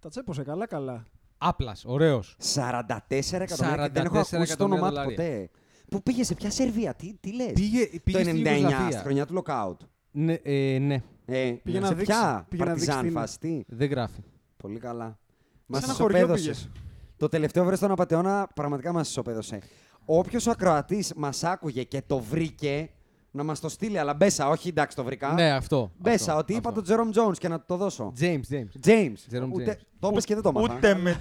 [0.00, 1.04] Τα τσέπωσε καλά καλά.
[1.38, 1.84] Άπλας.
[1.86, 2.36] Ωραίος.
[2.54, 5.16] 44 εκατομμύρια και δεν έχω 44 ακούσει το εκατομμύρια όνομά του δολάρια.
[5.16, 5.50] ποτέ.
[5.90, 8.90] Πού πήγε, σε ποια Σερβία, τι, τι λες; Πήγε, το πήγε στη 99, Ιουγκοσλαβία.
[8.90, 9.76] στη χρονιά του lockout.
[10.10, 13.20] Ναι, ε, ναι, Ε, Πήγε να σε δείξει- ποια πήγε να δείξει παρτιζάν τι είναι.
[13.20, 14.20] φάση, τι; δεν γράφει.
[14.56, 15.18] Πολύ καλά.
[15.66, 16.44] Μας ένα χωριό ισοπαίδωσες.
[16.44, 16.70] πήγες.
[17.16, 19.58] Το τελευταίο βρες στον απαταιώνα πραγματικά μας ισοπαίδωσε.
[20.04, 22.90] Όποιος ακροατής μας άκουγε και το βρήκε,
[23.30, 25.32] να μας το στείλει, αλλά μπέσα, όχι εντάξει το βρήκα.
[25.32, 25.90] Ναι, αυτό.
[25.98, 28.12] Μπέσα, ότι είπα τον Τζέρομ Jones και να του το δώσω.
[28.20, 28.86] James, James.
[28.86, 29.14] James.
[29.32, 29.84] Jerome Ούτε, James.
[29.98, 30.74] το είπες και δεν το μάθα.
[30.74, 31.20] Ούτε με.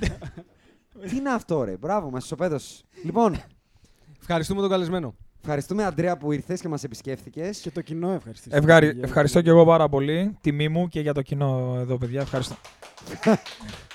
[1.10, 1.78] Τι είναι αυτό, ρε.
[1.78, 2.84] Μπράβο, μας ισοπαίδωσες.
[3.04, 3.36] λοιπόν,
[4.20, 5.16] Ευχαριστούμε τον καλεσμένο.
[5.48, 7.60] Ευχαριστούμε, Αντρέα, που ήρθες και μας επισκέφθηκες.
[7.60, 8.56] Και το κοινό ευχαριστήσω.
[8.56, 9.00] Ευχαρι...
[9.02, 10.38] Ευχαριστώ και εγώ πάρα πολύ.
[10.42, 12.22] Τιμή μου και για το κοινό εδώ, παιδιά.
[12.22, 12.56] Ευχαριστώ.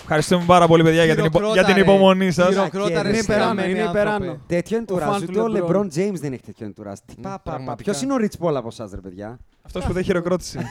[0.01, 1.39] Ευχαριστούμε πάρα πολύ, παιδιά, για την, υπο...
[1.39, 1.91] Χειροκρότα, για την ρε.
[1.91, 2.49] υπομονή σας.
[2.49, 4.01] Χειροκρότα, ρε, Είναι υπεράνω, στραμμένοι είναι άνθρωπε.
[4.01, 4.41] υπεράνω.
[4.47, 5.09] Τέτοιο εντουράζ.
[5.09, 5.71] φαν του Ούτε ο LeBron.
[5.77, 6.99] LeBron James δεν έχει τέτοιο εντουράζ.
[6.99, 7.43] Τι Ναι, πα, πα, πα.
[7.43, 7.91] πραγματικά.
[7.91, 10.59] Ποιος είναι ο Rich Paul από εσάς, ρε παιδιά; Αυτός που δεν χειροκρότησε.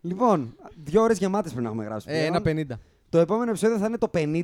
[0.00, 0.54] λοιπόν,
[0.84, 2.06] δύο ώρες γεμάτες πρέπει να έχουμε γράψει.
[2.10, 2.42] Ε, πλέον.
[2.56, 2.78] ένα 50.
[3.08, 4.42] Το επόμενο επεισόδιο θα είναι το 50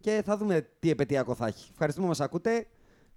[0.00, 1.68] και θα δούμε τι επαιτειακό θα έχει.
[1.72, 2.66] Ευχαριστούμε που μας ακούτε